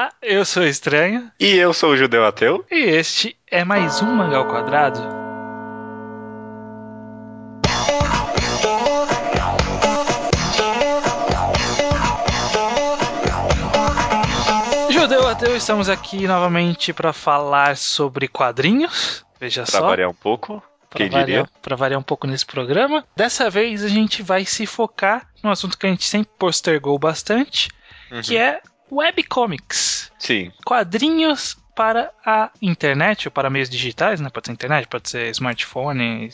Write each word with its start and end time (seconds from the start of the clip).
Olá, 0.00 0.14
eu 0.22 0.46
sou 0.46 0.62
Estranho. 0.66 1.30
E 1.38 1.56
eu 1.58 1.74
sou 1.74 1.90
o 1.90 1.96
Judeu 1.96 2.24
Ateu. 2.24 2.64
E 2.70 2.74
este 2.74 3.36
é 3.46 3.66
mais 3.66 4.00
um 4.00 4.06
Mangal 4.06 4.48
Quadrado. 4.48 4.98
Judeu 14.90 15.26
Ateu, 15.28 15.56
estamos 15.56 15.88
aqui 15.88 16.26
novamente 16.26 16.92
para 16.92 17.12
falar 17.12 17.76
sobre 17.76 18.28
quadrinhos. 18.28 19.24
Veja 19.38 19.62
pra 19.62 19.70
só. 19.80 19.86
variar 19.86 20.10
um 20.10 20.14
pouco. 20.14 20.62
Pra 20.88 20.96
Quem 20.98 21.08
variar, 21.08 21.48
pra 21.62 21.76
variar 21.76 22.00
um 22.00 22.02
pouco 22.02 22.26
nesse 22.26 22.44
programa. 22.44 23.04
Dessa 23.14 23.48
vez 23.48 23.84
a 23.84 23.88
gente 23.88 24.22
vai 24.22 24.44
se 24.44 24.66
focar 24.66 25.26
num 25.42 25.50
assunto 25.50 25.78
que 25.78 25.86
a 25.86 25.90
gente 25.90 26.04
sempre 26.04 26.32
postergou 26.38 26.98
bastante, 26.98 27.68
Uhum. 28.10 28.22
que 28.22 28.36
é 28.36 28.60
webcomics. 28.90 30.10
Sim. 30.18 30.52
Quadrinhos 30.64 31.56
para 31.74 32.10
a 32.26 32.50
internet, 32.60 33.26
ou 33.26 33.32
para 33.32 33.48
meios 33.48 33.70
digitais, 33.70 34.20
né? 34.20 34.28
Pode 34.28 34.48
ser 34.48 34.52
internet, 34.52 34.86
pode 34.86 35.08
ser 35.08 35.30
smartphone, 35.30 36.28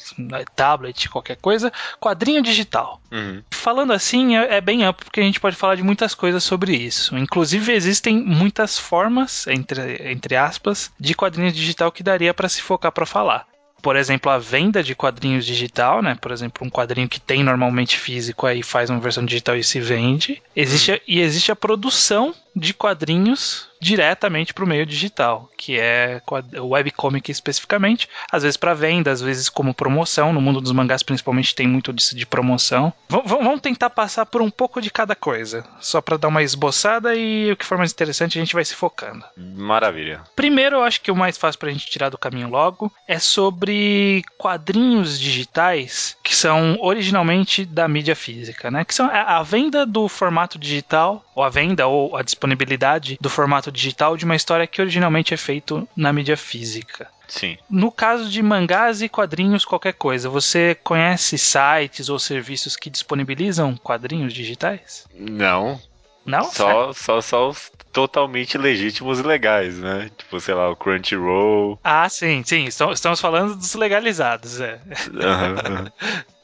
tablet, 0.56 1.08
qualquer 1.08 1.36
coisa. 1.36 1.72
Quadrinho 2.00 2.42
digital. 2.42 3.00
Uhum. 3.12 3.42
Falando 3.52 3.92
assim, 3.92 4.36
é, 4.36 4.56
é 4.56 4.60
bem 4.60 4.82
amplo, 4.82 5.04
porque 5.04 5.20
a 5.20 5.22
gente 5.22 5.38
pode 5.38 5.54
falar 5.54 5.76
de 5.76 5.84
muitas 5.84 6.16
coisas 6.16 6.42
sobre 6.42 6.74
isso. 6.74 7.16
Inclusive, 7.16 7.72
existem 7.72 8.20
muitas 8.20 8.76
formas, 8.76 9.46
entre, 9.46 10.10
entre 10.10 10.34
aspas, 10.34 10.90
de 10.98 11.14
quadrinhos 11.14 11.54
digital 11.54 11.92
que 11.92 12.02
daria 12.02 12.34
para 12.34 12.48
se 12.48 12.60
focar 12.60 12.90
para 12.90 13.06
falar. 13.06 13.46
Por 13.86 13.94
exemplo, 13.94 14.32
a 14.32 14.36
venda 14.36 14.82
de 14.82 14.96
quadrinhos 14.96 15.46
digital, 15.46 16.02
né? 16.02 16.18
Por 16.20 16.32
exemplo, 16.32 16.66
um 16.66 16.68
quadrinho 16.68 17.08
que 17.08 17.20
tem 17.20 17.44
normalmente 17.44 17.96
físico 17.96 18.44
aí 18.44 18.60
faz 18.60 18.90
uma 18.90 18.98
versão 18.98 19.24
digital 19.24 19.56
e 19.56 19.62
se 19.62 19.78
vende. 19.78 20.42
Existe, 20.56 21.00
E 21.06 21.20
existe 21.20 21.52
a 21.52 21.54
produção 21.54 22.34
de 22.52 22.74
quadrinhos 22.74 23.68
diretamente 23.80 24.52
para 24.54 24.64
o 24.64 24.68
meio 24.68 24.86
digital, 24.86 25.50
que 25.56 25.78
é 25.78 26.20
o 26.60 26.68
webcomic 26.68 27.30
especificamente, 27.30 28.08
às 28.30 28.42
vezes 28.42 28.56
para 28.56 28.74
venda, 28.74 29.10
às 29.10 29.20
vezes 29.20 29.48
como 29.48 29.74
promoção. 29.74 30.32
No 30.32 30.40
mundo 30.40 30.60
dos 30.60 30.72
mangás, 30.72 31.02
principalmente, 31.02 31.54
tem 31.54 31.66
muito 31.66 31.92
disso 31.92 32.16
de 32.16 32.26
promoção. 32.26 32.92
V- 33.08 33.22
vamos 33.24 33.60
tentar 33.60 33.90
passar 33.90 34.26
por 34.26 34.42
um 34.42 34.50
pouco 34.50 34.80
de 34.80 34.90
cada 34.90 35.14
coisa, 35.14 35.64
só 35.80 36.00
para 36.00 36.16
dar 36.16 36.28
uma 36.28 36.42
esboçada 36.42 37.14
e 37.14 37.50
o 37.52 37.56
que 37.56 37.64
for 37.64 37.78
mais 37.78 37.92
interessante 37.92 38.38
a 38.38 38.42
gente 38.42 38.54
vai 38.54 38.64
se 38.64 38.74
focando. 38.74 39.24
Maravilha. 39.36 40.22
Primeiro, 40.34 40.76
eu 40.76 40.82
acho 40.82 41.00
que 41.00 41.10
o 41.10 41.16
mais 41.16 41.36
fácil 41.38 41.58
pra 41.58 41.70
gente 41.70 41.86
tirar 41.86 42.08
do 42.10 42.18
caminho 42.18 42.48
logo 42.48 42.92
é 43.06 43.18
sobre 43.18 44.22
quadrinhos 44.38 45.18
digitais 45.18 46.16
que 46.22 46.34
são 46.34 46.76
originalmente 46.80 47.64
da 47.64 47.86
mídia 47.88 48.16
física, 48.16 48.70
né? 48.70 48.84
Que 48.84 48.94
são 48.94 49.06
a 49.06 49.36
a 49.36 49.42
venda 49.42 49.84
do 49.84 50.08
formato 50.08 50.58
digital, 50.58 51.22
ou 51.36 51.44
a 51.44 51.50
venda 51.50 51.86
ou 51.86 52.16
a 52.16 52.22
disponibilidade 52.22 53.18
do 53.20 53.28
formato 53.28 53.70
digital 53.70 54.16
de 54.16 54.24
uma 54.24 54.34
história 54.34 54.66
que 54.66 54.80
originalmente 54.80 55.34
é 55.34 55.36
feito 55.36 55.86
na 55.94 56.10
mídia 56.10 56.36
física. 56.36 57.08
Sim. 57.28 57.58
No 57.68 57.92
caso 57.92 58.30
de 58.30 58.42
mangás 58.42 59.02
e 59.02 59.08
quadrinhos, 59.08 59.64
qualquer 59.64 59.92
coisa, 59.92 60.30
você 60.30 60.74
conhece 60.82 61.36
sites 61.36 62.08
ou 62.08 62.18
serviços 62.18 62.74
que 62.74 62.88
disponibilizam 62.88 63.76
quadrinhos 63.76 64.32
digitais? 64.32 65.06
Não. 65.14 65.78
Não? 66.24 66.44
Só, 66.44 66.92
só, 66.94 67.20
só 67.20 67.50
os 67.50 67.70
totalmente 67.96 68.58
legítimos 68.58 69.20
e 69.20 69.22
legais, 69.22 69.78
né? 69.78 70.10
Tipo, 70.18 70.38
sei 70.38 70.52
lá, 70.52 70.68
o 70.68 70.76
Crunchyroll. 70.76 71.80
Ah, 71.82 72.06
sim, 72.10 72.42
sim. 72.44 72.66
Estamos 72.66 73.18
falando 73.18 73.56
dos 73.56 73.74
legalizados, 73.74 74.60
é. 74.60 74.78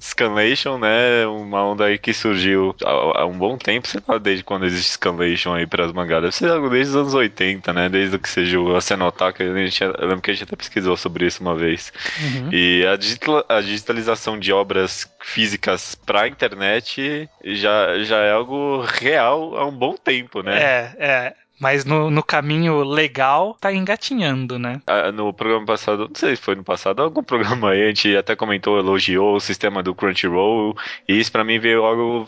Scanlation, 0.00 0.78
né? 0.78 1.26
Uma 1.26 1.64
onda 1.64 1.86
aí 1.86 1.98
que 1.98 2.14
surgiu 2.14 2.74
há, 2.84 3.24
um 3.26 3.36
bom 3.36 3.58
tempo, 3.58 3.86
sei 3.86 4.00
lá, 4.08 4.18
desde 4.18 4.42
quando 4.42 4.64
existe 4.64 4.92
Scanlation 4.92 5.54
aí 5.54 5.66
pras 5.66 5.92
mangás. 5.92 6.22
Deve 6.22 6.32
ser 6.32 6.70
desde 6.70 6.90
os 6.90 6.96
anos 6.96 7.14
80, 7.14 7.72
né? 7.72 7.88
Desde 7.88 8.18
que 8.18 8.28
seja 8.28 8.58
o 8.58 8.80
Senotaka, 8.80 9.44
a 9.44 9.64
gente, 9.64 9.82
eu 9.82 9.92
lembro 10.00 10.22
que 10.22 10.30
a 10.30 10.34
gente 10.34 10.44
até 10.44 10.56
pesquisou 10.56 10.96
sobre 10.96 11.26
isso 11.26 11.42
uma 11.42 11.54
vez. 11.54 11.92
Uhum. 12.20 12.52
E 12.52 12.86
a, 12.86 12.96
digital- 12.96 13.44
a 13.48 13.60
digitalização 13.60 14.38
de 14.38 14.52
obras 14.52 15.10
físicas 15.20 15.94
pra 15.94 16.28
internet 16.28 17.28
já, 17.44 18.02
já 18.02 18.18
é 18.18 18.32
algo 18.32 18.82
real 18.82 19.56
há 19.56 19.66
um 19.66 19.76
bom 19.76 19.94
tempo, 19.94 20.42
né? 20.42 20.58
É. 21.00 21.34
Mas 21.58 21.84
no, 21.84 22.10
no 22.10 22.22
caminho 22.22 22.82
legal 22.82 23.54
tá 23.60 23.70
engatinhando, 23.70 24.58
né? 24.58 24.80
Ah, 24.86 25.12
No 25.12 25.30
programa 25.30 25.66
passado, 25.66 26.08
não 26.08 26.14
sei 26.14 26.34
se 26.34 26.40
foi 26.40 26.54
no 26.54 26.64
passado, 26.64 27.02
algum 27.02 27.22
programa 27.22 27.72
aí, 27.72 27.82
a 27.82 27.86
gente 27.88 28.16
até 28.16 28.34
comentou, 28.34 28.78
elogiou 28.78 29.36
o 29.36 29.40
sistema 29.40 29.82
do 29.82 29.94
Crunchyroll, 29.94 30.74
e 31.06 31.18
isso 31.20 31.30
pra 31.30 31.44
mim 31.44 31.58
veio 31.58 31.84
algo 31.84 32.26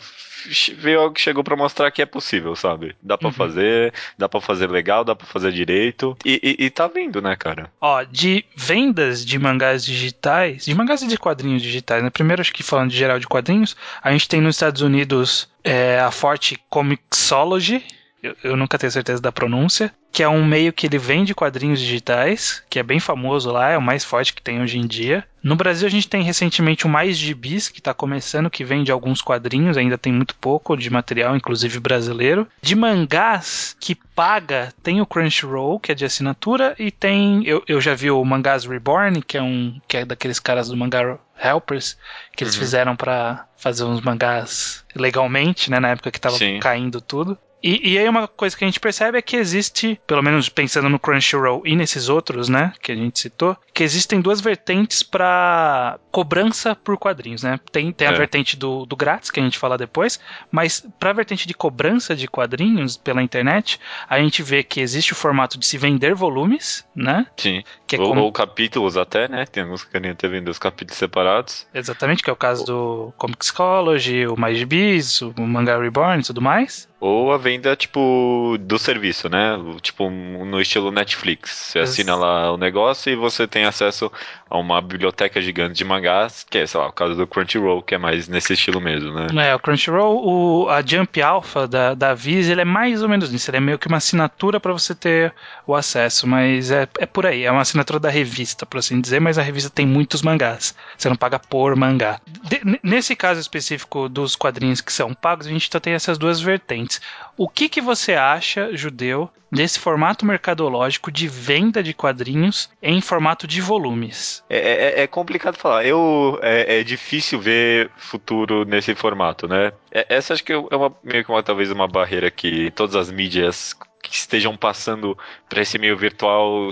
veio 0.77 0.99
algo 0.99 1.15
que 1.15 1.21
chegou 1.21 1.43
pra 1.43 1.55
mostrar 1.55 1.89
que 1.89 1.99
é 2.01 2.05
possível, 2.05 2.55
sabe? 2.55 2.95
Dá 3.01 3.17
pra 3.17 3.29
Uhum. 3.29 3.33
fazer, 3.33 3.91
dá 4.19 4.29
pra 4.29 4.39
fazer 4.39 4.69
legal, 4.69 5.03
dá 5.03 5.15
pra 5.15 5.25
fazer 5.25 5.51
direito, 5.51 6.15
e, 6.23 6.57
e, 6.59 6.65
e 6.65 6.69
tá 6.69 6.87
vindo, 6.87 7.19
né, 7.19 7.35
cara? 7.35 7.71
Ó, 7.81 8.03
de 8.03 8.45
vendas 8.55 9.25
de 9.25 9.39
mangás 9.39 9.83
digitais, 9.83 10.63
de 10.65 10.75
mangás 10.75 11.01
e 11.01 11.07
de 11.07 11.17
quadrinhos 11.17 11.63
digitais, 11.63 12.03
né? 12.03 12.11
Primeiro, 12.11 12.39
acho 12.41 12.53
que 12.53 12.61
falando 12.61 12.91
de 12.91 12.97
geral 12.97 13.17
de 13.17 13.25
quadrinhos, 13.27 13.75
a 13.99 14.11
gente 14.11 14.29
tem 14.29 14.39
nos 14.41 14.57
Estados 14.57 14.81
Unidos 14.81 15.49
é, 15.63 15.99
a 15.99 16.11
forte 16.11 16.59
Comixology, 16.69 17.83
eu, 18.23 18.35
eu 18.41 18.55
nunca 18.57 18.77
tenho 18.77 18.91
certeza 18.91 19.21
da 19.21 19.31
pronúncia, 19.31 19.93
que 20.11 20.23
é 20.23 20.29
um 20.29 20.45
meio 20.45 20.71
que 20.71 20.87
ele 20.87 20.97
vende 20.97 21.35
quadrinhos 21.35 21.79
digitais, 21.79 22.63
que 22.69 22.79
é 22.79 22.83
bem 22.83 22.99
famoso 22.99 23.51
lá, 23.51 23.71
é 23.71 23.77
o 23.77 23.81
mais 23.81 24.05
forte 24.05 24.33
que 24.33 24.41
tem 24.41 24.61
hoje 24.61 24.77
em 24.79 24.87
dia. 24.87 25.25
No 25.43 25.57
Brasil 25.57 25.85
a 25.85 25.91
gente 25.91 26.07
tem 26.07 26.23
recentemente 26.23 26.85
o 26.85 26.89
Mais 26.89 27.17
Gibis, 27.17 27.67
que 27.67 27.79
está 27.79 27.93
começando, 27.93 28.49
que 28.49 28.63
vende 28.63 28.91
alguns 28.91 29.21
quadrinhos, 29.21 29.75
ainda 29.75 29.97
tem 29.97 30.13
muito 30.13 30.35
pouco 30.35 30.77
de 30.77 30.89
material, 30.89 31.35
inclusive 31.35 31.79
brasileiro. 31.81 32.47
De 32.61 32.75
mangás 32.75 33.75
que 33.77 33.93
paga, 33.93 34.71
tem 34.81 35.01
o 35.01 35.05
Crunchyroll, 35.05 35.79
que 35.79 35.91
é 35.91 35.95
de 35.95 36.05
assinatura, 36.05 36.75
e 36.79 36.91
tem, 36.91 37.43
eu, 37.45 37.61
eu 37.67 37.81
já 37.81 37.93
vi 37.93 38.09
o 38.09 38.23
Mangás 38.23 38.65
Reborn, 38.65 39.21
que 39.21 39.37
é 39.37 39.41
um 39.41 39.81
que 39.85 39.97
é 39.97 40.05
daqueles 40.05 40.39
caras 40.39 40.69
do 40.69 40.77
Mangá 40.77 41.19
Helpers, 41.43 41.97
que 42.37 42.43
eles 42.45 42.53
Uhum. 42.53 42.59
fizeram 42.61 42.95
para 42.95 43.45
fazer 43.57 43.83
uns 43.83 43.99
mangás 44.01 44.85
legalmente, 44.95 45.69
né, 45.69 45.79
na 45.79 45.89
época 45.89 46.11
que 46.11 46.21
tava 46.21 46.37
Sim. 46.37 46.59
caindo 46.59 47.01
tudo. 47.01 47.37
E, 47.63 47.93
e 47.93 47.97
aí 47.97 48.09
uma 48.09 48.27
coisa 48.27 48.57
que 48.57 48.63
a 48.65 48.67
gente 48.67 48.79
percebe 48.79 49.17
é 49.17 49.21
que 49.21 49.37
existe, 49.37 49.99
pelo 50.05 50.21
menos 50.21 50.49
pensando 50.49 50.89
no 50.89 50.99
Crunchyroll 50.99 51.61
e 51.65 51.75
nesses 51.75 52.09
outros, 52.09 52.49
né, 52.49 52.73
que 52.81 52.91
a 52.91 52.95
gente 52.95 53.17
citou, 53.19 53.55
que 53.73 53.83
existem 53.83 54.19
duas 54.19 54.41
vertentes 54.41 55.01
para 55.01 55.97
cobrança 56.11 56.75
por 56.75 56.97
quadrinhos, 56.97 57.41
né? 57.43 57.59
Tem, 57.71 57.91
tem 57.91 58.07
a 58.07 58.11
É. 58.11 58.15
vertente 58.15 58.57
do, 58.57 58.85
do 58.85 58.95
grátis, 58.95 59.31
que 59.31 59.39
a 59.39 59.43
gente 59.43 59.57
fala 59.57 59.77
depois, 59.77 60.19
mas 60.51 60.85
para 60.99 61.11
a 61.11 61.13
vertente 61.13 61.47
de 61.47 61.53
cobrança 61.53 62.15
de 62.15 62.27
quadrinhos 62.27 62.97
pela 62.97 63.23
internet, 63.23 63.79
a 64.09 64.19
gente 64.19 64.43
vê 64.43 64.61
que 64.63 64.81
existe 64.81 65.13
o 65.13 65.15
formato 65.15 65.57
de 65.57 65.65
se 65.65 65.77
vender 65.77 66.13
volumes, 66.13 66.85
né? 66.95 67.25
Sim. 67.37 67.63
Que 67.87 67.95
é 67.95 67.99
ou, 67.99 68.09
como- 68.09 68.21
ou 68.21 68.31
capítulos 68.31 68.97
até, 68.97 69.27
né? 69.27 69.45
Tem 69.45 69.63
alguns 69.63 69.83
que 69.83 69.91
querem 69.91 70.11
até 70.11 70.27
vender 70.27 70.51
os 70.51 70.59
capítulos 70.59 70.97
separados. 70.97 71.65
Exatamente, 71.73 72.21
que 72.21 72.29
é 72.29 72.33
o 72.33 72.35
caso 72.35 72.65
do 72.65 73.13
Comixology, 73.17 74.27
o 74.27 74.35
Mais 74.37 74.61
Bis, 74.63 75.21
o 75.21 75.33
Manga 75.39 75.79
Reborn 75.79 76.21
e 76.21 76.25
tudo 76.25 76.41
mais. 76.41 76.87
Ou 77.05 77.33
a 77.33 77.37
venda, 77.37 77.75
tipo, 77.75 78.55
do 78.61 78.79
serviço, 78.79 79.27
né? 79.27 79.57
Tipo, 79.81 80.09
no 80.09 80.61
estilo 80.61 80.89
Netflix. 80.89 81.51
Você 81.51 81.79
Ex- 81.79 81.89
assina 81.89 82.15
lá 82.15 82.53
o 82.53 82.57
negócio 82.57 83.11
e 83.11 83.15
você 83.15 83.45
tem 83.45 83.65
acesso 83.65 84.09
a 84.49 84.57
uma 84.57 84.79
biblioteca 84.81 85.41
gigante 85.41 85.73
de 85.73 85.83
mangás, 85.83 86.45
que 86.49 86.59
é, 86.59 86.65
sei 86.65 86.79
lá, 86.79 86.87
o 86.87 86.93
caso 86.93 87.15
do 87.15 87.27
Crunchyroll, 87.27 87.81
que 87.81 87.95
é 87.95 87.97
mais 87.97 88.29
nesse 88.29 88.53
estilo 88.53 88.79
mesmo, 88.79 89.11
né? 89.13 89.27
É, 89.49 89.53
o 89.53 89.59
Crunchyroll, 89.59 90.23
o, 90.25 90.69
a 90.69 90.81
Jump 90.81 91.21
Alpha 91.21 91.67
da, 91.67 91.93
da 91.93 92.13
Viz, 92.13 92.47
ele 92.47 92.61
é 92.61 92.65
mais 92.65 93.03
ou 93.03 93.09
menos 93.09 93.33
isso. 93.33 93.49
Ele 93.49 93.57
é 93.57 93.59
meio 93.59 93.77
que 93.77 93.87
uma 93.87 93.97
assinatura 93.97 94.59
para 94.59 94.71
você 94.71 94.95
ter 94.95 95.33
o 95.67 95.75
acesso, 95.75 96.25
mas 96.25 96.71
é, 96.71 96.87
é 96.99 97.05
por 97.05 97.25
aí. 97.25 97.43
É 97.43 97.51
uma 97.51 97.61
assinatura 97.61 97.99
da 97.99 98.09
revista, 98.09 98.65
por 98.65 98.77
assim 98.77 99.01
dizer, 99.01 99.19
mas 99.19 99.37
a 99.37 99.41
revista 99.41 99.69
tem 99.69 99.85
muitos 99.85 100.21
mangás. 100.21 100.73
Você 100.97 101.09
não 101.09 101.17
paga 101.17 101.37
por 101.37 101.75
mangá. 101.75 102.21
De- 102.43 102.79
nesse 102.81 103.13
caso 103.13 103.41
específico 103.41 104.07
dos 104.07 104.37
quadrinhos 104.37 104.79
que 104.79 104.93
são 104.93 105.13
pagos, 105.13 105.47
a 105.47 105.49
gente 105.49 105.69
só 105.69 105.79
tem 105.81 105.93
essas 105.93 106.17
duas 106.17 106.39
vertentes. 106.39 106.92
O 107.37 107.47
que, 107.47 107.69
que 107.69 107.81
você 107.81 108.13
acha, 108.13 108.75
judeu, 108.75 109.29
desse 109.51 109.79
formato 109.79 110.25
mercadológico 110.25 111.11
de 111.11 111.27
venda 111.27 111.83
de 111.83 111.93
quadrinhos 111.93 112.69
em 112.81 112.99
formato 113.01 113.45
de 113.47 113.61
volumes? 113.61 114.43
É, 114.49 114.57
é- 114.57 115.03
é 115.03 115.07
complicado 115.07 115.57
falar. 115.57 115.85
Eu 115.85 116.39
é, 116.41 116.79
é 116.79 116.83
difícil 116.83 117.39
ver 117.39 117.91
futuro 117.97 118.65
nesse 118.65 118.95
formato, 118.95 119.47
né? 119.47 119.71
É- 119.91 120.05
essa 120.09 120.33
acho 120.33 120.43
que 120.43 120.53
é 120.53 120.57
uma, 120.57 120.95
meio 121.03 121.23
que 121.23 121.31
uma, 121.31 121.43
talvez 121.43 121.71
uma 121.71 121.87
barreira 121.87 122.31
que 122.31 122.71
todas 122.71 122.95
as 122.95 123.11
mídias 123.11 123.75
que 124.03 124.13
estejam 124.13 124.55
passando 124.55 125.17
para 125.49 125.61
esse 125.61 125.79
meio 125.79 125.97
virtual 125.97 126.69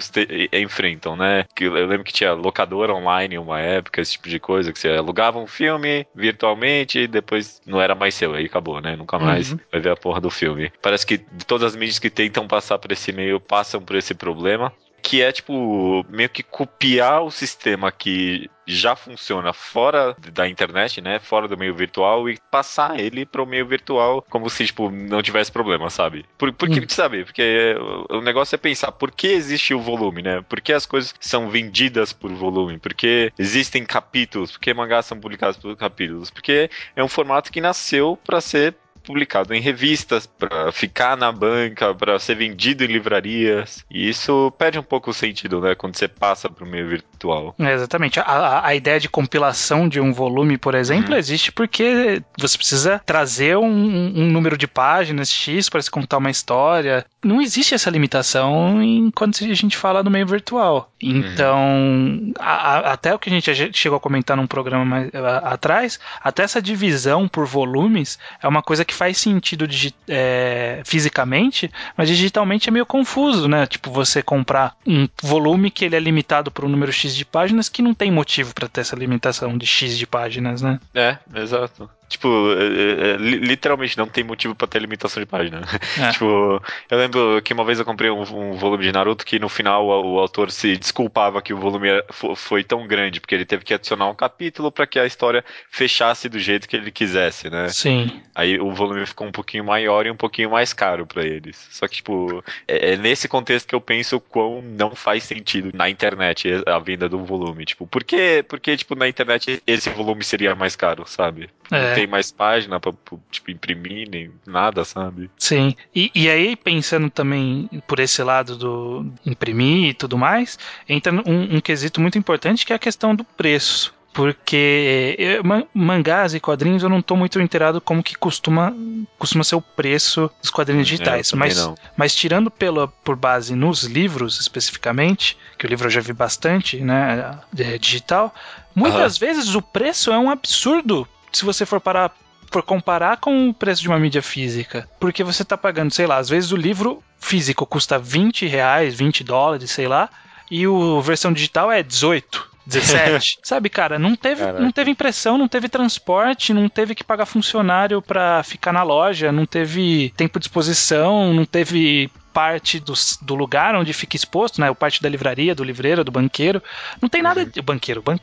enfrentam, 0.53 1.15
né? 1.15 1.45
Que 1.55 1.63
eu 1.65 1.73
lembro 1.73 2.03
que 2.03 2.13
tinha 2.13 2.33
locadora 2.33 2.93
online 2.93 3.37
uma 3.37 3.59
época, 3.59 4.01
esse 4.01 4.13
tipo 4.13 4.29
de 4.29 4.39
coisa, 4.39 4.71
que 4.71 4.79
você 4.79 4.89
alugava 4.89 5.39
um 5.39 5.47
filme 5.47 6.05
virtualmente 6.13 6.99
e 6.99 7.07
depois 7.07 7.61
não 7.65 7.81
era 7.81 7.95
mais 7.95 8.13
seu, 8.13 8.33
aí 8.33 8.45
acabou, 8.45 8.81
né? 8.81 8.95
Nunca 8.95 9.17
mais 9.17 9.51
Uhum. 9.51 9.59
vai 9.71 9.81
ver 9.81 9.91
a 9.91 9.95
porra 9.95 10.19
do 10.21 10.29
filme. 10.29 10.71
Parece 10.81 11.05
que 11.05 11.17
todas 11.47 11.69
as 11.69 11.75
mídias 11.75 11.99
que 11.99 12.09
tentam 12.09 12.47
passar 12.47 12.77
por 12.77 12.91
esse 12.91 13.11
meio 13.11 13.39
passam 13.39 13.81
por 13.81 13.95
esse 13.95 14.13
problema. 14.13 14.71
Que 15.01 15.21
é 15.21 15.31
tipo 15.31 16.05
meio 16.09 16.29
que 16.29 16.43
copiar 16.43 17.23
o 17.23 17.31
sistema 17.31 17.91
que 17.91 18.49
já 18.65 18.95
funciona 18.95 19.51
fora 19.53 20.15
da 20.31 20.47
internet, 20.47 21.01
né? 21.01 21.19
Fora 21.19 21.47
do 21.47 21.57
meio 21.57 21.75
virtual 21.75 22.29
e 22.29 22.37
passar 22.49 22.99
ele 22.99 23.25
para 23.25 23.41
o 23.41 23.45
meio 23.45 23.65
virtual 23.65 24.25
como 24.29 24.49
se, 24.49 24.65
tipo, 24.65 24.89
não 24.89 25.21
tivesse 25.21 25.51
problema, 25.51 25.89
sabe? 25.89 26.25
Por, 26.37 26.53
por 26.53 26.69
que, 26.69 26.79
hum. 26.79 26.85
sabe? 26.87 27.25
Porque 27.25 27.75
o, 28.09 28.17
o, 28.17 28.21
negócio 28.21 28.55
é 28.55 28.57
pensar 28.57 28.91
por 28.91 29.11
que 29.11 29.27
existe 29.27 29.73
o 29.73 29.81
volume, 29.81 30.21
né? 30.21 30.41
Por 30.47 30.61
que 30.61 30.71
as 30.71 30.85
coisas 30.85 31.13
são 31.19 31.49
vendidas 31.49 32.13
por 32.13 32.31
volume? 32.31 32.77
Por 32.77 32.93
que 32.93 33.31
existem 33.37 33.83
capítulos? 33.83 34.51
Por 34.51 34.59
que 34.59 34.73
mangás 34.73 35.05
são 35.05 35.19
publicados 35.19 35.57
por 35.57 35.75
capítulos? 35.75 36.29
Porque 36.29 36.69
é 36.95 37.03
um 37.03 37.09
formato 37.09 37.51
que 37.51 37.59
nasceu 37.59 38.17
para 38.23 38.39
ser 38.39 38.75
publicado 39.03 39.53
em 39.53 39.61
revistas, 39.61 40.25
para 40.25 40.71
ficar 40.71 41.17
na 41.17 41.31
banca, 41.31 41.93
para 41.93 42.17
ser 42.19 42.35
vendido 42.35 42.83
em 42.83 42.87
livrarias. 42.87 43.83
E 43.89 44.09
isso 44.09 44.51
perde 44.57 44.79
um 44.79 44.83
pouco 44.83 45.11
o 45.11 45.13
sentido, 45.13 45.59
né? 45.61 45.75
Quando 45.75 45.95
você 45.95 46.07
passa 46.07 46.49
para 46.49 46.63
o 46.63 46.67
meio 46.67 46.87
virtual. 46.87 47.55
É, 47.59 47.73
exatamente. 47.73 48.19
A, 48.19 48.65
a, 48.65 48.75
ideia 48.75 48.99
de 48.99 49.09
compilação 49.09 49.87
de 49.87 49.99
um 49.99 50.13
volume, 50.13 50.57
por 50.57 50.75
exemplo, 50.75 51.11
uhum. 51.11 51.17
existe 51.17 51.51
porque 51.51 52.21
você 52.37 52.57
precisa 52.57 53.01
trazer 53.05 53.57
um, 53.57 53.65
um 53.65 54.31
número 54.31 54.57
de 54.57 54.67
páginas 54.67 55.31
X 55.31 55.69
para 55.69 55.81
se 55.81 55.91
contar 55.91 56.17
uma 56.17 56.31
história. 56.31 57.05
Não 57.23 57.41
existe 57.41 57.73
essa 57.73 57.89
limitação 57.89 58.81
em, 58.81 59.11
quando 59.11 59.35
a 59.41 59.53
gente 59.53 59.77
fala 59.77 60.03
no 60.03 60.09
meio 60.09 60.25
virtual. 60.25 60.91
Uhum. 61.01 61.09
Então, 61.17 62.33
a, 62.39 62.91
até 62.93 63.13
o 63.13 63.19
que 63.19 63.29
a 63.29 63.33
gente 63.33 63.71
chegou 63.73 63.97
a 63.97 64.01
comentar 64.01 64.37
num 64.37 64.47
programa 64.47 64.85
mais 64.85 65.09
atrás, 65.43 65.99
até 66.21 66.43
essa 66.43 66.61
divisão 66.61 67.27
por 67.27 67.45
volumes 67.45 68.17
é 68.41 68.47
uma 68.47 68.61
coisa 68.61 68.85
que 68.85 68.93
faz 69.01 69.17
sentido 69.17 69.65
é, 70.07 70.83
fisicamente, 70.85 71.71
mas 71.97 72.07
digitalmente 72.07 72.69
é 72.69 72.71
meio 72.71 72.85
confuso, 72.85 73.47
né? 73.47 73.65
Tipo, 73.65 73.89
você 73.89 74.21
comprar 74.21 74.77
um 74.85 75.07
volume 75.23 75.71
que 75.71 75.83
ele 75.83 75.95
é 75.95 75.99
limitado 75.99 76.51
por 76.51 76.65
um 76.65 76.69
número 76.69 76.93
X 76.93 77.15
de 77.15 77.25
páginas 77.25 77.67
que 77.67 77.81
não 77.81 77.95
tem 77.95 78.11
motivo 78.11 78.53
para 78.53 78.67
ter 78.67 78.81
essa 78.81 78.95
limitação 78.95 79.57
de 79.57 79.65
X 79.65 79.97
de 79.97 80.05
páginas, 80.05 80.61
né? 80.61 80.79
É, 80.93 81.17
exato. 81.33 81.89
Tipo, 82.11 82.27
é, 82.57 82.63
é, 82.63 83.11
é 83.11 83.17
literalmente 83.17 83.97
não 83.97 84.05
tem 84.05 84.23
motivo 84.23 84.53
para 84.53 84.67
ter 84.67 84.81
limitação 84.81 85.21
de 85.21 85.25
página. 85.25 85.61
É. 85.99 86.11
tipo, 86.11 86.61
eu 86.89 86.97
lembro 86.97 87.41
que 87.41 87.53
uma 87.53 87.63
vez 87.63 87.79
eu 87.79 87.85
comprei 87.85 88.09
um, 88.09 88.21
um 88.21 88.53
volume 88.53 88.83
de 88.83 88.91
Naruto 88.91 89.25
que 89.25 89.39
no 89.39 89.47
final 89.47 89.87
o, 89.87 90.15
o, 90.15 90.19
autor 90.19 90.51
se 90.51 90.75
desculpava 90.75 91.41
que 91.41 91.53
o 91.53 91.57
volume 91.57 91.87
foi 92.35 92.63
tão 92.63 92.85
grande, 92.85 93.21
porque 93.21 93.33
ele 93.33 93.45
teve 93.45 93.63
que 93.63 93.73
adicionar 93.73 94.09
um 94.09 94.15
capítulo 94.15 94.71
para 94.71 94.85
que 94.85 94.99
a 94.99 95.05
história 95.05 95.43
fechasse 95.69 96.27
do 96.27 96.37
jeito 96.37 96.67
que 96.67 96.75
ele 96.75 96.91
quisesse, 96.91 97.49
né? 97.49 97.69
Sim. 97.69 98.21
Aí 98.35 98.59
o 98.59 98.71
volume 98.71 99.05
ficou 99.05 99.27
um 99.27 99.31
pouquinho 99.31 99.63
maior 99.63 100.05
e 100.05 100.11
um 100.11 100.15
pouquinho 100.15 100.51
mais 100.51 100.73
caro 100.73 101.05
para 101.05 101.23
eles. 101.23 101.67
Só 101.71 101.87
que, 101.87 101.95
tipo, 101.95 102.43
é, 102.67 102.93
é, 102.93 102.97
nesse 102.97 103.27
contexto 103.27 103.67
que 103.67 103.75
eu 103.75 103.81
penso 103.81 104.19
quão 104.19 104.61
não 104.61 104.95
faz 104.95 105.23
sentido 105.23 105.71
na 105.73 105.89
internet 105.89 106.49
a 106.65 106.79
venda 106.79 107.07
do 107.07 107.23
volume. 107.23 107.65
Tipo, 107.65 107.87
por 107.87 108.03
que, 108.03 108.43
porque, 108.47 108.75
tipo, 108.75 108.95
na 108.95 109.07
internet 109.07 109.61
esse 109.65 109.89
volume 109.89 110.23
seria 110.23 110.55
mais 110.55 110.75
caro, 110.75 111.03
sabe? 111.05 111.49
É 111.71 111.93
tem 112.01 112.07
mais 112.07 112.31
página 112.31 112.79
pra, 112.79 112.91
tipo, 113.29 113.51
imprimir, 113.51 114.09
nem 114.09 114.31
nada, 114.45 114.83
sabe? 114.83 115.29
Sim. 115.37 115.75
E, 115.95 116.11
e 116.15 116.29
aí, 116.29 116.55
pensando 116.55 117.09
também 117.09 117.69
por 117.87 117.99
esse 117.99 118.23
lado 118.23 118.55
do 118.55 119.05
imprimir 119.25 119.89
e 119.89 119.93
tudo 119.93 120.17
mais, 120.17 120.57
entra 120.89 121.13
um, 121.13 121.57
um 121.57 121.61
quesito 121.61 122.01
muito 122.01 122.17
importante 122.17 122.65
que 122.65 122.73
é 122.73 122.75
a 122.75 122.79
questão 122.79 123.15
do 123.15 123.23
preço 123.23 123.93
porque 124.13 125.15
eu, 125.17 125.41
mangás 125.73 126.33
e 126.33 126.39
quadrinhos 126.39 126.83
eu 126.83 126.89
não 126.89 126.99
estou 126.99 127.15
muito 127.15 127.39
inteirado 127.39 127.79
como 127.79 128.03
que 128.03 128.13
costuma, 128.13 128.75
costuma 129.17 129.41
ser 129.41 129.55
o 129.55 129.61
preço 129.61 130.29
dos 130.41 130.49
quadrinhos 130.49 130.85
é, 130.85 130.91
digitais, 130.91 131.31
mas, 131.31 131.71
mas 131.95 132.13
tirando 132.13 132.51
pela, 132.51 132.89
por 132.89 133.15
base 133.15 133.55
nos 133.55 133.85
livros 133.85 134.37
especificamente, 134.37 135.37
que 135.57 135.65
o 135.65 135.69
livro 135.69 135.85
eu 135.87 135.91
já 135.91 136.01
vi 136.01 136.11
bastante, 136.11 136.81
né, 136.81 137.39
é, 137.57 137.77
digital, 137.77 138.35
muitas 138.75 139.13
uhum. 139.13 139.27
vezes 139.27 139.55
o 139.55 139.61
preço 139.61 140.11
é 140.11 140.19
um 140.19 140.29
absurdo 140.29 141.07
se 141.31 141.45
você 141.45 141.65
for 141.65 141.79
parar 141.79 142.11
for 142.51 142.61
comparar 142.61 143.17
com 143.17 143.49
o 143.49 143.53
preço 143.53 143.81
de 143.81 143.87
uma 143.87 143.97
mídia 143.97 144.21
física. 144.21 144.87
Porque 144.99 145.23
você 145.23 145.41
está 145.41 145.57
pagando, 145.57 145.93
sei 145.93 146.05
lá, 146.05 146.17
às 146.17 146.27
vezes 146.27 146.51
o 146.51 146.57
livro 146.57 147.01
físico 147.17 147.65
custa 147.65 147.97
20 147.97 148.45
reais, 148.45 148.93
20 148.93 149.23
dólares, 149.23 149.71
sei 149.71 149.87
lá, 149.87 150.09
e 150.49 150.65
a 150.65 151.01
versão 151.01 151.31
digital 151.31 151.71
é 151.71 151.81
18. 151.81 152.51
17. 152.65 153.39
Sabe, 153.43 153.69
cara, 153.69 153.97
não 153.97 154.15
teve, 154.15 154.43
não 154.51 154.71
teve 154.71 154.91
impressão, 154.91 155.37
não 155.37 155.47
teve 155.47 155.69
transporte, 155.69 156.53
não 156.53 156.67
teve 156.67 156.93
que 156.93 157.03
pagar 157.03 157.25
funcionário 157.25 158.01
para 158.01 158.43
ficar 158.43 158.73
na 158.73 158.83
loja, 158.83 159.31
não 159.31 159.45
teve 159.45 160.13
tempo 160.17 160.37
de 160.37 160.45
exposição, 160.45 161.33
não 161.33 161.45
teve 161.45 162.11
parte 162.33 162.79
do, 162.79 162.93
do 163.21 163.35
lugar 163.35 163.75
onde 163.75 163.93
fica 163.93 164.15
exposto, 164.15 164.61
né? 164.61 164.69
O 164.69 164.75
parte 164.75 165.01
da 165.01 165.09
livraria, 165.09 165.55
do 165.55 165.63
livreiro, 165.63 166.03
do 166.03 166.11
banqueiro. 166.11 166.61
Não 167.01 167.09
tem 167.09 167.21
nada 167.21 167.41
uhum. 167.41 167.49
de. 167.49 167.61
Banqueiro, 167.61 168.01
ban, 168.01 168.17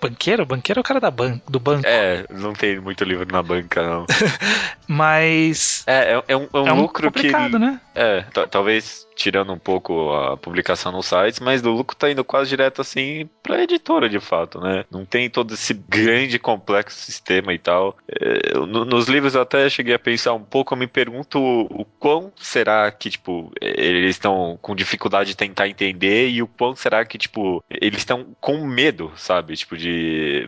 banqueiro? 0.00 0.46
Banqueiro 0.46 0.80
é 0.80 0.82
o 0.82 0.84
cara 0.84 1.00
da 1.00 1.10
ban 1.10 1.40
do 1.48 1.60
banco. 1.60 1.86
É, 1.86 2.24
não 2.30 2.52
tem 2.52 2.80
muito 2.80 3.04
livro 3.04 3.26
na 3.30 3.42
banca, 3.42 3.82
não. 3.82 4.06
Mas. 4.88 5.84
É, 5.86 6.14
é, 6.14 6.24
é 6.28 6.36
um, 6.36 6.48
é 6.52 6.58
um, 6.58 6.68
é 6.68 6.72
um 6.72 6.80
lucro 6.80 7.06
complicado, 7.06 7.52
que. 7.52 7.58
né? 7.58 7.80
É, 7.94 8.24
talvez 8.50 9.06
tirando 9.20 9.52
um 9.52 9.58
pouco 9.58 10.12
a 10.14 10.36
publicação 10.36 10.90
nos 10.90 11.06
sites, 11.06 11.40
mas 11.40 11.60
do 11.60 11.70
lucro 11.70 11.94
tá 11.94 12.10
indo 12.10 12.24
quase 12.24 12.48
direto 12.48 12.80
assim 12.80 13.28
pra 13.42 13.62
editora 13.62 14.08
de 14.08 14.18
fato, 14.18 14.58
né? 14.58 14.86
Não 14.90 15.04
tem 15.04 15.28
todo 15.28 15.52
esse 15.52 15.74
grande 15.74 16.38
complexo 16.38 16.98
sistema 16.98 17.52
e 17.52 17.58
tal. 17.58 17.98
É, 18.08 18.56
nos 18.58 19.08
livros 19.08 19.34
eu 19.34 19.42
até 19.42 19.68
cheguei 19.68 19.92
a 19.92 19.98
pensar 19.98 20.32
um 20.32 20.42
pouco, 20.42 20.72
eu 20.72 20.78
me 20.78 20.86
pergunto 20.86 21.38
o 21.38 21.84
quão 21.98 22.32
será 22.36 22.90
que, 22.90 23.10
tipo, 23.10 23.52
eles 23.60 24.16
estão 24.16 24.58
com 24.62 24.74
dificuldade 24.74 25.30
de 25.30 25.36
tentar 25.36 25.68
entender 25.68 26.30
e 26.30 26.42
o 26.42 26.46
quão 26.46 26.74
será 26.74 27.04
que, 27.04 27.18
tipo, 27.18 27.62
eles 27.68 27.98
estão 27.98 28.26
com 28.40 28.66
medo, 28.66 29.12
sabe? 29.16 29.54
Tipo, 29.54 29.76
de 29.76 29.89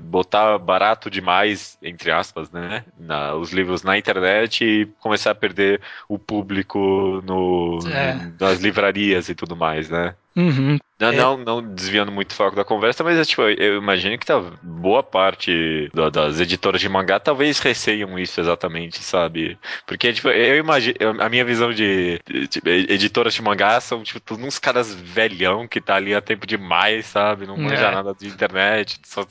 botar 0.03 0.59
barato 0.59 1.11
demais, 1.11 1.79
entre 1.83 2.11
aspas, 2.11 2.51
né? 2.51 2.85
Na, 2.99 3.35
os 3.35 3.53
livros 3.53 3.83
na 3.83 3.97
internet 3.99 4.65
e 4.65 4.87
começar 5.01 5.31
a 5.31 5.35
perder 5.35 5.81
o 6.09 6.19
público 6.19 7.23
no, 7.25 7.79
é. 7.89 8.33
nas 8.39 8.61
livrarias 8.61 9.29
e 9.29 9.35
tudo 9.35 9.57
mais, 9.57 9.89
né? 9.89 10.15
Uhum. 10.37 10.79
Não, 11.03 11.09
é. 11.09 11.17
não, 11.17 11.37
não, 11.37 11.75
desviando 11.75 12.13
muito 12.13 12.31
o 12.31 12.35
foco 12.35 12.55
da 12.55 12.65
conversa, 12.65 13.03
mas 13.03 13.27
tipo, 13.27 13.43
eu 13.43 13.79
imagino 13.79 14.17
que 14.17 14.25
tá 14.25 14.41
boa 14.63 15.03
parte 15.03 15.91
das 16.13 16.39
editoras 16.39 16.81
de 16.81 16.89
mangá 16.89 17.19
talvez 17.19 17.59
receiam 17.59 18.17
isso 18.17 18.41
exatamente, 18.41 19.03
sabe? 19.03 19.59
Porque, 19.85 20.13
tipo, 20.13 20.29
eu 20.29 20.57
imagino, 20.57 20.95
a 21.19 21.29
minha 21.29 21.45
visão 21.45 21.73
de, 21.73 22.21
de 22.25 22.47
tipo, 22.47 22.69
editoras 22.69 23.35
de 23.35 23.43
mangá 23.43 23.81
são, 23.81 24.05
tipo, 24.05 24.21
todos 24.21 24.45
uns 24.45 24.61
caras 24.61 24.95
velhão 24.95 25.67
que 25.67 25.81
tá 25.81 25.97
ali 25.97 26.15
há 26.15 26.21
tempo 26.21 26.47
demais, 26.47 27.07
sabe? 27.07 27.47
Não 27.47 27.57
manja 27.57 27.89
é. 27.89 27.91
nada 27.91 28.15
de 28.15 28.29
internet, 28.29 29.01
só, 29.05 29.27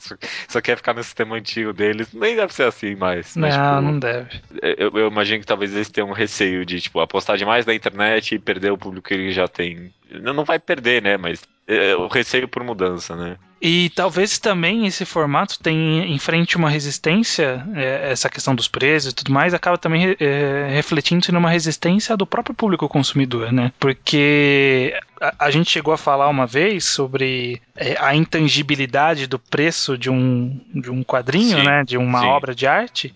só 0.48 0.60
quer 0.60 0.76
ficar 0.76 0.92
no 0.92 1.02
sistema 1.02 1.36
antigo 1.36 1.72
deles. 1.72 2.12
Nem 2.12 2.36
deve 2.36 2.52
ser 2.52 2.64
assim 2.64 2.94
mais. 2.94 3.34
Mas, 3.34 3.56
não, 3.56 3.64
tipo, 3.64 3.80
não 3.80 3.98
deve. 3.98 4.40
Eu, 4.60 4.90
eu 4.98 5.08
imagino 5.08 5.40
que 5.40 5.46
talvez 5.46 5.74
eles 5.74 5.88
tenham 5.88 6.10
um 6.10 6.12
receio 6.12 6.66
de, 6.66 6.82
tipo, 6.82 7.00
apostar 7.00 7.38
demais 7.38 7.64
na 7.64 7.74
internet 7.74 8.34
e 8.34 8.38
perder 8.38 8.72
o 8.72 8.78
público 8.78 9.08
que 9.08 9.14
ele 9.14 9.32
já 9.32 9.48
tem. 9.48 9.90
Não 10.20 10.44
vai 10.44 10.58
perder, 10.58 11.00
né? 11.00 11.16
Mas 11.16 11.42
é, 11.76 11.96
o 11.96 12.06
receio 12.08 12.48
por 12.48 12.62
mudança, 12.62 13.16
né? 13.16 13.36
E 13.64 13.90
talvez 13.90 14.40
também 14.40 14.86
esse 14.86 15.04
formato 15.04 15.56
tenha 15.60 16.04
em 16.04 16.18
frente 16.18 16.56
uma 16.56 16.68
resistência, 16.68 17.64
é, 17.76 18.10
essa 18.10 18.28
questão 18.28 18.56
dos 18.56 18.66
preços 18.66 19.12
e 19.12 19.14
tudo 19.14 19.32
mais, 19.32 19.54
acaba 19.54 19.78
também 19.78 20.16
é, 20.18 20.68
refletindo-se 20.68 21.30
numa 21.30 21.48
resistência 21.48 22.16
do 22.16 22.26
próprio 22.26 22.56
público 22.56 22.88
consumidor, 22.88 23.52
né? 23.52 23.70
Porque 23.78 24.98
a, 25.20 25.46
a 25.46 25.50
gente 25.52 25.70
chegou 25.70 25.94
a 25.94 25.98
falar 25.98 26.28
uma 26.28 26.44
vez 26.44 26.84
sobre 26.84 27.62
é, 27.76 27.96
a 28.00 28.16
intangibilidade 28.16 29.28
do 29.28 29.38
preço 29.38 29.96
de 29.96 30.10
um, 30.10 30.60
de 30.74 30.90
um 30.90 31.04
quadrinho, 31.04 31.58
sim, 31.58 31.64
né? 31.64 31.84
De 31.84 31.96
uma 31.96 32.18
sim. 32.18 32.26
obra 32.26 32.56
de 32.56 32.66
arte. 32.66 33.14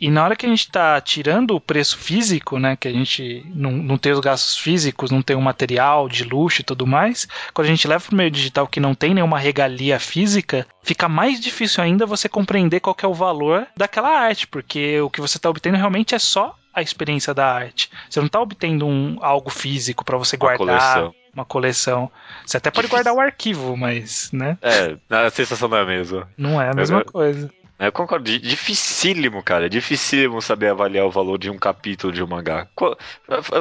E 0.00 0.10
na 0.10 0.24
hora 0.24 0.36
que 0.36 0.46
a 0.46 0.48
gente 0.48 0.60
está 0.60 1.00
tirando 1.00 1.54
o 1.54 1.60
preço 1.60 1.98
físico, 1.98 2.58
né, 2.58 2.76
que 2.76 2.86
a 2.86 2.92
gente 2.92 3.44
não, 3.54 3.72
não 3.72 3.98
tem 3.98 4.12
os 4.12 4.20
gastos 4.20 4.56
físicos, 4.56 5.10
não 5.10 5.22
tem 5.22 5.36
o 5.36 5.42
material 5.42 6.08
de 6.08 6.24
luxo 6.24 6.60
e 6.60 6.64
tudo 6.64 6.86
mais, 6.86 7.26
quando 7.52 7.66
a 7.66 7.70
gente 7.70 7.88
leva 7.88 8.04
para 8.04 8.14
o 8.14 8.16
meio 8.16 8.30
digital 8.30 8.66
que 8.66 8.80
não 8.80 8.94
tem 8.94 9.14
nenhuma 9.14 9.38
regalia 9.38 9.98
física, 9.98 10.66
fica 10.82 11.08
mais 11.08 11.40
difícil 11.40 11.82
ainda 11.82 12.06
você 12.06 12.28
compreender 12.28 12.80
qual 12.80 12.96
é 13.02 13.06
o 13.06 13.14
valor 13.14 13.66
daquela 13.76 14.08
arte, 14.08 14.46
porque 14.46 15.00
o 15.00 15.10
que 15.10 15.20
você 15.20 15.36
está 15.36 15.50
obtendo 15.50 15.76
realmente 15.76 16.14
é 16.14 16.18
só 16.18 16.54
a 16.72 16.82
experiência 16.82 17.34
da 17.34 17.52
arte. 17.52 17.90
Você 18.08 18.20
não 18.20 18.26
está 18.26 18.40
obtendo 18.40 18.86
um, 18.86 19.18
algo 19.20 19.50
físico 19.50 20.04
para 20.04 20.16
você 20.16 20.36
guardar. 20.36 20.66
Uma 20.66 20.78
coleção. 20.78 21.14
Uma 21.34 21.44
coleção. 21.44 22.10
Você 22.44 22.56
até 22.56 22.70
pode 22.70 22.88
guardar 22.88 23.14
o 23.14 23.20
arquivo, 23.20 23.76
mas, 23.76 24.30
né? 24.32 24.58
É, 24.62 24.96
a 25.10 25.30
sensação 25.30 25.68
não 25.68 25.76
é 25.76 25.82
a 25.82 25.86
mesma. 25.86 26.28
Não 26.36 26.62
é 26.62 26.70
a 26.70 26.74
mesma 26.74 27.00
eu, 27.00 27.04
coisa. 27.04 27.50
Eu 27.78 27.92
concordo. 27.92 28.24
Dificílimo, 28.38 29.42
cara. 29.42 29.68
Dificílimo 29.70 30.42
saber 30.42 30.70
avaliar 30.70 31.06
o 31.06 31.10
valor 31.10 31.38
de 31.38 31.48
um 31.48 31.56
capítulo 31.56 32.12
de 32.12 32.22
um 32.22 32.26
mangá. 32.26 32.66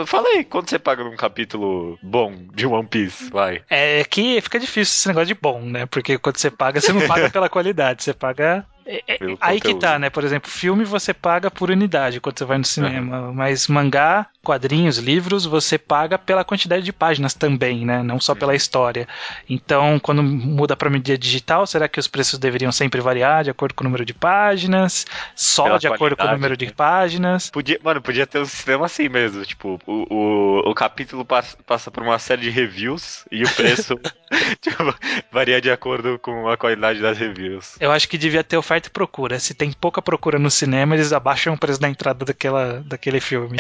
Fala 0.05 0.27
aí, 0.29 0.43
quanto 0.43 0.69
você 0.69 0.79
paga 0.79 1.03
num 1.03 1.15
capítulo 1.15 1.99
bom 2.01 2.33
de 2.53 2.65
One 2.65 2.87
Piece? 2.87 3.29
Vai. 3.29 3.61
É 3.69 4.03
que 4.03 4.41
fica 4.41 4.59
difícil 4.59 4.81
esse 4.81 5.07
negócio 5.07 5.27
de 5.27 5.35
bom, 5.35 5.61
né? 5.61 5.85
Porque 5.85 6.17
quando 6.17 6.37
você 6.37 6.49
paga, 6.49 6.81
você 6.81 6.91
não 6.91 7.05
paga 7.07 7.29
pela 7.31 7.49
qualidade, 7.49 8.03
você 8.03 8.13
paga 8.13 8.65
é, 8.87 9.03
é, 9.07 9.19
aí 9.41 9.59
que 9.59 9.75
tá, 9.75 9.99
né? 9.99 10.09
Por 10.09 10.23
exemplo, 10.23 10.49
filme 10.49 10.85
você 10.85 11.13
paga 11.13 11.51
por 11.51 11.69
unidade 11.69 12.21
quando 12.21 12.39
você 12.39 12.45
vai 12.45 12.57
no 12.57 12.63
cinema, 12.63 13.27
uhum. 13.27 13.33
mas 13.33 13.67
mangá 13.67 14.27
quadrinhos, 14.47 14.97
livros, 14.97 15.45
você 15.45 15.77
paga 15.77 16.17
pela 16.17 16.45
quantidade 16.45 16.81
de 16.81 16.93
páginas 16.93 17.33
também, 17.33 17.85
né? 17.85 18.01
Não 18.01 18.17
só 18.17 18.33
pela 18.33 18.55
história. 18.55 19.05
Então, 19.49 19.99
quando 19.99 20.23
muda 20.23 20.73
para 20.73 20.89
mídia 20.89 21.17
digital, 21.17 21.67
será 21.67 21.89
que 21.89 21.99
os 21.99 22.07
preços 22.07 22.39
deveriam 22.39 22.71
sempre 22.71 23.01
variar 23.01 23.43
de 23.43 23.49
acordo 23.49 23.75
com 23.75 23.83
o 23.83 23.87
número 23.87 24.05
de 24.05 24.13
páginas? 24.13 25.05
Só 25.35 25.63
pela 25.63 25.79
de 25.79 25.87
acordo 25.87 26.15
com 26.15 26.25
o 26.25 26.31
número 26.31 26.55
de 26.55 26.67
né? 26.67 26.71
páginas? 26.73 27.49
Podia, 27.49 27.77
mano, 27.83 28.01
podia 28.01 28.25
ter 28.25 28.39
um 28.39 28.45
sistema 28.45 28.85
assim 28.85 29.09
mesmo. 29.09 29.43
Tipo, 29.43 29.81
o, 29.85 30.07
o, 30.09 30.71
o 30.71 30.73
capítulo 30.73 31.25
passa, 31.25 31.57
passa 31.65 31.91
por 31.91 32.01
uma 32.01 32.17
série 32.17 32.43
de 32.43 32.49
reviews 32.49 33.25
e 33.29 33.43
o 33.43 33.49
preço 33.49 33.99
tipo, 34.61 34.95
varia 35.31 35.61
de 35.61 35.71
acordo 35.71 36.19
com 36.19 36.49
a 36.49 36.57
qualidade 36.57 37.01
das 37.01 37.17
reviews. 37.17 37.75
Eu 37.79 37.91
acho 37.91 38.07
que 38.07 38.17
devia 38.17 38.43
ter 38.43 38.57
oferta 38.57 38.76
e 38.85 38.89
procura. 38.89 39.39
Se 39.39 39.53
tem 39.53 39.71
pouca 39.71 40.01
procura 40.01 40.37
no 40.37 40.51
cinema, 40.51 40.95
eles 40.95 41.11
abaixam 41.11 41.55
o 41.55 41.57
preço 41.57 41.79
da 41.79 41.89
entrada 41.89 42.23
daquela, 42.23 42.83
daquele 42.85 43.19
filme. 43.19 43.57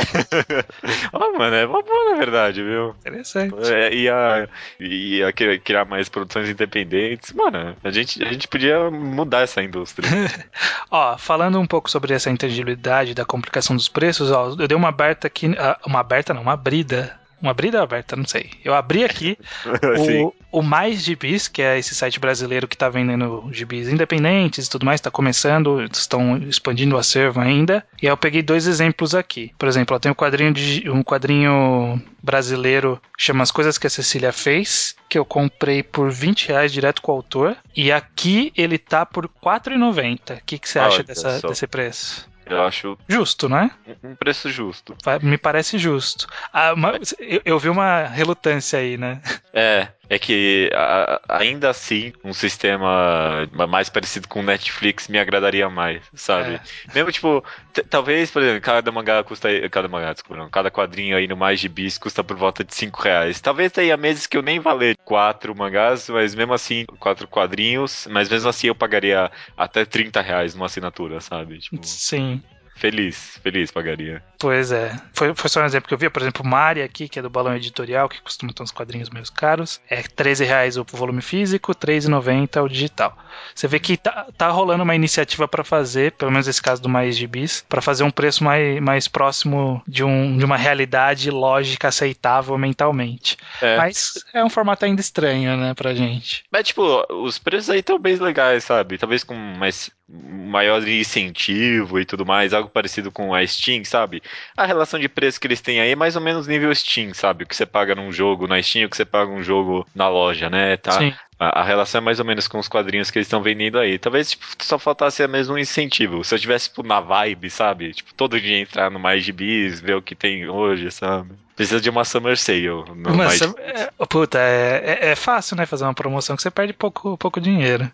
oh, 1.11 1.37
mano, 1.37 1.55
é 1.55 1.65
uma 1.65 1.81
boa 1.81 2.11
na 2.11 2.17
verdade, 2.17 2.61
viu? 2.61 2.95
Interessante. 2.99 3.55
É, 3.71 3.93
ia, 3.93 4.49
ia 4.79 5.33
criar 5.33 5.85
mais 5.85 6.07
produções 6.09 6.49
independentes. 6.49 7.33
Mano, 7.33 7.75
a 7.83 7.91
gente, 7.91 8.23
a 8.23 8.31
gente 8.31 8.47
podia 8.47 8.89
mudar 8.91 9.41
essa 9.41 9.61
indústria. 9.61 10.07
ó, 10.91 11.17
falando 11.17 11.59
um 11.59 11.65
pouco 11.65 11.89
sobre 11.89 12.13
essa 12.13 12.29
intangibilidade 12.29 13.13
da 13.13 13.25
complicação 13.25 13.75
dos 13.75 13.89
preços, 13.89 14.31
ó, 14.31 14.55
eu 14.59 14.67
dei 14.67 14.77
uma 14.77 14.89
aberta 14.89 15.27
aqui, 15.27 15.55
ah, 15.57 15.79
uma 15.85 15.99
aberta 15.99 16.33
não, 16.33 16.41
uma 16.41 16.53
abrida 16.53 17.17
uma 17.41 17.51
abrida 17.51 17.81
aberta, 17.81 18.15
não 18.15 18.25
sei. 18.25 18.49
Eu 18.63 18.73
abri 18.73 19.03
aqui 19.03 19.37
o, 20.51 20.59
o 20.59 20.61
Mais 20.61 21.03
Gibis, 21.03 21.47
que 21.47 21.61
é 21.61 21.77
esse 21.77 21.93
site 21.93 22.19
brasileiro 22.19 22.67
que 22.67 22.75
está 22.75 22.89
vendendo 22.89 23.49
gibis 23.51 23.89
independentes 23.89 24.65
e 24.65 24.69
tudo 24.69 24.85
mais, 24.85 24.99
está 24.99 25.11
começando, 25.11 25.83
estão 25.83 26.37
expandindo 26.37 26.95
o 26.95 26.99
acervo 26.99 27.39
ainda. 27.39 27.85
E 28.01 28.07
aí 28.07 28.11
eu 28.11 28.17
peguei 28.17 28.41
dois 28.41 28.67
exemplos 28.67 29.13
aqui. 29.13 29.51
Por 29.57 29.67
exemplo, 29.67 29.95
eu 29.95 29.99
tenho 29.99 30.13
um 30.13 30.15
quadrinho, 30.15 30.53
de, 30.53 30.89
um 30.89 31.03
quadrinho 31.03 32.01
brasileiro 32.21 32.99
que 33.15 33.23
chama 33.23 33.43
As 33.43 33.51
Coisas 33.51 33.77
que 33.77 33.87
a 33.87 33.89
Cecília 33.89 34.31
Fez, 34.31 34.95
que 35.07 35.17
eu 35.17 35.25
comprei 35.25 35.83
por 35.83 36.11
20 36.11 36.47
reais 36.47 36.71
direto 36.71 37.01
com 37.01 37.11
o 37.11 37.15
autor. 37.15 37.55
E 37.75 37.91
aqui 37.91 38.51
ele 38.55 38.77
tá 38.77 39.05
por 39.05 39.25
R$4,90. 39.25 40.37
O 40.37 40.41
que, 40.45 40.57
que 40.57 40.67
você 40.67 40.79
acha 40.79 41.03
dessa, 41.03 41.39
desse 41.41 41.67
preço? 41.67 42.27
Eu 42.49 42.63
acho. 42.63 42.97
Justo, 43.07 43.49
né? 43.49 43.71
Um 44.03 44.15
preço 44.15 44.49
justo. 44.49 44.95
Me 45.21 45.37
parece 45.37 45.77
justo. 45.77 46.27
Ah, 46.51 46.73
uma, 46.73 46.93
eu, 47.19 47.41
eu, 47.43 47.59
vi 47.59 47.69
uma 47.69 48.03
relutância 48.03 48.79
aí, 48.79 48.97
né? 48.97 49.21
É, 49.53 49.87
é 50.09 50.17
que 50.17 50.69
a, 50.73 51.21
ainda 51.29 51.69
assim, 51.69 52.13
um 52.23 52.33
sistema 52.33 53.47
mais 53.67 53.89
parecido 53.89 54.27
com 54.27 54.39
o 54.39 54.43
Netflix 54.43 55.07
me 55.07 55.19
agradaria 55.19 55.69
mais, 55.69 56.01
sabe? 56.13 56.55
É. 56.55 56.61
Mesmo 56.93 57.11
tipo, 57.11 57.43
talvez, 57.89 58.31
por 58.31 58.41
exemplo, 58.41 58.61
cada 58.61 58.91
mangá 58.91 59.23
custa. 59.23 59.49
Cada 59.69 59.87
mangá, 59.87 60.13
desculpa, 60.13 60.41
não, 60.41 60.49
cada 60.49 60.71
quadrinho 60.71 61.17
aí 61.17 61.27
no 61.27 61.35
mais 61.35 61.59
de 61.59 61.67
bis 61.67 61.97
custa 61.97 62.23
por 62.23 62.37
volta 62.37 62.63
de 62.63 62.73
5 62.73 63.01
reais. 63.01 63.41
Talvez 63.41 63.71
tenha 63.71 63.97
meses 63.97 64.27
que 64.27 64.37
eu 64.37 64.41
nem 64.41 64.59
valer 64.59 64.95
quatro 65.03 65.55
mangás, 65.55 66.09
mas 66.09 66.33
mesmo 66.33 66.53
assim, 66.53 66.85
quatro 66.99 67.27
quadrinhos, 67.27 68.07
mas 68.09 68.29
mesmo 68.29 68.49
assim 68.49 68.67
eu 68.67 68.75
pagaria 68.75 69.31
até 69.57 69.85
30 69.85 70.21
reais 70.21 70.55
numa 70.55 70.67
assinatura, 70.67 71.19
sabe? 71.19 71.59
Tipo, 71.59 71.79
Sim. 71.83 72.41
Feliz, 72.77 73.39
feliz 73.41 73.71
pagaria. 73.71 74.23
Pois 74.39 74.71
é. 74.71 74.95
Foi, 75.13 75.33
foi 75.33 75.49
só 75.49 75.61
um 75.61 75.65
exemplo 75.65 75.87
que 75.87 75.93
eu 75.93 75.97
vi, 75.97 76.09
por 76.09 76.21
exemplo, 76.21 76.45
Mari 76.45 76.81
aqui, 76.81 77.09
que 77.09 77.17
é 77.17 77.21
do 77.21 77.29
Balão 77.29 77.55
Editorial, 77.55 78.07
que 78.07 78.21
costuma 78.21 78.53
ter 78.53 78.61
uns 78.61 78.71
quadrinhos 78.71 79.09
meio 79.09 79.25
caros. 79.31 79.81
É 79.89 80.01
13 80.01 80.45
reais 80.45 80.77
o 80.77 80.83
volume 80.83 81.21
físico, 81.21 81.73
3,90 81.73 82.63
o 82.63 82.69
digital. 82.69 83.17
Você 83.53 83.67
vê 83.67 83.79
que 83.79 83.97
tá, 83.97 84.27
tá 84.37 84.49
rolando 84.49 84.83
uma 84.83 84.95
iniciativa 84.95 85.47
para 85.47 85.63
fazer, 85.63 86.11
pelo 86.13 86.31
menos 86.31 86.47
esse 86.47 86.61
caso 86.61 86.81
do 86.81 86.89
Mais 86.89 87.17
Gibis, 87.17 87.65
para 87.67 87.81
fazer 87.81 88.03
um 88.03 88.11
preço 88.11 88.43
mais, 88.43 88.79
mais 88.79 89.07
próximo 89.07 89.81
de, 89.87 90.03
um, 90.03 90.37
de 90.37 90.45
uma 90.45 90.57
realidade 90.57 91.29
lógica 91.31 91.87
aceitável 91.87 92.57
mentalmente. 92.57 93.37
É. 93.61 93.77
Mas 93.77 94.23
é 94.33 94.43
um 94.43 94.49
formato 94.49 94.85
ainda 94.85 95.01
estranho, 95.01 95.57
né, 95.57 95.73
pra 95.73 95.93
gente. 95.93 96.43
Mas, 96.51 96.67
tipo, 96.67 97.05
os 97.09 97.37
preços 97.37 97.69
aí 97.69 97.79
estão 97.79 97.99
bem 97.99 98.15
legais, 98.15 98.63
sabe? 98.63 98.97
Talvez 98.97 99.23
com 99.23 99.35
mais 99.35 99.91
maior 100.09 100.87
incentivo 100.87 101.99
e 101.99 102.05
tudo 102.05 102.25
mais, 102.25 102.53
algo 102.53 102.69
parecido 102.69 103.11
com 103.11 103.35
a 103.35 103.45
Steam, 103.45 103.83
sabe? 103.83 104.21
A 104.55 104.65
relação 104.65 104.99
de 104.99 105.09
preço 105.09 105.39
que 105.39 105.47
eles 105.47 105.61
têm 105.61 105.79
aí 105.79 105.91
é 105.91 105.95
mais 105.95 106.15
ou 106.15 106.21
menos 106.21 106.47
nível 106.47 106.73
Steam, 106.73 107.13
sabe? 107.13 107.43
O 107.43 107.47
que 107.47 107.55
você 107.55 107.65
paga 107.65 107.95
num 107.95 108.11
jogo 108.11 108.47
na 108.47 108.61
Steam, 108.61 108.85
o 108.85 108.89
que 108.89 108.97
você 108.97 109.05
paga 109.05 109.31
um 109.31 109.43
jogo 109.43 109.87
na 109.93 110.07
loja, 110.09 110.49
né? 110.49 110.77
Tá? 110.77 110.93
Sim. 110.93 111.13
A, 111.39 111.63
relação 111.63 111.99
é 111.99 112.03
mais 112.03 112.19
ou 112.19 112.25
menos 112.25 112.47
com 112.47 112.57
os 112.57 112.67
quadrinhos 112.67 113.11
que 113.11 113.19
eles 113.19 113.27
estão 113.27 113.43
vendendo 113.43 113.77
aí. 113.77 113.99
Talvez 113.99 114.31
tipo, 114.31 114.45
só 114.59 114.79
faltasse 114.79 115.25
mesmo 115.27 115.53
um 115.53 115.57
incentivo. 115.57 116.23
Se 116.23 116.33
eu 116.33 116.39
tivesse 116.39 116.69
tipo, 116.69 116.81
na 116.81 116.99
vibe, 116.99 117.49
sabe? 117.49 117.93
Tipo, 117.93 118.11
todo 118.15 118.41
dia 118.41 118.57
entrar 118.57 118.89
no 118.89 118.99
mais 118.99 119.23
gibis, 119.23 119.79
ver 119.79 119.95
o 119.95 120.01
que 120.01 120.15
tem 120.15 120.49
hoje, 120.49 120.89
sabe? 120.89 121.35
Precisa 121.55 121.81
de 121.81 121.89
uma 121.89 122.03
Summer 122.03 122.37
Sale. 122.37 122.67
No 122.95 123.15
mais... 123.15 123.41
é, 123.41 123.89
puta, 124.07 124.39
é, 124.39 124.99
é, 125.01 125.09
é, 125.09 125.15
fácil, 125.15 125.55
né? 125.55 125.65
Fazer 125.65 125.85
uma 125.85 125.93
promoção 125.93 126.35
que 126.35 126.41
você 126.41 126.51
perde 126.51 126.73
pouco, 126.73 127.17
pouco 127.17 127.41
dinheiro. 127.41 127.91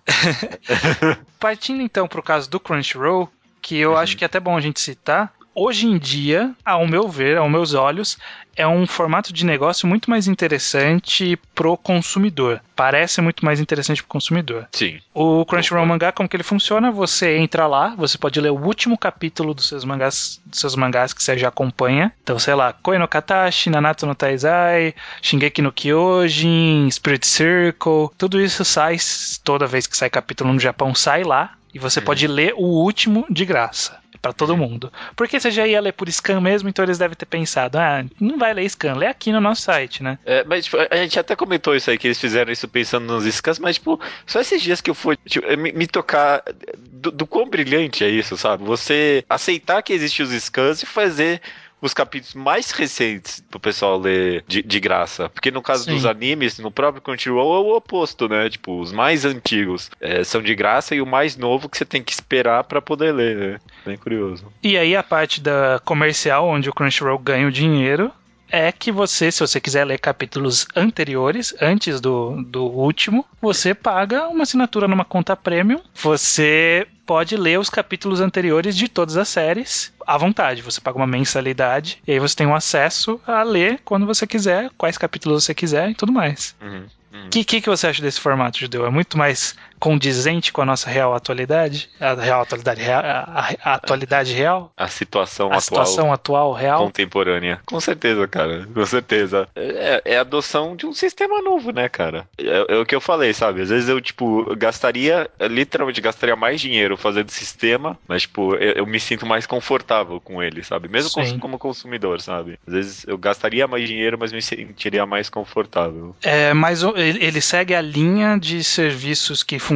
Partindo 1.39 1.81
então 1.81 2.07
pro 2.07 2.21
caso 2.21 2.49
do 2.49 2.59
Crunchyroll, 2.59 3.29
que 3.61 3.77
eu 3.77 3.91
uhum. 3.91 3.97
acho 3.97 4.15
que 4.15 4.23
é 4.23 4.27
até 4.27 4.39
bom 4.39 4.55
a 4.55 4.61
gente 4.61 4.81
citar, 4.81 5.33
hoje 5.55 5.87
em 5.87 5.97
dia, 5.97 6.51
ao 6.65 6.87
meu 6.87 7.07
ver, 7.07 7.37
aos 7.37 7.49
meus 7.49 7.73
olhos, 7.73 8.17
é 8.55 8.67
um 8.67 8.85
formato 8.85 9.33
de 9.33 9.45
negócio 9.45 9.87
muito 9.87 10.09
mais 10.09 10.27
interessante 10.27 11.37
pro 11.55 11.75
consumidor. 11.75 12.61
Parece 12.75 13.21
muito 13.21 13.43
mais 13.43 13.59
interessante 13.59 14.01
pro 14.01 14.09
consumidor. 14.09 14.67
Sim. 14.71 14.99
O 15.13 15.45
Crunchyroll 15.45 15.85
Mangá, 15.85 16.11
como 16.11 16.29
que 16.29 16.35
ele 16.35 16.43
funciona? 16.43 16.91
Você 16.91 17.37
entra 17.37 17.67
lá, 17.67 17.95
você 17.95 18.17
pode 18.17 18.39
ler 18.39 18.51
o 18.51 18.63
último 18.63 18.97
capítulo 18.97 19.53
dos 19.53 19.67
seus 19.67 19.83
mangás, 19.83 20.39
dos 20.45 20.59
seus 20.59 20.75
mangás 20.75 21.13
que 21.13 21.23
você 21.23 21.37
já 21.37 21.47
acompanha. 21.47 22.13
Então, 22.21 22.37
sei 22.37 22.53
lá, 22.53 22.73
Koi 22.73 22.97
no 22.97 23.07
Katashi, 23.07 23.69
Nanatsu 23.69 24.05
no 24.05 24.15
Taizai, 24.15 24.93
Shingeki 25.21 25.61
no 25.61 25.71
Kyojin, 25.71 26.89
Spirit 26.91 27.25
Circle, 27.25 28.09
tudo 28.17 28.39
isso 28.39 28.63
sai 28.63 28.97
toda 29.43 29.67
vez 29.67 29.87
que 29.87 29.97
sai 29.97 30.09
capítulo 30.09 30.53
no 30.53 30.59
Japão, 30.59 30.93
sai 30.93 31.23
lá 31.23 31.53
e 31.73 31.79
você 31.79 31.99
uhum. 31.99 32.05
pode 32.05 32.27
ler 32.27 32.53
o 32.55 32.65
último 32.65 33.25
de 33.29 33.45
graça 33.45 34.02
para 34.23 34.31
todo 34.31 34.55
mundo. 34.55 34.91
Porque 35.17 35.37
você 35.37 35.51
já 35.51 35.67
ia 35.67 35.81
ler 35.81 35.91
por 35.91 36.09
scan 36.09 36.39
mesmo, 36.39 36.69
então 36.69 36.85
eles 36.85 36.97
devem 36.97 37.15
ter 37.15 37.25
pensado, 37.25 37.77
ah, 37.77 38.05
não 38.21 38.37
vai 38.37 38.53
ler 38.53 38.63
scan, 38.69 38.95
lê 38.95 39.05
aqui 39.05 39.33
no 39.33 39.41
nosso 39.41 39.63
site, 39.63 40.01
né? 40.01 40.17
É, 40.25 40.45
mas 40.45 40.63
tipo, 40.63 40.77
a 40.77 40.95
gente 40.95 41.19
até 41.19 41.35
comentou 41.35 41.75
isso 41.75 41.91
aí, 41.91 41.97
que 41.97 42.07
eles 42.07 42.19
fizeram 42.19 42.49
isso 42.49 42.65
pensando 42.69 43.05
nos 43.05 43.25
scans, 43.25 43.59
mas 43.59 43.75
tipo, 43.75 43.99
só 44.25 44.39
esses 44.39 44.61
dias 44.61 44.79
que 44.79 44.89
eu 44.89 44.95
fui 44.95 45.17
tipo, 45.27 45.45
me, 45.57 45.73
me, 45.73 45.85
tocar 45.85 46.41
do, 46.77 47.11
do 47.11 47.27
quão 47.27 47.49
brilhante 47.49 48.05
é 48.05 48.09
isso, 48.09 48.37
sabe? 48.37 48.63
Você 48.63 49.25
aceitar 49.29 49.83
que 49.83 49.91
existem 49.91 50.25
os 50.25 50.31
scans 50.31 50.81
e 50.81 50.85
fazer 50.85 51.41
os 51.83 51.93
capítulos 51.93 52.33
mais 52.33 52.71
recentes 52.71 53.43
pro 53.51 53.59
pessoal 53.59 53.99
ler 53.99 54.45
de, 54.47 54.63
de 54.63 54.79
graça. 54.79 55.27
Porque 55.27 55.51
no 55.51 55.61
caso 55.61 55.83
Sim. 55.83 55.91
dos 55.91 56.05
animes, 56.05 56.57
no 56.57 56.71
próprio 56.71 57.01
Crunchyroll 57.01 57.55
é 57.55 57.59
o 57.59 57.75
oposto, 57.75 58.29
né? 58.29 58.49
Tipo, 58.49 58.79
os 58.79 58.93
mais 58.93 59.25
antigos 59.25 59.91
é, 59.99 60.23
são 60.23 60.41
de 60.41 60.55
graça 60.55 60.95
e 60.95 61.01
o 61.01 61.05
mais 61.05 61.35
novo 61.35 61.67
que 61.67 61.77
você 61.77 61.83
tem 61.83 62.01
que 62.01 62.13
esperar 62.13 62.63
para 62.63 62.81
poder 62.81 63.11
ler, 63.11 63.35
né? 63.35 63.59
Bem 63.85 63.97
curioso. 63.97 64.45
E 64.63 64.77
aí 64.77 64.95
a 64.95 65.03
parte 65.03 65.41
da 65.41 65.81
comercial, 65.83 66.47
onde 66.47 66.69
o 66.69 66.73
Crunchyroll 66.73 67.19
ganha 67.19 67.47
o 67.47 67.51
dinheiro, 67.51 68.09
é 68.49 68.71
que 68.71 68.91
você, 68.91 69.31
se 69.31 69.39
você 69.39 69.59
quiser 69.59 69.83
ler 69.83 69.99
capítulos 69.99 70.67
anteriores, 70.75 71.55
antes 71.59 71.99
do, 71.99 72.43
do 72.43 72.63
último, 72.65 73.25
você 73.41 73.73
paga 73.73 74.27
uma 74.27 74.43
assinatura 74.43 74.87
numa 74.87 75.03
conta 75.03 75.35
premium. 75.35 75.81
Você 75.95 76.87
pode 77.05 77.35
ler 77.35 77.59
os 77.59 77.69
capítulos 77.69 78.21
anteriores 78.21 78.75
de 78.75 78.87
todas 78.87 79.17
as 79.17 79.27
séries 79.27 79.93
à 80.05 80.17
vontade. 80.17 80.61
Você 80.61 80.81
paga 80.81 80.97
uma 80.97 81.07
mensalidade 81.07 82.01
e 82.07 82.11
aí 82.11 82.19
você 82.19 82.35
tem 82.35 82.47
um 82.47 82.55
acesso 82.55 83.19
a 83.25 83.43
ler 83.43 83.79
quando 83.83 84.05
você 84.05 84.25
quiser, 84.25 84.69
quais 84.77 84.97
capítulos 84.97 85.43
você 85.43 85.53
quiser 85.53 85.89
e 85.89 85.95
tudo 85.95 86.11
mais. 86.11 86.55
O 86.61 86.65
uhum, 86.65 86.85
uhum. 87.13 87.29
que, 87.29 87.43
que, 87.43 87.61
que 87.61 87.69
você 87.69 87.87
acha 87.87 88.01
desse 88.01 88.19
formato, 88.19 88.59
Judeu? 88.59 88.85
É 88.85 88.89
muito 88.89 89.17
mais 89.17 89.55
condizente 89.83 90.53
com 90.53 90.61
a 90.61 90.65
nossa 90.65 90.89
real 90.89 91.13
atualidade? 91.13 91.89
A 91.99 92.13
real 92.13 92.41
atualidade 92.41 92.81
real? 92.81 93.01
A, 93.03 93.53
a 93.61 93.73
atualidade 93.73 94.33
real? 94.33 94.71
A 94.77 94.87
situação 94.87 95.47
a 95.47 95.57
atual. 95.57 95.61
situação 95.61 96.13
atual, 96.13 96.53
real? 96.53 96.85
Contemporânea. 96.85 97.59
Com 97.65 97.79
certeza, 97.81 98.25
cara. 98.25 98.65
Com 98.73 98.85
certeza. 98.85 99.45
É, 99.53 100.01
é 100.05 100.17
a 100.17 100.21
adoção 100.21 100.75
de 100.75 100.85
um 100.85 100.93
sistema 100.93 101.41
novo, 101.41 101.71
né, 101.71 101.89
cara? 101.89 102.25
É, 102.37 102.75
é, 102.75 102.77
o 102.77 102.85
que 102.85 102.95
eu 102.95 103.01
falei, 103.01 103.33
sabe? 103.33 103.61
Às 103.61 103.69
vezes 103.69 103.89
eu, 103.89 103.99
tipo, 103.99 104.55
gastaria, 104.55 105.29
literalmente 105.41 105.99
gastaria 105.99 106.35
mais 106.35 106.61
dinheiro 106.61 106.95
fazendo 106.95 107.29
sistema, 107.29 107.99
mas, 108.07 108.21
tipo, 108.21 108.55
eu, 108.55 108.73
eu 108.73 108.85
me 108.85 108.99
sinto 108.99 109.25
mais 109.25 109.45
confortável 109.45 110.19
com 110.21 110.41
ele, 110.41 110.63
sabe? 110.63 110.87
Mesmo 110.87 111.11
com, 111.11 111.39
como 111.39 111.59
consumidor, 111.59 112.21
sabe? 112.21 112.57
Às 112.65 112.73
vezes 112.73 113.05
eu 113.05 113.17
gastaria 113.17 113.67
mais 113.67 113.85
dinheiro, 113.85 114.17
mas 114.17 114.31
me 114.31 114.41
sentiria 114.41 115.05
mais 115.05 115.29
confortável. 115.29 116.15
É, 116.23 116.53
mas 116.53 116.83
ele, 116.83 117.23
ele 117.23 117.41
segue 117.41 117.75
a 117.75 117.81
linha 117.81 118.37
de 118.37 118.63
serviços 118.63 119.43
que 119.43 119.59
funcionam 119.59 119.72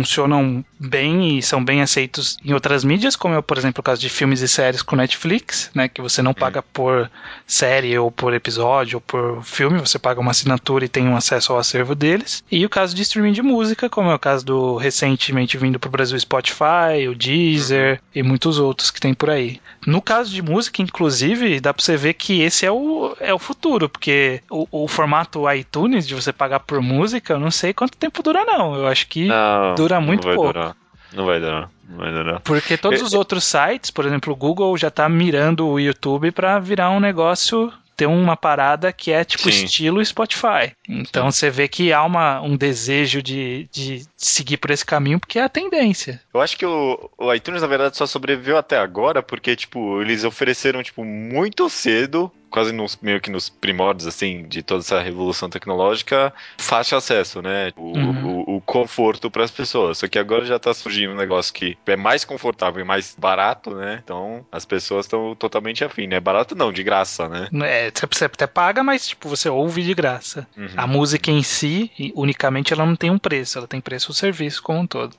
bem 0.80 1.38
e 1.38 1.42
são 1.42 1.63
bem 1.63 1.82
aceitos 1.82 2.38
em 2.44 2.54
outras 2.54 2.84
mídias, 2.84 3.16
como 3.16 3.36
é, 3.36 3.42
por 3.42 3.58
exemplo, 3.58 3.82
o 3.82 3.84
caso 3.84 4.01
de 4.01 4.10
filmes 4.10 4.42
e 4.42 4.48
séries 4.48 4.82
com 4.82 4.96
Netflix, 4.96 5.70
né? 5.74 5.88
Que 5.88 6.01
você 6.01 6.22
não 6.22 6.34
paga 6.34 6.62
por 6.62 7.10
série 7.46 7.98
ou 7.98 8.12
por 8.12 8.34
episódio 8.34 8.98
ou 8.98 9.01
por 9.01 9.44
filme, 9.44 9.80
você 9.80 9.98
paga 9.98 10.20
uma 10.20 10.32
assinatura 10.32 10.86
e 10.86 10.89
tem 10.89 11.08
um 11.08 11.16
acesso 11.16 11.54
ao 11.54 11.60
acervo 11.60 11.96
deles. 11.96 12.44
E 12.51 12.66
o 12.66 12.70
caso 12.70 12.96
de 12.96 13.01
streaming 13.01 13.34
de 13.34 13.42
música, 13.42 13.89
como 13.89 14.10
é 14.10 14.16
o 14.16 14.20
caso 14.20 14.46
do 14.46 14.75
recentemente 14.77 15.58
vindo 15.58 15.80
para 15.80 15.88
o 15.88 15.92
Brasil 15.92 16.20
Spotify, 16.20 17.08
o 17.10 17.16
Deezer 17.16 18.01
e 18.13 18.22
muitos 18.24 18.60
outros 18.60 18.92
que 18.92 19.00
tem 19.00 19.13
por 19.13 19.30
aí. 19.30 19.60
No 19.88 20.01
caso 20.01 20.29
de 20.34 20.41
música, 20.41 20.82
inclusive, 20.82 21.62
dá 21.62 21.74
para 21.74 21.82
você 21.82 21.96
ver 21.96 22.13
que 22.15 22.41
esse 22.41 22.65
é 22.65 22.72
o, 22.72 23.15
é 23.22 23.34
o 23.34 23.39
futuro, 23.39 23.88
porque 23.88 24.41
o, 24.51 24.67
o 24.70 24.86
formato 24.86 25.50
iTunes 25.50 26.06
de 26.06 26.13
você 26.13 26.34
pagar 26.34 26.60
por 26.60 26.82
música, 26.82 27.32
eu 27.32 27.39
não 27.39 27.50
sei 27.50 27.74
quanto 27.74 27.98
tempo 27.98 28.22
dura 28.22 28.44
não. 28.44 28.75
Eu 28.75 28.86
acho 28.86 29.08
que 29.08 29.27
Não, 29.27 29.75
dura 29.75 30.01
muito 30.01 30.27
não 30.27 30.36
pouco. 30.36 30.51
Durar. 30.51 30.75
Não 31.13 31.25
vai 31.25 31.39
durar. 31.39 31.70
Não 31.88 31.98
vai 32.00 32.12
durar. 32.12 32.41
Porque 32.41 32.75
todos 32.75 33.01
os 33.01 33.13
outros 33.13 33.46
sites, 33.46 33.89
por 33.89 34.06
exemplo, 34.06 34.34
o 34.34 34.36
Google 34.36 34.75
já 34.77 34.91
tá 34.91 35.08
mirando 35.08 35.65
o 35.65 35.79
YouTube 35.79 36.34
para 36.34 36.60
virar 36.60 36.89
um 36.89 37.00
negócio 37.00 37.72
ter 37.98 38.06
uma 38.06 38.38
parada 38.38 38.94
que 38.94 39.12
é 39.12 39.25
tipo 39.25 39.51
Sim. 39.51 39.66
estilo 39.66 40.06
Spotify. 40.06 40.72
Então 40.88 41.32
você 41.32 41.50
vê 41.50 41.68
que 41.68 41.92
há 41.92 42.04
uma, 42.04 42.39
um 42.42 42.56
desejo 42.56 43.24
de, 43.24 43.68
de 43.72 44.06
seguir 44.16 44.58
por 44.58 44.70
esse 44.70 44.86
caminho 44.86 45.20
porque 45.20 45.39
é 45.39 45.44
a 45.44 45.50
tendência. 45.50 46.22
Eu 46.32 46.39
acho 46.39 46.56
que 46.56 46.66
o, 46.66 47.10
o 47.18 47.34
iTunes, 47.34 47.62
na 47.62 47.68
verdade, 47.68 47.98
só 47.98 48.06
sobreviveu 48.06 48.56
até 48.56 48.77
agora 48.77 49.24
porque, 49.24 49.56
tipo, 49.56 50.00
eles 50.00 50.24
ofereceram, 50.24 50.84
tipo, 50.84 51.04
muito 51.04 51.68
cedo, 51.70 52.32
quase 52.50 52.72
nos, 52.72 52.98
meio 53.01 53.20
que 53.20 53.30
nos 53.30 53.50
primórdios, 53.50 54.08
assim, 54.08 54.44
de 54.48 54.62
toda 54.62 54.82
essa 54.82 55.01
revolução 55.01 55.50
tecnológica, 55.50 56.34
fácil 56.58 56.98
acesso, 56.98 57.42
né? 57.42 57.72
O, 57.75 57.98
Uhum. 57.98 58.44
o, 58.48 58.56
o 58.58 58.62
conforto 58.62 59.30
para 59.30 59.44
as 59.44 59.51
pessoas. 59.51 59.98
Só 59.98 60.08
que 60.08 60.20
agora 60.20 60.46
já 60.46 60.60
tá 60.60 60.74
surgindo 60.74 61.13
um 61.13 61.16
negócio 61.16 61.54
que 61.54 61.77
é 61.86 61.96
mais 61.96 62.24
confortável 62.24 62.82
e 62.82 62.86
mais 62.86 63.16
barato, 63.18 63.75
né? 63.75 64.01
Então, 64.04 64.46
as 64.51 64.66
pessoas 64.66 65.06
estão 65.06 65.36
totalmente 65.36 65.84
afim, 65.84 66.08
né? 66.08 66.20
Barato 66.20 66.56
não, 66.56 66.72
de 66.72 66.84
graça, 66.84 67.27
né? 67.27 67.48
É, 67.63 67.92
você 68.10 68.25
até 68.25 68.48
paga, 68.48 68.84
mas 68.84 69.08
tipo, 69.08 69.27
você 69.27 69.50
ouve 69.50 69.84
de 69.84 69.94
graça. 69.94 70.48
Uhum. 70.56 70.68
A 70.75 70.88
música 70.88 71.32
em 71.32 71.44
si, 71.44 71.92
unicamente, 72.16 72.74
ela 72.74 72.86
não 72.86 72.96
tem 72.96 73.10
um 73.10 73.18
preço, 73.18 73.58
ela 73.58 73.68
tem 73.68 73.82
preço 73.82 74.12
o 74.12 74.16
serviço 74.16 74.62
como 74.62 74.80
um 74.80 74.88
todo. 74.88 75.16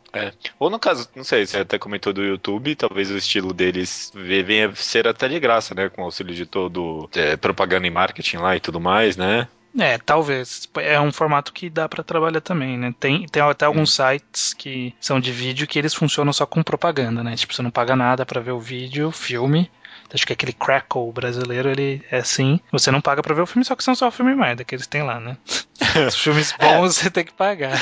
Ou 0.58 0.70
no 0.70 0.78
caso, 0.78 1.08
não 1.14 1.25
sei, 1.25 1.47
você 1.47 1.58
até 1.58 1.78
comentou 1.78 2.12
do 2.12 2.23
YouTube, 2.23 2.75
talvez 2.75 3.11
o 3.11 3.16
estilo 3.16 3.52
deles 3.52 4.12
venha 4.14 4.75
ser 4.75 5.06
até 5.06 5.28
de 5.28 5.38
graça, 5.40 5.75
né? 5.75 5.88
Com 5.88 6.02
o 6.02 6.04
auxílio 6.04 6.35
de 6.35 6.47
todo 6.47 7.08
é, 7.18 7.37
propaganda 7.37 7.87
e 7.87 7.90
marketing 7.90 8.38
lá 8.38 8.56
e 8.56 8.60
tudo 8.60 8.80
mais, 8.80 9.16
né? 9.16 9.48
É, 9.78 9.98
talvez. 9.98 10.68
É 10.76 11.00
um 11.00 11.12
formato 11.12 11.52
que 11.52 11.68
dá 11.68 11.88
pra 11.88 12.02
trabalhar 12.02 12.40
também, 12.40 12.78
né? 12.78 12.94
Tem, 12.98 13.26
tem 13.26 13.42
até 13.42 13.66
alguns 13.66 13.94
sites 13.94 14.54
que 14.54 14.94
são 15.00 15.20
de 15.20 15.30
vídeo 15.30 15.66
que 15.66 15.78
eles 15.78 15.94
funcionam 15.94 16.32
só 16.32 16.46
com 16.46 16.62
propaganda, 16.62 17.22
né? 17.22 17.37
Tipo, 17.37 17.54
você 17.54 17.62
não 17.62 17.70
paga 17.70 17.94
nada 17.94 18.25
pra 18.25 18.40
ver 18.40 18.52
o 18.52 18.60
vídeo, 18.60 19.08
o 19.08 19.12
filme. 19.12 19.70
Acho 20.12 20.26
que 20.26 20.32
aquele 20.32 20.54
Crackle 20.54 21.12
brasileiro, 21.12 21.68
ele 21.68 22.02
é 22.10 22.18
assim. 22.18 22.58
Você 22.72 22.90
não 22.90 23.00
paga 23.00 23.22
pra 23.22 23.34
ver 23.34 23.42
o 23.42 23.46
filme, 23.46 23.64
só 23.64 23.76
que 23.76 23.84
são 23.84 23.94
só 23.94 24.10
filme 24.10 24.34
merda 24.34 24.64
que 24.64 24.75
eles 24.75 24.87
têm 24.87 25.02
lá, 25.02 25.20
né? 25.20 25.37
Os 26.08 26.16
filmes 26.16 26.54
bons 26.58 26.96
você 26.96 27.10
tem 27.10 27.25
que 27.25 27.32
pagar. 27.32 27.78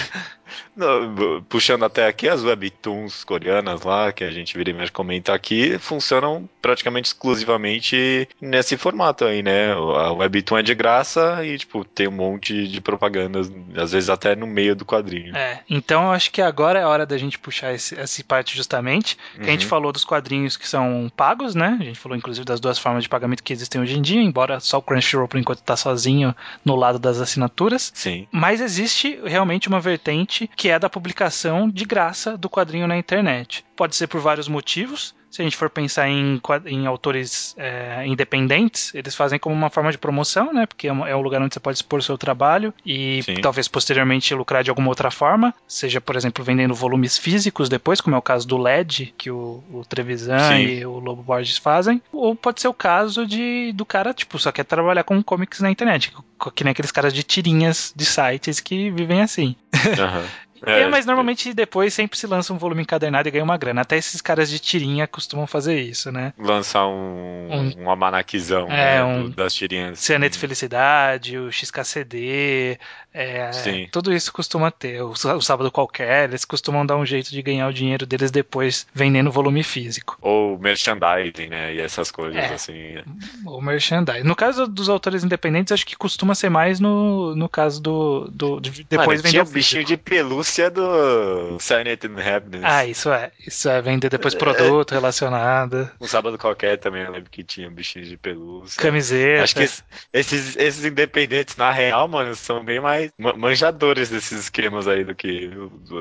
Puxando 1.49 1.85
até 1.85 2.07
aqui 2.07 2.29
as 2.29 2.43
webtoons 2.43 3.25
coreanas 3.25 3.83
lá, 3.83 4.13
que 4.13 4.25
a 4.25 4.31
gente 4.31 4.57
vira 4.57 4.71
e 4.71 4.73
mexe 4.73 4.93
comentar 4.93 5.35
aqui, 5.35 5.79
funcionam 5.79 6.49
praticamente 6.61 7.09
exclusivamente 7.09 8.29
nesse 8.41 8.77
formato 8.77 9.25
aí, 9.25 9.43
né? 9.43 9.73
A 9.73 10.13
webtoon 10.13 10.59
é 10.59 10.63
de 10.63 10.75
graça 10.75 11.45
e, 11.45 11.57
tipo, 11.59 11.85
tem 11.85 12.09
um 12.09 12.13
monte 12.13 12.67
de 12.69 12.81
propagandas, 12.81 13.51
às 13.77 13.93
vezes 13.93 14.09
até 14.11 14.35
no 14.35 14.47
meio 14.47 14.75
do 14.75 14.85
quadrinho. 14.85 15.37
É, 15.37 15.61
então 15.69 16.05
eu 16.07 16.11
acho 16.13 16.31
que 16.31 16.43
agora 16.43 16.79
é 16.79 16.83
a 16.83 16.89
hora 16.89 17.07
da 17.07 17.17
gente 17.19 17.39
puxar 17.39 17.73
esse, 17.75 17.99
essa 17.99 18.23
parte 18.25 18.57
justamente. 18.57 19.17
Que 19.35 19.43
a 19.43 19.53
gente 19.53 19.65
Uhum. 19.65 19.69
falou 19.71 19.93
dos 19.93 20.05
quadrinhos 20.05 20.57
que 20.57 20.67
são 20.69 21.11
pagos, 21.17 21.55
né? 21.55 21.77
A 21.81 21.85
gente 21.85 21.99
falou 21.99 22.17
inclusive 22.17 22.45
das 22.45 22.61
duas 22.61 22.79
formas 22.79 23.03
de 23.03 23.09
pagamento 23.09 23.43
que 23.43 23.53
existem 23.53 23.81
hoje 23.81 23.97
em 23.99 24.03
dia, 24.03 24.21
embora 24.21 24.59
só 24.61 24.79
o 24.79 24.83
Crunchyroll 24.83 25.29
por 25.29 25.39
enquanto 25.39 25.61
tá 25.63 25.77
sozinho 25.77 26.35
no 26.65 26.75
lado 26.77 26.99
das 26.99 27.21
assinaturas. 27.21 27.91
Sim. 27.95 28.27
Mas 28.33 28.61
existe 28.61 29.19
realmente 29.25 29.69
uma 29.69 29.81
vertente 29.81 30.36
que 30.57 30.69
é 30.69 30.79
da 30.79 30.91
publicação 30.91 31.71
de 31.71 31.85
graça 31.85 32.37
do 32.37 32.51
quadrinho 32.51 32.87
na 32.87 32.97
internet. 32.97 33.65
Pode 33.77 33.95
ser 33.95 34.07
por 34.07 34.21
vários 34.21 34.49
motivos. 34.49 35.15
Se 35.37 35.43
a 35.43 35.45
gente 35.45 35.57
for 35.57 35.69
pensar 35.69 36.09
em, 36.09 36.41
em 36.65 36.87
autores 36.87 37.55
é, 37.59 38.05
independentes, 38.07 38.95
eles 38.95 39.15
fazem 39.15 39.39
como 39.39 39.55
uma 39.55 39.69
forma 39.69 39.93
de 39.93 39.99
promoção, 39.99 40.51
né? 40.53 40.65
Porque 40.65 40.89
é 40.89 40.93
um, 40.93 41.07
é 41.07 41.15
um 41.15 41.21
lugar 41.21 41.43
onde 41.43 41.53
você 41.53 41.61
pode 41.61 41.77
expor 41.77 42.03
seu 42.03 42.17
trabalho 42.17 42.73
e 42.87 43.23
Sim. 43.23 43.35
talvez 43.43 43.69
posteriormente 43.69 44.35
lucrar 44.35 44.65
de 44.65 44.71
alguma 44.71 44.89
outra 44.89 45.11
forma. 45.11 45.53
Seja, 45.69 46.01
por 46.01 46.17
exemplo, 46.17 46.43
vendendo 46.43 46.75
volumes 46.75 47.19
físicos 47.19 47.69
depois, 47.69 48.01
como 48.01 48.17
é 48.17 48.19
o 48.19 48.23
caso 48.23 48.49
do 48.49 48.57
LED, 48.57 49.13
que 49.19 49.31
o, 49.31 49.63
o 49.71 49.85
Trevisan 49.87 50.39
Sim. 50.39 50.63
e 50.63 50.87
o 50.87 50.99
Lobo 50.99 51.23
Borges 51.23 51.59
fazem. 51.59 52.01
Ou 52.13 52.35
pode 52.35 52.61
ser 52.63 52.69
o 52.69 52.75
caso 52.75 53.27
de 53.27 53.73
do 53.75 53.85
cara, 53.85 54.15
tipo, 54.15 54.39
só 54.39 54.51
quer 54.51 54.65
trabalhar 54.65 55.05
com 55.05 55.23
comics 55.23 55.61
na 55.61 55.71
internet. 55.71 56.13
que- 56.55 56.65
nem 56.65 56.71
aqueles 56.73 56.91
caras 56.93 57.13
de 57.13 57.23
tirinhas 57.23 57.93
de 57.95 58.05
sites 58.07 58.59
que 58.61 58.91
vivem 58.91 59.21
assim. 59.21 59.55
Aham. 59.99 60.25
É, 60.65 60.87
mas 60.89 61.05
normalmente 61.07 61.53
depois 61.53 61.93
sempre 61.95 62.19
se 62.19 62.27
lança 62.27 62.53
um 62.53 62.59
volume 62.59 62.83
encadernado 62.83 63.29
e 63.29 63.31
ganha 63.31 63.45
uma 63.45 63.57
grana. 63.57 63.83
Até 63.83 63.97
esses 63.97 64.21
caras 64.21 64.49
de 64.51 64.59
tirinha 64.59 65.07
costumam 65.07 65.47
fazer 65.47 65.81
isso, 65.81 66.11
né? 66.13 66.33
Lançar 66.39 66.87
um, 66.87 67.37
Um- 67.51 67.83
um 67.85 67.91
almanaquizão 67.91 68.67
É, 68.71 68.97
né, 68.99 69.05
um- 69.05 69.31
das 69.31 69.55
tirinhas. 69.55 69.99
Cianeto 69.99 70.39
Felicidade, 70.39 71.37
o 71.39 71.51
XKCD, 71.53 72.79
é, 73.13 73.51
Sim. 73.53 73.89
tudo 73.91 74.13
isso 74.13 74.33
costuma 74.33 74.71
ter. 74.71 75.03
O, 75.03 75.11
o 75.13 75.41
Sábado 75.41 75.71
Qualquer, 75.71 76.29
eles 76.29 76.45
costumam 76.45 76.85
dar 76.85 76.97
um 76.97 77.07
jeito 77.07 77.31
de 77.31 77.43
ganhar 77.43 77.69
o 77.69 77.73
dinheiro 77.73 78.07
deles 78.07 78.31
depois 78.31 78.87
vendendo 78.95 79.31
volume 79.31 79.63
físico. 79.63 80.17
Ou 80.21 80.59
merchandising, 80.59 81.49
né? 81.49 81.75
E 81.75 81.81
essas 81.81 82.11
coisas, 82.11 82.37
É. 82.37 82.55
assim. 82.55 82.97
O 83.45 83.61
merchandising. 83.61 84.23
No 84.27 84.37
caso 84.37 84.67
dos 84.67 84.89
autores 84.89 85.25
independentes, 85.25 85.73
acho 85.73 85.87
que 85.87 85.97
costuma 85.97 86.35
ser 86.35 86.49
mais 86.51 86.81
no, 86.81 87.35
no 87.35 87.49
caso 87.49 87.81
do, 87.81 88.29
do 88.33 88.61
de 88.61 88.85
depois 88.85 89.07
Mano, 89.07 89.23
vender 89.23 89.31
tinha 89.31 89.43
o 89.43 89.47
bichinho 89.47 89.83
físico. 89.83 89.89
de 89.89 89.97
pelúcia 89.97 90.56
do 90.71 91.59
Silent 91.61 92.05
and 92.05 92.19
Happiness. 92.21 92.63
Ah, 92.65 92.85
isso 92.85 93.11
é. 93.13 93.31
Isso 93.47 93.69
é 93.69 93.81
vender 93.83 94.09
depois 94.09 94.35
produto 94.35 94.93
relacionado, 94.93 95.91
Um 96.01 96.07
sábado 96.07 96.37
qualquer 96.39 96.79
também, 96.79 97.03
eu 97.03 97.13
lembro 97.13 97.31
que 97.31 97.43
tinha 97.45 97.71
bichinhos 97.71 98.09
de 98.09 98.17
pelúcia. 98.17 98.81
camiseta. 98.81 99.43
Acho 99.45 99.55
que 99.55 99.63
esse- 99.63 99.83
esses, 100.13 100.57
esses 100.57 100.85
independentes, 100.85 101.57
na 101.57 101.71
real, 101.71 102.09
mano, 102.09 102.35
são 102.35 102.65
bem 102.65 102.81
mais 102.81 103.11
ma- 103.19 103.35
manjadores 103.35 104.09
desses 104.09 104.41
esquemas 104.41 104.89
aí 104.89 105.05
do 105.05 105.15
que 105.15 105.51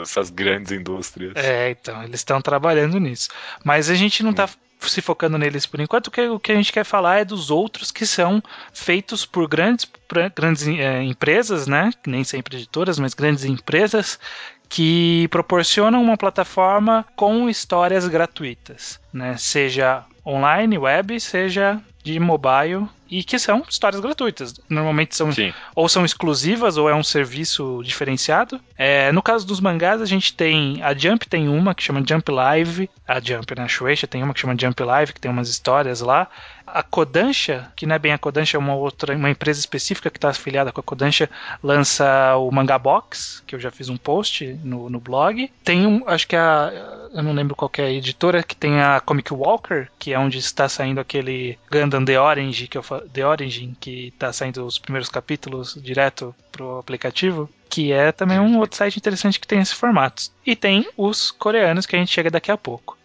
essas 0.01 0.29
grandes 0.29 0.71
indústrias. 0.71 1.33
É, 1.35 1.69
então, 1.71 2.01
eles 2.03 2.19
estão 2.21 2.41
trabalhando 2.41 2.99
nisso. 2.99 3.29
Mas 3.63 3.89
a 3.89 3.95
gente 3.95 4.23
não 4.23 4.33
tá 4.33 4.49
se 4.89 5.01
focando 5.01 5.37
neles 5.37 5.65
por 5.65 5.79
enquanto, 5.79 6.07
o 6.07 6.11
que, 6.11 6.27
o 6.27 6.39
que 6.39 6.51
a 6.51 6.55
gente 6.55 6.71
quer 6.71 6.83
falar 6.83 7.19
é 7.19 7.25
dos 7.25 7.51
outros 7.51 7.91
que 7.91 8.05
são 8.05 8.41
feitos 8.73 9.25
por 9.25 9.47
grandes, 9.47 9.87
grandes 10.35 10.67
é, 10.67 11.01
empresas, 11.03 11.67
né? 11.67 11.91
Nem 12.05 12.23
sempre 12.23 12.57
editoras, 12.57 12.99
mas 12.99 13.13
grandes 13.13 13.43
empresas 13.43 14.19
que 14.67 15.27
proporcionam 15.29 16.01
uma 16.01 16.17
plataforma 16.17 17.05
com 17.15 17.49
histórias 17.49 18.07
gratuitas, 18.07 18.99
né? 19.15 19.37
Seja 19.37 20.03
online, 20.25 20.77
web, 20.77 21.19
seja 21.19 21.81
de 22.03 22.19
mobile 22.19 22.87
e 23.09 23.23
que 23.23 23.39
são 23.39 23.63
histórias 23.67 24.01
gratuitas. 24.01 24.53
Normalmente 24.69 25.15
são 25.15 25.31
Sim. 25.31 25.53
ou 25.75 25.89
são 25.89 26.05
exclusivas 26.05 26.77
ou 26.77 26.89
é 26.89 26.93
um 26.93 27.03
serviço 27.03 27.81
diferenciado. 27.83 28.59
É, 28.77 29.11
no 29.11 29.21
caso 29.21 29.45
dos 29.45 29.59
mangás, 29.59 30.01
a 30.01 30.05
gente 30.05 30.33
tem 30.33 30.81
a 30.83 30.93
Jump 30.93 31.27
tem 31.27 31.47
uma 31.47 31.73
que 31.73 31.83
chama 31.83 32.03
Jump 32.05 32.31
Live, 32.31 32.89
a 33.07 33.19
Jump 33.19 33.55
na 33.55 33.67
Shueisha 33.67 34.07
tem 34.07 34.21
uma 34.21 34.33
que 34.33 34.39
chama 34.39 34.55
Jump 34.57 34.81
Live 34.83 35.13
que 35.13 35.19
tem 35.19 35.31
umas 35.31 35.49
histórias 35.49 36.01
lá. 36.01 36.27
A 36.67 36.81
Kodansha, 36.81 37.71
que 37.75 37.85
não 37.85 37.95
é 37.95 37.99
bem 37.99 38.11
a 38.11 38.17
Kodansha, 38.17 38.57
é 38.57 38.59
uma 38.59 38.73
outra, 38.73 39.15
uma 39.15 39.29
empresa 39.29 39.59
específica 39.59 40.09
que 40.09 40.17
está 40.17 40.29
afiliada 40.29 40.71
com 40.71 40.79
a 40.79 40.83
Kodansha, 40.83 41.29
lança 41.61 42.35
o 42.37 42.51
Manga 42.51 42.77
Box, 42.79 43.43
que 43.45 43.53
eu 43.53 43.59
já 43.59 43.69
fiz 43.69 43.87
um 43.87 43.97
post 43.97 44.45
no, 44.63 44.89
no 44.89 44.99
blog. 44.99 45.49
Tem 45.63 45.85
um, 45.85 46.03
acho 46.07 46.27
que 46.27 46.35
é 46.35 46.39
a, 46.39 46.71
eu 47.13 47.21
não 47.21 47.33
lembro 47.33 47.55
qual 47.55 47.71
é 47.77 47.83
a 47.83 47.91
editora, 47.91 48.41
que 48.41 48.55
tem 48.55 48.81
a 48.81 48.99
Comic 49.05 49.33
Walker, 49.33 49.87
que 49.97 50.13
é 50.13 50.19
onde 50.19 50.37
está 50.37 50.67
saindo 50.67 50.99
aquele 50.99 51.57
Gundam 51.71 52.03
The 52.03 52.19
Orange, 52.19 52.67
que 52.67 52.77
eu, 52.77 52.83
The 53.13 53.25
Origin, 53.25 53.75
que 53.79 54.07
está 54.07 54.33
saindo 54.33 54.65
os 54.65 54.77
primeiros 54.77 55.09
capítulos 55.09 55.77
direto 55.81 56.35
pro 56.51 56.79
aplicativo. 56.79 57.49
Que 57.69 57.91
é 57.91 58.11
também 58.11 58.39
um 58.39 58.59
outro 58.59 58.77
site 58.77 58.97
interessante 58.97 59.39
que 59.39 59.47
tem 59.47 59.59
esse 59.59 59.73
formato. 59.73 60.23
E 60.45 60.55
tem 60.55 60.87
os 60.95 61.31
coreanos 61.31 61.85
que 61.85 61.95
a 61.95 61.99
gente 61.99 62.11
chega 62.11 62.29
daqui 62.31 62.51
a 62.51 62.57
pouco. 62.57 62.97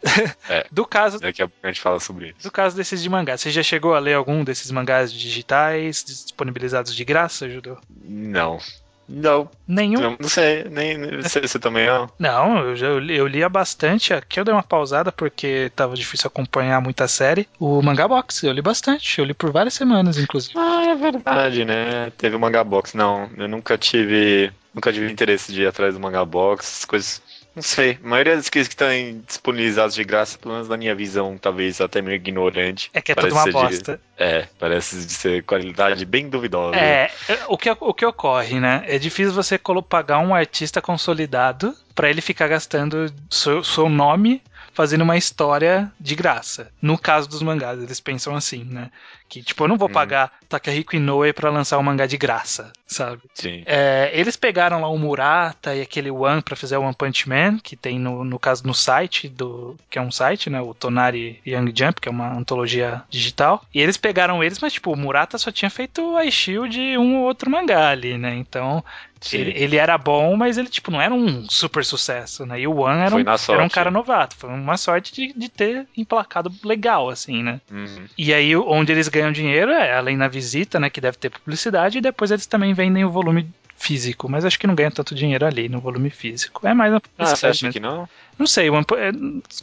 É. 0.48 0.66
Do 0.70 0.84
caso 0.84 1.18
Daqui 1.18 1.42
a 1.42 1.48
pouco 1.48 1.66
a 1.66 1.68
gente 1.68 1.80
fala 1.80 1.98
sobre 1.98 2.28
isso. 2.28 2.38
no 2.44 2.50
caso 2.50 2.76
desses 2.76 3.02
de 3.02 3.08
mangá, 3.08 3.36
você 3.36 3.50
já 3.50 3.62
chegou 3.62 3.94
a 3.94 3.98
ler 3.98 4.14
algum 4.14 4.44
desses 4.44 4.70
mangás 4.70 5.12
digitais 5.12 6.04
disponibilizados 6.04 6.94
de 6.94 7.04
graça, 7.04 7.48
Judô? 7.48 7.78
Não. 8.04 8.58
Não, 9.12 9.50
Nenhum? 9.66 10.00
não, 10.00 10.16
não 10.20 10.28
sei, 10.28 10.64
nem, 10.70 10.96
nem- 10.96 11.20
você, 11.20 11.40
você 11.40 11.58
também 11.58 11.86
não? 11.86 12.08
Não, 12.18 12.58
eu, 12.58 12.76
já, 12.76 12.86
eu, 12.86 12.98
li- 13.00 13.16
eu 13.16 13.26
lia 13.26 13.48
bastante. 13.48 14.14
Aqui 14.14 14.38
eu 14.38 14.44
dei 14.44 14.54
uma 14.54 14.62
pausada 14.62 15.10
porque 15.10 15.70
tava 15.74 15.96
difícil 15.96 16.28
acompanhar 16.28 16.80
muita 16.80 17.08
série. 17.08 17.48
O 17.58 17.82
Manga 17.82 18.06
Box, 18.06 18.44
eu 18.46 18.52
li 18.52 18.62
bastante. 18.62 19.18
Eu 19.18 19.24
li 19.24 19.34
por 19.34 19.50
várias 19.50 19.74
semanas, 19.74 20.16
inclusive. 20.16 20.54
Ah, 20.56 20.84
é 20.86 20.94
verdade, 20.94 21.64
né? 21.64 22.10
Teve 22.16 22.36
o 22.36 22.40
Manga 22.40 22.62
Box. 22.62 22.94
Não, 22.96 23.28
eu 23.36 23.48
nunca 23.48 23.76
tive 23.76 24.52
nunca 24.72 24.92
tive 24.92 25.10
interesse 25.10 25.52
de 25.52 25.62
ir 25.62 25.66
atrás 25.66 25.94
do 25.94 26.00
manga 26.00 26.24
box, 26.24 26.84
coisas 26.84 27.20
não 27.60 27.62
sei. 27.62 27.98
A 28.02 28.08
maioria 28.08 28.36
das 28.36 28.48
coisas 28.48 28.68
que 28.68 28.74
estão 28.74 28.88
disponibilizadas 29.26 29.94
de 29.94 30.02
graça, 30.02 30.38
pelo 30.38 30.54
menos 30.54 30.68
na 30.68 30.76
minha 30.78 30.94
visão, 30.94 31.36
talvez 31.38 31.80
até 31.80 32.00
meio 32.00 32.16
ignorante. 32.16 32.90
É 32.94 33.00
que 33.02 33.12
é 33.12 33.14
tudo 33.14 33.34
uma 33.34 33.44
bosta. 33.50 33.96
De, 33.96 34.24
é, 34.24 34.48
parece 34.58 34.96
de 35.04 35.12
ser 35.12 35.44
qualidade 35.44 36.04
bem 36.06 36.28
duvidosa. 36.28 36.76
É, 36.76 37.10
o 37.48 37.58
que, 37.58 37.70
o 37.70 37.94
que 37.94 38.06
ocorre, 38.06 38.58
né? 38.58 38.82
É 38.86 38.98
difícil 38.98 39.32
você 39.32 39.58
pagar 39.88 40.18
um 40.20 40.34
artista 40.34 40.80
consolidado 40.80 41.74
para 41.94 42.08
ele 42.08 42.22
ficar 42.22 42.48
gastando 42.48 43.12
seu, 43.28 43.62
seu 43.62 43.88
nome 43.88 44.42
fazendo 44.72 45.02
uma 45.02 45.16
história 45.16 45.90
de 45.98 46.14
graça. 46.14 46.70
No 46.80 46.96
caso 46.96 47.28
dos 47.28 47.42
mangás, 47.42 47.82
eles 47.82 48.00
pensam 48.00 48.34
assim, 48.34 48.64
né? 48.64 48.90
Que, 49.28 49.42
tipo, 49.42 49.62
eu 49.62 49.68
não 49.68 49.76
vou 49.76 49.88
hum. 49.88 49.92
pagar 49.92 50.32
Takahiko 50.48 50.96
Inoue 50.96 51.32
para 51.32 51.50
lançar 51.50 51.78
um 51.78 51.82
mangá 51.82 52.06
de 52.06 52.16
graça, 52.16 52.72
sabe? 52.86 53.22
Sim. 53.34 53.62
É, 53.64 54.10
eles 54.12 54.36
pegaram 54.36 54.80
lá 54.80 54.88
o 54.88 54.98
Murata 54.98 55.74
e 55.74 55.80
aquele 55.80 56.10
One 56.10 56.42
para 56.42 56.56
fazer 56.56 56.76
o 56.76 56.82
One 56.82 56.94
Punch 56.94 57.28
Man, 57.28 57.58
que 57.58 57.76
tem 57.76 57.98
no, 57.98 58.24
no 58.24 58.38
caso 58.38 58.66
no 58.66 58.74
site 58.74 59.28
do. 59.28 59.76
que 59.88 59.98
é 59.98 60.02
um 60.02 60.10
site, 60.10 60.50
né? 60.50 60.60
O 60.60 60.74
Tonari 60.74 61.40
Young 61.46 61.72
Jump, 61.74 62.00
que 62.00 62.08
é 62.08 62.10
uma 62.10 62.36
antologia 62.36 63.02
digital. 63.08 63.64
E 63.72 63.80
eles 63.80 63.96
pegaram 63.96 64.42
eles, 64.42 64.58
mas, 64.58 64.72
tipo, 64.72 64.92
o 64.92 64.96
Murata 64.96 65.38
só 65.38 65.52
tinha 65.52 65.70
feito 65.70 66.16
a 66.16 66.28
Shield 66.28 66.80
e 66.80 66.98
um 66.98 67.18
ou 67.18 67.24
outro 67.24 67.48
mangá 67.48 67.90
ali, 67.90 68.18
né? 68.18 68.34
Então, 68.34 68.84
ele, 69.32 69.52
ele, 69.54 69.76
era 69.76 69.98
bom, 69.98 70.36
mas 70.36 70.56
ele, 70.56 70.68
tipo, 70.68 70.90
não 70.90 71.00
era 71.00 71.14
um 71.14 71.48
super 71.48 71.84
sucesso, 71.84 72.46
né? 72.46 72.60
E 72.60 72.66
o 72.66 72.76
One 72.76 73.00
era, 73.00 73.14
um, 73.14 73.20
era 73.20 73.64
um 73.64 73.68
cara 73.68 73.90
novato. 73.90 74.36
Foi 74.36 74.48
uma 74.50 74.76
sorte 74.76 75.12
de, 75.12 75.32
de 75.32 75.48
ter 75.48 75.86
emplacado 75.96 76.52
legal, 76.64 77.08
assim, 77.10 77.42
né? 77.42 77.60
Uhum. 77.70 78.06
E 78.16 78.32
aí, 78.32 78.56
onde 78.56 78.92
eles 78.92 79.08
ganham 79.08 79.32
dinheiro 79.32 79.70
é 79.70 79.94
além 79.94 80.16
na 80.16 80.28
visita, 80.28 80.80
né? 80.80 80.88
Que 80.88 81.00
deve 81.00 81.18
ter 81.18 81.30
publicidade, 81.30 81.98
e 81.98 82.00
depois 82.00 82.30
eles 82.30 82.46
também 82.46 82.72
vendem 82.72 83.04
o 83.04 83.10
volume 83.10 83.48
físico, 83.80 84.28
mas 84.28 84.44
acho 84.44 84.58
que 84.58 84.66
não 84.66 84.74
ganha 84.74 84.90
tanto 84.90 85.14
dinheiro 85.14 85.46
ali 85.46 85.66
no 85.68 85.80
volume 85.80 86.10
físico. 86.10 86.66
É 86.66 86.74
mais 86.74 86.92
uma 86.92 87.02
Ah, 87.18 87.34
você 87.34 87.46
acha 87.46 87.66
mesmo. 87.66 87.72
que 87.72 87.80
não? 87.80 88.06
Não 88.38 88.46
sei, 88.46 88.68
One, 88.68 88.84
é, 88.96 89.10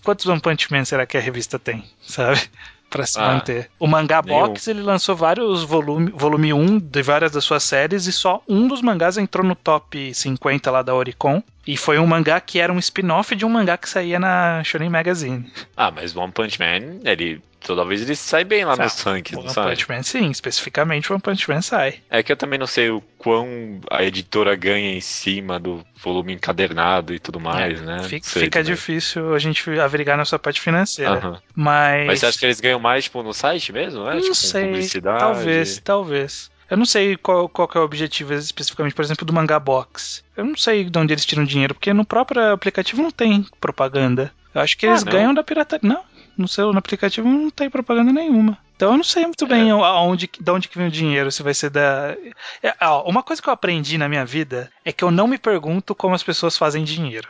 quantos 0.03 0.25
One 0.25 0.41
Punch 0.41 0.71
Man 0.71 0.85
será 0.85 1.05
que 1.05 1.17
a 1.17 1.21
revista 1.21 1.59
tem, 1.59 1.83
sabe? 2.01 2.41
Para 2.89 3.05
se 3.05 3.19
ah, 3.19 3.33
manter. 3.33 3.69
O 3.79 3.87
Mangá 3.87 4.21
Box 4.21 4.67
ele 4.67 4.81
lançou 4.81 5.15
vários 5.15 5.63
volume, 5.63 6.11
volume 6.11 6.53
1 6.53 6.79
de 6.79 7.01
várias 7.01 7.31
das 7.31 7.43
suas 7.43 7.63
séries 7.63 8.07
e 8.07 8.11
só 8.11 8.41
um 8.47 8.67
dos 8.67 8.81
mangás 8.81 9.17
entrou 9.17 9.45
no 9.45 9.55
top 9.55 10.13
50 10.13 10.71
lá 10.71 10.81
da 10.81 10.95
Oricon. 10.95 11.43
E 11.65 11.75
foi 11.75 11.99
um 11.99 12.07
mangá 12.07 12.39
que 12.39 12.59
era 12.59 12.71
um 12.71 12.79
spin-off 12.79 13.35
de 13.35 13.45
um 13.45 13.49
mangá 13.49 13.77
que 13.77 13.89
saía 13.89 14.17
na 14.19 14.63
Shonen 14.63 14.89
Magazine. 14.89 15.51
Ah, 15.75 15.91
mas 15.91 16.15
One 16.15 16.31
Punch 16.31 16.59
Man, 16.59 17.01
ele 17.03 17.41
toda 17.67 17.85
vez 17.85 18.01
ele 18.01 18.15
sai 18.15 18.43
bem 18.43 18.63
lá 18.63 18.75
nos 18.75 18.99
rankings, 19.01 19.37
One 19.37 19.53
Punch 19.53 19.89
Man, 19.89 20.03
sim, 20.03 20.31
especificamente 20.31 21.11
One 21.11 21.21
Punch 21.21 21.49
Man 21.49 21.61
sai. 21.61 21.95
É 22.09 22.23
que 22.23 22.31
eu 22.31 22.37
também 22.37 22.57
não 22.57 22.65
sei 22.65 22.89
o 22.89 23.01
quão 23.17 23.81
a 23.91 24.03
editora 24.03 24.55
ganha 24.55 24.95
em 24.95 25.01
cima 25.01 25.59
do 25.59 25.85
volume 26.01 26.33
encadernado 26.33 27.13
e 27.13 27.19
tudo 27.19 27.39
mais, 27.39 27.81
é, 27.81 27.83
né? 27.83 28.03
Fica, 28.03 28.27
sei, 28.27 28.43
fica 28.43 28.63
difícil 28.63 29.33
a 29.33 29.39
gente 29.39 29.69
averiguar 29.79 30.17
nessa 30.17 30.39
parte 30.39 30.61
financeira. 30.61 31.41
Mas... 31.53 32.07
Mas 32.07 32.19
você 32.19 32.25
acha 32.27 32.39
que 32.39 32.45
eles 32.45 32.61
ganham 32.61 32.79
mais 32.79 33.03
tipo, 33.03 33.21
no 33.21 33.33
site 33.33 33.73
mesmo? 33.73 34.07
É? 34.07 34.13
Não 34.13 34.21
tipo, 34.21 34.35
sei, 34.35 34.65
publicidade? 34.65 35.19
talvez, 35.19 35.81
talvez. 35.83 36.51
Eu 36.69 36.77
não 36.77 36.85
sei 36.85 37.15
qual, 37.15 37.47
qual 37.47 37.69
é 37.75 37.79
o 37.79 37.83
objetivo 37.83 38.33
especificamente, 38.33 38.93
por 38.93 39.03
exemplo, 39.03 39.25
do 39.25 39.33
Manga 39.33 39.59
Box. 39.59 40.23
Eu 40.35 40.45
não 40.45 40.55
sei 40.55 40.83
de 40.83 40.99
onde 40.99 41.13
eles 41.13 41.25
tiram 41.25 41.45
dinheiro, 41.45 41.73
porque 41.73 41.93
no 41.93 42.05
próprio 42.05 42.53
aplicativo 42.53 43.01
não 43.01 43.11
tem 43.11 43.45
propaganda. 43.59 44.31
Eu 44.53 44.61
acho 44.61 44.77
que 44.77 44.85
eles 44.85 45.05
ah, 45.05 45.09
ganham 45.09 45.33
da 45.33 45.43
pirataria. 45.43 45.87
Não, 45.87 46.03
no 46.37 46.47
seu 46.47 46.71
no 46.71 46.79
aplicativo 46.79 47.27
não 47.27 47.49
tem 47.49 47.69
propaganda 47.69 48.11
nenhuma. 48.11 48.57
Então 48.75 48.91
eu 48.91 48.97
não 48.97 49.03
sei 49.03 49.23
muito 49.23 49.47
bem 49.47 49.69
é. 49.69 49.71
aonde, 49.71 50.29
de 50.39 50.51
onde 50.51 50.67
que 50.67 50.77
vem 50.77 50.87
o 50.87 50.91
dinheiro, 50.91 51.31
se 51.31 51.41
vai 51.41 51.53
ser 51.53 51.71
da. 51.71 52.15
É, 52.61 52.75
ó, 52.81 53.09
uma 53.09 53.23
coisa 53.23 53.41
que 53.41 53.49
eu 53.49 53.53
aprendi 53.53 53.97
na 53.97 54.07
minha 54.07 54.23
vida 54.23 54.71
é 54.85 54.91
que 54.91 55.03
eu 55.03 55.09
não 55.09 55.27
me 55.27 55.39
pergunto 55.39 55.95
como 55.95 56.13
as 56.13 56.21
pessoas 56.21 56.55
fazem 56.55 56.83
dinheiro. 56.83 57.27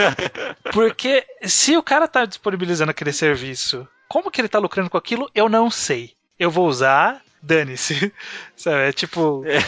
Porque 0.72 1.24
se 1.42 1.74
o 1.74 1.82
cara 1.82 2.06
tá 2.06 2.26
disponibilizando 2.26 2.90
aquele 2.90 3.12
serviço, 3.12 3.88
como 4.06 4.30
que 4.30 4.40
ele 4.40 4.48
tá 4.48 4.58
lucrando 4.58 4.90
com 4.90 4.98
aquilo, 4.98 5.30
eu 5.34 5.48
não 5.48 5.70
sei. 5.70 6.12
Eu 6.38 6.50
vou 6.50 6.68
usar, 6.68 7.22
dane-se. 7.44 8.12
Sabe? 8.56 8.88
É 8.88 8.92
tipo. 8.92 9.44
É, 9.46 9.58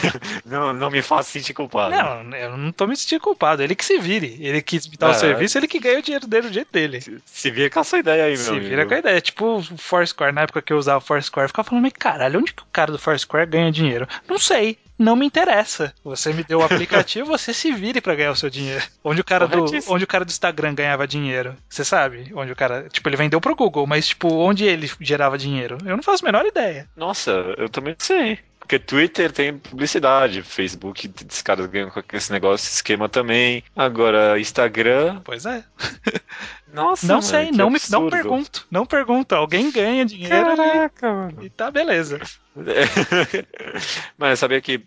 não, 0.45 0.73
não 0.73 0.89
me 0.89 1.01
faça 1.01 1.31
sentir 1.31 1.53
culpado. 1.53 1.95
Não, 1.95 2.35
eu 2.35 2.57
não 2.57 2.71
tô 2.71 2.87
me 2.87 2.95
sentindo 2.95 3.21
culpado. 3.21 3.61
Ele 3.61 3.75
que 3.75 3.85
se 3.85 3.99
vire. 3.99 4.37
Ele 4.39 4.61
quis 4.61 4.87
me 4.87 4.97
dar 4.97 5.09
o 5.09 5.11
é. 5.11 5.13
serviço, 5.13 5.57
ele 5.57 5.67
que 5.67 5.79
ganha 5.79 5.99
o 5.99 6.01
dinheiro 6.01 6.27
dele 6.27 6.47
do 6.47 6.53
jeito 6.53 6.71
dele. 6.71 7.01
Se, 7.01 7.21
se 7.25 7.51
vira 7.51 7.69
com 7.69 7.79
essa 7.79 7.97
ideia 7.97 8.25
aí, 8.25 8.31
meu. 8.31 8.43
Se 8.43 8.49
amigo. 8.49 8.65
vira 8.65 8.85
com 8.85 8.93
a 8.93 8.99
ideia. 8.99 9.21
Tipo 9.21 9.57
o 9.57 9.63
Foursquare, 9.77 10.33
na 10.33 10.41
época 10.41 10.61
que 10.61 10.73
eu 10.73 10.77
usava 10.77 10.97
o 10.97 11.01
Foursquare, 11.01 11.45
eu 11.45 11.49
ficava 11.49 11.69
falando, 11.69 11.83
mas 11.83 11.93
caralho, 11.93 12.39
onde 12.39 12.53
que 12.53 12.63
o 12.63 12.67
cara 12.71 12.91
do 12.91 12.99
Foursquare 12.99 13.49
ganha 13.49 13.71
dinheiro? 13.71 14.07
Não 14.27 14.37
sei 14.37 14.77
não 14.97 15.15
me 15.15 15.25
interessa. 15.25 15.93
Você 16.03 16.33
me 16.33 16.43
deu 16.43 16.59
o 16.59 16.63
aplicativo, 16.63 17.27
você 17.37 17.53
se 17.53 17.71
vire 17.71 18.01
para 18.01 18.15
ganhar 18.15 18.31
o 18.31 18.35
seu 18.35 18.49
dinheiro. 18.49 18.83
Onde 19.03 19.21
o 19.21 19.23
cara 19.23 19.47
do 19.47 19.65
onde 19.87 20.03
o 20.03 20.07
cara 20.07 20.25
do 20.25 20.29
Instagram 20.29 20.73
ganhava 20.73 21.07
dinheiro? 21.07 21.55
Você 21.69 21.83
sabe? 21.83 22.31
Onde 22.33 22.51
o 22.51 22.55
cara, 22.55 22.87
tipo, 22.89 23.07
ele 23.07 23.17
vendeu 23.17 23.41
pro 23.41 23.55
Google, 23.55 23.85
mas 23.85 24.07
tipo, 24.07 24.27
onde 24.33 24.65
ele 24.65 24.89
gerava 24.99 25.37
dinheiro? 25.37 25.77
Eu 25.85 25.95
não 25.95 26.03
faço 26.03 26.25
a 26.25 26.27
menor 26.27 26.45
ideia. 26.45 26.87
Nossa, 26.95 27.31
eu 27.57 27.69
também 27.69 27.95
sei. 27.99 28.39
Porque 28.67 28.79
Twitter 28.79 29.31
tem 29.31 29.57
publicidade, 29.57 30.41
Facebook, 30.41 31.09
esses 31.29 31.41
caras 31.41 31.67
ganham 31.67 31.89
com 31.89 32.01
esse 32.11 32.31
negócio, 32.33 32.65
esse 32.65 32.75
esquema 32.75 33.07
também. 33.07 33.63
Agora, 33.73 34.37
Instagram. 34.37 35.21
Pois 35.23 35.45
é. 35.45 35.63
Nossa, 36.73 37.07
não 37.07 37.15
mano, 37.15 37.23
sei, 37.23 37.51
não 37.51 37.69
me 37.69 37.79
não 37.89 38.09
pergunto, 38.09 38.67
não 38.69 38.85
pergunto. 38.85 39.33
Alguém 39.35 39.71
ganha 39.71 40.05
dinheiro 40.05 40.55
Caraca, 40.55 41.11
mano. 41.11 41.43
e 41.43 41.49
tá 41.49 41.71
beleza. 41.71 42.19
mas 44.17 44.39
sabia 44.39 44.59
que 44.61 44.81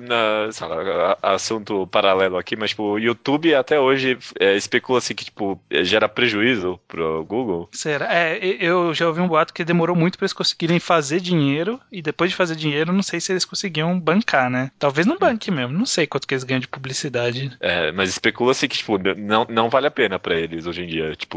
na, 0.00 0.48
lá, 0.66 1.18
assunto 1.22 1.86
paralelo 1.88 2.38
aqui, 2.38 2.56
mas 2.56 2.70
tipo, 2.70 2.84
o 2.84 2.98
YouTube 2.98 3.54
até 3.54 3.78
hoje 3.78 4.18
é, 4.38 4.56
especula-se 4.56 5.14
que 5.14 5.24
tipo 5.24 5.60
gera 5.82 6.08
prejuízo 6.08 6.78
pro 6.86 7.24
Google. 7.24 7.68
Será? 7.72 8.12
É, 8.14 8.38
eu 8.38 8.94
já 8.94 9.06
ouvi 9.06 9.20
um 9.20 9.28
boato 9.28 9.52
que 9.52 9.64
demorou 9.64 9.96
muito 9.96 10.16
para 10.18 10.24
eles 10.24 10.32
conseguirem 10.32 10.78
fazer 10.78 11.20
dinheiro 11.20 11.80
e 11.90 12.00
depois 12.00 12.30
de 12.30 12.36
fazer 12.36 12.54
dinheiro, 12.54 12.92
não 12.92 13.02
sei 13.02 13.20
se 13.20 13.32
eles 13.32 13.44
conseguiam 13.44 13.98
bancar, 13.98 14.50
né? 14.50 14.70
Talvez 14.78 15.06
não 15.06 15.18
banque 15.18 15.50
mesmo, 15.50 15.76
não 15.76 15.86
sei 15.86 16.06
quanto 16.06 16.26
que 16.26 16.34
eles 16.34 16.44
ganham 16.44 16.60
de 16.60 16.68
publicidade. 16.68 17.56
É, 17.60 17.90
mas 17.92 18.10
especula-se 18.10 18.68
que 18.68 18.78
tipo 18.78 18.98
não, 19.16 19.46
não 19.48 19.68
vale 19.68 19.86
a 19.86 19.90
pena 19.90 20.18
para 20.18 20.36
eles 20.36 20.66
hoje 20.66 20.82
em 20.82 20.86
dia, 20.86 21.14
tipo 21.16 21.35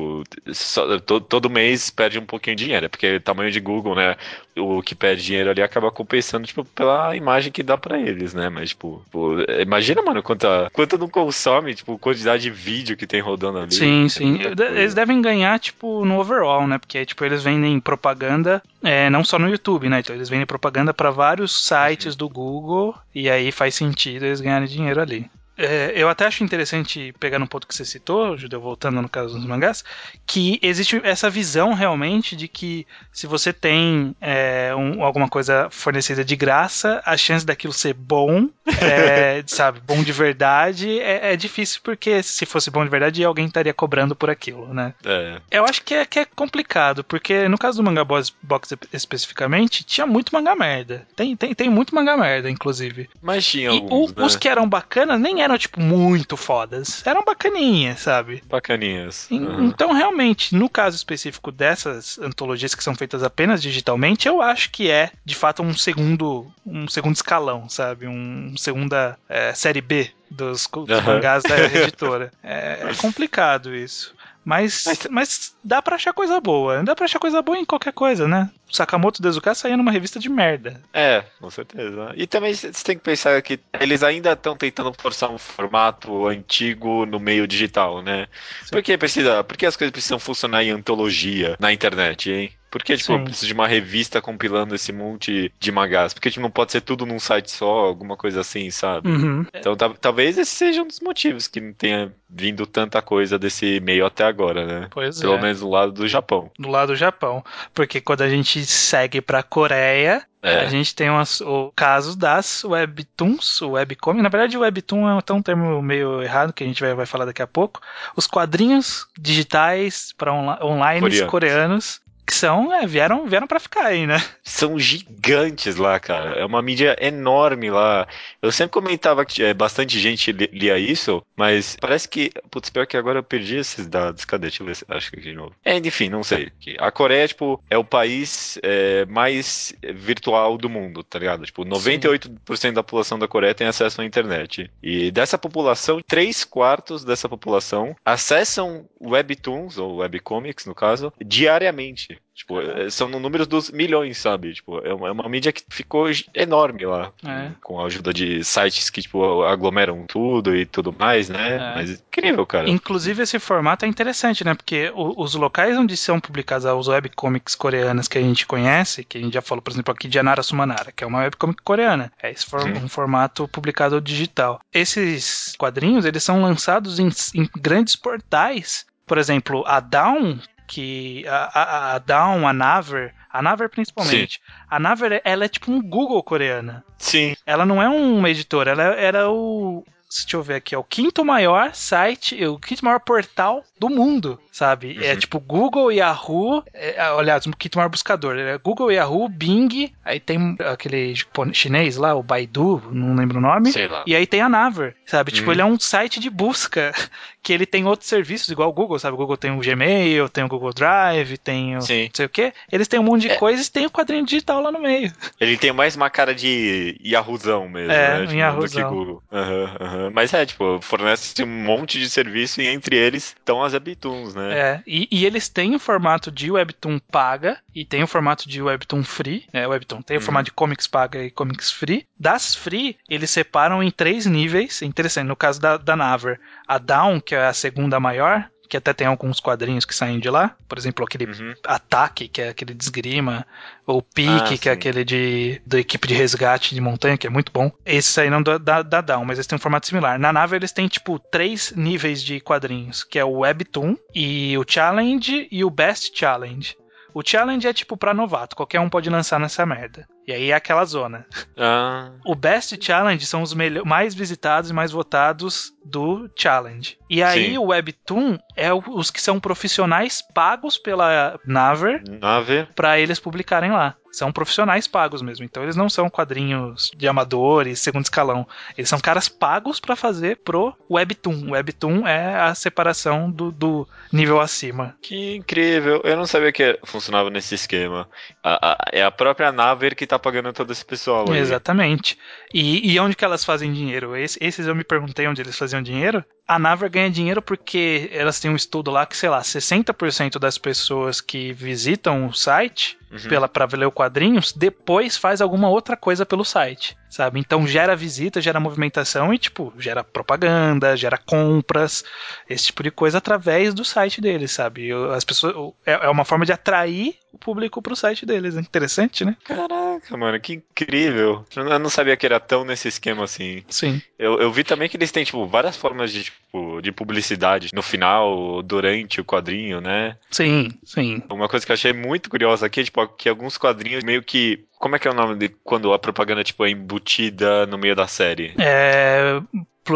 só, 0.51 0.99
todo, 0.99 1.25
todo 1.25 1.49
mês 1.49 1.89
perde 1.89 2.19
um 2.19 2.25
pouquinho 2.25 2.55
de 2.55 2.65
dinheiro, 2.65 2.85
é 2.85 2.89
porque 2.89 3.15
o 3.15 3.21
tamanho 3.21 3.51
de 3.51 3.59
Google, 3.59 3.95
né? 3.95 4.15
O 4.57 4.81
que 4.81 4.93
perde 4.93 5.23
dinheiro 5.23 5.49
ali 5.49 5.61
acaba 5.61 5.91
compensando, 5.91 6.45
tipo, 6.45 6.65
pela 6.65 7.15
imagem 7.15 7.51
que 7.51 7.63
dá 7.63 7.77
para 7.77 7.99
eles, 7.99 8.33
né? 8.33 8.49
Mas, 8.49 8.69
tipo, 8.69 9.01
pô, 9.11 9.35
imagina, 9.61 10.01
mano, 10.01 10.21
quanta, 10.21 10.69
quanto 10.73 10.97
não 10.97 11.07
consome, 11.07 11.73
tipo, 11.73 11.97
quantidade 11.97 12.43
de 12.43 12.49
vídeo 12.49 12.97
que 12.97 13.07
tem 13.07 13.21
rodando 13.21 13.59
ali. 13.59 13.73
Sim, 13.73 14.05
é 14.05 14.09
sim. 14.09 14.39
Eles 14.75 14.93
devem 14.93 15.21
ganhar, 15.21 15.59
tipo, 15.59 16.03
no 16.05 16.19
overall, 16.19 16.67
né? 16.67 16.77
Porque, 16.77 17.05
tipo, 17.05 17.23
eles 17.23 17.43
vendem 17.43 17.79
propaganda, 17.79 18.61
é, 18.83 19.09
não 19.09 19.23
só 19.23 19.39
no 19.39 19.49
YouTube, 19.49 19.89
né? 19.89 19.99
Então, 19.99 20.15
eles 20.15 20.29
vendem 20.29 20.45
propaganda 20.45 20.93
para 20.93 21.11
vários 21.11 21.65
sites 21.65 22.13
uhum. 22.13 22.17
do 22.17 22.29
Google 22.29 22.95
e 23.13 23.29
aí 23.29 23.51
faz 23.51 23.75
sentido 23.75 24.25
eles 24.25 24.41
ganharem 24.41 24.67
dinheiro 24.67 25.01
ali. 25.01 25.29
É, 25.59 25.91
eu 25.93 26.07
até 26.07 26.25
acho 26.25 26.41
interessante 26.41 27.13
pegar 27.19 27.37
no 27.37 27.47
ponto 27.47 27.67
que 27.67 27.75
você 27.75 27.83
citou, 27.83 28.37
Judeu, 28.37 28.61
voltando 28.61 29.01
no 29.01 29.09
caso 29.09 29.35
dos 29.35 29.45
mangás, 29.45 29.83
que 30.25 30.57
existe 30.61 31.01
essa 31.03 31.29
visão 31.29 31.73
realmente 31.73 32.33
de 32.33 32.47
que 32.47 32.87
se 33.11 33.27
você 33.27 33.51
tem 33.51 34.15
é, 34.21 34.73
um, 34.73 35.03
alguma 35.03 35.27
coisa 35.27 35.67
fornecida 35.69 36.23
de 36.23 36.35
graça, 36.37 37.01
a 37.05 37.17
chance 37.17 37.45
daquilo 37.45 37.73
ser 37.73 37.93
bom, 37.93 38.47
é, 38.81 39.43
sabe, 39.47 39.81
bom 39.85 40.01
de 40.01 40.13
verdade, 40.13 40.97
é, 40.99 41.33
é, 41.33 41.35
difícil 41.35 41.81
porque 41.83 42.23
se 42.23 42.45
fosse 42.45 42.71
bom 42.71 42.83
de 42.83 42.89
verdade, 42.89 43.23
alguém 43.23 43.45
estaria 43.45 43.73
cobrando 43.73 44.15
por 44.15 44.29
aquilo, 44.29 44.73
né? 44.73 44.93
É. 45.03 45.41
Eu 45.51 45.65
acho 45.65 45.83
que 45.83 45.93
é, 45.93 46.05
que 46.05 46.19
é 46.19 46.25
complicado, 46.25 47.03
porque 47.03 47.49
no 47.49 47.57
caso 47.57 47.77
do 47.77 47.83
Manga 47.83 48.05
Box, 48.05 48.33
Box 48.41 48.69
especificamente, 48.93 49.83
tinha 49.83 50.07
muito 50.07 50.33
mangá 50.33 50.55
merda. 50.55 51.05
Tem, 51.17 51.35
tem, 51.35 51.53
tem 51.53 51.69
muito 51.69 51.93
mangá 51.93 52.15
merda, 52.15 52.49
inclusive. 52.49 53.09
Mas 53.21 53.45
tinha 53.45 53.71
alguns, 53.71 54.11
e 54.11 54.13
o, 54.13 54.19
né? 54.19 54.25
os 54.25 54.35
que 54.37 54.47
eram 54.47 54.69
bacanas 54.69 55.19
nem 55.19 55.41
eram 55.41 55.48
eram, 55.49 55.57
tipo, 55.57 55.81
muito 55.81 56.37
fodas. 56.37 57.05
Eram 57.05 57.23
bacaninhas, 57.23 57.99
sabe? 58.01 58.43
Bacaninhas. 58.47 59.27
Uhum. 59.29 59.65
Então, 59.65 59.91
realmente, 59.93 60.55
no 60.55 60.69
caso 60.69 60.95
específico 60.95 61.51
dessas 61.51 62.17
antologias 62.19 62.75
que 62.75 62.83
são 62.83 62.95
feitas 62.95 63.23
apenas 63.23 63.61
digitalmente, 63.61 64.27
eu 64.27 64.41
acho 64.41 64.71
que 64.71 64.89
é, 64.89 65.11
de 65.25 65.35
fato, 65.35 65.61
um 65.61 65.73
segundo, 65.73 66.47
um 66.65 66.87
segundo 66.87 67.15
escalão, 67.15 67.67
sabe? 67.69 68.07
Um 68.07 68.55
segunda 68.57 69.17
é, 69.27 69.53
série 69.53 69.81
B 69.81 70.11
dos, 70.29 70.67
dos 70.67 70.89
uhum. 70.89 71.01
mangás 71.05 71.43
da 71.43 71.57
editora. 71.59 72.31
É, 72.43 72.87
é 72.89 72.95
complicado 72.95 73.75
isso. 73.75 74.15
Mas, 74.43 74.85
mas, 74.85 75.07
mas, 75.11 75.55
dá 75.63 75.81
pra 75.81 75.95
achar 75.95 76.13
coisa 76.13 76.39
boa. 76.39 76.81
Dá 76.83 76.95
pra 76.95 77.05
achar 77.05 77.19
coisa 77.19 77.41
boa 77.41 77.57
em 77.57 77.65
qualquer 77.65 77.93
coisa, 77.93 78.27
né? 78.27 78.49
Sakamoto 78.71 79.21
Dezuka 79.21 79.53
saía 79.53 79.77
numa 79.77 79.91
revista 79.91 80.19
de 80.19 80.29
merda. 80.29 80.81
É, 80.93 81.23
com 81.39 81.49
certeza. 81.49 82.13
E 82.15 82.25
também 82.25 82.53
você 82.53 82.71
tem 82.83 82.97
que 82.97 83.03
pensar 83.03 83.39
que 83.41 83.59
eles 83.79 84.01
ainda 84.01 84.31
estão 84.31 84.55
tentando 84.55 84.93
forçar 84.99 85.29
um 85.29 85.37
formato 85.37 86.27
antigo 86.27 87.05
no 87.05 87.19
meio 87.19 87.47
digital, 87.47 88.01
né? 88.01 88.27
Sim. 88.63 88.69
Porque 88.71 88.97
precisa, 88.97 89.43
porque 89.43 89.65
as 89.65 89.75
coisas 89.75 89.91
precisam 89.91 90.19
funcionar 90.19 90.63
em 90.63 90.71
antologia 90.71 91.55
na 91.59 91.71
internet, 91.73 92.31
hein? 92.31 92.51
Por 92.69 92.83
que, 92.83 92.95
tipo, 92.97 93.17
preciso 93.23 93.47
de 93.47 93.53
uma 93.53 93.67
revista 93.67 94.21
compilando 94.21 94.75
esse 94.75 94.91
monte 94.91 95.51
de 95.59 95.71
magás? 95.71 96.13
Porque, 96.13 96.29
tipo, 96.29 96.41
não 96.41 96.51
pode 96.51 96.71
ser 96.71 96.81
tudo 96.81 97.05
num 97.05 97.19
site 97.19 97.49
só, 97.51 97.67
alguma 97.85 98.15
coisa 98.15 98.41
assim, 98.41 98.69
sabe? 98.69 99.09
Uhum. 99.09 99.45
Então, 99.53 99.75
ta- 99.75 99.93
talvez 99.99 100.37
esse 100.37 100.51
seja 100.51 100.81
um 100.83 100.87
dos 100.87 100.99
motivos 100.99 101.47
que 101.47 101.59
não 101.59 101.73
tenha 101.73 102.13
vindo 102.29 102.65
tanta 102.67 103.01
coisa 103.01 103.39
desse 103.39 103.79
meio 103.79 104.05
até 104.05 104.23
agora, 104.23 104.65
né? 104.65 104.87
Pois 104.91 105.19
Pelo 105.19 105.33
é. 105.35 105.41
menos 105.41 105.59
do 105.61 105.69
lado 105.69 105.91
do 105.91 106.07
Japão. 106.07 106.51
Do 106.59 106.69
lado 106.69 106.89
do 106.89 106.95
Japão. 106.95 107.43
Porque 107.73 107.99
quando 107.99 108.21
a 108.21 108.29
gente 108.29 108.63
segue 108.65 109.19
pra 109.19 109.41
Coreia, 109.41 110.23
É. 110.43 110.59
a 110.59 110.65
gente 110.69 110.93
tem 110.95 111.09
umas- 111.09 111.41
o 111.41 111.71
caso 111.75 112.15
das 112.15 112.63
webtoons, 112.63 113.61
o 113.63 113.71
webcomic. 113.71 114.21
Na 114.21 114.29
verdade, 114.29 114.57
o 114.57 114.61
webtoon 114.61 115.09
é 115.09 115.17
até 115.17 115.33
um 115.33 115.41
termo 115.41 115.81
meio 115.81 116.21
errado 116.21 116.53
que 116.53 116.63
a 116.63 116.67
gente 116.67 116.81
vai, 116.81 116.93
vai 116.93 117.05
falar 117.07 117.25
daqui 117.25 117.41
a 117.41 117.47
pouco. 117.47 117.81
Os 118.15 118.27
quadrinhos 118.27 119.07
digitais 119.17 120.13
para 120.17 120.31
online 120.33 121.01
Coreanos. 121.01 121.31
coreanos. 121.31 122.01
Que 122.29 122.35
são, 122.35 122.71
é, 122.73 122.85
vieram, 122.85 123.25
vieram 123.27 123.47
para 123.47 123.59
ficar 123.59 123.85
aí, 123.87 124.05
né? 124.05 124.17
São 124.43 124.77
gigantes 124.79 125.75
lá, 125.75 125.99
cara. 125.99 126.39
É 126.39 126.45
uma 126.45 126.61
mídia 126.61 126.95
enorme 126.99 127.69
lá. 127.69 128.07
Eu 128.41 128.51
sempre 128.51 128.73
comentava 128.73 129.25
que 129.25 129.43
é, 129.43 129.53
bastante 129.53 129.99
gente 129.99 130.31
li- 130.31 130.49
lia 130.51 130.77
isso, 130.77 131.23
mas 131.35 131.75
parece 131.79 132.07
que. 132.07 132.31
Putz, 132.49 132.69
pior 132.69 132.85
que 132.87 132.97
agora 132.97 133.19
eu 133.19 133.23
perdi 133.23 133.57
esses 133.57 133.87
dados. 133.87 134.25
Cadê? 134.25 134.47
Deixa 134.47 134.63
eu 134.63 134.67
ver 134.67 134.75
se 134.75 134.85
acho 134.89 135.11
que 135.11 135.19
aqui 135.19 135.29
de 135.29 135.35
novo. 135.35 135.53
É, 135.63 135.77
enfim, 135.77 136.09
não 136.09 136.23
sei. 136.23 136.51
A 136.79 136.91
Coreia, 136.91 137.27
tipo, 137.27 137.61
é 137.69 137.77
o 137.77 137.83
país 137.83 138.57
é, 138.63 139.05
mais 139.05 139.73
virtual 139.93 140.57
do 140.57 140.69
mundo, 140.69 141.03
tá 141.03 141.19
ligado? 141.19 141.45
Tipo, 141.45 141.63
98% 141.65 142.73
da 142.73 142.83
população 142.83 143.17
da 143.19 143.27
Coreia 143.27 143.53
tem 143.55 143.67
acesso 143.67 144.01
à 144.01 144.05
internet. 144.05 144.69
E 144.81 145.11
dessa 145.11 145.37
população, 145.37 146.01
3 146.07 146.43
quartos 146.43 147.03
dessa 147.05 147.29
população 147.29 147.95
acessam 148.03 148.87
webtoons, 148.99 149.77
ou 149.77 149.97
webcomics, 149.97 150.65
no 150.65 150.75
caso, 150.75 151.13
diariamente. 151.23 152.18
Tipo, 152.33 152.61
é, 152.61 152.89
são 152.89 153.09
no 153.09 153.19
número 153.19 153.45
dos 153.45 153.69
milhões, 153.69 154.17
sabe? 154.17 154.53
Tipo, 154.53 154.79
é 154.79 154.93
uma, 154.93 155.09
é 155.09 155.11
uma 155.11 155.27
mídia 155.27 155.51
que 155.51 155.61
ficou 155.69 156.07
enorme 156.33 156.85
lá. 156.85 157.11
É. 157.25 157.51
Com 157.61 157.81
a 157.81 157.85
ajuda 157.85 158.13
de 158.13 158.41
sites 158.45 158.89
que, 158.89 159.01
tipo, 159.01 159.43
aglomeram 159.43 160.05
tudo 160.07 160.55
e 160.55 160.65
tudo 160.65 160.95
mais, 160.97 161.27
né? 161.27 161.55
É. 161.55 161.75
Mas 161.75 161.89
incrível, 161.91 162.45
cara. 162.45 162.69
Inclusive, 162.69 163.23
esse 163.23 163.37
formato 163.39 163.83
é 163.83 163.89
interessante, 163.89 164.45
né? 164.45 164.53
Porque 164.55 164.89
os 164.95 165.35
locais 165.35 165.77
onde 165.77 165.97
são 165.97 166.17
publicadas 166.17 166.65
as 166.65 166.87
webcomics 166.87 167.55
coreanas 167.55 168.07
que 168.07 168.17
a 168.17 168.21
gente 168.21 168.45
conhece, 168.47 169.03
que 169.03 169.17
a 169.17 169.21
gente 169.21 169.33
já 169.33 169.41
falou, 169.41 169.61
por 169.61 169.73
exemplo, 169.73 169.93
aqui 169.93 170.07
de 170.07 170.17
Anara 170.17 170.41
Sumanara, 170.41 170.93
que 170.93 171.03
é 171.03 171.07
uma 171.07 171.19
webcomic 171.19 171.61
coreana. 171.61 172.09
É 172.23 172.31
esse 172.31 172.45
for- 172.45 172.63
um 172.65 172.87
formato 172.87 173.49
publicado 173.49 173.99
digital. 173.99 174.61
Esses 174.73 175.55
quadrinhos, 175.57 176.05
eles 176.05 176.23
são 176.23 176.41
lançados 176.41 176.99
em, 176.99 177.09
em 177.35 177.49
grandes 177.59 177.97
portais. 177.97 178.85
Por 179.05 179.17
exemplo, 179.17 179.63
a 179.67 179.81
Down, 179.81 180.39
que 180.69 181.27
a, 181.27 181.59
a, 181.59 181.95
a 181.95 181.97
Down, 181.97 182.47
a 182.47 182.53
Naver, 182.53 183.13
a 183.33 183.41
Naver 183.41 183.69
principalmente. 183.69 184.39
A 184.69 184.79
Naver, 184.79 185.19
ela 185.25 185.43
é 185.43 185.49
tipo 185.49 185.71
um 185.71 185.81
Google 185.81 186.21
coreana. 186.21 186.85
Sim. 186.97 187.35
Ela 187.45 187.65
não 187.65 187.81
é 187.81 187.89
uma 187.89 188.29
editora, 188.29 188.71
ela 188.71 188.83
era 188.83 189.29
o. 189.29 189.83
Deixa 190.09 190.37
eu 190.37 190.43
ver 190.43 190.55
aqui, 190.55 190.73
é 190.73 190.77
o 190.77 190.83
quinto 190.83 191.23
maior 191.25 191.73
site, 191.73 192.43
o 192.45 192.57
quinto 192.59 192.85
maior 192.85 192.99
portal 192.99 193.63
do 193.79 193.89
mundo, 193.89 194.39
sabe? 194.59 194.97
É 195.01 195.13
Uhum. 195.13 195.19
tipo 195.19 195.39
Google, 195.39 195.89
Yahoo, 195.91 196.61
é, 196.73 196.99
aliás, 196.99 197.45
o 197.45 197.51
quinto 197.51 197.77
maior 197.77 197.87
buscador. 197.89 198.37
É 198.37 198.57
Google, 198.57 198.91
Yahoo, 198.91 199.29
Bing, 199.29 199.89
aí 200.03 200.19
tem 200.19 200.57
aquele 200.69 201.13
chinês 201.53 201.95
lá, 201.95 202.13
o 202.13 202.21
Baidu, 202.21 202.83
não 202.91 203.15
lembro 203.15 203.37
o 203.37 203.41
nome. 203.41 203.71
Sei 203.71 203.87
lá. 203.87 204.03
E 204.05 204.13
aí 204.13 204.27
tem 204.27 204.41
a 204.41 204.49
Naver, 204.49 204.95
sabe? 205.05 205.31
Tipo, 205.31 205.47
Uhum. 205.47 205.53
ele 205.53 205.61
é 205.61 205.65
um 205.65 205.79
site 205.79 206.19
de 206.19 206.29
busca 206.29 206.91
que 207.41 207.53
ele 207.53 207.65
tem 207.65 207.85
outros 207.85 208.09
serviços, 208.09 208.49
igual 208.49 208.69
o 208.69 208.73
Google, 208.73 208.99
sabe? 208.99 209.13
O 209.13 209.17
Google 209.17 209.37
tem 209.37 209.51
o 209.51 209.59
Gmail, 209.59 210.27
tem 210.27 210.43
o 210.43 210.47
Google 210.49 210.73
Drive, 210.73 211.37
tem 211.37 211.77
o 211.77 211.81
Sim. 211.81 212.03
não 212.05 212.11
sei 212.13 212.25
o 212.25 212.29
quê. 212.29 212.53
Eles 212.69 212.87
têm 212.89 212.99
um 212.99 213.03
monte 213.03 213.21
de 213.21 213.31
É. 213.31 213.35
coisas 213.35 213.67
e 213.67 213.71
tem 213.71 213.85
o 213.85 213.91
quadrinho 213.91 214.25
digital 214.25 214.61
lá 214.61 214.71
no 214.71 214.81
meio. 214.81 215.11
Ele 215.39 215.57
tem 215.57 215.71
mais 215.71 215.95
uma 215.95 216.09
cara 216.09 216.35
de 216.35 216.99
Yahoozão 217.05 217.69
mesmo, 217.69 217.93
É, 217.93 218.19
né? 218.19 218.19
Tipo, 218.19 218.27
do 218.27 218.31
que 218.33 218.37
Yahoozão. 218.39 218.89
Google. 218.89 219.23
Aham, 219.31 219.77
aham. 219.79 220.11
Mas 220.13 220.33
é, 220.33 220.45
tipo, 220.45 220.79
fornece 220.81 221.41
um 221.43 221.47
monte 221.47 221.97
de 221.97 222.09
serviço 222.09 222.61
e 222.61 222.67
entre 222.67 222.95
eles 222.97 223.35
estão 223.37 223.63
as 223.63 223.73
webtoons, 223.73 224.35
né? 224.35 224.48
É, 224.51 224.81
e, 224.85 225.07
e 225.11 225.25
eles 225.25 225.47
têm 225.49 225.75
o 225.75 225.79
formato 225.79 226.31
de 226.31 226.51
Webtoon 226.51 226.99
paga 226.99 227.57
e 227.73 227.85
tem 227.85 228.03
o 228.03 228.07
formato 228.07 228.47
de 228.47 228.61
Webtoon 228.61 229.03
free. 229.03 229.45
É, 229.53 229.67
Webtoon 229.67 230.01
tem 230.01 230.17
o 230.17 230.19
Uhum. 230.19 230.25
formato 230.25 230.45
de 230.45 230.51
comics 230.51 230.87
paga 230.87 231.23
e 231.23 231.29
comics 231.31 231.71
free. 231.71 232.05
Das 232.19 232.55
free, 232.55 232.97
eles 233.09 233.29
separam 233.29 233.81
em 233.83 233.91
três 233.91 234.25
níveis. 234.25 234.81
Interessante, 234.81 235.27
no 235.27 235.35
caso 235.35 235.59
da, 235.61 235.77
da 235.77 235.95
Naver, 235.95 236.39
a 236.67 236.77
Down, 236.77 237.19
que 237.19 237.35
é 237.35 237.45
a 237.45 237.53
segunda 237.53 237.99
maior, 237.99 238.49
que 238.69 238.77
até 238.77 238.93
tem 238.93 239.07
alguns 239.07 239.39
quadrinhos 239.39 239.83
que 239.83 239.95
saem 239.95 240.19
de 240.19 240.29
lá. 240.29 240.55
Por 240.67 240.77
exemplo, 240.77 241.03
aquele 241.03 241.25
Uhum. 241.25 241.53
Ataque, 241.65 242.27
que 242.27 242.41
é 242.41 242.49
aquele 242.49 242.73
de 242.73 242.83
esgrima, 242.83 243.45
ou 243.85 244.01
Pique, 244.01 244.53
Ah, 244.53 244.57
que 244.57 244.69
é 244.69 244.71
aquele 244.71 245.03
de 245.03 245.59
da 245.65 245.79
equipe 245.79 246.07
de 246.07 246.13
resgate 246.13 246.75
de 246.75 246.79
montanha, 246.79 247.17
que 247.17 247.25
é 247.25 247.29
muito 247.29 247.51
bom. 247.51 247.71
Esses 247.85 248.13
saíram 248.13 248.41
da, 248.43 248.57
da, 248.59 248.81
da 248.83 249.01
Down, 249.01 249.25
mas 249.25 249.37
eles 249.39 249.47
têm 249.47 249.55
um 249.55 249.59
formato 249.59 249.87
similar. 249.87 250.19
Na 250.19 250.31
nave 250.31 250.55
eles 250.55 250.71
têm, 250.71 250.87
tipo, 250.87 251.17
três 251.19 251.73
níveis 251.75 252.21
de 252.23 252.39
quadrinhos, 252.39 253.03
que 253.03 253.17
é 253.17 253.25
o 253.25 253.39
Webtoon, 253.39 253.95
e 254.13 254.55
o 254.57 254.63
Challenge 254.67 255.47
e 255.51 255.65
o 255.65 255.69
Best 255.69 256.11
Challenge. 256.13 256.77
O 257.19 257.23
Challenge 257.25 257.67
é, 257.67 257.73
tipo, 257.73 257.97
pra 257.97 258.13
novato, 258.13 258.55
qualquer 258.55 258.79
um 258.79 258.87
pode 258.89 259.09
lançar 259.09 259.39
nessa 259.39 259.65
merda. 259.65 260.07
E 260.25 260.31
aí 260.31 260.51
é 260.51 260.53
aquela 260.53 260.85
zona. 260.85 261.25
Ah, 261.57 262.11
O 262.25 262.33
Best 262.33 262.77
Challenge 262.81 263.25
são 263.25 263.41
os 263.41 263.53
mais 263.85 264.13
visitados 264.15 264.69
e 264.69 264.73
mais 264.73 264.91
votados 264.91 265.73
do 265.83 266.29
Challenge. 266.37 266.97
E 267.09 267.21
aí 267.21 267.51
Sim. 267.51 267.57
o 267.57 267.65
Webtoon 267.65 268.37
é 268.55 268.71
o- 268.71 268.83
os 268.87 269.09
que 269.11 269.19
são 269.21 269.39
profissionais 269.39 270.21
pagos 270.33 270.77
pela 270.77 271.37
Naver 271.45 272.03
Naver. 272.07 272.69
para 272.75 272.99
eles 272.99 273.19
publicarem 273.19 273.71
lá. 273.71 273.95
São 274.11 274.31
profissionais 274.31 274.87
pagos 274.87 275.21
mesmo. 275.21 275.45
Então 275.45 275.61
eles 275.63 275.75
não 275.75 275.89
são 275.89 276.09
quadrinhos 276.09 276.91
de 276.95 277.07
amadores, 277.07 277.79
segundo 277.79 278.03
escalão. 278.05 278.47
Eles 278.77 278.89
são 278.89 278.99
caras 278.99 279.29
pagos 279.29 279.79
para 279.79 279.95
fazer 279.95 280.37
pro 280.37 280.75
Webtoon. 280.89 281.49
O 281.49 281.51
Webtoon 281.51 282.07
é 282.07 282.39
a 282.39 282.55
separação 282.55 283.29
do, 283.29 283.51
do 283.51 283.87
nível 284.11 284.39
acima. 284.41 284.95
Que 285.01 285.35
incrível. 285.35 286.01
Eu 286.03 286.17
não 286.17 286.25
sabia 286.25 286.51
que 286.51 286.79
funcionava 286.83 287.29
nesse 287.29 287.55
esquema. 287.55 288.09
A- 288.43 288.71
a- 288.71 288.77
é 288.91 289.03
a 289.03 289.11
própria 289.11 289.51
Naver 289.51 289.95
que 289.95 290.07
tá 290.07 290.17
pagando 290.17 290.51
todo 290.53 290.71
esse 290.71 290.83
pessoal 290.85 291.25
aí. 291.31 291.37
Exatamente. 291.39 292.17
E, 292.53 292.91
e 292.93 292.99
onde 292.99 293.15
que 293.15 293.23
elas 293.23 293.45
fazem 293.45 293.71
dinheiro? 293.71 294.15
Esse- 294.15 294.39
esses 294.41 294.65
eu 294.65 294.75
me 294.75 294.83
perguntei 294.83 295.27
onde 295.27 295.41
eles 295.41 295.57
faziam 295.57 295.81
dinheiro. 295.81 296.23
A 296.47 296.57
Naver 296.57 296.89
ganha 296.89 297.09
dinheiro 297.09 297.41
porque 297.41 298.09
elas 298.11 298.39
têm 298.39 298.49
um 298.49 298.55
estudo 298.55 298.89
lá 298.89 299.05
que, 299.05 299.15
sei 299.15 299.29
lá, 299.29 299.41
60% 299.43 300.39
das 300.39 300.57
pessoas 300.57 301.21
que 301.21 301.53
visitam 301.53 302.25
o 302.25 302.33
site 302.33 302.97
Uhum. 303.11 303.29
pela 303.29 303.47
para 303.47 303.67
ler 303.77 303.85
o 303.85 303.91
quadrinhos, 303.91 304.51
depois 304.51 305.15
faz 305.17 305.41
alguma 305.41 305.69
outra 305.69 305.95
coisa 305.97 306.25
pelo 306.25 306.43
site, 306.45 306.95
sabe? 307.09 307.39
Então 307.39 307.67
gera 307.67 307.95
visita, 307.95 308.39
gera 308.41 308.59
movimentação 308.59 309.33
e 309.33 309.37
tipo, 309.37 309.73
gera 309.77 310.03
propaganda, 310.03 310.95
gera 310.95 311.17
compras, 311.17 312.03
esse 312.49 312.67
tipo 312.67 312.83
de 312.83 312.91
coisa 312.91 313.17
através 313.17 313.73
do 313.73 313.83
site 313.83 314.21
deles, 314.21 314.51
sabe? 314.51 314.89
As 315.15 315.23
pessoas 315.23 315.73
é 315.85 315.93
é 315.93 316.09
uma 316.09 316.23
forma 316.25 316.45
de 316.45 316.51
atrair 316.53 317.15
o 317.31 317.37
público 317.37 317.81
pro 317.81 317.95
site 317.95 318.25
deles, 318.25 318.55
é 318.57 318.59
interessante, 318.59 319.23
né? 319.25 319.35
Caraca, 319.43 320.17
mano, 320.17 320.39
que 320.39 320.53
incrível. 320.53 321.45
Eu 321.55 321.63
não- 321.63 321.71
eu 321.73 321.79
não 321.79 321.89
sabia 321.89 322.17
que 322.17 322.25
era 322.25 322.39
tão 322.39 322.63
nesse 322.65 322.87
esquema 322.87 323.23
assim. 323.25 323.63
Sim. 323.69 324.01
Eu, 324.17 324.39
eu 324.39 324.51
vi 324.51 324.63
também 324.63 324.89
que 324.89 324.97
eles 324.97 325.11
têm, 325.11 325.23
tipo, 325.23 325.45
várias 325.45 325.75
formas 325.77 326.11
de, 326.11 326.23
tipo, 326.23 326.81
de 326.81 326.91
publicidade 326.91 327.69
no 327.73 327.81
final, 327.83 328.61
durante 328.63 329.21
o 329.21 329.25
quadrinho, 329.25 329.79
né? 329.79 330.17
Sim, 330.31 330.69
sim. 330.83 331.21
Uma 331.29 331.47
coisa 331.47 331.65
que 331.65 331.71
eu 331.71 331.75
achei 331.75 331.93
muito 331.93 332.29
curiosa 332.29 332.65
aqui 332.65 332.81
é, 332.81 332.83
tipo, 332.83 333.05
que 333.09 333.29
alguns 333.29 333.57
quadrinhos 333.57 334.03
meio 334.03 334.23
que. 334.23 334.65
Como 334.79 334.95
é 334.95 334.99
que 334.99 335.07
é 335.07 335.11
o 335.11 335.13
nome 335.13 335.35
de 335.35 335.49
quando 335.63 335.93
a 335.93 335.99
propaganda, 335.99 336.41
tipo, 336.41 336.65
é 336.65 336.69
embutida 336.69 337.67
no 337.67 337.77
meio 337.77 337.95
da 337.95 338.07
série? 338.07 338.55
É, 338.57 339.41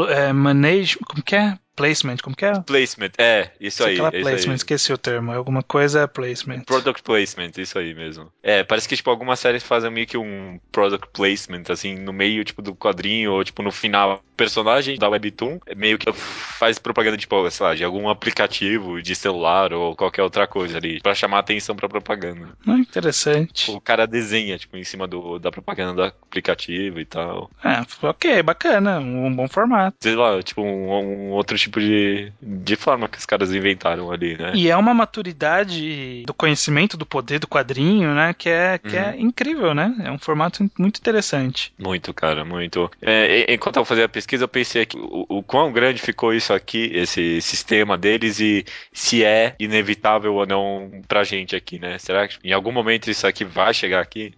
é 0.10 0.34
manage, 0.34 0.98
como 1.00 1.24
que 1.24 1.36
é? 1.38 1.58
Placement, 1.76 2.18
como 2.22 2.36
que 2.36 2.46
é? 2.46 2.60
Placement, 2.62 3.12
é, 3.18 3.52
isso 3.60 3.84
aí. 3.84 3.98
lá, 3.98 4.10
é 4.14 4.18
isso 4.18 4.30
placement, 4.30 4.54
aí. 4.54 4.58
esqueci 4.58 4.94
o 4.94 4.98
termo. 4.98 5.32
Alguma 5.32 5.64
coisa 5.64 6.02
é 6.02 6.08
placement. 6.08 6.62
Product 6.62 7.02
placement, 7.02 7.52
isso 7.58 7.80
aí 7.80 7.94
mesmo. 7.94 8.32
É, 8.44 8.64
parece 8.64 8.88
que, 8.88 8.96
tipo, 8.96 9.10
algumas 9.10 9.40
séries 9.40 9.64
fazem 9.64 9.90
meio 9.90 10.06
que 10.06 10.18
um 10.18 10.60
product 10.72 11.10
placement, 11.12 11.64
assim, 11.70 11.96
no 11.96 12.14
meio, 12.14 12.44
tipo, 12.44 12.62
do 12.62 12.76
quadrinho, 12.76 13.34
ou, 13.34 13.44
tipo, 13.44 13.64
no 13.64 13.72
final. 13.72 14.24
O 14.34 14.36
personagem 14.36 14.98
da 14.98 15.08
Webtoon 15.08 15.60
meio 15.76 15.98
que 15.98 16.12
faz 16.12 16.80
propaganda, 16.80 17.18
tipo, 17.18 17.50
sei 17.52 17.66
lá, 17.66 17.76
de 17.76 17.84
algum 17.84 18.10
aplicativo 18.10 19.02
de 19.02 19.16
celular 19.16 19.72
ou 19.74 19.96
qualquer 19.96 20.24
outra 20.24 20.48
coisa 20.48 20.78
ali, 20.78 21.00
pra 21.02 21.14
chamar 21.14 21.40
atenção 21.40 21.76
pra 21.76 21.88
propaganda. 21.88 22.50
Ah, 22.68 22.78
interessante. 22.78 23.70
O 23.70 23.80
cara 23.80 24.08
desenha, 24.08 24.58
tipo, 24.58 24.76
em 24.76 24.84
cima 24.84 25.08
do, 25.08 25.38
da 25.38 25.52
propaganda 25.52 25.94
do 25.94 26.04
aplicativo 26.04 27.00
e 27.00 27.06
tal. 27.06 27.50
É, 27.64 28.08
ok, 28.08 28.42
bacana. 28.42 29.00
Um 29.00 29.34
bom 29.34 29.48
formato. 29.48 29.98
Sei 30.02 30.16
lá, 30.16 30.42
tipo, 30.42 30.62
um, 30.62 30.92
um 30.92 31.30
outro 31.32 31.56
tipo 31.64 31.80
de, 31.80 32.32
de 32.42 32.76
forma 32.76 33.08
que 33.08 33.18
os 33.18 33.26
caras 33.26 33.54
inventaram 33.54 34.12
ali, 34.12 34.38
né? 34.38 34.52
E 34.54 34.70
é 34.70 34.76
uma 34.76 34.94
maturidade 34.94 36.24
do 36.26 36.34
conhecimento 36.34 36.98
do 36.98 37.06
poder 37.06 37.40
do 37.40 37.48
quadrinho, 37.48 38.14
né? 38.14 38.34
Que 38.34 38.50
é, 38.50 38.78
que 38.78 38.96
é 38.96 39.04
uhum. 39.04 39.10
é 39.10 39.20
incrível, 39.20 39.74
né? 39.74 39.96
É 40.04 40.12
um 40.12 40.18
formato 40.18 40.70
muito 40.78 40.98
interessante. 40.98 41.74
Muito, 41.78 42.14
cara, 42.14 42.44
muito. 42.46 42.92
É, 43.02 43.54
enquanto 43.54 43.78
eu 43.78 43.86
fazia 43.86 44.06
a 44.06 44.10
pesquisa, 44.10 44.44
eu 44.44 44.48
pensei 44.48 44.84
aqui, 44.84 44.98
o, 44.98 45.26
o 45.30 45.44
quão 45.44 45.72
grande 45.72 46.02
ficou 46.02 46.34
isso 46.34 46.54
aqui, 46.54 46.92
esse 46.94 47.42
sistema 47.42 47.98
deles, 47.98 48.40
e 48.40 48.66
se 48.92 49.24
é 49.24 49.56
inevitável 49.60 50.36
ou 50.36 50.46
não 50.46 50.92
pra 51.08 51.24
gente 51.24 51.56
aqui, 51.56 51.80
né? 51.80 51.98
Será 51.98 52.28
que 52.28 52.38
em 52.44 52.52
algum 52.52 52.72
momento 52.72 53.10
isso 53.10 53.26
aqui 53.26 53.46
vai 53.46 53.74
chegar 53.74 54.02
aqui? 54.02 54.34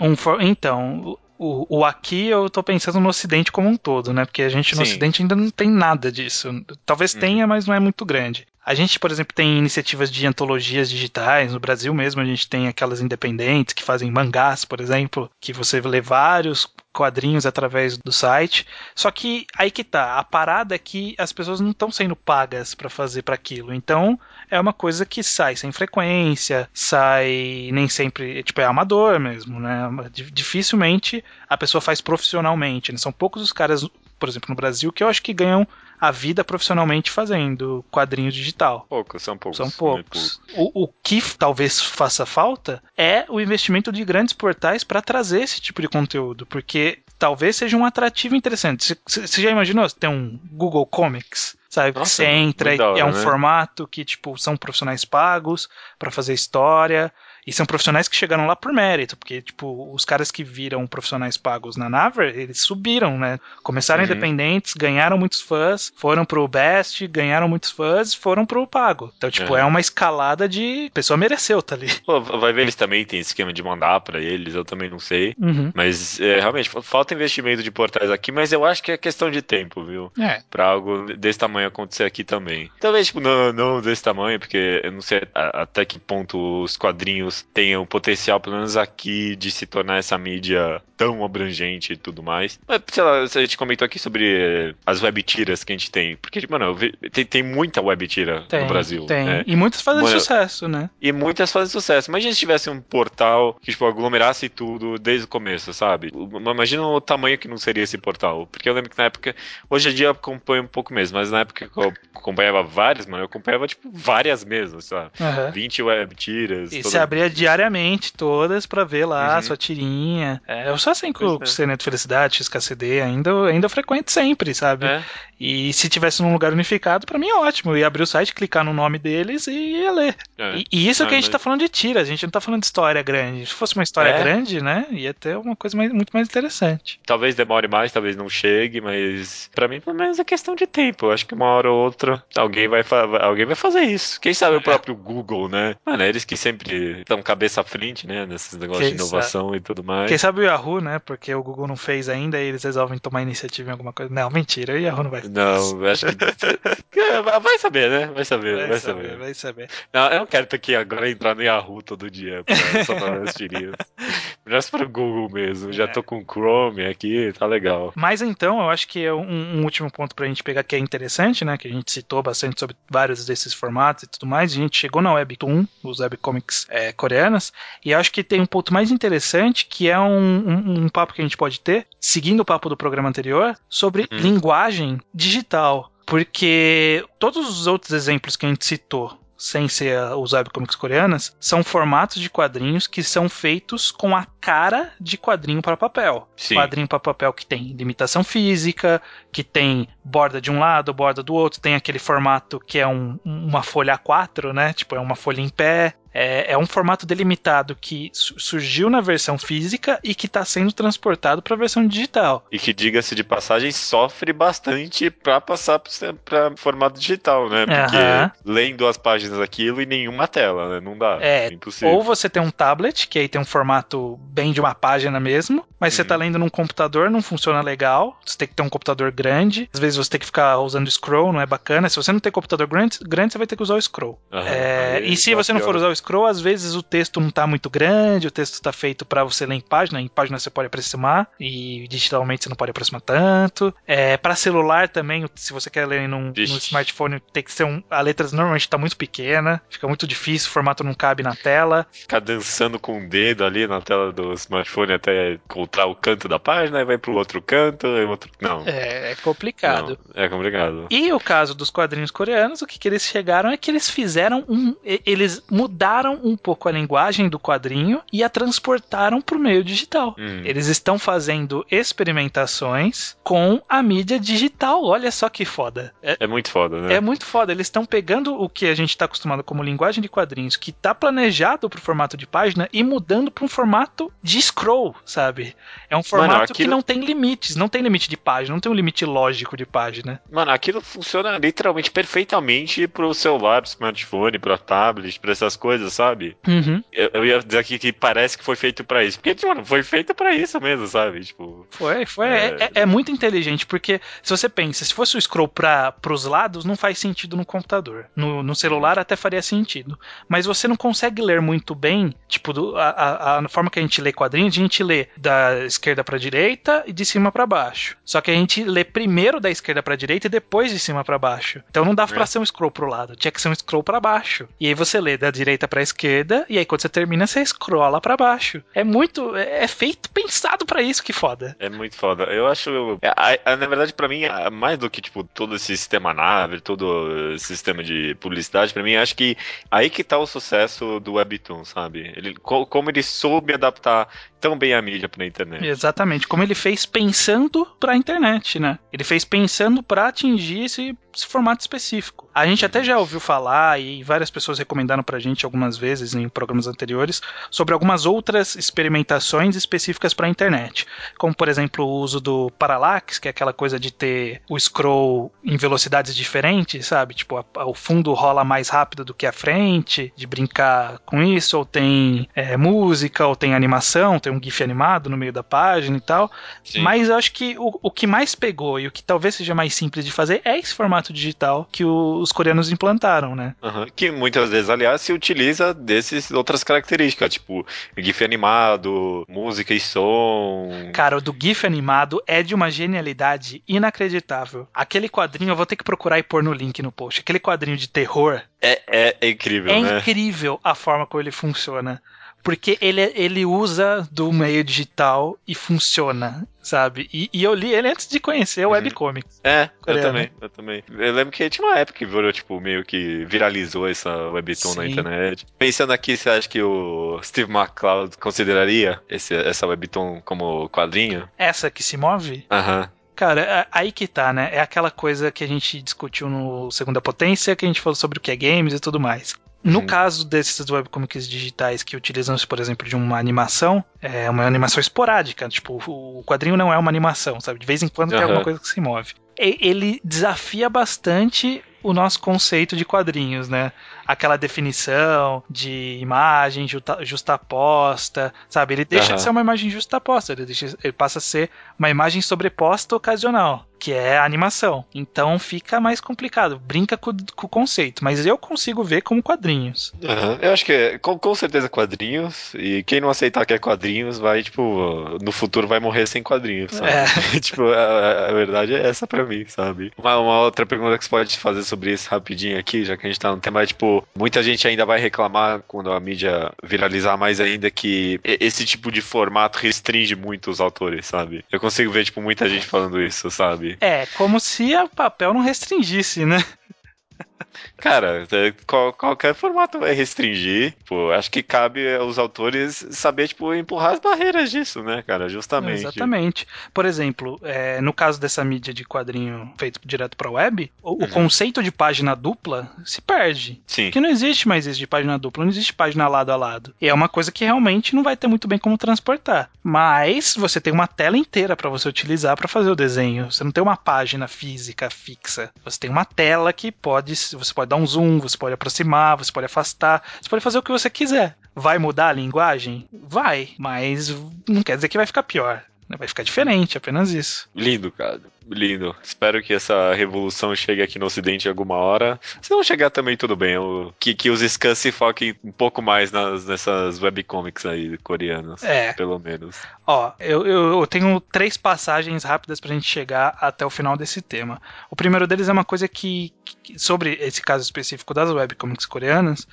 Um 0.00 0.16
for... 0.16 0.40
Então, 0.42 1.18
o, 1.42 1.66
o, 1.68 1.84
aqui 1.84 2.28
eu 2.28 2.48
tô 2.48 2.62
pensando 2.62 3.00
no 3.00 3.08
Ocidente 3.08 3.50
como 3.50 3.68
um 3.68 3.76
todo, 3.76 4.12
né? 4.12 4.24
Porque 4.24 4.42
a 4.42 4.48
gente 4.48 4.76
no 4.76 4.84
Sim. 4.84 4.90
Ocidente 4.92 5.22
ainda 5.22 5.34
não 5.34 5.50
tem 5.50 5.68
nada 5.68 6.12
disso. 6.12 6.64
Talvez 6.86 7.14
uhum. 7.14 7.20
tenha, 7.20 7.46
mas 7.46 7.66
não 7.66 7.74
é 7.74 7.80
muito 7.80 8.04
grande. 8.04 8.46
A 8.64 8.74
gente, 8.74 9.00
por 9.00 9.10
exemplo, 9.10 9.34
tem 9.34 9.58
iniciativas 9.58 10.08
de 10.08 10.24
antologias 10.24 10.88
digitais. 10.88 11.52
No 11.52 11.58
Brasil 11.58 11.92
mesmo, 11.92 12.20
a 12.20 12.24
gente 12.24 12.48
tem 12.48 12.68
aquelas 12.68 13.00
independentes 13.00 13.74
que 13.74 13.82
fazem 13.82 14.08
mangás, 14.08 14.64
por 14.64 14.80
exemplo, 14.80 15.28
que 15.40 15.52
você 15.52 15.80
lê 15.80 16.00
vários 16.00 16.72
quadrinhos 16.92 17.44
através 17.44 17.98
do 17.98 18.12
site. 18.12 18.64
Só 18.94 19.10
que 19.10 19.46
aí 19.56 19.68
que 19.68 19.82
tá, 19.82 20.16
a 20.16 20.22
parada 20.22 20.76
é 20.76 20.78
que 20.78 21.16
as 21.18 21.32
pessoas 21.32 21.60
não 21.60 21.72
estão 21.72 21.90
sendo 21.90 22.14
pagas 22.14 22.72
para 22.72 22.88
fazer 22.88 23.22
para 23.22 23.34
aquilo. 23.34 23.74
Então, 23.74 24.18
é 24.52 24.60
uma 24.60 24.74
coisa 24.74 25.06
que 25.06 25.22
sai 25.22 25.56
sem 25.56 25.72
frequência, 25.72 26.68
sai 26.74 27.70
nem 27.72 27.88
sempre, 27.88 28.42
tipo, 28.42 28.60
é 28.60 28.64
amador 28.64 29.18
mesmo, 29.18 29.58
né? 29.58 29.88
Dificilmente 30.12 31.24
a 31.48 31.56
pessoa 31.56 31.80
faz 31.80 32.02
profissionalmente. 32.02 32.92
Né? 32.92 32.98
São 32.98 33.10
poucos 33.10 33.40
os 33.40 33.50
caras, 33.50 33.88
por 34.18 34.28
exemplo, 34.28 34.50
no 34.50 34.54
Brasil, 34.54 34.92
que 34.92 35.02
eu 35.02 35.08
acho 35.08 35.22
que 35.22 35.32
ganham 35.32 35.66
a 36.02 36.10
vida 36.10 36.42
profissionalmente 36.42 37.12
fazendo 37.12 37.84
quadrinho 37.88 38.32
digital. 38.32 38.84
Poucos, 38.88 39.22
são 39.22 39.38
poucos. 39.38 39.56
São 39.56 39.70
poucos. 39.70 40.40
O, 40.56 40.82
o 40.82 40.88
que 41.00 41.22
talvez 41.38 41.80
faça 41.80 42.26
falta 42.26 42.82
é 42.98 43.24
o 43.28 43.40
investimento 43.40 43.92
de 43.92 44.04
grandes 44.04 44.34
portais 44.34 44.82
para 44.82 45.00
trazer 45.00 45.42
esse 45.42 45.60
tipo 45.60 45.80
de 45.80 45.86
conteúdo, 45.88 46.44
porque 46.44 46.98
talvez 47.20 47.54
seja 47.54 47.76
um 47.76 47.84
atrativo 47.84 48.34
interessante. 48.34 48.98
Você 49.06 49.40
já 49.40 49.48
imaginou 49.48 49.88
ter 49.88 50.08
um 50.08 50.40
Google 50.50 50.84
Comics? 50.84 51.56
Sabe, 51.70 51.96
Nossa, 51.96 52.10
você 52.16 52.24
entra 52.26 52.74
e 52.74 52.80
é 52.98 53.04
um 53.04 53.12
né? 53.12 53.22
formato 53.22 53.86
que, 53.86 54.04
tipo, 54.04 54.36
são 54.36 54.56
profissionais 54.56 55.04
pagos 55.04 55.68
para 56.00 56.10
fazer 56.10 56.34
história. 56.34 57.12
E 57.46 57.52
são 57.52 57.66
profissionais 57.66 58.06
que 58.06 58.16
chegaram 58.16 58.46
lá 58.46 58.54
por 58.54 58.72
mérito, 58.72 59.16
porque, 59.16 59.42
tipo, 59.42 59.92
os 59.92 60.04
caras 60.04 60.30
que 60.30 60.44
viram 60.44 60.86
profissionais 60.86 61.36
pagos 61.36 61.76
na 61.76 61.88
Naver, 61.88 62.38
eles 62.38 62.60
subiram, 62.60 63.18
né? 63.18 63.38
Começaram 63.62 64.04
uhum. 64.04 64.10
independentes, 64.10 64.74
ganharam 64.74 65.18
muitos 65.18 65.40
fãs, 65.40 65.92
foram 65.96 66.24
pro 66.24 66.46
Best, 66.46 67.06
ganharam 67.08 67.48
muitos 67.48 67.70
fãs, 67.70 68.14
foram 68.14 68.46
pro 68.46 68.66
pago. 68.66 69.12
Então, 69.16 69.30
tipo, 69.30 69.56
é, 69.56 69.60
é 69.60 69.64
uma 69.64 69.80
escalada 69.80 70.48
de. 70.48 70.86
A 70.90 70.94
pessoa 70.94 71.16
mereceu, 71.16 71.60
tá 71.60 71.74
ali. 71.74 71.88
Pô, 72.06 72.20
vai 72.20 72.52
ver, 72.52 72.62
eles 72.62 72.76
também 72.76 73.04
têm 73.04 73.18
esquema 73.18 73.52
de 73.52 73.62
mandar 73.62 74.00
para 74.00 74.20
eles, 74.20 74.54
eu 74.54 74.64
também 74.64 74.88
não 74.88 75.00
sei. 75.00 75.34
Uhum. 75.40 75.72
Mas, 75.74 76.20
é, 76.20 76.38
realmente, 76.38 76.70
falta 76.82 77.14
investimento 77.14 77.62
de 77.62 77.70
portais 77.70 78.10
aqui, 78.10 78.30
mas 78.30 78.52
eu 78.52 78.64
acho 78.64 78.82
que 78.82 78.92
é 78.92 78.96
questão 78.96 79.30
de 79.30 79.42
tempo, 79.42 79.82
viu? 79.84 80.12
É. 80.18 80.42
Pra 80.48 80.66
algo 80.66 81.12
desse 81.16 81.40
tamanho 81.40 81.66
acontecer 81.66 82.04
aqui 82.04 82.22
também. 82.22 82.70
Talvez, 82.80 83.08
tipo, 83.08 83.20
não, 83.20 83.52
não 83.52 83.80
desse 83.80 84.02
tamanho, 84.02 84.38
porque 84.38 84.80
eu 84.84 84.92
não 84.92 85.00
sei 85.00 85.22
até 85.34 85.84
que 85.84 85.98
ponto 85.98 86.62
os 86.62 86.76
quadrinhos 86.76 87.31
jogos 87.32 87.46
tenham 87.54 87.86
potencial, 87.86 88.38
pelo 88.38 88.56
menos 88.56 88.76
aqui, 88.76 89.34
de 89.36 89.50
se 89.50 89.66
tornar 89.66 89.96
essa 89.96 90.18
mídia 90.18 90.82
tão 90.96 91.24
abrangente 91.24 91.94
e 91.94 91.96
tudo 91.96 92.22
mais. 92.22 92.60
Mas, 92.68 92.82
sei 92.92 93.02
lá, 93.02 93.22
a 93.22 93.26
gente 93.26 93.56
comentou 93.56 93.84
aqui 93.84 93.98
sobre 93.98 94.74
as 94.86 95.02
web 95.02 95.22
tiras 95.22 95.64
que 95.64 95.72
a 95.72 95.76
gente 95.76 95.90
tem. 95.90 96.16
Porque, 96.16 96.46
mano, 96.48 96.74
vi, 96.74 96.92
tem, 97.10 97.24
tem 97.24 97.42
muita 97.42 97.80
web 97.80 98.06
tira 98.06 98.42
tem, 98.48 98.60
no 98.60 98.66
Brasil. 98.68 99.06
Tem. 99.06 99.24
Né? 99.24 99.44
E 99.46 99.56
muitas 99.56 99.80
fazem 99.80 100.02
mano, 100.02 100.20
sucesso, 100.20 100.68
né? 100.68 100.90
E 101.00 101.10
muitas 101.10 101.50
fazem 101.50 101.72
sucesso. 101.72 102.10
Imagina 102.10 102.32
se 102.32 102.38
tivesse 102.38 102.70
um 102.70 102.80
portal 102.80 103.58
que, 103.60 103.72
tipo, 103.72 103.86
aglomerasse 103.86 104.48
tudo 104.48 104.98
desde 104.98 105.24
o 105.24 105.28
começo, 105.28 105.72
sabe? 105.72 106.12
Imagina 106.14 106.86
o 106.86 107.00
tamanho 107.00 107.38
que 107.38 107.48
não 107.48 107.58
seria 107.58 107.82
esse 107.82 107.98
portal. 107.98 108.46
Porque 108.46 108.68
eu 108.68 108.74
lembro 108.74 108.90
que 108.90 108.98
na 108.98 109.04
época, 109.04 109.34
hoje 109.68 109.90
em 109.90 109.94
dia 109.94 110.06
eu 110.06 110.12
acompanho 110.12 110.62
um 110.62 110.68
pouco 110.68 110.92
mesmo, 110.92 111.18
mas 111.18 111.30
na 111.30 111.40
época 111.40 111.68
que 111.68 111.78
eu 111.78 111.92
acompanhava 112.14 112.62
várias, 112.62 113.06
mano, 113.06 113.22
eu 113.22 113.26
acompanhava, 113.26 113.66
tipo, 113.66 113.90
várias 113.92 114.44
mesmo, 114.44 114.80
sabe? 114.80 115.10
Uhum. 115.18 115.50
20 115.50 115.82
web 115.82 116.14
tiras. 116.14 116.72
E 116.72 116.76
toda... 116.76 116.90
você 116.90 116.98
diariamente 117.28 118.12
todas 118.12 118.66
para 118.66 118.84
ver 118.84 119.06
lá 119.06 119.32
uhum. 119.32 119.38
a 119.38 119.42
sua 119.42 119.56
tirinha. 119.56 120.42
É, 120.46 120.68
eu 120.68 120.78
só 120.78 120.90
assim 120.90 121.12
com 121.12 121.24
o 121.24 121.38
é. 121.42 121.76
de 121.76 121.84
Felicidade, 121.84 122.36
XKCD, 122.36 123.00
ainda, 123.00 123.46
ainda 123.46 123.68
frequente 123.68 124.12
sempre, 124.12 124.54
sabe? 124.54 124.86
É. 124.86 125.02
E 125.44 125.72
se 125.72 125.88
tivesse 125.88 126.22
num 126.22 126.32
lugar 126.32 126.52
unificado, 126.52 127.04
para 127.04 127.18
mim 127.18 127.28
é 127.28 127.34
ótimo. 127.34 127.72
Eu 127.72 127.78
ia 127.78 127.86
abrir 127.88 128.04
o 128.04 128.06
site, 128.06 128.32
clicar 128.32 128.64
no 128.64 128.72
nome 128.72 128.96
deles 128.96 129.48
e 129.48 129.52
ia 129.52 129.90
ler. 129.90 130.16
É. 130.38 130.58
E, 130.58 130.66
e, 130.70 130.88
isso 130.88 131.02
é 131.02 131.06
que 131.06 131.14
a 131.14 131.16
gente 131.16 131.24
mas... 131.24 131.32
tá 131.32 131.38
falando 131.40 131.60
de 131.60 131.68
tira, 131.68 132.00
a 132.00 132.04
gente 132.04 132.22
não 132.22 132.30
tá 132.30 132.40
falando 132.40 132.60
de 132.60 132.66
história 132.66 133.02
grande. 133.02 133.46
Se 133.46 133.52
fosse 133.52 133.74
uma 133.74 133.82
história 133.82 134.10
é. 134.10 134.22
grande, 134.22 134.62
né, 134.62 134.86
ia 134.92 135.12
ter 135.12 135.36
uma 135.36 135.56
coisa 135.56 135.76
mais, 135.76 135.92
muito 135.92 136.10
mais 136.12 136.28
interessante. 136.28 137.00
Talvez 137.04 137.34
demore 137.34 137.66
mais, 137.66 137.90
talvez 137.90 138.14
não 138.14 138.28
chegue, 138.28 138.80
mas 138.80 139.50
para 139.52 139.66
mim, 139.66 139.80
pelo 139.80 139.96
menos, 139.96 140.20
é 140.20 140.24
questão 140.24 140.54
de 140.54 140.64
tempo. 140.64 141.06
Eu 141.06 141.12
acho 141.12 141.26
que 141.26 141.34
uma 141.34 141.46
hora 141.46 141.68
ou 141.68 141.84
outra 141.84 142.22
alguém 142.36 142.68
vai, 142.68 142.84
alguém 143.20 143.44
vai 143.44 143.56
fazer 143.56 143.82
isso. 143.82 144.20
Quem 144.20 144.32
sabe 144.32 144.56
o 144.56 144.60
é. 144.60 144.62
próprio 144.62 144.94
Google, 144.94 145.48
né? 145.48 145.74
Mano, 145.84 146.04
eles 146.04 146.24
que 146.24 146.36
sempre 146.36 147.02
estão 147.12 147.22
cabeça 147.22 147.60
à 147.60 147.64
frente, 147.64 148.06
né, 148.06 148.26
nesses 148.26 148.58
negócios 148.58 148.86
Quem 148.86 148.96
de 148.96 149.02
inovação 149.02 149.46
sabe? 149.46 149.56
e 149.58 149.60
tudo 149.60 149.84
mais. 149.84 150.08
Quem 150.08 150.18
sabe 150.18 150.40
o 150.40 150.44
Yahoo, 150.44 150.80
né, 150.80 150.98
porque 150.98 151.34
o 151.34 151.42
Google 151.42 151.68
não 151.68 151.76
fez 151.76 152.08
ainda 152.08 152.40
e 152.40 152.46
eles 152.46 152.62
resolvem 152.62 152.98
tomar 152.98 153.22
iniciativa 153.22 153.70
em 153.70 153.72
alguma 153.72 153.92
coisa. 153.92 154.12
Não, 154.12 154.30
mentira, 154.30 154.74
o 154.74 154.78
Yahoo 154.78 155.04
não 155.04 155.10
vai 155.10 155.22
não, 155.28 155.86
acho 155.86 156.06
que. 156.06 157.02
vai 157.42 157.58
saber, 157.58 157.90
né? 157.90 158.06
Vai 158.14 158.24
saber, 158.24 158.56
vai, 158.56 158.68
vai 158.68 158.78
saber, 158.78 159.02
saber. 159.02 159.18
Vai 159.18 159.34
saber. 159.34 159.70
Não, 159.92 160.08
eu 160.08 160.18
não 160.20 160.26
quero 160.26 160.46
ter 160.46 160.58
que 160.58 160.74
agora 160.74 161.10
entrar 161.10 161.34
no 161.34 161.42
Yahoo 161.42 161.82
todo 161.82 162.10
dia 162.10 162.42
pra, 162.44 162.84
só 162.84 162.94
pra 162.94 163.18
ver 163.18 163.28
as 163.28 163.34
tirinhas. 163.34 163.74
Melhor 164.44 164.62
para 164.70 164.84
o 164.84 164.88
Google 164.88 165.30
mesmo. 165.30 165.72
Já 165.72 165.84
é. 165.84 165.86
tô 165.86 166.02
com 166.02 166.18
o 166.18 166.24
Chrome 166.24 166.84
aqui, 166.84 167.32
tá 167.38 167.46
legal. 167.46 167.92
Mas 167.94 168.20
então, 168.22 168.60
eu 168.60 168.70
acho 168.70 168.88
que 168.88 169.04
é 169.04 169.12
um, 169.12 169.58
um, 169.58 169.64
último 169.64 169.90
ponto 169.90 170.14
pra 170.14 170.26
gente 170.26 170.42
pegar 170.42 170.64
que 170.64 170.74
é 170.74 170.78
interessante, 170.78 171.44
né? 171.44 171.56
Que 171.56 171.68
a 171.68 171.70
gente 171.70 171.90
citou 171.92 172.22
bastante 172.22 172.58
sobre 172.58 172.76
vários 172.90 173.24
desses 173.24 173.54
formatos 173.54 174.04
e 174.04 174.06
tudo 174.08 174.26
mais. 174.26 174.52
A 174.52 174.56
gente 174.56 174.76
chegou 174.76 175.00
na 175.00 175.12
Webtoon, 175.12 175.64
os 175.82 176.00
webcomics 176.00 176.66
é, 176.68 176.92
coreanas, 177.02 177.52
e 177.84 177.92
acho 177.92 178.12
que 178.12 178.22
tem 178.22 178.40
um 178.40 178.46
ponto 178.46 178.72
mais 178.72 178.90
interessante 178.90 179.66
que 179.66 179.90
é 179.90 179.98
um, 179.98 180.48
um, 180.48 180.84
um 180.84 180.88
papo 180.88 181.12
que 181.12 181.20
a 181.20 181.24
gente 181.24 181.36
pode 181.36 181.60
ter, 181.60 181.86
seguindo 182.00 182.40
o 182.40 182.44
papo 182.44 182.68
do 182.68 182.76
programa 182.76 183.08
anterior, 183.08 183.56
sobre 183.68 184.04
hum. 184.04 184.16
linguagem 184.16 185.00
digital 185.12 185.92
porque 186.04 187.04
todos 187.18 187.48
os 187.48 187.66
outros 187.66 187.92
exemplos 187.92 188.36
que 188.36 188.44
a 188.44 188.48
gente 188.48 188.66
citou, 188.66 189.18
sem 189.42 189.66
ser 189.66 189.98
os 190.14 190.32
webcomics 190.32 190.76
coreanas, 190.76 191.34
são 191.40 191.64
formatos 191.64 192.20
de 192.20 192.30
quadrinhos 192.30 192.86
que 192.86 193.02
são 193.02 193.28
feitos 193.28 193.90
com 193.90 194.14
a 194.14 194.24
cara 194.40 194.92
de 195.00 195.18
quadrinho 195.18 195.60
para 195.60 195.76
papel. 195.76 196.28
Sim. 196.36 196.54
Quadrinho 196.54 196.86
para 196.86 197.00
papel 197.00 197.32
que 197.32 197.44
tem 197.44 197.72
limitação 197.72 198.22
física, 198.22 199.02
que 199.32 199.42
tem 199.42 199.88
borda 200.04 200.40
de 200.40 200.50
um 200.50 200.60
lado, 200.60 200.92
borda 200.92 201.22
do 201.22 201.34
outro, 201.34 201.60
tem 201.60 201.74
aquele 201.74 201.98
formato 201.98 202.60
que 202.60 202.78
é 202.78 202.86
um, 202.86 203.18
uma 203.24 203.62
folha 203.62 203.98
A4, 203.98 204.52
né? 204.52 204.72
Tipo, 204.72 204.94
é 204.94 205.00
uma 205.00 205.16
folha 205.16 205.40
em 205.40 205.48
pé. 205.48 205.94
É, 206.12 206.52
é 206.52 206.58
um 206.58 206.66
formato 206.66 207.06
delimitado 207.06 207.76
que 207.78 208.10
surgiu 208.12 208.90
na 208.90 209.00
versão 209.00 209.38
física 209.38 209.98
e 210.02 210.14
que 210.14 210.26
está 210.26 210.44
sendo 210.44 210.72
transportado 210.72 211.42
para 211.42 211.54
a 211.54 211.58
versão 211.58 211.86
digital. 211.86 212.46
E 212.50 212.58
que, 212.58 212.72
diga-se 212.72 213.14
de 213.14 213.24
passagem, 213.24 213.72
sofre 213.72 214.32
bastante 214.32 215.10
para 215.10 215.40
passar 215.40 215.80
para 216.24 216.52
formato 216.56 216.98
digital, 216.98 217.48
né? 217.48 217.66
Porque 217.66 217.96
uhum. 217.96 218.54
lendo 218.54 218.86
as 218.86 218.96
páginas 218.96 219.40
aquilo 219.40 219.80
e 219.80 219.86
nenhuma 219.86 220.28
tela, 220.28 220.68
né? 220.68 220.80
Não 220.80 220.96
dá. 220.96 221.18
É, 221.20 221.46
é 221.46 221.52
impossível. 221.52 221.94
Ou 221.94 222.02
você 222.02 222.28
tem 222.28 222.42
um 222.42 222.50
tablet, 222.50 223.08
que 223.08 223.18
aí 223.18 223.28
tem 223.28 223.40
um 223.40 223.44
formato 223.44 224.18
bem 224.22 224.52
de 224.52 224.60
uma 224.60 224.74
página 224.74 225.18
mesmo, 225.18 225.64
mas 225.78 225.92
uhum. 225.92 225.96
você 225.96 226.02
está 226.02 226.16
lendo 226.16 226.38
num 226.38 226.48
computador, 226.48 227.10
não 227.10 227.22
funciona 227.22 227.60
legal. 227.60 228.18
Você 228.24 228.38
tem 228.38 228.48
que 228.48 228.54
ter 228.54 228.62
um 228.62 228.68
computador 228.68 229.10
grande. 229.10 229.68
Às 229.72 229.80
vezes 229.80 229.96
você 229.96 230.10
tem 230.10 230.20
que 230.20 230.26
ficar 230.26 230.58
usando 230.58 230.90
scroll, 230.90 231.32
não 231.32 231.40
é 231.40 231.46
bacana. 231.46 231.88
Se 231.88 231.96
você 231.96 232.12
não 232.12 232.20
tem 232.20 232.30
computador 232.32 232.66
grande, 232.66 232.98
grande 233.02 233.32
você 233.32 233.38
vai 233.38 233.46
ter 233.46 233.56
que 233.56 233.62
usar 233.62 233.74
o 233.74 233.82
scroll. 233.82 234.18
Uhum. 234.32 234.40
É, 234.40 235.00
e 235.00 235.16
se 235.16 235.34
você 235.34 235.52
não 235.52 235.60
for 235.60 235.76
usar 235.76 235.88
o 235.88 235.96
scroll, 236.02 236.26
às 236.26 236.40
vezes 236.40 236.74
o 236.74 236.82
texto 236.82 237.20
não 237.20 237.28
está 237.28 237.46
muito 237.46 237.70
grande, 237.70 238.26
o 238.26 238.30
texto 238.30 238.54
está 238.54 238.72
feito 238.72 239.04
para 239.04 239.24
você 239.24 239.46
ler 239.46 239.54
em 239.54 239.60
página, 239.60 240.00
em 240.00 240.08
página 240.08 240.38
você 240.38 240.50
pode 240.50 240.66
aproximar 240.66 241.28
e 241.38 241.86
digitalmente 241.88 242.44
você 242.44 242.48
não 242.48 242.56
pode 242.56 242.70
aproximar 242.70 243.00
tanto. 243.00 243.74
É, 243.86 244.16
para 244.16 244.34
celular 244.34 244.88
também, 244.88 245.24
se 245.34 245.52
você 245.52 245.70
quer 245.70 245.86
ler 245.86 246.08
num, 246.08 246.32
num 246.36 246.56
smartphone, 246.58 247.20
tem 247.32 247.42
que 247.42 247.52
ser 247.52 247.64
um, 247.64 247.82
a 247.90 248.00
letra 248.00 248.26
normalmente 248.32 248.62
está 248.62 248.76
muito 248.76 248.96
pequena, 248.96 249.62
fica 249.70 249.86
muito 249.86 250.06
difícil, 250.06 250.48
o 250.48 250.52
formato 250.52 250.84
não 250.84 250.94
cabe 250.94 251.22
na 251.22 251.34
tela. 251.34 251.86
Ficar 251.92 252.20
dançando 252.20 252.78
com 252.78 252.98
o 252.98 253.08
dedo 253.08 253.44
ali 253.44 253.66
na 253.66 253.80
tela 253.80 254.12
do 254.12 254.32
smartphone 254.34 254.92
até 254.92 255.34
encontrar 255.34 255.86
o 255.86 255.94
canto 255.94 256.28
da 256.28 256.38
página, 256.38 256.80
e 256.80 256.84
vai 256.84 256.98
pro 256.98 257.14
outro 257.14 257.40
canto, 257.40 257.86
e 257.86 258.04
outro 258.04 258.30
não. 258.40 258.64
É, 258.66 259.12
é 259.12 259.14
complicado. 259.16 259.98
Não, 260.14 260.22
é 260.22 260.28
complicado. 260.28 260.86
E 260.90 261.12
o 261.12 261.20
caso 261.20 261.54
dos 261.54 261.70
quadrinhos 261.70 262.10
coreanos, 262.10 262.62
o 262.62 262.66
que, 262.66 262.78
que 262.78 262.88
eles 262.88 263.02
chegaram 263.02 263.50
é 263.50 263.56
que 263.56 263.70
eles 263.70 263.88
fizeram 263.88 264.44
um, 264.48 264.74
eles 264.84 265.42
mudaram 265.50 265.91
pegaram 265.92 266.18
um 266.24 266.36
pouco 266.36 266.68
a 266.68 266.72
linguagem 266.72 267.28
do 267.28 267.38
quadrinho 267.38 268.00
e 268.10 268.24
a 268.24 268.28
transportaram 268.30 269.20
para 269.20 269.36
o 269.36 269.38
meio 269.40 269.62
digital. 269.62 270.16
Hum. 270.18 270.40
Eles 270.44 270.66
estão 270.66 270.98
fazendo 270.98 271.66
experimentações 271.70 273.14
com 273.22 273.60
a 273.68 273.82
mídia 273.82 274.18
digital. 274.18 274.82
Olha 274.84 275.10
só 275.10 275.28
que 275.28 275.44
foda. 275.44 275.92
É, 276.02 276.16
É 276.20 276.26
muito 276.26 276.50
foda, 276.50 276.80
né? 276.80 276.94
é 276.94 277.00
muito 277.00 277.26
foda. 277.26 277.52
Eles 277.52 277.66
estão 277.66 277.84
pegando 277.84 278.40
o 278.40 278.48
que 278.48 278.66
a 278.66 278.74
gente 278.74 278.90
está 278.90 279.04
acostumado 279.04 279.44
como 279.44 279.62
linguagem 279.62 280.00
de 280.00 280.08
quadrinhos, 280.08 280.56
que 280.56 280.70
está 280.70 280.94
planejado 280.94 281.68
para 281.68 281.78
o 281.78 281.82
formato 281.82 282.16
de 282.16 282.26
página, 282.26 282.68
e 282.72 282.82
mudando 282.82 283.30
para 283.30 283.44
um 283.44 283.48
formato 283.48 284.10
de 284.22 284.40
scroll, 284.40 284.94
sabe? 285.04 285.54
É 285.90 285.96
um 285.96 286.02
formato 286.02 286.46
que 286.54 286.62
aquilo- 286.62 286.70
não 286.70 286.80
tem 286.80 287.00
limites, 287.00 287.54
não 287.54 287.68
tem 287.68 287.82
limite 287.82 288.08
de 288.08 288.16
página, 288.16 288.54
não 288.54 288.60
tem 288.60 288.72
um 288.72 288.74
limite 288.74 289.04
lógico 289.04 289.56
de 289.58 289.66
página. 289.66 290.22
Mano, 290.30 290.50
aquilo 290.50 290.80
funciona 290.80 291.36
literalmente 291.38 291.90
perfeitamente 291.90 292.86
pro 292.88 293.12
celular, 293.12 293.60
pro 293.60 293.68
smartphone, 293.70 294.38
pro 294.38 294.56
tablet, 294.56 295.18
pra 295.20 295.32
essas 295.32 295.56
coisas, 295.56 295.81
sabe? 295.90 296.36
Uhum. 296.46 296.82
Eu, 296.92 297.10
eu 297.14 297.24
ia 297.26 297.38
dizer 297.40 297.58
aqui 297.58 297.78
que 297.78 297.92
parece 297.92 298.36
que 298.38 298.44
foi 298.44 298.56
feito 298.56 298.84
pra 298.84 299.04
isso. 299.04 299.18
Porque, 299.18 299.34
tipo, 299.34 299.48
mano, 299.48 299.64
foi 299.64 299.82
feito 299.82 300.14
pra 300.14 300.34
isso 300.34 300.60
mesmo, 300.60 300.86
sabe? 300.86 301.20
Tipo. 301.20 301.66
Foi, 301.70 302.06
foi. 302.06 302.26
É. 302.28 302.32
É, 302.32 302.64
é- 302.64 302.70
é 302.82 302.86
muito 302.86 303.10
inteligente, 303.10 303.66
porque 303.66 304.00
se 304.22 304.30
você 304.30 304.48
pensa, 304.48 304.84
se 304.84 304.92
fosse 304.94 305.16
o 305.16 305.20
scroll 305.20 305.48
para 305.48 305.94
os 306.10 306.24
lados, 306.24 306.64
não 306.64 306.76
faz 306.76 306.98
sentido 306.98 307.36
no 307.36 307.44
computador. 307.44 308.06
No, 308.14 308.42
no 308.42 308.54
celular 308.54 308.98
até 308.98 309.16
faria 309.16 309.42
sentido. 309.42 309.98
Mas 310.28 310.46
você 310.46 310.66
não 310.68 310.76
consegue 310.76 311.22
ler 311.22 311.40
muito 311.40 311.74
bem, 311.74 312.14
tipo, 312.28 312.52
do- 312.52 312.76
a, 312.76 312.88
a, 312.90 313.38
a 313.40 313.48
forma 313.48 313.70
que 313.70 313.78
a 313.78 313.82
gente 313.82 314.00
lê 314.00 314.12
quadrinhos, 314.12 314.54
a 314.56 314.60
gente 314.60 314.82
lê 314.82 315.08
da 315.16 315.64
esquerda 315.64 316.02
para 316.04 316.18
direita 316.18 316.84
e 316.86 316.92
de 316.92 317.04
cima 317.04 317.30
para 317.32 317.46
baixo. 317.46 317.96
Só 318.04 318.20
que 318.20 318.30
a 318.30 318.34
gente 318.34 318.62
lê 318.64 318.84
primeiro 318.84 319.40
da 319.40 319.50
esquerda 319.50 319.82
para 319.82 319.96
direita 319.96 320.26
e 320.26 320.30
depois 320.30 320.70
de 320.70 320.78
cima 320.78 321.04
para 321.04 321.18
baixo. 321.18 321.62
Então 321.70 321.84
não 321.84 321.94
dava 321.94 322.12
É. 322.12 322.14
pra 322.14 322.26
ser 322.26 322.38
um 322.38 322.44
scroll 322.46 322.70
pro 322.70 322.86
lado, 322.88 323.16
tinha 323.16 323.30
que 323.32 323.40
ser 323.40 323.48
um 323.48 323.54
scroll 323.54 323.82
para 323.82 324.00
baixo. 324.00 324.48
E 324.60 324.66
aí 324.68 324.74
você 324.74 325.00
lê 325.00 325.16
da 325.16 325.30
direita 325.30 325.66
pra 325.72 325.80
esquerda 325.80 326.44
e 326.50 326.58
aí 326.58 326.66
quando 326.66 326.82
você 326.82 326.88
termina 326.90 327.26
você 327.26 327.42
scrolla 327.46 327.98
para 327.98 328.14
baixo. 328.14 328.62
É 328.74 328.84
muito, 328.84 329.34
é 329.34 329.64
é 329.64 329.66
feito 329.66 330.10
pensado 330.10 330.66
pra 330.66 330.82
isso, 330.82 331.02
que 331.02 331.14
foda. 331.14 331.56
É 331.58 331.70
muito 331.70 331.96
foda. 331.96 332.24
Eu 332.24 332.46
acho. 332.46 332.98
é, 333.00 333.08
a- 333.42 333.56
na 333.56 333.66
verdade, 333.66 333.94
pra 333.94 334.06
mim, 334.06 334.26
a- 334.26 334.50
mais 334.50 334.76
do 334.76 334.90
que, 334.90 335.00
tipo, 335.00 335.24
todo 335.24 335.56
esse 335.56 335.64
sistema 335.74 336.12
nave, 336.12 336.60
todo 336.60 337.32
esse 337.32 337.46
sistema 337.46 337.82
de 337.82 338.14
publicidade, 338.16 338.74
pra 338.74 338.82
mim, 338.82 338.96
acho 338.96 339.16
que 339.16 339.34
aí 339.70 339.88
que 339.88 340.04
tá 340.04 340.18
o 340.18 340.26
sucesso 340.26 341.00
do 341.00 341.14
Webtoon, 341.14 341.64
sabe? 341.64 342.12
Ele, 342.16 342.34
co- 342.34 342.66
como 342.66 342.90
ele 342.90 343.02
soube 343.02 343.54
adaptar 343.54 344.08
tão 344.42 344.58
bem 344.58 344.74
a 344.74 344.82
mídia 344.82 345.08
pra 345.08 345.24
internet. 345.24 345.64
Exatamente, 345.64 346.26
como 346.28 346.42
ele 346.42 346.54
fez 346.54 346.84
pensando 346.84 347.64
pra 347.80 347.96
internet, 347.96 348.58
né? 348.58 348.78
Ele 348.92 349.04
fez 349.04 349.24
pensando 349.24 349.82
pra 349.82 350.08
atingir 350.08 350.64
esse, 350.64 350.98
esse 351.16 351.26
formato 351.26 351.60
específico. 351.62 352.28
A 352.34 352.44
gente 352.46 352.64
até 352.66 352.82
já 352.82 352.98
ouviu 352.98 353.20
falar 353.20 353.78
e 353.80 354.02
várias 354.02 354.30
pessoas 354.30 354.58
recomendaram 354.58 355.02
pra 355.02 355.18
gente 355.20 355.44
algumas 355.44 355.78
vezes 355.78 356.14
em 356.14 356.28
programas 356.28 356.66
anteriores 356.66 357.22
sobre 357.50 357.72
algumas 357.72 358.04
outras 358.04 358.56
experimentações 358.56 359.54
específicas 359.56 360.12
pra 360.12 360.28
internet, 360.28 360.86
como 361.18 361.34
por 361.34 361.48
exemplo 361.48 361.84
o 361.86 362.00
uso 362.00 362.20
do 362.20 362.50
parallax, 362.58 363.18
que 363.18 363.28
é 363.28 363.30
aquela 363.30 363.52
coisa 363.52 363.78
de 363.78 363.92
ter 363.92 364.42
o 364.50 364.58
scroll 364.58 365.32
em 365.44 365.56
velocidades 365.56 366.16
diferentes, 366.16 366.86
sabe? 366.86 367.14
Tipo, 367.14 367.36
a- 367.38 367.44
a- 367.56 367.66
o 367.66 367.74
fundo 367.74 368.12
rola 368.12 368.42
mais 368.44 368.68
rápido 368.68 369.04
do 369.04 369.14
que 369.14 369.26
a 369.26 369.32
frente, 369.32 370.12
de 370.16 370.26
brincar 370.26 370.98
com 371.06 371.22
isso, 371.22 371.56
ou 371.58 371.64
tem 371.64 372.28
é, 372.34 372.56
música, 372.56 373.26
ou 373.26 373.36
tem 373.36 373.54
animação, 373.54 374.18
tem 374.18 374.31
um 374.32 374.42
GIF 374.42 374.62
animado 374.62 375.08
no 375.10 375.16
meio 375.16 375.32
da 375.32 375.42
página 375.42 375.96
e 375.96 376.00
tal. 376.00 376.30
Sim. 376.64 376.80
Mas 376.80 377.08
eu 377.08 377.16
acho 377.16 377.32
que 377.32 377.56
o, 377.58 377.78
o 377.82 377.90
que 377.90 378.06
mais 378.06 378.34
pegou 378.34 378.80
e 378.80 378.86
o 378.86 378.90
que 378.90 379.02
talvez 379.02 379.34
seja 379.34 379.54
mais 379.54 379.74
simples 379.74 380.04
de 380.04 380.10
fazer 380.12 380.40
é 380.44 380.58
esse 380.58 380.74
formato 380.74 381.12
digital 381.12 381.68
que 381.70 381.84
o- 381.84 382.18
os 382.20 382.32
coreanos 382.32 382.70
implantaram, 382.72 383.34
né? 383.36 383.54
Aham, 383.62 383.86
Que 383.94 384.10
muitas 384.10 384.50
vezes, 384.50 384.68
aliás, 384.70 385.00
se 385.00 385.12
utiliza 385.12 385.72
dessas 385.74 386.30
outras 386.30 386.64
características, 386.64 387.32
tipo 387.32 387.66
GIF 387.96 388.24
animado, 388.24 389.24
música 389.28 389.74
e 389.74 389.80
som. 389.80 390.90
Cara, 390.92 391.16
o 391.16 391.20
do 391.20 391.34
GIF 391.38 391.64
animado 391.66 392.22
é 392.26 392.42
de 392.42 392.54
uma 392.54 392.70
genialidade 392.70 393.62
inacreditável. 393.68 394.66
Aquele 394.74 395.08
quadrinho, 395.08 395.50
eu 395.50 395.56
vou 395.56 395.66
ter 395.66 395.76
que 395.76 395.84
procurar 395.84 396.18
e 396.18 396.22
pôr 396.22 396.42
no 396.42 396.52
link 396.52 396.82
no 396.82 396.90
post. 396.92 397.20
Aquele 397.20 397.38
quadrinho 397.38 397.76
de 397.76 397.88
terror 397.88 398.40
É, 398.60 398.80
é, 398.86 399.16
é 399.20 399.28
incrível, 399.30 399.72
é 399.72 399.80
né? 399.80 399.98
incrível 399.98 400.60
a 400.62 400.74
forma 400.74 401.06
como 401.06 401.22
ele 401.22 401.30
funciona. 401.30 402.02
Porque 402.42 402.76
ele, 402.80 403.00
ele 403.14 403.44
usa 403.46 404.08
do 404.10 404.32
meio 404.32 404.64
digital 404.64 405.38
e 405.46 405.54
funciona, 405.54 406.46
sabe? 406.62 407.08
E, 407.12 407.30
e 407.32 407.44
eu 407.44 407.54
li 407.54 407.72
ele 407.72 407.88
antes 407.88 408.08
de 408.08 408.18
conhecer 408.18 408.64
o 408.66 408.70
Uhum. 408.70 408.74
webcomic. 408.74 409.26
É, 409.44 409.64
eu 409.64 409.68
Coreano. 409.80 410.02
também, 410.08 410.30
eu 410.40 410.48
também. 410.48 410.84
Eu 410.90 411.12
lembro 411.12 411.32
que 411.32 411.48
tinha 411.48 411.66
uma 411.66 411.78
época 411.78 411.98
que 411.98 412.06
virou, 412.06 412.32
tipo, 412.32 412.60
meio 412.60 412.84
que 412.84 413.24
viralizou 413.26 413.88
essa 413.88 414.10
webtoon 414.30 414.74
na 414.74 414.82
Sim. 414.84 414.90
internet. 414.90 415.46
Pensando 415.58 415.92
aqui, 415.92 416.16
você 416.16 416.30
acha 416.30 416.48
que 416.48 416.60
o 416.62 417.20
Steve 417.22 417.50
McCloud 417.52 418.16
consideraria 418.18 419.00
esse, 419.08 419.34
essa 419.34 419.66
webtoon 419.66 420.20
como 420.24 420.68
quadrinho? 420.68 421.28
Essa 421.38 421.70
que 421.70 421.82
se 421.82 421.96
move, 421.96 422.44
Aham. 422.50 422.90
Cara, 423.14 423.60
a- 423.70 423.78
aí 423.80 423.92
que 423.92 424.08
tá, 424.08 424.32
né? 424.32 424.48
É 424.52 424.58
aquela 424.60 424.90
coisa 424.90 425.30
que 425.30 425.44
a 425.44 425.46
gente 425.46 425.80
discutiu 425.82 426.28
no 426.30 426.70
Segunda 426.72 427.00
Potência, 427.00 427.54
que 427.54 427.64
a 427.64 427.68
gente 427.68 427.80
falou 427.80 427.94
sobre 427.94 428.18
o 428.18 428.20
que 428.20 428.30
é 428.30 428.36
games 428.36 428.72
e 428.72 428.80
tudo 428.80 428.98
mais. 428.98 429.34
No 429.64 429.80
Uhum. 429.80 429.86
caso 429.86 430.24
desses 430.24 430.68
webcomics 430.68 431.28
digitais 431.28 431.82
que 431.82 431.96
utilizam-se, 431.96 432.46
por 432.46 432.58
exemplo, 432.58 432.88
de 432.88 432.96
uma 432.96 433.18
animação, 433.18 433.84
é 434.00 434.28
uma 434.28 434.44
animação 434.44 434.80
esporádica. 434.80 435.48
Tipo, 435.48 435.80
o 435.86 436.22
quadrinho 436.24 436.56
não 436.56 436.72
é 436.72 436.76
uma 436.78 436.90
animação, 436.90 437.40
sabe? 437.40 437.60
De 437.60 437.66
vez 437.66 437.82
em 437.82 437.88
quando 437.88 438.10
tem 438.10 438.18
Aham. 438.18 438.26
alguma 438.26 438.44
coisa 438.44 438.58
que 438.58 438.68
se 438.68 438.80
move. 438.80 439.12
Ele 439.36 440.00
desafia 440.04 440.68
bastante 440.68 441.62
o 441.82 441.92
nosso 441.92 442.20
conceito 442.20 442.76
de 442.76 442.84
quadrinhos, 442.84 443.48
né? 443.48 443.72
Aquela 444.06 444.36
definição 444.36 445.42
de 445.48 445.98
imagem 446.00 446.66
justa- 446.66 446.98
justaposta, 447.04 448.32
sabe? 448.48 448.74
Ele 448.74 448.84
deixa 448.84 449.08
Aham. 449.08 449.14
de 449.16 449.22
ser 449.22 449.30
uma 449.30 449.40
imagem 449.40 449.70
justaposta, 449.70 450.32
ele, 450.32 450.44
deixa- 450.46 450.76
ele 450.82 450.92
passa 450.92 451.18
a 451.18 451.22
ser 451.22 451.50
uma 451.78 451.90
imagem 451.90 452.20
sobreposta 452.22 452.96
ocasional, 452.96 453.64
que 453.78 453.92
é 453.92 454.18
a 454.18 454.24
animação. 454.24 454.84
Então 454.94 455.38
fica 455.38 455.80
mais 455.80 456.00
complicado, 456.00 456.58
brinca 456.58 456.96
com, 456.96 457.12
com 457.34 457.46
o 457.46 457.48
conceito, 457.48 458.02
mas 458.04 458.24
eu 458.26 458.36
consigo 458.38 458.82
ver 458.82 459.02
como 459.02 459.22
quadrinhos. 459.22 459.92
Aham. 460.04 460.38
Eu 460.40 460.52
acho 460.52 460.64
que 460.64 460.72
é, 460.72 460.98
com, 460.98 461.18
com 461.18 461.34
certeza 461.34 461.68
quadrinhos. 461.68 462.54
E 462.54 462.82
quem 462.84 463.00
não 463.00 463.08
aceitar 463.10 463.44
que 463.46 463.54
é 463.54 463.58
quadrinhos 463.58 464.18
vai, 464.18 464.42
tipo, 464.42 465.18
no 465.22 465.32
futuro 465.32 465.66
vai 465.68 465.78
morrer 465.80 466.06
sem 466.06 466.22
quadrinhos, 466.22 466.72
sabe? 466.72 466.90
É. 466.90 467.04
tipo, 467.40 467.62
a, 467.68 468.28
a 468.28 468.32
verdade 468.32 468.74
é 468.74 468.86
essa 468.88 469.06
pra 469.06 469.24
mim, 469.24 469.44
sabe? 469.46 469.92
Uma, 469.96 470.18
uma 470.18 470.40
outra 470.40 470.66
pergunta 470.66 470.96
que 470.98 471.04
você 471.04 471.10
pode 471.10 471.38
fazer 471.38 471.62
sobre 471.72 471.92
isso 471.92 472.10
rapidinho 472.10 472.58
aqui, 472.58 472.84
já 472.84 472.96
que 472.96 473.06
a 473.06 473.10
gente 473.10 473.18
tá 473.18 473.30
no 473.30 473.40
tema, 473.40 473.62
é 473.62 473.66
tipo, 473.66 474.06
muita 474.14 474.42
gente 474.42 474.68
ainda 474.68 474.84
vai 474.84 475.00
reclamar 475.00 475.62
quando 475.66 475.90
a 475.90 475.98
mídia 475.98 476.52
viralizar 476.62 477.16
mais 477.16 477.40
ainda 477.40 477.70
que 477.70 478.20
esse 478.22 478.66
tipo 478.66 478.92
de 478.92 479.00
formato 479.00 479.58
restringe 479.58 480.14
muito 480.14 480.50
os 480.50 480.60
autores, 480.60 481.06
sabe? 481.06 481.44
Eu 481.50 481.58
consigo 481.58 481.90
ver, 481.90 482.04
tipo, 482.04 482.20
muita 482.20 482.48
gente 482.48 482.66
falando 482.66 483.00
isso, 483.00 483.30
sabe? 483.30 483.78
É, 483.80 484.04
como 484.18 484.38
se 484.38 484.74
o 484.76 484.88
papel 484.88 485.32
não 485.32 485.40
restringisse, 485.40 486.26
né? 486.26 486.38
Cara, 487.76 488.26
é, 488.30 488.52
qual- 488.66 488.92
qualquer 488.92 489.34
formato 489.34 489.78
vai 489.78 489.92
restringir. 489.92 490.74
Pô, 490.86 491.10
acho 491.12 491.30
que 491.30 491.42
cabe 491.42 491.94
aos 491.96 492.18
autores 492.18 492.86
saber, 492.90 493.28
tipo, 493.28 493.52
empurrar 493.54 493.92
as 493.92 494.00
barreiras 494.00 494.50
disso, 494.50 494.82
né, 494.82 495.02
cara? 495.06 495.28
Justamente. 495.28 495.80
Exatamente. 495.80 496.46
Por 496.72 496.84
exemplo, 496.84 497.38
é, 497.42 497.80
no 497.80 497.92
caso 497.92 498.20
dessa 498.20 498.44
mídia 498.44 498.72
de 498.74 498.84
quadrinho 498.84 499.52
feito 499.58 499.80
direto 499.84 500.16
para 500.16 500.30
web, 500.30 500.70
o, 500.82 500.90
o 500.92 501.02
Uhum. 501.02 501.08
conceito 501.10 501.62
de 501.62 501.70
página 501.72 502.14
dupla 502.14 502.70
se 502.84 503.00
perde. 503.00 503.60
Sim. 503.66 503.84
Porque 503.86 504.00
não 504.00 504.08
existe 504.10 504.46
mais 504.48 504.66
isso 504.66 504.78
de 504.78 504.86
página 504.86 505.18
dupla, 505.18 505.44
não 505.44 505.50
existe 505.50 505.72
página 505.72 506.06
lado 506.08 506.30
a 506.30 506.36
lado. 506.36 506.74
E 506.80 506.88
é 506.88 506.94
uma 506.94 507.08
coisa 507.08 507.30
que 507.32 507.44
realmente 507.44 507.94
não 507.94 508.02
vai 508.02 508.16
ter 508.16 508.26
muito 508.26 508.46
bem 508.48 508.58
como 508.58 508.78
transportar. 508.78 509.50
Mas 509.62 510.34
você 510.36 510.60
tem 510.60 510.72
uma 510.72 510.86
tela 510.86 511.16
inteira 511.16 511.56
para 511.56 511.70
você 511.70 511.88
utilizar 511.88 512.36
para 512.36 512.48
fazer 512.48 512.70
o 512.70 512.76
desenho. 512.76 513.30
Você 513.30 513.42
não 513.44 513.50
tem 513.50 513.62
uma 513.62 513.76
página 513.76 514.28
física 514.28 514.90
fixa. 514.90 515.50
Você 515.64 515.78
tem 515.80 515.90
uma 515.90 516.04
tela 516.04 516.52
que 516.52 516.70
pode, 516.72 517.12
você 517.36 517.52
pode 517.52 517.68
dar 517.68 517.76
um 517.76 517.86
zoom, 517.86 518.18
você 518.18 518.36
pode 518.36 518.54
aproximar, 518.54 519.16
você 519.16 519.32
pode 519.32 519.46
afastar, 519.46 520.02
você 520.20 520.28
pode 520.28 520.42
fazer 520.42 520.58
o 520.58 520.62
que 520.62 520.70
você 520.70 520.88
quiser. 520.88 521.36
Vai 521.54 521.78
mudar 521.78 522.08
a 522.08 522.12
linguagem? 522.12 522.88
Vai, 522.92 523.50
mas 523.58 524.14
não 524.48 524.62
quer 524.62 524.76
dizer 524.76 524.88
que 524.88 524.96
vai 524.96 525.06
ficar 525.06 525.22
pior. 525.22 525.62
Né? 525.92 525.96
Vai 525.98 526.08
ficar 526.08 526.22
diferente, 526.22 526.76
apenas 526.76 527.10
isso. 527.12 527.48
Lindo, 527.54 527.92
cara. 527.92 528.20
Lindo. 528.50 528.94
Espero 529.02 529.40
que 529.42 529.54
essa 529.54 529.94
revolução 529.94 530.54
chegue 530.56 530.82
aqui 530.82 530.98
no 530.98 531.06
Ocidente 531.06 531.48
alguma 531.48 531.76
hora. 531.76 532.18
Se 532.40 532.50
não 532.50 532.62
chegar 532.64 532.90
também, 532.90 533.16
tudo 533.16 533.36
bem. 533.36 533.52
Eu- 533.54 533.94
que, 534.00 534.14
que 534.14 534.30
os 534.30 534.40
scans 534.40 534.78
se 534.78 534.90
foquem 534.90 535.34
um 535.44 535.52
pouco 535.52 535.80
mais 535.80 536.10
nas, 536.10 536.44
nessas 536.46 537.00
webcomics 537.00 537.64
aí 537.64 537.96
coreanas. 537.98 538.62
É. 538.64 538.92
Pelo 538.94 539.18
menos. 539.18 539.56
Ó, 539.86 540.12
eu, 540.18 540.44
eu, 540.46 540.80
eu 540.80 540.86
tenho 540.88 541.20
três 541.20 541.56
passagens 541.56 542.24
rápidas 542.24 542.58
pra 542.58 542.74
gente 542.74 542.86
chegar 542.86 543.36
até 543.40 543.64
o 543.64 543.70
final 543.70 543.96
desse 543.96 544.20
tema. 544.20 544.60
O 544.90 544.96
primeiro 544.96 545.26
deles 545.26 545.48
é 545.48 545.52
uma 545.52 545.64
coisa 545.64 545.86
que, 545.86 546.32
que- 546.64 546.78
sobre 546.78 547.12
esse 547.20 547.40
caso 547.40 547.62
específico 547.62 548.12
das 548.12 548.28
webcomics 548.30 548.86
coreanas, 548.86 549.46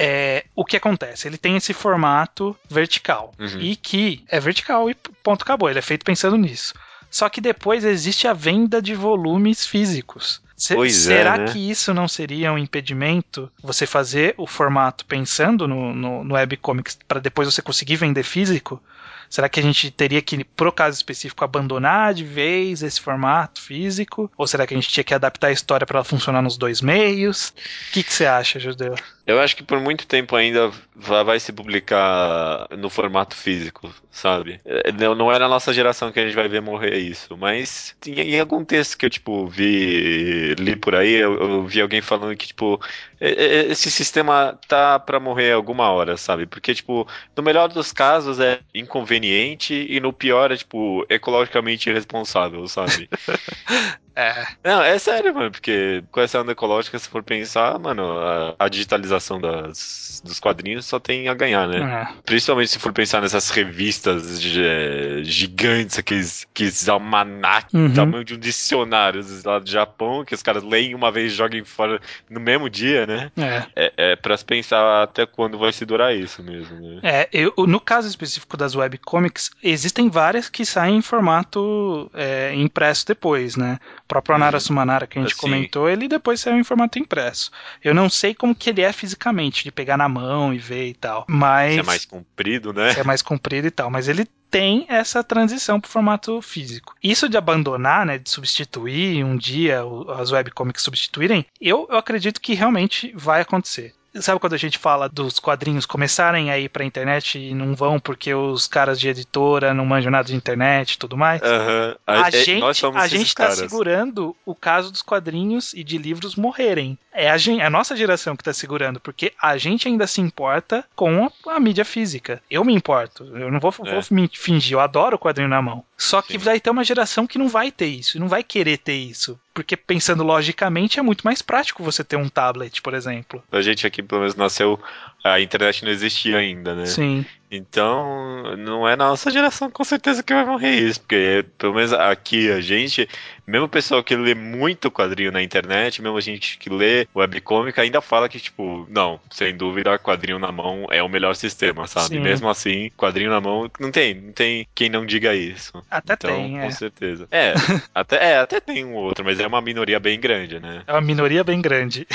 é 0.00 0.44
o 0.54 0.64
que 0.64 0.76
acontece. 0.76 1.28
Ele 1.28 1.36
tem 1.38 1.56
esse 1.56 1.72
formato 1.72 2.56
vertical 2.68 3.32
Uhum. 3.38 3.60
e 3.60 3.76
que 3.76 4.24
é 4.28 4.40
vertical 4.40 4.90
e 4.90 4.94
ponto 4.94 5.42
acabou. 5.42 5.68
Ele 5.68 5.78
é 5.78 5.82
feito 5.82 6.04
pensando 6.04 6.36
nisso. 6.36 6.74
Só 7.10 7.28
que 7.28 7.40
depois 7.40 7.84
existe 7.84 8.28
a 8.28 8.32
venda 8.32 8.80
de 8.80 8.94
volumes 8.94 9.66
físicos. 9.66 10.40
Se, 10.56 10.74
Pois 10.74 11.08
é, 11.08 11.16
será 11.16 11.38
né? 11.38 11.52
que 11.52 11.70
isso 11.70 11.92
não 11.94 12.06
seria 12.06 12.52
um 12.52 12.58
impedimento? 12.58 13.50
Você 13.62 13.86
fazer 13.86 14.34
o 14.36 14.46
formato 14.46 15.04
pensando 15.06 15.66
no, 15.66 15.94
no, 15.94 16.22
no 16.22 16.34
webcomics 16.34 16.98
para 17.08 17.18
depois 17.18 17.52
você 17.52 17.62
conseguir 17.62 17.96
vender 17.96 18.22
físico? 18.22 18.80
Será 19.28 19.48
que 19.48 19.60
a 19.60 19.62
gente 19.62 19.92
teria 19.92 20.20
que, 20.20 20.42
pro 20.42 20.72
caso 20.72 20.96
específico, 20.96 21.44
abandonar 21.44 22.12
de 22.12 22.24
vez 22.24 22.82
esse 22.82 23.00
formato 23.00 23.62
físico? 23.62 24.30
Ou 24.36 24.44
será 24.44 24.66
que 24.66 24.74
a 24.74 24.76
gente 24.76 24.88
tinha 24.88 25.04
que 25.04 25.14
adaptar 25.14 25.46
a 25.46 25.52
história 25.52 25.86
para 25.86 25.98
ela 25.98 26.04
funcionar 26.04 26.42
nos 26.42 26.56
dois 26.58 26.80
meios? 26.80 27.54
O 27.88 27.92
que, 27.92 28.02
que 28.02 28.12
você 28.12 28.26
acha, 28.26 28.58
Judeu? 28.58 28.94
Eu 29.30 29.40
acho 29.40 29.54
que 29.56 29.62
por 29.62 29.78
muito 29.80 30.06
tempo 30.06 30.34
ainda 30.36 30.70
va- 30.94 31.22
vai 31.22 31.38
se 31.38 31.52
publicar 31.52 32.66
no 32.76 32.90
formato 32.90 33.34
físico, 33.36 33.92
sabe? 34.10 34.60
É, 34.64 34.90
Não, 34.92 35.30
é 35.32 35.38
na 35.38 35.48
nossa 35.48 35.72
geração 35.72 36.10
que 36.10 36.18
a 36.20 36.24
gente 36.26 36.34
vai 36.34 36.48
ver 36.48 36.60
morrer 36.60 36.98
isso, 36.98 37.36
mas 37.36 37.94
em, 38.06 38.40
algum 38.40 38.64
texto 38.64 38.96
que 38.98 39.06
eu, 39.06 39.10
tipo, 39.10 39.46
vi, 39.46 40.54
li 40.56 40.74
por 40.76 40.94
aí, 40.94 41.12
eu, 41.14 41.34
eu 41.40 41.66
vi 41.66 41.80
alguém 41.80 42.00
falando 42.02 42.36
que, 42.36 42.46
tipo, 42.48 42.80
esse 43.20 43.90
sistema 43.90 44.58
tá 44.66 44.98
pra 44.98 45.20
morrer 45.20 45.52
alguma 45.52 45.90
hora, 45.90 46.16
sabe? 46.16 46.46
Porque, 46.46 46.74
tipo, 46.74 47.06
no 47.36 47.42
melhor 47.42 47.68
dos 47.68 47.92
casos 47.92 48.40
é 48.40 48.60
inconveniente 48.74 49.74
e 49.74 50.00
no 50.00 50.12
pior 50.12 50.50
é, 50.52 50.56
tipo, 50.56 51.06
ecologicamente 51.08 51.88
irresponsável, 51.90 52.66
sabe? 52.68 53.08
É. 54.14 54.46
Não, 54.64 54.82
é 54.82 54.98
sério, 54.98 55.34
mano, 55.34 55.50
porque 55.50 56.02
com 56.10 56.20
essa 56.20 56.40
onda 56.40 56.52
ecológica, 56.52 56.98
se 56.98 57.08
for 57.08 57.22
pensar, 57.22 57.78
mano, 57.78 58.18
a, 58.18 58.54
a 58.58 58.68
digitalização 58.68 59.40
das, 59.40 60.20
dos 60.24 60.38
quadrinhos 60.40 60.84
só 60.86 60.98
tem 60.98 61.28
a 61.28 61.34
ganhar, 61.34 61.66
né? 61.68 61.78
é. 61.80 62.22
Principalmente 62.24 62.70
se 62.70 62.78
for 62.78 62.92
pensar 62.92 63.20
nessas 63.22 63.50
revistas 63.50 64.40
gi- 64.40 65.24
gigantes, 65.24 65.98
aqueles, 65.98 66.46
aqueles 66.52 66.88
almanacs, 66.88 67.72
Uhum. 67.72 67.92
tamanho 67.94 68.24
de 68.24 68.34
um 68.34 68.38
dicionário 68.38 69.24
lá 69.44 69.58
do 69.58 69.70
Japão, 69.70 70.24
que 70.24 70.34
os 70.34 70.42
caras 70.42 70.62
leem 70.62 70.94
uma 70.94 71.10
vez 71.12 71.32
e 71.32 71.36
jogam 71.36 71.64
fora 71.64 72.00
no 72.28 72.40
mesmo 72.40 72.68
dia, 72.68 73.06
né? 73.06 73.30
É. 73.38 73.66
É, 73.76 73.92
é 74.12 74.16
pra 74.16 74.36
se 74.36 74.44
pensar 74.44 75.02
até 75.02 75.24
quando 75.24 75.56
vai 75.58 75.72
se 75.72 75.84
durar 75.86 76.14
isso 76.14 76.42
mesmo, 76.42 76.78
né? 76.80 77.00
É, 77.02 77.28
eu, 77.32 77.52
no 77.66 77.80
caso 77.80 78.08
específico 78.08 78.56
das 78.56 78.74
webcomics, 78.74 79.50
existem 79.62 80.08
várias 80.10 80.48
que 80.48 80.64
saem 80.66 80.96
em 80.98 81.02
formato 81.02 82.10
é, 82.14 82.52
impresso 82.54 83.06
depois, 83.06 83.56
né? 83.56 83.78
O 84.10 84.14
próprio 84.20 84.34
Anara 84.34 84.56
Uhum. 84.56 84.60
Sumanara 84.60 85.06
que 85.06 85.20
a 85.20 85.22
gente 85.22 85.34
Sim. 85.34 85.40
comentou, 85.40 85.88
ele 85.88 86.08
depois 86.08 86.40
saiu 86.40 86.58
em 86.58 86.64
formato 86.64 86.98
impresso. 86.98 87.52
Eu 87.82 87.94
não 87.94 88.10
sei 88.10 88.34
como 88.34 88.56
que 88.56 88.68
ele 88.68 88.82
é 88.82 88.92
fisicamente, 88.92 89.62
de 89.62 89.70
pegar 89.70 89.96
na 89.96 90.08
mão 90.08 90.52
e 90.52 90.58
ver 90.58 90.88
e 90.88 90.94
tal. 90.94 91.24
Mas. 91.28 91.74
Se 91.74 91.80
é 91.80 91.82
mais 91.84 92.04
comprido, 92.04 92.72
né? 92.72 92.92
é 92.98 93.04
mais 93.04 93.22
comprido 93.22 93.68
e 93.68 93.70
tal, 93.70 93.88
mas 93.88 94.08
ele 94.08 94.26
tem 94.50 94.84
essa 94.88 95.22
transição 95.22 95.80
para 95.80 95.88
o 95.88 95.92
formato 95.92 96.42
físico. 96.42 96.96
Isso 97.00 97.28
de 97.28 97.36
abandonar, 97.36 98.04
né, 98.04 98.18
de 98.18 98.28
substituir 98.28 99.24
um 99.24 99.36
dia 99.36 99.82
as 100.18 100.32
webcomics 100.32 100.82
substituírem, 100.82 101.46
eu, 101.60 101.86
eu 101.88 101.96
acredito 101.96 102.40
que 102.40 102.54
realmente 102.54 103.12
vai 103.14 103.40
acontecer. 103.42 103.94
Sabe 104.16 104.40
quando 104.40 104.54
a 104.54 104.58
gente 104.58 104.76
fala 104.76 105.08
dos 105.08 105.38
quadrinhos 105.38 105.86
começarem 105.86 106.50
a 106.50 106.58
ir 106.58 106.68
pra 106.68 106.84
internet 106.84 107.38
e 107.38 107.54
não 107.54 107.74
vão 107.76 108.00
porque 108.00 108.34
os 108.34 108.66
caras 108.66 108.98
de 108.98 109.08
editora 109.08 109.72
não 109.72 109.86
manjam 109.86 110.10
nada 110.10 110.26
de 110.26 110.34
internet 110.34 110.94
e 110.94 110.98
tudo 110.98 111.16
mais? 111.16 111.40
Aham. 111.42 111.96
A, 112.06 112.28
é- 112.28 112.30
gente, 112.32 112.60
nós 112.60 112.76
somos 112.76 113.00
a 113.00 113.06
gente 113.06 113.34
tá 113.34 113.44
caras. 113.44 113.58
segurando 113.58 114.34
o 114.44 114.54
caso 114.54 114.90
dos 114.90 115.02
quadrinhos 115.02 115.72
e 115.74 115.84
de 115.84 115.96
livros 115.96 116.34
morrerem. 116.34 116.98
É 117.12 117.28
a, 117.28 117.36
gen- 117.36 117.60
é 117.60 117.64
a 117.66 117.70
nossa 117.70 117.96
geração 117.96 118.36
que 118.36 118.44
tá 118.44 118.52
segurando, 118.52 119.00
porque 119.00 119.32
a 119.42 119.56
gente 119.58 119.88
ainda 119.88 120.06
se 120.06 120.20
importa 120.20 120.84
com 120.94 121.26
a, 121.46 121.56
a 121.56 121.60
mídia 121.60 121.84
física. 121.84 122.40
Eu 122.48 122.64
me 122.64 122.72
importo. 122.72 123.24
Eu 123.36 123.50
não 123.50 123.58
vou, 123.58 123.74
É. 123.84 123.90
vou 123.92 124.02
me 124.12 124.30
fingir, 124.32 124.74
eu 124.74 124.80
adoro 124.80 125.16
o 125.16 125.18
quadrinho 125.18 125.48
na 125.48 125.60
mão. 125.60 125.84
Só 125.98 126.22
que 126.22 126.34
Sim. 126.34 126.38
vai 126.38 126.60
ter 126.60 126.70
uma 126.70 126.84
geração 126.84 127.26
que 127.26 127.36
não 127.38 127.48
vai 127.48 127.72
ter 127.72 127.86
isso, 127.86 128.18
não 128.20 128.28
vai 128.28 128.42
querer 128.44 128.78
ter 128.78 128.94
isso. 128.94 129.38
Porque 129.52 129.76
pensando 129.76 130.22
logicamente, 130.22 131.00
é 131.00 131.02
muito 131.02 131.22
mais 131.22 131.42
prático 131.42 131.82
você 131.82 132.04
ter 132.04 132.16
um 132.16 132.28
tablet, 132.28 132.80
por 132.80 132.94
exemplo. 132.94 133.42
A 133.50 133.60
gente 133.60 133.86
aqui, 133.86 134.02
pelo 134.02 134.20
menos, 134.20 134.36
nasceu. 134.36 134.80
A 135.24 135.40
internet 135.40 135.84
não 135.84 135.90
existia 135.90 136.38
ainda, 136.38 136.74
né? 136.74 136.86
Sim. 136.86 137.26
Então, 137.50 138.56
não 138.56 138.86
é 138.86 138.94
na 138.94 139.08
nossa 139.08 139.30
geração 139.30 139.70
com 139.70 139.82
certeza 139.82 140.22
que 140.22 140.32
vai 140.32 140.44
morrer 140.44 140.76
isso, 140.76 141.00
porque 141.00 141.44
pelo 141.58 141.74
menos 141.74 141.92
aqui 141.92 142.50
a 142.50 142.60
gente, 142.60 143.08
mesmo 143.46 143.66
o 143.66 143.68
pessoal 143.68 144.04
que 144.04 144.14
lê 144.14 144.34
muito 144.34 144.90
quadrinho 144.90 145.32
na 145.32 145.42
internet, 145.42 146.00
mesmo 146.00 146.16
a 146.16 146.20
gente 146.20 146.56
que 146.58 146.70
lê 146.70 147.08
webcomic, 147.14 147.80
ainda 147.80 148.00
fala 148.00 148.28
que, 148.28 148.38
tipo, 148.38 148.86
não, 148.88 149.18
sem 149.30 149.56
dúvida, 149.56 149.98
quadrinho 149.98 150.38
na 150.38 150.52
mão 150.52 150.86
é 150.90 151.02
o 151.02 151.08
melhor 151.08 151.34
sistema, 151.34 151.88
sabe? 151.88 152.16
Sim. 152.16 152.20
Mesmo 152.20 152.48
assim, 152.48 152.90
quadrinho 152.96 153.30
na 153.30 153.40
mão, 153.40 153.68
não 153.80 153.90
tem, 153.90 154.14
não 154.14 154.32
tem 154.32 154.66
quem 154.72 154.88
não 154.88 155.04
diga 155.04 155.34
isso. 155.34 155.72
Até 155.90 156.14
então, 156.14 156.30
tem, 156.30 156.52
com 156.52 156.60
é. 156.60 156.70
certeza. 156.70 157.28
É, 157.40 157.54
até, 157.94 158.32
é, 158.32 158.38
até 158.38 158.60
tem 158.60 158.84
um 158.84 158.94
outro, 158.94 159.24
mas 159.24 159.40
é 159.40 159.46
uma 159.46 159.62
minoria 159.62 159.98
bem 159.98 160.20
grande, 160.20 160.60
né? 160.60 160.82
É 160.86 160.92
uma 160.92 161.00
minoria 161.00 161.42
bem 161.42 161.60
grande. 161.60 162.06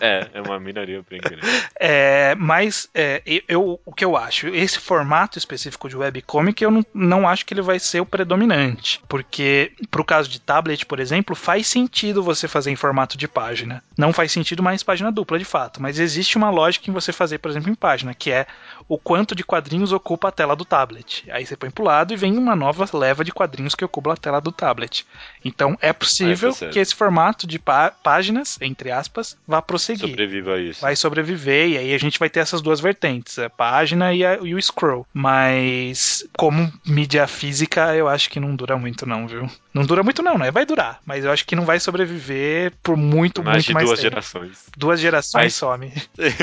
É, 0.00 0.26
é 0.34 0.40
uma 0.42 0.58
minoria 0.58 1.04
bem 1.08 1.20
grande. 1.20 1.42
É, 1.86 2.34
mas 2.36 2.88
é, 2.94 3.20
eu, 3.48 3.78
o 3.84 3.92
que 3.92 4.04
eu 4.04 4.16
acho, 4.16 4.46
esse 4.48 4.78
formato 4.78 5.36
específico 5.38 5.88
de 5.88 5.96
webcomic, 5.96 6.62
eu 6.62 6.70
não, 6.70 6.86
não 6.94 7.28
acho 7.28 7.44
que 7.44 7.52
ele 7.52 7.60
vai 7.60 7.78
ser 7.78 8.00
o 8.00 8.06
predominante. 8.06 9.02
Porque, 9.08 9.72
pro 9.90 10.04
caso 10.04 10.30
de 10.30 10.40
tablet, 10.40 10.86
por 10.86 10.98
exemplo, 10.98 11.34
faz 11.36 11.66
sentido 11.66 12.22
você 12.22 12.48
fazer 12.48 12.70
em 12.70 12.76
formato 12.76 13.18
de 13.18 13.28
página. 13.28 13.82
Não 13.98 14.12
faz 14.12 14.32
sentido 14.32 14.62
mais 14.62 14.82
página 14.82 15.12
dupla, 15.12 15.38
de 15.38 15.44
fato. 15.44 15.82
Mas 15.82 15.98
existe 15.98 16.36
uma 16.38 16.48
lógica 16.48 16.88
em 16.88 16.94
você 16.94 17.12
fazer, 17.12 17.38
por 17.38 17.50
exemplo, 17.50 17.70
em 17.70 17.74
página, 17.74 18.14
que 18.14 18.30
é 18.30 18.46
o 18.88 18.96
quanto 18.96 19.34
de 19.34 19.44
quadrinhos 19.44 19.92
ocupa 19.92 20.28
a 20.28 20.32
tela 20.32 20.56
do 20.56 20.64
tablet. 20.64 21.24
Aí 21.30 21.44
você 21.44 21.56
põe 21.56 21.70
pro 21.70 21.84
lado 21.84 22.12
e 22.12 22.16
vem 22.16 22.38
uma 22.38 22.56
nova 22.56 22.88
leva 22.96 23.24
de 23.24 23.32
quadrinhos 23.32 23.74
que 23.74 23.84
ocupa 23.84 24.12
a 24.14 24.16
tela 24.16 24.40
do 24.40 24.52
tablet. 24.52 25.06
Então 25.44 25.76
é 25.82 25.92
possível 25.92 26.50
Ah, 26.50 26.54
certo. 26.54 26.72
que 26.72 26.78
esse 26.78 26.94
formato 26.94 27.46
de 27.46 27.58
pá- 27.58 27.90
páginas, 27.90 28.58
entre 28.60 28.90
aspas, 28.90 29.36
vá 29.46 29.60
prosseguir 29.84 30.10
Sobreviva 30.10 30.54
a 30.54 30.58
isso. 30.58 30.80
vai 30.80 30.96
sobreviver 30.96 31.68
e 31.68 31.78
aí 31.78 31.94
a 31.94 31.98
gente 31.98 32.18
vai 32.18 32.30
ter 32.30 32.40
essas 32.40 32.62
duas 32.62 32.80
vertentes, 32.80 33.38
a 33.38 33.50
página 33.50 34.12
e, 34.14 34.24
a- 34.24 34.38
e 34.42 34.54
o 34.54 34.60
scroll. 34.62 35.06
Mas 35.12 36.26
como 36.36 36.72
mídia 36.86 37.26
física, 37.26 37.94
eu 37.94 38.08
acho 38.08 38.30
que 38.30 38.40
não 38.40 38.54
dura 38.56 38.76
muito 38.76 39.06
não, 39.06 39.26
viu? 39.26 39.48
Não 39.72 39.84
dura 39.84 40.02
muito 40.02 40.22
não, 40.22 40.38
né? 40.38 40.50
Vai 40.50 40.64
durar, 40.64 41.00
mas 41.04 41.24
eu 41.24 41.30
acho 41.32 41.44
que 41.44 41.56
não 41.56 41.64
vai 41.64 41.80
sobreviver 41.80 42.72
por 42.82 42.96
muito, 42.96 43.42
Mais 43.42 43.56
muito 43.56 43.66
de 43.66 43.74
mais 43.74 43.86
duas 43.88 43.98
tempo. 44.00 44.10
gerações. 44.10 44.66
Duas 44.76 45.00
gerações 45.00 45.44
Mas- 45.44 45.54
some. 45.54 45.92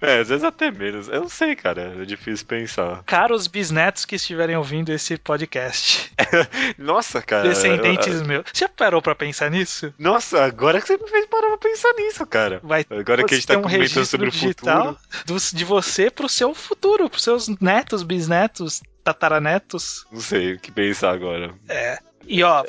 É, 0.00 0.20
às 0.20 0.28
vezes 0.28 0.44
até 0.44 0.70
menos. 0.70 1.08
Eu 1.08 1.22
não 1.22 1.28
sei, 1.28 1.54
cara. 1.56 1.94
É 2.00 2.04
difícil 2.04 2.46
pensar. 2.46 3.02
Caros 3.04 3.46
bisnetos 3.46 4.04
que 4.04 4.16
estiverem 4.16 4.56
ouvindo 4.56 4.90
esse 4.92 5.16
podcast, 5.18 6.10
Nossa, 6.78 7.20
cara. 7.20 7.48
descendentes 7.48 8.20
eu- 8.20 8.24
meus. 8.26 8.44
Já 8.54 8.68
parou 8.68 9.02
pra 9.02 9.14
pensar 9.14 9.50
nisso? 9.50 9.92
Nossa, 9.98 10.42
agora 10.44 10.80
que 10.80 10.86
você 10.86 10.96
me 10.96 11.08
fez 11.08 11.26
parar 11.26 11.48
pra 11.48 11.58
pensar 11.58 11.92
nisso, 11.94 12.26
cara. 12.26 12.60
Vai 12.62 12.84
Agora 12.90 13.24
que 13.24 13.34
a 13.34 13.36
gente 13.36 13.46
tá 13.46 13.58
um 13.58 13.62
comentando 13.62 14.06
sobre 14.06 14.28
o 14.28 14.32
futuro. 14.32 14.98
de 15.52 15.64
você 15.64 16.10
pro 16.10 16.28
seu 16.28 16.54
futuro, 16.54 17.10
pros 17.10 17.22
seus 17.22 17.48
netos, 17.60 18.02
bisnetos, 18.02 18.82
tataranetos. 19.04 20.06
Não 20.10 20.20
sei 20.20 20.54
o 20.54 20.58
que 20.58 20.72
pensar 20.72 21.12
agora. 21.12 21.54
É. 21.68 21.98
E 22.26 22.42
ó, 22.42 22.62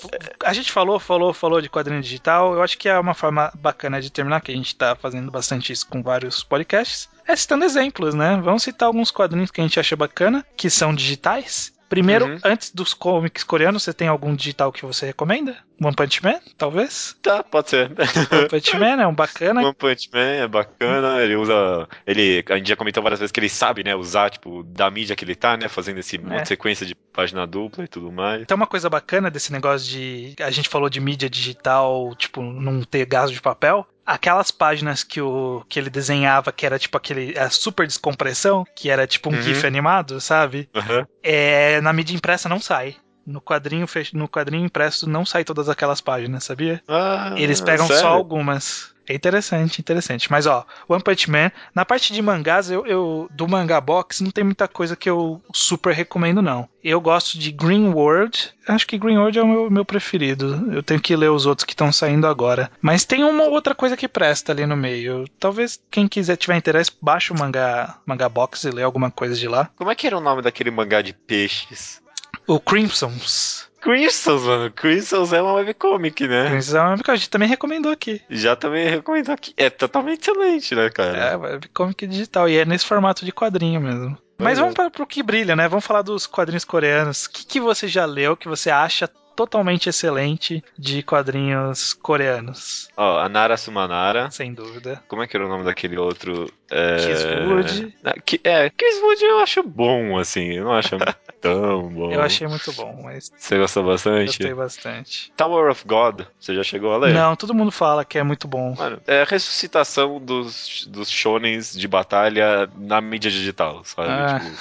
a 0.43 0.53
gente 0.53 0.71
falou, 0.71 0.99
falou, 0.99 1.33
falou 1.33 1.61
de 1.61 1.69
quadrinho 1.69 2.01
digital. 2.01 2.53
Eu 2.53 2.63
acho 2.63 2.77
que 2.77 2.87
é 2.87 2.97
uma 2.97 3.13
forma 3.13 3.51
bacana 3.55 4.01
de 4.01 4.09
terminar, 4.09 4.41
que 4.41 4.51
a 4.51 4.55
gente 4.55 4.75
tá 4.75 4.95
fazendo 4.95 5.29
bastante 5.29 5.73
isso 5.73 5.87
com 5.87 6.01
vários 6.01 6.43
podcasts. 6.43 7.09
É 7.27 7.35
citando 7.35 7.65
exemplos, 7.65 8.15
né? 8.15 8.39
Vamos 8.41 8.63
citar 8.63 8.87
alguns 8.87 9.11
quadrinhos 9.11 9.51
que 9.51 9.59
a 9.59 9.63
gente 9.63 9.79
acha 9.79 9.95
bacana, 9.95 10.45
que 10.55 10.69
são 10.69 10.95
digitais. 10.95 11.73
Primeiro, 11.89 12.25
Uhum. 12.27 12.37
antes 12.43 12.71
dos 12.71 12.93
comics 12.93 13.43
coreanos, 13.43 13.81
você 13.83 13.91
tem 13.91 14.07
algum 14.07 14.35
digital 14.35 14.71
que 14.71 14.85
você 14.85 15.07
recomenda? 15.07 15.57
One 15.81 15.95
Punch 15.95 16.21
Man, 16.23 16.39
talvez? 16.57 17.15
Tá, 17.21 17.41
pode 17.43 17.69
ser. 17.71 17.85
One 18.31 18.47
Punch 18.49 18.77
Man 18.77 19.01
é 19.01 19.07
um 19.07 19.13
bacana. 19.15 19.61
One 19.63 19.73
Punch 19.73 20.09
Man 20.13 20.19
é 20.19 20.47
bacana, 20.47 21.21
ele 21.21 21.35
usa. 21.35 21.87
Ele. 22.05 22.43
A 22.49 22.57
gente 22.57 22.67
já 22.69 22.75
comentou 22.75 23.01
várias 23.01 23.19
vezes 23.19 23.31
que 23.31 23.39
ele 23.39 23.49
sabe, 23.49 23.83
né? 23.83 23.95
Usar, 23.95 24.29
tipo, 24.29 24.61
da 24.63 24.89
mídia 24.91 25.15
que 25.15 25.23
ele 25.25 25.35
tá, 25.35 25.57
né? 25.57 25.67
Fazendo 25.67 25.99
esse 25.99 26.19
É. 26.29 26.45
sequência 26.45 26.85
de 26.85 26.93
página 26.93 27.47
dupla 27.47 27.85
e 27.85 27.87
tudo 27.87 28.11
mais. 28.11 28.45
Tem 28.45 28.55
uma 28.55 28.67
coisa 28.67 28.89
bacana 28.89 29.31
desse 29.31 29.51
negócio 29.51 29.87
de. 29.89 30.35
A 30.41 30.51
gente 30.51 30.69
falou 30.69 30.89
de 30.89 30.99
mídia 30.99 31.29
digital, 31.29 32.13
tipo, 32.15 32.41
não 32.43 32.81
ter 32.83 33.05
gasto 33.05 33.33
de 33.33 33.41
papel. 33.41 33.87
Aquelas 34.13 34.49
páginas 34.51 35.03
que, 35.03 35.21
o, 35.21 35.63
que 35.69 35.77
ele 35.79 35.89
desenhava, 35.89 36.51
que 36.51 36.65
era 36.65 36.79
tipo 36.79 36.97
aquele. 36.97 37.37
A 37.37 37.49
super 37.49 37.85
descompressão, 37.85 38.63
que 38.75 38.89
era 38.89 39.05
tipo 39.05 39.29
um 39.29 39.33
Uhum. 39.35 39.41
GIF 39.41 39.65
animado, 39.67 40.19
sabe? 40.19 40.69
Aham. 40.75 41.05
É, 41.23 41.79
na 41.81 41.93
mídia 41.93 42.15
impressa 42.15 42.49
não 42.49 42.59
sai. 42.59 42.95
No 43.25 43.39
quadrinho, 43.39 43.85
fech- 43.85 44.15
no 44.15 44.27
quadrinho 44.27 44.65
impresso 44.65 45.07
não 45.07 45.23
sai 45.25 45.43
todas 45.43 45.69
aquelas 45.69 46.01
páginas, 46.01 46.43
sabia? 46.43 46.81
Ah, 46.87 47.35
Eles 47.37 47.61
pegam 47.61 47.85
sério? 47.85 48.01
só 48.01 48.07
algumas. 48.09 48.91
É 49.09 49.15
interessante, 49.15 49.81
interessante. 49.81 50.29
Mas 50.29 50.45
ó, 50.45 50.63
One 50.87 51.01
Punch 51.01 51.31
Man, 51.31 51.51
na 51.73 51.83
parte 51.83 52.13
de 52.13 52.21
mangás, 52.21 52.69
eu, 52.69 52.85
eu- 52.85 53.27
do 53.31 53.47
manga 53.47 53.81
box 53.81 54.21
não 54.21 54.29
tem 54.29 54.43
muita 54.43 54.67
coisa 54.67 54.95
que 54.95 55.09
eu 55.09 55.41
super 55.51 55.95
recomendo, 55.95 56.43
não. 56.43 56.69
Eu 56.83 57.01
gosto 57.01 57.39
de 57.39 57.51
Green 57.51 57.89
World. 57.89 58.51
Acho 58.67 58.85
que 58.85 58.99
Green 58.99 59.17
World 59.17 59.39
é 59.39 59.41
o 59.41 59.47
meu, 59.47 59.69
meu 59.71 59.83
preferido. 59.83 60.71
Eu 60.71 60.83
tenho 60.83 61.01
que 61.01 61.15
ler 61.15 61.31
os 61.31 61.47
outros 61.47 61.65
que 61.65 61.73
estão 61.73 61.91
saindo 61.91 62.27
agora. 62.27 62.71
Mas 62.79 63.03
tem 63.03 63.23
uma 63.23 63.45
outra 63.45 63.73
coisa 63.73 63.97
que 63.97 64.07
presta 64.07 64.51
ali 64.51 64.67
no 64.67 64.77
meio. 64.77 65.25
Talvez 65.39 65.79
quem 65.89 66.07
quiser 66.07 66.35
tiver 66.37 66.55
interesse, 66.57 66.91
baixe 67.01 67.33
o 67.33 67.37
manga, 67.37 67.95
manga 68.05 68.29
box 68.29 68.63
e 68.65 68.69
lê 68.69 68.83
alguma 68.83 69.09
coisa 69.09 69.33
de 69.35 69.47
lá. 69.47 69.71
Como 69.75 69.89
é 69.89 69.95
que 69.95 70.05
era 70.05 70.17
o 70.17 70.21
nome 70.21 70.43
daquele 70.43 70.69
mangá 70.69 71.01
de 71.01 71.13
peixes? 71.13 71.99
O 72.45 72.59
Crimsons. 72.59 73.68
Crystals, 73.81 74.43
mano. 74.43 74.71
Crystals 74.71 75.33
é 75.33 75.41
uma 75.41 75.53
webcomic, 75.53 76.27
né? 76.27 76.49
Crystals 76.49 76.75
é 76.75 76.79
uma 76.79 76.89
webcomic, 76.91 77.11
a 77.11 77.15
gente 77.15 77.29
também 77.29 77.47
recomendou 77.47 77.91
aqui. 77.91 78.21
Já 78.29 78.55
também 78.55 78.87
recomendou 78.87 79.33
aqui. 79.33 79.53
É 79.57 79.69
totalmente 79.69 80.21
excelente, 80.21 80.75
né, 80.75 80.89
cara? 80.89 81.17
É, 81.17 81.35
webcomic 81.35 82.07
digital. 82.07 82.49
E 82.49 82.57
é 82.57 82.65
nesse 82.65 82.85
formato 82.85 83.25
de 83.25 83.31
quadrinho 83.31 83.81
mesmo. 83.81 84.17
Mas 84.37 84.57
vamos 84.57 84.73
para 84.73 85.03
o 85.03 85.07
que 85.07 85.21
brilha, 85.21 85.55
né? 85.55 85.67
Vamos 85.67 85.85
falar 85.85 86.01
dos 86.01 86.25
quadrinhos 86.25 86.63
coreanos. 86.63 87.25
O 87.25 87.31
que, 87.31 87.45
que 87.45 87.59
você 87.59 87.87
já 87.87 88.05
leu 88.05 88.37
que 88.37 88.47
você 88.47 88.69
acha 88.69 89.09
totalmente 89.39 89.87
excelente 89.87 90.61
de 90.77 91.01
quadrinhos 91.01 91.93
coreanos. 91.93 92.89
Ó, 92.97 93.15
oh, 93.15 93.19
Anara 93.19 93.55
Sumanara. 93.55 94.29
Sem 94.31 94.53
dúvida. 94.53 95.01
Como 95.07 95.23
é 95.23 95.27
que 95.27 95.37
era 95.37 95.45
o 95.45 95.49
nome 95.49 95.63
daquele 95.63 95.97
outro? 95.97 96.51
É... 96.69 96.97
Kisswood. 96.97 97.95
É, 98.43 98.69
Kisswood 98.69 99.23
eu 99.23 99.39
acho 99.39 99.63
bom, 99.63 100.17
assim. 100.19 100.55
Eu 100.55 100.65
não 100.65 100.73
acho 100.73 100.97
tão 101.41 101.89
bom. 101.89 102.11
Eu 102.11 102.21
achei 102.21 102.47
muito 102.47 102.71
bom, 102.73 103.01
mas. 103.03 103.31
Você 103.37 103.57
gostou 103.57 103.83
bastante? 103.83 104.27
Gostei 104.27 104.53
bastante. 104.53 105.33
Tower 105.35 105.71
of 105.71 105.83
God, 105.85 106.21
você 106.39 106.55
já 106.55 106.63
chegou 106.63 106.93
a 106.93 106.97
ler? 106.97 107.13
Não, 107.13 107.35
todo 107.35 107.53
mundo 107.53 107.71
fala 107.71 108.05
que 108.05 108.17
é 108.17 108.23
muito 108.23 108.47
bom. 108.47 108.75
Mano, 108.75 109.01
é 109.07 109.21
a 109.21 109.25
ressuscitação 109.25 110.19
dos, 110.19 110.85
dos 110.87 111.09
shonens 111.09 111.73
de 111.73 111.87
batalha 111.87 112.69
na 112.77 113.01
mídia 113.01 113.31
digital, 113.31 113.83
sabe? 113.83 114.09
Ah. 114.09 114.39
Tipo, 114.39 114.57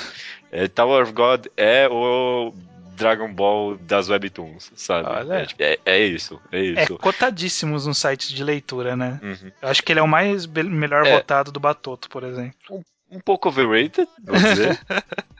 é, 0.50 0.68
Tower 0.68 1.02
of 1.02 1.12
God 1.12 1.46
é 1.56 1.88
o 1.88 2.52
Dragon 2.98 3.32
Ball 3.32 3.76
das 3.78 4.08
Webtoons, 4.08 4.72
sabe? 4.74 5.08
É, 5.58 5.72
é, 5.72 5.78
é, 5.84 5.98
isso, 6.04 6.40
é 6.50 6.60
isso. 6.60 6.94
É 6.94 6.98
cotadíssimos 6.98 7.86
nos 7.86 7.98
sites 7.98 8.28
de 8.28 8.42
leitura, 8.42 8.96
né? 8.96 9.20
Uhum. 9.22 9.52
Eu 9.62 9.68
acho 9.68 9.82
que 9.82 9.92
ele 9.92 10.00
é 10.00 10.02
o 10.02 10.08
mais 10.08 10.46
melhor 10.46 11.06
é. 11.06 11.14
votado 11.14 11.52
do 11.52 11.60
Batoto, 11.60 12.08
por 12.08 12.24
exemplo. 12.24 12.56
Um, 12.70 12.82
um 13.10 13.20
pouco 13.20 13.48
overrated, 13.48 14.08
vou 14.24 14.36
dizer. 14.36 14.78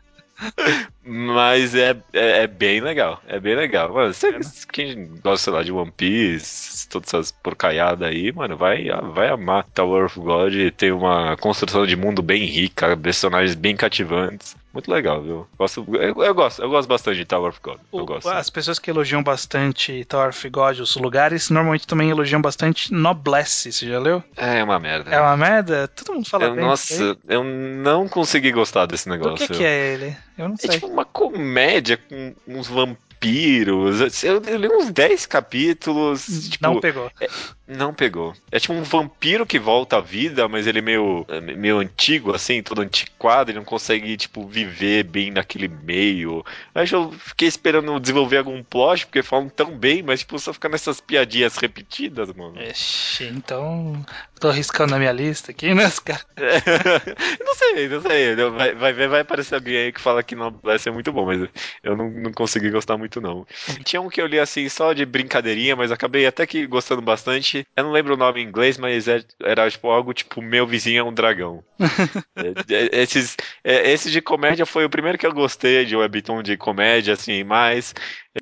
Mas 1.05 1.75
é, 1.75 1.97
é, 2.13 2.43
é, 2.43 2.47
bem 2.47 2.81
legal. 2.81 3.23
É 3.27 3.41
bem 3.41 3.57
legal. 3.57 3.93
Mano, 3.93 4.13
você, 4.13 4.39
quem 4.71 5.07
gosta, 5.23 5.45
sei 5.45 5.53
lá, 5.53 5.63
de 5.63 5.73
One 5.73 5.91
Piece, 5.91 6.89
todas 6.89 7.09
essas 7.09 7.31
porcaiadas 7.31 8.09
aí, 8.09 8.31
mano, 8.31 8.57
vai, 8.57 8.89
vai 9.15 9.29
amar. 9.29 9.65
Tower 9.75 10.05
of 10.05 10.21
God 10.21 10.53
tem 10.77 10.93
uma 10.93 11.37
construção 11.39 11.87
de 11.87 11.97
mundo 11.97 12.23
bem 12.23 12.45
rica, 12.45 12.97
personagens 12.97 13.55
bem 13.55 13.75
cativantes. 13.75 14.55
Muito 14.79 14.93
legal, 14.93 15.21
viu? 15.21 15.45
Gosto, 15.59 15.85
eu, 15.97 16.23
eu, 16.23 16.35
gosto, 16.35 16.63
eu 16.63 16.71
gosto 16.71 16.89
bastante 16.89 17.17
de 17.17 17.25
Tower 17.25 17.49
of 17.49 17.59
God. 17.61 17.81
Eu 17.93 18.07
gosto. 18.07 18.29
As 18.29 18.49
pessoas 18.49 18.79
que 18.79 18.89
elogiam 18.89 19.25
bastante 19.25 20.05
Tower 20.05 20.29
of 20.29 20.49
God, 20.51 20.79
os 20.79 20.95
lugares, 20.95 21.51
normalmente 21.51 21.85
também 21.85 22.11
elogiam 22.11 22.41
bastante 22.41 22.95
Noblesse, 22.95 23.73
você 23.73 23.89
já 23.89 23.99
leu? 23.99 24.23
É, 24.37 24.61
é 24.61 24.65
uma 24.65 24.79
merda. 24.79 25.11
É 25.11 25.21
uma 25.21 25.37
merda? 25.37 25.89
Todo 25.89 26.15
mundo 26.15 26.29
fala 26.29 26.45
eu, 26.45 26.55
bem. 26.55 26.65
Nossa, 26.65 27.19
eu 27.27 27.43
não 27.43 28.07
consegui 28.09 28.53
gostar 28.53 28.87
desse 28.87 29.09
negócio. 29.09 29.35
O 29.35 29.49
que, 29.49 29.49
que 29.49 29.65
é 29.65 29.95
ele? 29.95 30.17
Eu 30.39 30.49
não 30.49 30.57
sei. 30.57 30.71
É 30.71 30.73
tipo 30.75 30.87
uma 30.87 31.05
comédia 31.05 31.97
com 31.97 32.37
uns 32.47 32.69
vampiros 32.69 33.09
vampiros. 33.19 34.23
Eu, 34.23 34.41
eu 34.43 34.57
li 34.57 34.69
uns 34.69 34.91
10 34.91 35.27
capítulos. 35.27 36.49
Tipo, 36.51 36.63
não 36.63 36.81
pegou. 36.81 37.11
É, 37.21 37.29
não 37.69 37.93
pegou. 37.93 38.35
É 38.51 38.59
tipo 38.59 38.73
um 38.73 38.83
vampiro 38.83 39.45
que 39.45 39.59
volta 39.59 39.97
à 39.99 40.01
vida, 40.01 40.49
mas 40.49 40.67
ele 40.67 40.79
é 40.79 40.83
meio, 40.83 41.27
é 41.29 41.41
meio 41.41 41.79
antigo, 41.79 42.35
assim, 42.35 42.63
todo 42.63 42.81
antiquado, 42.81 43.51
ele 43.51 43.59
não 43.59 43.65
consegue, 43.65 44.17
tipo, 44.17 44.47
viver 44.47 45.03
bem 45.03 45.31
naquele 45.31 45.69
meio. 45.69 46.45
Mas 46.75 46.91
eu 46.91 47.11
fiquei 47.13 47.49
esperando 47.49 47.99
desenvolver 48.01 48.39
algum 48.39 48.63
plot, 48.63 49.07
porque 49.07 49.23
falam 49.23 49.49
tão 49.49 49.77
bem, 49.77 50.03
mas, 50.03 50.21
tipo, 50.21 50.39
só 50.39 50.53
fica 50.53 50.69
nessas 50.69 51.01
piadinhas 51.01 51.57
repetidas, 51.57 52.33
mano. 52.33 52.61
Ixi, 52.63 53.25
então. 53.25 54.05
Tô 54.41 54.49
arriscando 54.49 54.93
na 54.93 54.99
minha 54.99 55.13
lista 55.13 55.51
aqui, 55.51 55.75
né, 55.75 55.91
cara? 56.05 56.21
não 57.45 57.55
sei, 57.55 57.89
não 57.89 58.01
sei. 58.01 58.37
Vai, 58.37 58.75
vai 58.75 59.09
vai 59.09 59.21
aparecer 59.21 59.57
alguém 59.57 59.77
aí 59.77 59.93
que 59.93 60.01
fala 60.01 60.23
que 60.23 60.35
não 60.37 60.51
vai 60.63 60.79
ser 60.79 60.93
muito 60.93 61.13
bom, 61.13 61.27
mas 61.27 61.49
eu 61.83 61.97
não, 61.97 62.09
não 62.09 62.33
consegui 62.33 62.71
gostar 62.71 62.97
muito 62.97 63.09
muito, 63.09 63.21
não. 63.21 63.47
Tinha 63.85 64.01
um 64.01 64.09
que 64.09 64.21
eu 64.21 64.27
li 64.27 64.39
assim 64.39 64.69
só 64.69 64.93
de 64.93 65.05
brincadeirinha, 65.05 65.75
mas 65.75 65.91
acabei 65.91 66.27
até 66.27 66.47
que 66.47 66.67
gostando 66.67 67.01
bastante. 67.03 67.58
Eu 67.77 67.85
não 67.85 67.93
lembro 67.93 68.15
o 68.15 68.17
nome 68.17 68.41
em 68.41 68.47
inglês, 68.47 68.79
mas 68.79 69.09
é, 69.09 69.23
era 69.43 69.71
tipo 69.71 69.89
algo 69.89 70.13
tipo 70.13 70.43
Meu 70.43 70.67
Vizinho 70.67 71.01
é 71.01 71.05
um 71.05 71.13
Dragão. 71.13 71.63
É, 72.39 72.99
é, 72.99 73.03
esses, 73.03 73.37
é, 73.65 73.91
esse 73.91 74.11
de 74.11 74.21
comédia 74.21 74.65
foi 74.65 74.85
o 74.85 74.91
primeiro 74.91 75.19
que 75.19 75.27
eu 75.27 75.33
gostei 75.33 75.85
de 75.85 75.97
webtoon 75.97 76.43
de 76.43 76.57
comédia, 76.57 77.15
assim, 77.15 77.43
mas 77.43 77.93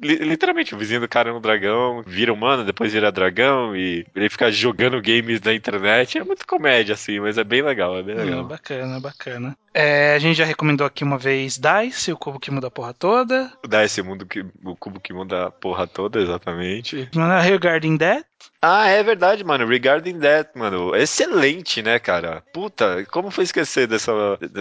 Literalmente, 0.03 0.75
o 0.75 0.79
vizinho 0.79 1.01
do 1.01 1.09
cara 1.09 1.31
é 1.31 1.33
um 1.33 1.41
dragão, 1.41 2.03
vira 2.07 2.33
humano, 2.33 2.64
depois 2.64 2.93
vira 2.93 3.12
dragão 3.12 3.75
e 3.75 4.05
ele 4.14 4.29
fica 4.29 4.51
jogando 4.51 5.01
games 5.01 5.41
na 5.41 5.55
internet. 5.55 6.19
É 6.19 6.25
muito 6.25 6.47
comédia, 6.47 6.95
assim, 6.95 7.21
mas 7.21 7.39
é 7.39 7.45
bem 7.45 7.62
legal, 7.62 7.97
é 7.97 8.03
bem 8.03 8.14
legal. 8.14 8.41
Hum, 8.41 8.49
bacana, 8.49 9.01
bacana. 9.01 9.57
É, 9.73 10.14
a 10.14 10.19
gente 10.19 10.37
já 10.37 10.45
recomendou 10.45 10.87
aqui 10.87 11.05
uma 11.05 11.19
vez 11.19 11.59
Dice, 11.59 12.12
o 12.12 12.17
cubo 12.17 12.41
que 12.41 12.51
muda 12.51 12.69
a 12.69 12.71
porra 12.71 12.95
toda. 12.95 13.53
O 13.64 13.69
Dice, 13.69 14.01
o, 14.01 14.05
mundo 14.05 14.27
que, 14.27 14.45
o 14.64 14.77
cubo 14.77 15.01
que 15.01 15.12
muda 15.12 15.47
a 15.47 15.51
porra 15.51 15.87
toda, 15.87 16.21
exatamente. 16.21 17.09
Regarding 17.43 17.99
That. 17.99 18.27
Ah, 18.61 18.88
é 18.88 19.03
verdade, 19.03 19.44
mano. 19.44 19.66
Regarding 19.66 20.18
that, 20.20 20.51
mano. 20.55 20.94
Excelente, 20.94 21.82
né, 21.82 21.99
cara? 21.99 22.42
Puta, 22.53 23.07
como 23.11 23.30
foi 23.30 23.44
esquecer 23.44 23.86
dessa. 23.86 24.12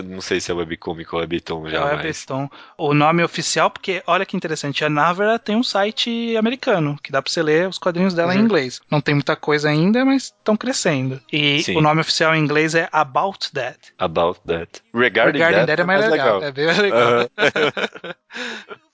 Não 0.03 0.21
sei 0.21 0.39
se 0.39 0.51
é 0.51 0.53
webcomic 0.53 1.13
ou 1.13 1.21
webtoon 1.21 1.69
já. 1.69 1.91
É 1.91 1.95
webtoon. 1.95 2.49
O 2.77 2.93
nome 2.93 3.23
oficial, 3.23 3.69
porque 3.69 4.03
olha 4.05 4.25
que 4.25 4.37
interessante, 4.37 4.85
a 4.85 4.89
Navara 4.89 5.39
tem 5.39 5.55
um 5.55 5.63
site 5.63 6.35
americano, 6.37 6.97
que 7.01 7.11
dá 7.11 7.21
pra 7.21 7.31
você 7.31 7.41
ler 7.41 7.67
os 7.67 7.77
quadrinhos 7.77 8.13
dela 8.13 8.33
uhum. 8.33 8.39
em 8.39 8.43
inglês. 8.43 8.81
Não 8.89 9.01
tem 9.01 9.15
muita 9.15 9.35
coisa 9.35 9.69
ainda, 9.69 10.05
mas 10.05 10.25
estão 10.25 10.55
crescendo. 10.55 11.19
E 11.31 11.63
Sim. 11.63 11.77
o 11.77 11.81
nome 11.81 12.01
oficial 12.01 12.35
em 12.35 12.39
inglês 12.39 12.75
é 12.75 12.87
About 12.91 13.51
That. 13.53 13.79
About 13.97 14.39
That. 14.45 14.81
Regarding, 14.93 15.39
Regarding 15.39 15.65
that, 15.65 15.67
that, 15.67 15.81
é 15.81 15.85
mais 15.85 16.09
legal. 16.09 16.39
legal. 16.39 16.43
É 16.43 16.51
bem 16.51 16.81
legal. 16.81 17.21
Uhum. 17.21 18.75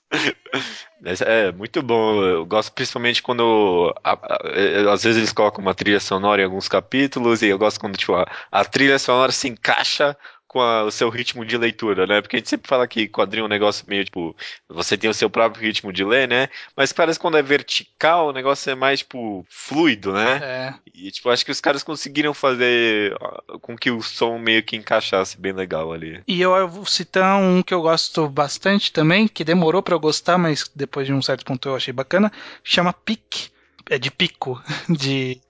É 1.04 1.50
muito 1.52 1.82
bom. 1.82 2.22
Eu 2.22 2.46
gosto 2.46 2.72
principalmente 2.72 3.22
quando 3.22 3.92
a, 4.04 4.12
a, 4.12 4.92
às 4.92 5.02
vezes 5.02 5.18
eles 5.18 5.32
colocam 5.32 5.60
uma 5.62 5.74
trilha 5.74 5.98
sonora 5.98 6.42
em 6.42 6.44
alguns 6.44 6.68
capítulos 6.68 7.42
e 7.42 7.48
eu 7.48 7.58
gosto 7.58 7.80
quando 7.80 7.96
tipo, 7.96 8.14
a, 8.14 8.26
a 8.50 8.64
trilha 8.64 8.98
sonora 8.98 9.32
se 9.32 9.48
encaixa 9.48 10.16
com 10.52 10.60
a, 10.60 10.84
o 10.84 10.90
seu 10.90 11.08
ritmo 11.08 11.44
de 11.46 11.56
leitura, 11.56 12.06
né? 12.06 12.20
Porque 12.20 12.36
a 12.36 12.38
gente 12.38 12.50
sempre 12.50 12.68
fala 12.68 12.86
que 12.86 13.08
quadrinho 13.08 13.44
é 13.44 13.46
um 13.46 13.48
negócio 13.48 13.86
meio 13.88 14.04
tipo, 14.04 14.36
você 14.68 14.98
tem 14.98 15.08
o 15.08 15.14
seu 15.14 15.30
próprio 15.30 15.62
ritmo 15.62 15.90
de 15.90 16.04
ler, 16.04 16.28
né? 16.28 16.48
Mas 16.76 16.92
parece 16.92 17.18
que 17.18 17.22
quando 17.22 17.38
é 17.38 17.42
vertical, 17.42 18.28
o 18.28 18.32
negócio 18.32 18.70
é 18.70 18.74
mais, 18.74 18.98
tipo, 18.98 19.46
fluido, 19.48 20.12
né? 20.12 20.40
É. 20.42 20.74
E, 20.94 21.10
tipo, 21.10 21.30
acho 21.30 21.44
que 21.44 21.50
os 21.50 21.60
caras 21.60 21.82
conseguiram 21.82 22.34
fazer 22.34 23.16
com 23.62 23.76
que 23.76 23.90
o 23.90 24.02
som 24.02 24.38
meio 24.38 24.62
que 24.62 24.76
encaixasse 24.76 25.40
bem 25.40 25.52
legal 25.52 25.90
ali. 25.90 26.22
E 26.28 26.42
eu 26.42 26.68
vou 26.68 26.84
citar 26.84 27.40
um 27.40 27.62
que 27.62 27.72
eu 27.72 27.80
gosto 27.80 28.28
bastante 28.28 28.92
também, 28.92 29.26
que 29.26 29.44
demorou 29.44 29.82
para 29.82 29.94
eu 29.94 30.00
gostar, 30.00 30.36
mas 30.36 30.70
depois 30.74 31.06
de 31.06 31.14
um 31.14 31.22
certo 31.22 31.46
ponto 31.46 31.66
eu 31.66 31.76
achei 31.76 31.94
bacana, 31.94 32.30
chama 32.62 32.92
Pique 32.92 33.51
é 33.90 33.98
de 33.98 34.10
pico, 34.10 34.62
de 34.88 35.40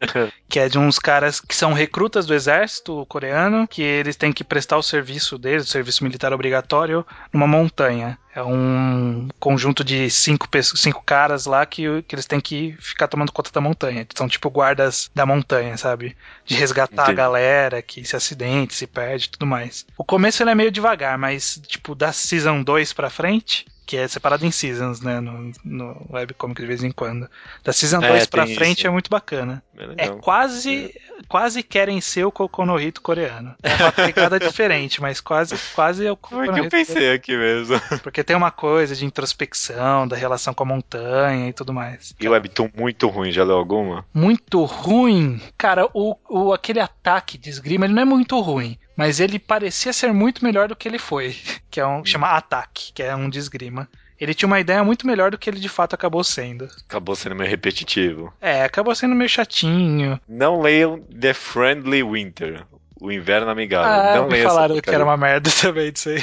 que 0.49 0.59
é 0.59 0.68
de 0.68 0.78
uns 0.78 0.99
caras 0.99 1.41
que 1.41 1.55
são 1.55 1.72
recrutas 1.72 2.26
do 2.26 2.35
exército 2.35 3.05
coreano, 3.07 3.66
que 3.66 3.83
eles 3.83 4.16
têm 4.16 4.33
que 4.33 4.45
prestar 4.45 4.76
o 4.76 4.83
serviço 4.83 5.39
deles, 5.39 5.64
o 5.64 5.70
serviço 5.70 6.05
militar 6.05 6.33
obrigatório, 6.33 7.07
numa 7.33 7.47
montanha. 7.47 8.18
É 8.35 8.43
um 8.43 9.28
conjunto 9.39 9.85
de 9.85 10.09
cinco, 10.09 10.49
cinco 10.62 11.03
caras 11.05 11.45
lá 11.45 11.66
que, 11.66 12.03
que 12.03 12.14
eles 12.14 12.26
têm 12.26 12.41
que 12.41 12.74
ficar 12.78 13.07
tomando 13.07 13.30
conta 13.30 13.51
da 13.53 13.61
montanha. 13.61 14.07
São 14.14 14.26
tipo 14.26 14.49
guardas 14.49 15.11
da 15.14 15.26
montanha, 15.26 15.76
sabe? 15.76 16.16
De 16.45 16.55
resgatar 16.55 17.03
Entendi. 17.03 17.11
a 17.11 17.14
galera 17.14 17.83
que 17.83 18.05
se 18.05 18.16
acidente, 18.16 18.74
se 18.74 18.87
perde 18.87 19.26
e 19.26 19.30
tudo 19.30 19.47
mais. 19.47 19.85
O 19.99 20.05
começo 20.05 20.43
ele 20.43 20.51
é 20.51 20.55
meio 20.55 20.70
devagar, 20.70 21.18
mas 21.18 21.61
tipo 21.66 21.95
da 21.95 22.11
Season 22.11 22.62
2 22.62 22.93
pra 22.95 23.11
frente, 23.11 23.66
que 23.93 23.97
é 23.97 24.09
separado 24.09 24.47
em 24.47 24.51
seasons, 24.51 25.01
né? 25.01 25.20
No, 25.20 25.53
no 25.64 26.07
webcomic 26.11 26.61
de 26.61 26.66
vez 26.66 26.83
em 26.83 26.91
quando. 26.91 27.28
Da 27.62 27.72
season 27.72 28.01
2 28.01 28.22
é, 28.22 28.26
pra 28.26 28.47
frente 28.47 28.78
isso. 28.78 28.87
é 28.87 28.91
muito 28.91 29.11
bacana. 29.11 29.62
É, 29.76 30.07
é 30.07 30.09
quase, 30.09 30.87
é. 30.87 31.22
quase 31.28 31.62
querem 31.62 32.01
ser 32.01 32.24
o 32.24 32.33
Kokonohito 32.33 33.03
coreano. 33.03 33.55
É 33.62 33.74
uma 33.74 33.93
pegada 33.93 34.39
diferente, 34.41 35.01
mas 35.01 35.20
quase, 35.20 35.57
quase 35.74 36.07
é 36.07 36.12
o 36.12 36.16
Kokonohito. 36.16 36.55
Foi 36.55 36.61
que 36.61 36.66
eu 36.66 36.70
pensei 36.70 37.12
aqui 37.12 37.37
mesmo. 37.37 37.78
Porque 38.03 38.22
tem 38.25 38.37
uma 38.37 38.51
coisa 38.51 38.95
de 38.95 39.05
introspecção, 39.05 40.07
da 40.07 40.16
relação 40.16 40.55
com 40.55 40.62
a 40.62 40.66
montanha 40.66 41.49
e 41.49 41.53
tudo 41.53 41.73
mais. 41.73 42.14
E 42.20 42.29
o 42.29 42.33
webtoon 42.33 42.70
muito 42.77 43.09
ruim, 43.09 43.33
já 43.33 43.45
leu 43.45 43.57
alguma? 43.57 44.05
Muito 44.12 44.64
ruim? 44.64 45.41
Cara, 45.57 45.89
o, 45.93 46.16
o, 46.29 46.53
aquele 46.53 46.81
ataque 46.81 47.39
de 47.39 47.51
esgrima, 47.51 47.87
ele 47.87 47.95
não 47.95 48.03
é 48.03 48.07
muito 48.07 48.39
ruim 48.41 48.79
mas 48.97 49.20
ele 49.20 49.39
parecia 49.39 49.93
ser 49.93 50.12
muito 50.12 50.45
melhor 50.45 50.68
do 50.68 50.77
que 50.77 50.87
ele 50.87 50.99
foi, 50.99 51.35
que 51.70 51.81
é 51.81 51.87
um 51.87 52.05
chama 52.05 52.29
Ataque, 52.29 52.93
que 52.93 53.03
é 53.03 53.14
um 53.16 53.29
de 53.29 53.39
esgrima. 53.39 53.89
Ele 54.20 54.35
tinha 54.35 54.47
uma 54.47 54.61
ideia 54.61 54.85
muito 54.85 55.05
melhor 55.05 55.33
do 55.33 55.39
que 55.39 55.51
ele 55.51 55.59
de 55.59 55.68
fato 55.68 55.95
acabou 55.95 56.23
sendo. 56.23 56.68
Acabou 56.89 57.16
sendo 57.16 57.35
meio 57.35 57.51
repetitivo. 57.51 58.33
É, 58.41 58.62
acabou 58.62 58.95
sendo 58.95 59.16
meio 59.16 59.29
chatinho. 59.29 60.20
Não 60.29 60.61
leiam 60.61 61.01
The 61.01 61.35
Friendly 61.35 62.05
Winter. 62.05 62.64
O 63.03 63.11
Inverno 63.11 63.51
Amigável. 63.51 63.91
Ah, 63.91 64.17
não 64.17 64.29
me 64.29 64.41
falaram 64.45 64.81
que 64.81 64.89
era 64.89 65.03
uma 65.03 65.17
merda 65.17 65.51
também 65.61 65.91
disso 65.91 66.11
aí. 66.11 66.23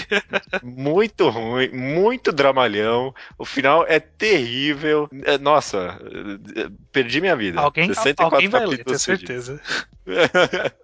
muito 0.63 1.27
ruim, 1.27 1.67
muito 1.73 2.31
dramalhão. 2.31 3.13
O 3.37 3.43
final 3.43 3.85
é 3.85 3.99
terrível. 3.99 5.09
É, 5.25 5.37
nossa, 5.37 5.99
perdi 6.89 7.19
minha 7.19 7.35
vida. 7.35 7.59
Alguém, 7.59 7.91
alguém 8.17 8.47
vai 8.47 8.65
ler, 8.65 8.85
tenho 8.85 8.97
certeza. 8.97 9.59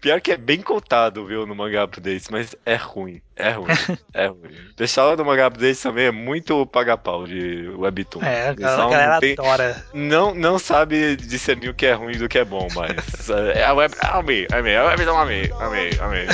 Pior 0.00 0.20
que 0.20 0.30
é 0.30 0.36
bem 0.36 0.60
contado, 0.62 1.26
viu, 1.26 1.44
no 1.44 1.56
Manga 1.56 1.82
Updates, 1.82 2.28
mas 2.30 2.54
é 2.64 2.76
ruim. 2.76 3.20
É 3.34 3.50
ruim. 3.50 3.66
É 4.14 4.26
ruim. 4.28 4.54
O 4.70 4.74
pessoal 4.76 5.16
do 5.16 5.24
Manga 5.24 5.46
Updates 5.48 5.82
também 5.82 6.06
é 6.06 6.10
muito 6.12 6.64
paga-pau 6.66 7.26
de 7.26 7.68
Webtoon. 7.76 8.22
É, 8.22 8.48
a 8.48 8.52
galera 8.54 9.12
não 9.14 9.20
tem- 9.20 9.32
adora. 9.32 9.84
Não, 9.92 10.34
não 10.34 10.56
sabe 10.58 11.16
discernir 11.16 11.68
o 11.70 11.74
que 11.74 11.86
é 11.86 11.94
ruim 11.94 12.16
do 12.16 12.28
que 12.28 12.38
é 12.38 12.44
bom, 12.44 12.68
mas. 12.76 13.28
é 13.54 13.64
a 13.64 13.72
web. 13.74 13.92
Amei, 14.00 14.46
amei. 14.52 14.76
A 14.76 14.84
webtoon 14.84 15.16
amei, 15.16 15.52
amei, 15.58 15.90
amei. 16.00 16.26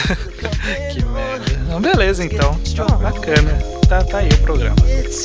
Que 0.92 1.02
merda. 1.06 1.44
Então, 1.64 1.80
beleza, 1.80 2.22
então. 2.24 2.60
Ah, 2.80 2.96
bacana. 2.96 3.58
Tá, 3.88 4.04
tá 4.04 4.18
aí 4.18 4.28
o 4.28 4.38
programa. 4.42 4.76
It's 4.86 5.22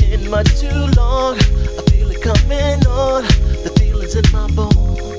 been 0.00 0.28
much 0.28 0.60
too 0.60 0.90
long. 0.96 1.36
I 1.36 1.90
feel 1.90 2.08
it 2.10 2.20
coming 2.20 2.86
on. 2.88 3.22
The 3.64 3.72
feelings 3.78 4.14
in 4.14 4.22
my 4.32 4.46
bones. 4.52 5.09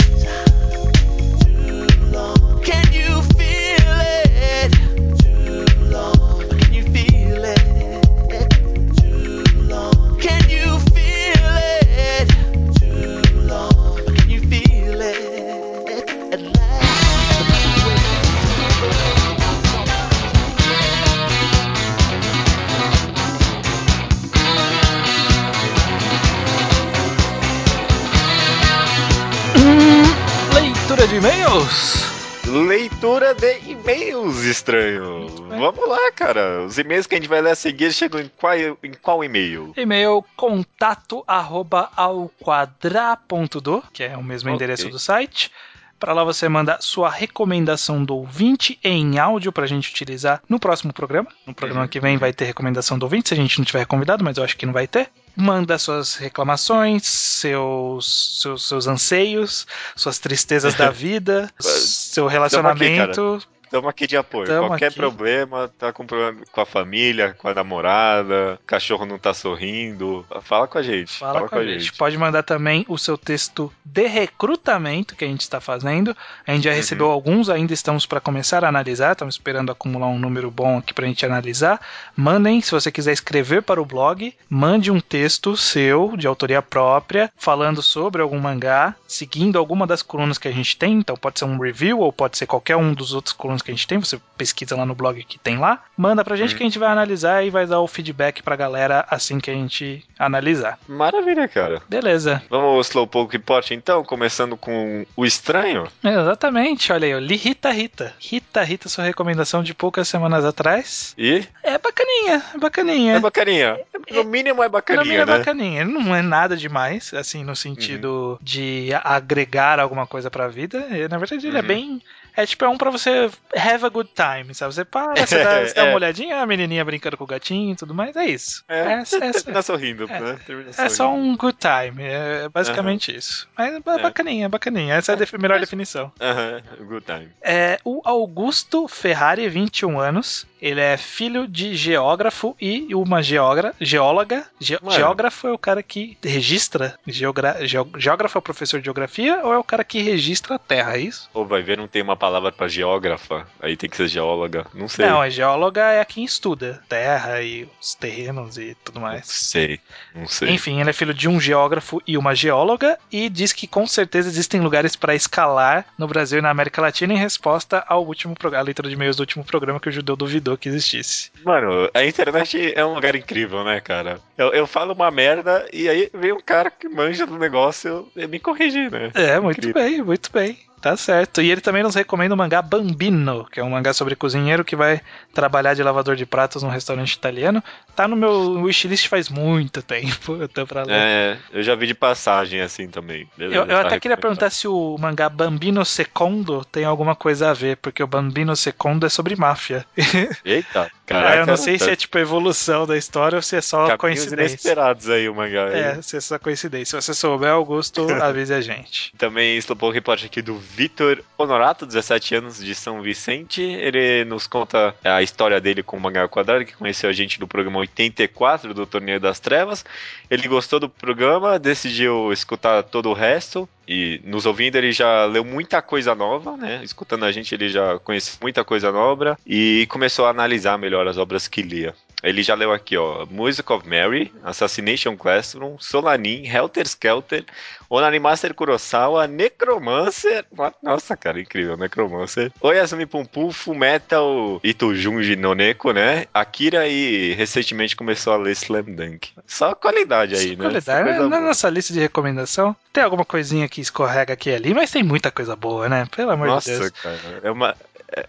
De 31.11 31.17
e-mails. 31.17 32.09
Leitura 32.47 33.33
de 33.35 33.59
e-mails, 33.69 34.39
estranho. 34.43 35.27
Vamos 35.49 35.87
lá, 35.89 36.11
cara. 36.13 36.63
Os 36.65 36.77
e-mails 36.77 37.05
que 37.05 37.15
a 37.15 37.17
gente 37.17 37.27
vai 37.29 37.41
ler 37.41 37.51
a 37.51 37.55
seguir 37.55 37.91
chegam 37.93 38.21
em 38.21 38.31
qual, 38.37 38.55
em 38.57 38.93
qual 39.01 39.21
e-mail? 39.23 39.73
E-mail 39.75 40.23
contato 40.35 41.21
arroba 41.27 41.89
alquadra.do, 41.95 43.83
que 43.93 44.03
é 44.03 44.15
o 44.17 44.23
mesmo 44.23 44.49
Ok. 44.49 44.55
endereço 44.55 44.89
do 44.89 44.97
site. 44.97 45.51
Para 45.99 46.13
lá 46.13 46.23
você 46.23 46.49
manda 46.49 46.79
sua 46.81 47.09
recomendação 47.11 48.03
do 48.03 48.15
ouvinte 48.15 48.79
em 48.83 49.19
áudio 49.19 49.51
pra 49.51 49.67
gente 49.67 49.91
utilizar 49.91 50.41
no 50.49 50.59
próximo 50.59 50.91
programa. 50.91 51.27
No 51.45 51.53
programa 51.53 51.83
Uhum. 51.83 51.87
que 51.89 51.99
vem 51.99 52.17
vai 52.17 52.33
ter 52.33 52.45
recomendação 52.45 52.97
do 52.97 53.03
ouvinte, 53.03 53.29
se 53.29 53.33
a 53.35 53.37
gente 53.37 53.59
não 53.59 53.65
tiver 53.65 53.85
convidado, 53.85 54.23
mas 54.23 54.37
eu 54.37 54.43
acho 54.43 54.57
que 54.57 54.65
não 54.65 54.73
vai 54.73 54.87
ter. 54.87 55.09
Manda 55.35 55.77
suas 55.77 56.15
reclamações, 56.15 57.05
seus, 57.07 58.41
seus, 58.41 58.67
seus 58.67 58.87
anseios, 58.87 59.65
suas 59.95 60.19
tristezas 60.19 60.75
da 60.75 60.89
vida, 60.91 61.49
seu 61.59 62.27
relacionamento. 62.27 63.41
Estamos 63.71 63.87
aqui 63.87 64.05
de 64.05 64.17
apoio. 64.17 64.47
Tamo 64.47 64.67
Qualquer 64.67 64.87
aqui. 64.87 64.97
problema, 64.97 65.71
tá 65.79 65.93
com 65.93 66.05
problema 66.05 66.41
com 66.51 66.59
a 66.59 66.65
família, 66.65 67.33
com 67.37 67.47
a 67.47 67.53
namorada, 67.53 68.59
o 68.61 68.65
cachorro 68.65 69.05
não 69.05 69.17
tá 69.17 69.33
sorrindo. 69.33 70.25
Fala 70.41 70.67
com 70.67 70.77
a 70.77 70.83
gente. 70.83 71.17
Fala, 71.17 71.47
com 71.47 71.55
a 71.55 71.63
gente. 71.63 71.93
Pode 71.93 72.17
mandar 72.17 72.43
também 72.43 72.85
o 72.89 72.97
seu 72.97 73.17
texto 73.17 73.71
de 73.85 74.07
recrutamento 74.07 75.15
que 75.15 75.23
a 75.23 75.27
gente 75.27 75.39
está 75.39 75.61
fazendo. 75.61 76.13
A 76.45 76.53
gente 76.53 76.65
já 76.65 76.73
recebeu 76.73 77.09
alguns, 77.09 77.47
ainda 77.47 77.73
estamos 77.73 78.05
para 78.05 78.19
começar 78.19 78.65
a 78.65 78.67
analisar. 78.67 79.13
Estamos 79.13 79.35
esperando 79.35 79.71
acumular 79.71 80.07
um 80.07 80.19
número 80.19 80.51
bom 80.51 80.79
aqui 80.79 80.93
para 80.93 81.05
a 81.05 81.07
gente 81.07 81.25
analisar. 81.25 81.79
Mandem, 82.13 82.59
se 82.59 82.71
você 82.71 82.91
quiser 82.91 83.13
escrever 83.13 83.61
para 83.61 83.81
o 83.81 83.85
blog, 83.85 84.35
mande 84.49 84.91
um 84.91 84.99
texto 84.99 85.55
seu, 85.55 86.17
de 86.17 86.27
autoria 86.27 86.61
própria, 86.61 87.31
falando 87.37 87.81
sobre 87.81 88.21
algum 88.21 88.37
mangá, 88.37 88.93
seguindo 89.07 89.57
alguma 89.57 89.87
das 89.87 90.01
colunas 90.01 90.37
que 90.37 90.49
a 90.49 90.51
gente 90.51 90.75
tem. 90.75 90.95
Então 90.95 91.15
pode 91.15 91.39
ser 91.39 91.45
um 91.45 91.57
review 91.57 91.99
ou 91.99 92.11
pode 92.11 92.37
ser 92.37 92.47
qualquer 92.47 92.75
um 92.75 92.93
dos 92.93 93.13
outros 93.13 93.31
colunas 93.33 93.60
que 93.63 93.71
a 93.71 93.73
gente 93.73 93.87
tem. 93.87 93.99
Você 93.99 94.19
pesquisa 94.37 94.75
lá 94.75 94.85
no 94.85 94.95
blog 94.95 95.23
que 95.23 95.37
tem 95.39 95.57
lá. 95.57 95.83
Manda 95.97 96.23
pra 96.23 96.35
gente 96.35 96.55
que 96.55 96.63
a 96.63 96.65
gente 96.65 96.79
vai 96.79 96.89
analisar 96.89 97.45
e 97.45 97.49
vai 97.49 97.65
dar 97.65 97.79
o 97.81 97.87
feedback 97.87 98.41
pra 98.41 98.55
galera 98.55 99.05
assim 99.09 99.39
que 99.39 99.49
a 99.51 99.53
gente 99.53 100.03
analisar. 100.17 100.79
Maravilha, 100.87 101.47
cara. 101.47 101.81
Beleza. 101.89 102.41
Vamos 102.49 102.65
ao 102.75 102.81
Slowpoke 102.81 103.33
Report 103.37 103.71
então, 103.71 104.03
começando 104.03 104.55
com 104.57 105.05
o 105.15 105.25
estranho. 105.25 105.87
É, 106.03 106.21
Exatamente, 106.21 106.91
olha 106.93 107.05
aí, 107.05 107.11
eu 107.11 107.19
li 107.19 107.35
Rita 107.35 107.71
Rita. 107.71 108.13
Rita 108.19 108.63
Rita, 108.63 108.87
sua 108.89 109.03
recomendação 109.03 109.63
de 109.63 109.73
poucas 109.73 110.07
semanas 110.07 110.45
atrás. 110.45 111.13
E 111.17 111.43
É 111.63 111.77
bacaninha, 111.77 112.43
é 112.53 112.57
bacaninha. 112.57 113.13
é, 113.15 113.19
bacaninha. 113.19 113.79
No 114.11 114.23
mínimo 114.23 114.63
é 114.63 114.69
Pra 114.69 114.81
mim 114.93 114.95
bacaninha, 114.95 115.21
é 115.21 115.25
né? 115.25 115.37
bacaninha. 115.37 115.85
Não 115.85 116.15
é 116.15 116.21
nada 116.21 116.55
demais, 116.55 117.13
assim, 117.13 117.43
no 117.43 117.55
sentido 117.55 118.39
de 118.41 118.89
agregar 119.03 119.79
alguma 119.79 120.05
coisa 120.07 120.29
pra 120.31 120.47
vida. 120.47 120.85
Na 121.09 121.17
verdade, 121.17 121.47
ele 121.47 121.57
é 121.57 121.61
Uhum. 121.61 121.67
bem. 121.67 122.01
É 122.35 122.45
tipo, 122.45 122.63
é 122.63 122.69
um 122.69 122.77
pra 122.77 122.89
você 122.89 123.29
have 123.55 123.85
a 123.85 123.89
good 123.89 124.09
time, 124.15 124.53
sabe? 124.53 124.73
Você 124.73 124.85
para, 124.85 125.25
você 125.25 125.43
dá, 125.43 125.61
você 125.67 125.73
dá 125.73 125.81
É. 125.83 125.87
uma 125.89 125.95
olhadinha, 125.95 126.41
a 126.41 126.45
menininha 126.45 126.83
brincando 126.85 127.17
com 127.17 127.23
o 127.23 127.27
gatinho 127.27 127.73
e 127.73 127.75
tudo 127.75 127.93
mais, 127.93 128.15
é 128.15 128.25
isso. 128.25 128.63
É, 128.67 128.79
É, 128.79 128.93
é, 129.01 129.03
termina 129.31 129.61
sorrindo, 129.61 130.05
é. 130.09 130.19
né? 130.19 130.39
É 130.77 130.89
só 130.89 131.13
um 131.13 131.35
good 131.35 131.57
time, 131.59 132.03
é 132.03 132.49
basicamente 132.49 133.15
isso. 133.15 133.47
Mas 133.57 133.73
é 133.73 133.79
bacaninha, 133.79 134.49
bacaninha. 134.49 134.95
Essa 134.95 135.13
é 135.13 135.15
a 135.15 135.37
melhor 135.37 135.59
definição. 135.59 136.11
Aham, 136.19 136.61
good 136.85 137.05
time. 137.05 137.29
É 137.41 137.79
o 137.83 138.01
Augusto 138.03 138.87
Ferrari, 138.87 139.47
21 139.49 139.99
anos. 139.99 140.45
Ele 140.61 140.79
é 140.79 140.95
filho 140.97 141.47
de 141.47 141.75
geógrafo 141.75 142.55
e 142.61 142.93
uma 142.93 143.23
geógra, 143.23 143.73
geóloga. 143.81 144.45
Ge- 144.59 144.79
geógrafo 144.89 145.47
é 145.47 145.51
o 145.51 145.57
cara 145.57 145.81
que 145.81 146.17
registra. 146.23 146.97
Geogra, 147.07 147.65
geo- 147.67 147.89
geógrafo 147.97 148.37
é 148.37 148.39
o 148.39 148.41
professor 148.43 148.79
de 148.79 148.85
geografia 148.85 149.41
ou 149.43 149.53
é 149.53 149.57
o 149.57 149.63
cara 149.63 149.83
que 149.83 150.01
registra 150.01 150.55
a 150.55 150.59
Terra, 150.59 150.95
é 150.97 151.01
isso? 151.01 151.29
Ou 151.33 151.45
vai 151.45 151.61
ver, 151.61 151.77
não 151.77 151.87
tem 151.87 152.01
uma 152.01 152.15
palavra 152.15 152.51
pra 152.51 152.67
geógrafa. 152.67 153.47
Aí 153.59 153.75
tem 153.75 153.89
que 153.89 153.97
ser 153.97 154.07
geóloga. 154.07 154.65
Não 154.73 154.87
sei. 154.87 155.05
Não, 155.05 155.19
a 155.21 155.29
geóloga 155.29 155.81
é 155.81 156.05
quem 156.05 156.23
estuda 156.23 156.81
terra 156.87 157.41
e 157.41 157.67
os 157.81 157.95
terrenos 157.95 158.57
e 158.57 158.75
tudo 158.83 158.95
Não 158.99 159.07
mais. 159.07 159.25
sei. 159.27 159.79
Não 160.13 160.27
sei. 160.27 160.49
Enfim, 160.51 160.79
ele 160.79 160.89
é 160.89 160.93
filho 160.93 161.13
de 161.13 161.27
um 161.27 161.39
geógrafo 161.39 162.01
e 162.05 162.17
uma 162.17 162.35
geóloga 162.35 162.97
e 163.11 163.29
diz 163.29 163.51
que 163.53 163.65
com 163.67 163.87
certeza 163.87 164.29
existem 164.29 164.61
lugares 164.61 164.95
para 164.95 165.15
escalar 165.15 165.85
no 165.97 166.07
Brasil 166.07 166.39
e 166.39 166.41
na 166.41 166.49
América 166.49 166.81
Latina 166.81 167.13
em 167.13 167.17
resposta 167.17 167.83
ao 167.87 168.05
último 168.05 168.35
programa, 168.35 168.63
a 168.63 168.65
letra 168.67 168.87
de 168.87 168.93
e-mails 168.95 169.15
do 169.15 169.21
último 169.21 169.43
programa 169.43 169.79
que 169.79 169.89
o 169.89 169.91
judeu 169.91 170.15
duvidou 170.15 170.50
que 170.57 170.69
existisse. 170.69 171.31
Mano, 171.43 171.89
a 171.93 172.05
internet 172.05 172.73
é 172.75 172.85
um 172.85 172.93
lugar 172.93 173.15
incrível, 173.15 173.63
né, 173.63 173.79
cara? 173.79 174.19
Eu, 174.37 174.49
eu 174.53 174.67
falo 174.67 174.93
uma 174.93 175.11
merda 175.11 175.67
e 175.71 175.87
aí 175.89 176.09
vem 176.13 176.31
um 176.31 176.41
cara 176.41 176.69
que 176.71 176.87
manja 176.87 177.25
do 177.25 177.37
negócio 177.37 178.07
e 178.15 178.27
me 178.27 178.39
corrigir, 178.39 178.91
né? 178.91 179.11
É, 179.13 179.39
muito 179.39 179.57
Incrível. 179.57 179.81
bem, 179.81 180.01
muito 180.01 180.31
bem. 180.31 180.57
Tá 180.81 180.97
certo. 180.97 181.41
E 181.41 181.51
ele 181.51 181.61
também 181.61 181.83
nos 181.83 181.93
recomenda 181.93 182.33
o 182.33 182.37
mangá 182.37 182.61
Bambino, 182.61 183.45
que 183.51 183.59
é 183.59 183.63
um 183.63 183.69
mangá 183.69 183.93
sobre 183.93 184.15
cozinheiro 184.15 184.65
que 184.65 184.75
vai 184.75 184.99
trabalhar 185.33 185.75
de 185.75 185.83
lavador 185.83 186.15
de 186.15 186.25
pratos 186.25 186.63
num 186.63 186.69
restaurante 186.69 187.13
italiano. 187.13 187.63
Tá 187.95 188.07
no 188.07 188.15
meu 188.15 188.63
wishlist 188.63 189.07
faz 189.07 189.29
muito 189.29 189.81
tempo. 189.83 190.35
Eu 190.35 190.49
tô 190.49 190.65
pra 190.65 190.83
ler. 190.83 190.93
É, 190.93 191.37
eu 191.53 191.61
já 191.61 191.75
vi 191.75 191.85
de 191.85 191.93
passagem 191.93 192.61
assim 192.61 192.87
também. 192.87 193.27
Beleza, 193.37 193.55
Eu, 193.55 193.61
eu 193.61 193.67
tá 193.67 193.81
até 193.81 193.99
queria 193.99 194.17
perguntar 194.17 194.49
se 194.49 194.67
o 194.67 194.97
mangá 194.99 195.29
Bambino 195.29 195.85
Secondo 195.85 196.65
tem 196.65 196.83
alguma 196.83 197.15
coisa 197.15 197.51
a 197.51 197.53
ver, 197.53 197.77
porque 197.77 198.01
o 198.01 198.07
Bambino 198.07 198.55
Secondo 198.55 199.05
é 199.05 199.09
sobre 199.09 199.35
máfia. 199.35 199.85
Eita, 200.43 200.89
Caraca. 201.05 201.37
eu 201.39 201.45
não 201.45 201.57
sei 201.57 201.77
tá- 201.77 201.85
se 201.85 201.91
é 201.91 201.95
tipo 201.95 202.17
evolução 202.17 202.85
da 202.87 202.97
história 202.97 203.35
ou 203.35 203.41
se 203.41 203.55
é 203.55 203.61
só 203.61 203.95
caminhos 203.97 204.21
coincidência. 204.21 204.53
inesperados 204.53 205.09
aí 205.09 205.27
o 205.27 205.35
mangá. 205.35 205.69
É, 205.69 206.01
se 206.01 206.15
é 206.15 206.21
só 206.21 206.39
coincidência. 206.39 207.01
Se 207.01 207.07
você 207.07 207.13
souber, 207.13 207.49
Augusto, 207.49 208.07
avise 208.21 208.53
a 208.53 208.61
gente. 208.61 209.13
Também 209.17 209.57
Slowpoke 209.57 209.93
Report 209.95 210.23
aqui 210.23 210.41
do 210.41 210.57
Vitor 210.57 211.21
Honorato, 211.37 211.85
17 211.85 212.35
anos, 212.35 212.63
de 212.63 212.73
São 212.73 213.01
Vicente. 213.01 213.61
Ele 213.61 214.23
nos 214.25 214.47
conta 214.47 214.95
a 215.03 215.21
história 215.21 215.59
dele 215.59 215.83
com 215.83 215.97
o 215.97 215.99
Mangá 215.99 216.27
Quadrado, 216.27 216.63
que 216.65 216.75
conheceu 216.75 217.09
a 217.09 217.13
gente 217.13 217.39
do 217.39 217.47
programa 217.47 217.79
84 217.79 218.73
do 218.73 218.85
Torneio 218.85 219.19
das 219.19 219.39
Trevas. 219.39 219.83
Ele 220.29 220.47
gostou 220.47 220.79
do 220.79 220.87
programa, 220.89 221.59
decidiu 221.59 222.31
escutar 222.31 222.83
todo 222.83 223.09
o 223.09 223.13
resto. 223.13 223.67
E 223.93 224.21
nos 224.23 224.45
ouvindo, 224.45 224.77
ele 224.77 224.93
já 224.93 225.25
leu 225.25 225.43
muita 225.43 225.81
coisa 225.81 226.15
nova, 226.15 226.55
né? 226.55 226.79
Escutando 226.81 227.25
a 227.25 227.31
gente, 227.33 227.53
ele 227.53 227.67
já 227.67 227.99
conheceu 227.99 228.35
muita 228.41 228.63
coisa 228.63 228.89
nova 228.89 229.37
e 229.45 229.85
começou 229.89 230.25
a 230.25 230.29
analisar 230.29 230.77
melhor 230.77 231.05
as 231.09 231.17
obras 231.17 231.45
que 231.45 231.61
lia. 231.61 231.93
Ele 232.23 232.43
já 232.43 232.53
leu 232.55 232.71
aqui, 232.71 232.97
ó, 232.97 233.25
Music 233.29 233.71
of 233.71 233.87
Mary, 233.87 234.31
Assassination 234.43 235.15
Classroom, 235.17 235.77
Solanin, 235.79 236.45
Helter 236.47 236.85
Skelter, 236.87 237.43
Onanimaster 237.89 238.53
Kurosawa, 238.53 239.27
Necromancer. 239.27 240.45
Nossa, 240.81 241.17
cara, 241.17 241.39
incrível, 241.39 241.75
Necromancer. 241.77 242.51
Oyasumi 242.61 243.05
Pum 243.05 243.25
Pum, 243.25 243.51
Fullmetal 243.51 244.59
Itujunji 244.63 245.35
no 245.35 245.53
Neko, 245.53 245.91
né? 245.91 246.25
Akira 246.33 246.87
e 246.87 247.33
recentemente 247.33 247.95
começou 247.95 248.33
a 248.33 248.37
ler 248.37 248.51
Slam 248.51 248.83
Dunk. 248.83 249.29
Só 249.45 249.73
qualidade 249.75 250.35
aí, 250.35 250.55
né? 250.55 250.65
Qualidade. 250.65 251.09
Só 251.17 251.23
Na 251.23 251.29
boa. 251.37 251.41
nossa 251.41 251.69
lista 251.69 251.93
de 251.93 251.99
recomendação, 251.99 252.75
tem 252.93 253.03
alguma 253.03 253.25
coisinha 253.25 253.67
que 253.67 253.81
escorrega 253.81 254.33
aqui 254.33 254.49
e 254.49 254.55
ali, 254.55 254.73
mas 254.73 254.91
tem 254.91 255.03
muita 255.03 255.31
coisa 255.31 255.55
boa, 255.55 255.87
né? 255.89 256.07
Pelo 256.15 256.31
amor 256.31 256.47
de 256.47 256.53
Nossa, 256.53 256.79
Deus. 256.79 256.89
cara, 256.91 257.17
é 257.43 257.51
uma. 257.51 257.75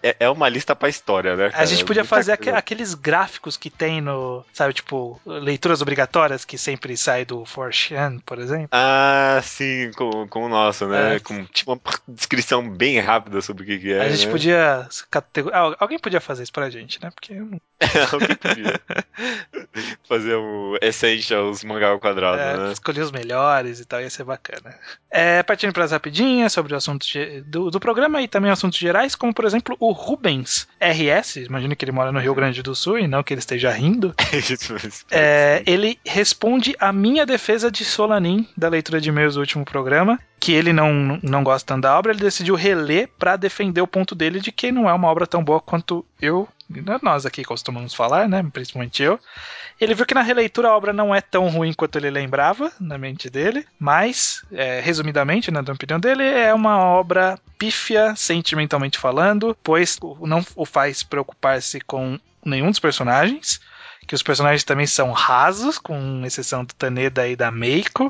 É, 0.01 0.15
é 0.21 0.29
uma 0.29 0.47
lista 0.49 0.75
pra 0.75 0.89
história, 0.89 1.35
né? 1.35 1.47
A 1.47 1.51
cara? 1.51 1.65
gente 1.65 1.83
podia 1.85 2.03
Muita 2.03 2.15
fazer 2.15 2.37
coisa. 2.37 2.57
aqueles 2.57 2.93
gráficos 2.93 3.57
que 3.57 3.69
tem 3.69 4.01
no, 4.01 4.45
sabe, 4.53 4.73
tipo, 4.73 5.19
leituras 5.25 5.81
obrigatórias 5.81 6.45
que 6.45 6.57
sempre 6.57 6.95
sai 6.95 7.25
do 7.25 7.43
4chan, 7.43 8.21
por 8.25 8.39
exemplo. 8.39 8.69
Ah, 8.71 9.39
sim, 9.43 9.91
com, 9.95 10.27
com 10.27 10.45
o 10.45 10.49
nosso, 10.49 10.87
né? 10.87 11.15
É. 11.15 11.19
Com 11.19 11.43
tipo 11.45 11.73
uma 11.73 11.81
descrição 12.07 12.67
bem 12.69 12.99
rápida 12.99 13.41
sobre 13.41 13.63
o 13.63 13.65
que, 13.65 13.79
que 13.79 13.93
é. 13.93 14.01
a 14.01 14.09
gente 14.09 14.25
né? 14.25 14.31
podia. 14.31 14.87
catego- 15.11 15.51
ah, 15.53 15.75
Alguém 15.79 15.99
podia 15.99 16.21
fazer 16.21 16.43
isso 16.43 16.53
pra 16.53 16.69
gente, 16.69 17.01
né? 17.01 17.09
Porque 17.11 17.33
Alguém 18.11 18.35
podia. 18.35 18.79
Fazer 20.07 20.35
o 20.35 20.77
Essentials 20.81 21.63
mangá 21.63 21.89
ao 21.89 21.99
quadrado, 21.99 22.39
é, 22.39 22.57
né? 22.57 22.71
escolher 22.71 23.01
os 23.01 23.11
melhores 23.11 23.79
e 23.79 23.85
tal, 23.85 24.01
ia 24.01 24.09
ser 24.09 24.23
bacana. 24.23 24.75
É, 25.09 25.41
partindo 25.43 25.73
para 25.73 25.83
as 25.83 25.91
rapidinhas 25.91 26.53
sobre 26.53 26.73
o 26.73 26.77
assunto 26.77 27.05
do, 27.45 27.69
do 27.71 27.79
programa 27.79 28.21
e 28.21 28.27
também 28.27 28.51
assuntos 28.51 28.77
gerais, 28.77 29.15
como 29.15 29.33
por 29.33 29.45
exemplo 29.45 29.72
o 29.79 29.91
Rubens 29.91 30.67
RS, 30.79 31.37
imagino 31.37 31.75
que 31.75 31.83
ele 31.85 31.91
mora 31.91 32.11
no 32.11 32.19
Rio 32.19 32.33
Grande 32.35 32.61
do 32.61 32.75
Sul 32.75 32.99
e 32.99 33.07
não 33.07 33.23
que 33.23 33.33
ele 33.33 33.39
esteja 33.39 33.71
rindo. 33.71 34.13
Mas- 34.71 35.05
É, 35.11 35.63
ele 35.65 35.99
responde 36.05 36.75
a 36.79 36.91
minha 36.93 37.25
defesa 37.25 37.69
de 37.71 37.83
Solanin 37.85 38.47
da 38.57 38.69
leitura 38.69 38.99
de 39.01 39.09
e-mails 39.09 39.35
do 39.35 39.39
último 39.41 39.65
programa, 39.65 40.19
que 40.39 40.51
ele 40.51 40.73
não, 40.73 41.19
não 41.23 41.43
gosta 41.43 41.67
tanto 41.73 41.83
da 41.83 41.97
obra, 41.97 42.11
ele 42.11 42.19
decidiu 42.21 42.55
reler 42.55 43.09
pra 43.17 43.35
defender 43.35 43.81
o 43.81 43.87
ponto 43.87 44.13
dele 44.13 44.39
de 44.39 44.51
que 44.51 44.71
não 44.71 44.89
é 44.89 44.93
uma 44.93 45.07
obra 45.07 45.25
tão 45.25 45.43
boa 45.43 45.59
quanto 45.61 46.05
eu, 46.21 46.47
nós 47.01 47.25
aqui 47.25 47.43
costumamos 47.43 47.93
falar, 47.93 48.27
né, 48.27 48.43
principalmente 48.51 49.01
eu. 49.03 49.19
Ele 49.83 49.95
viu 49.95 50.05
que 50.05 50.13
na 50.13 50.21
releitura 50.21 50.69
a 50.69 50.75
obra 50.75 50.93
não 50.93 51.13
é 51.13 51.21
tão 51.21 51.49
ruim 51.49 51.73
quanto 51.73 51.97
ele 51.97 52.09
lembrava 52.09 52.71
na 52.79 52.97
mente 52.97 53.29
dele, 53.29 53.65
mas, 53.77 54.43
é, 54.51 54.79
resumidamente, 54.79 55.51
na 55.51 55.59
opinião 55.59 55.99
dele, 55.99 56.23
é 56.23 56.53
uma 56.53 56.77
obra 56.79 57.37
pífia, 57.57 58.15
sentimentalmente 58.15 58.97
falando, 58.97 59.57
pois 59.63 59.99
não 60.21 60.45
o 60.55 60.65
faz 60.65 61.03
preocupar-se 61.03 61.81
com 61.81 62.19
nenhum 62.45 62.69
dos 62.69 62.79
personagens, 62.79 63.59
que 64.07 64.15
os 64.15 64.23
personagens 64.23 64.63
também 64.63 64.87
são 64.87 65.11
rasos, 65.11 65.77
com 65.77 66.25
exceção 66.25 66.63
do 66.63 66.73
Taneda 66.73 67.27
e 67.27 67.35
da 67.35 67.51
Meiko, 67.51 68.09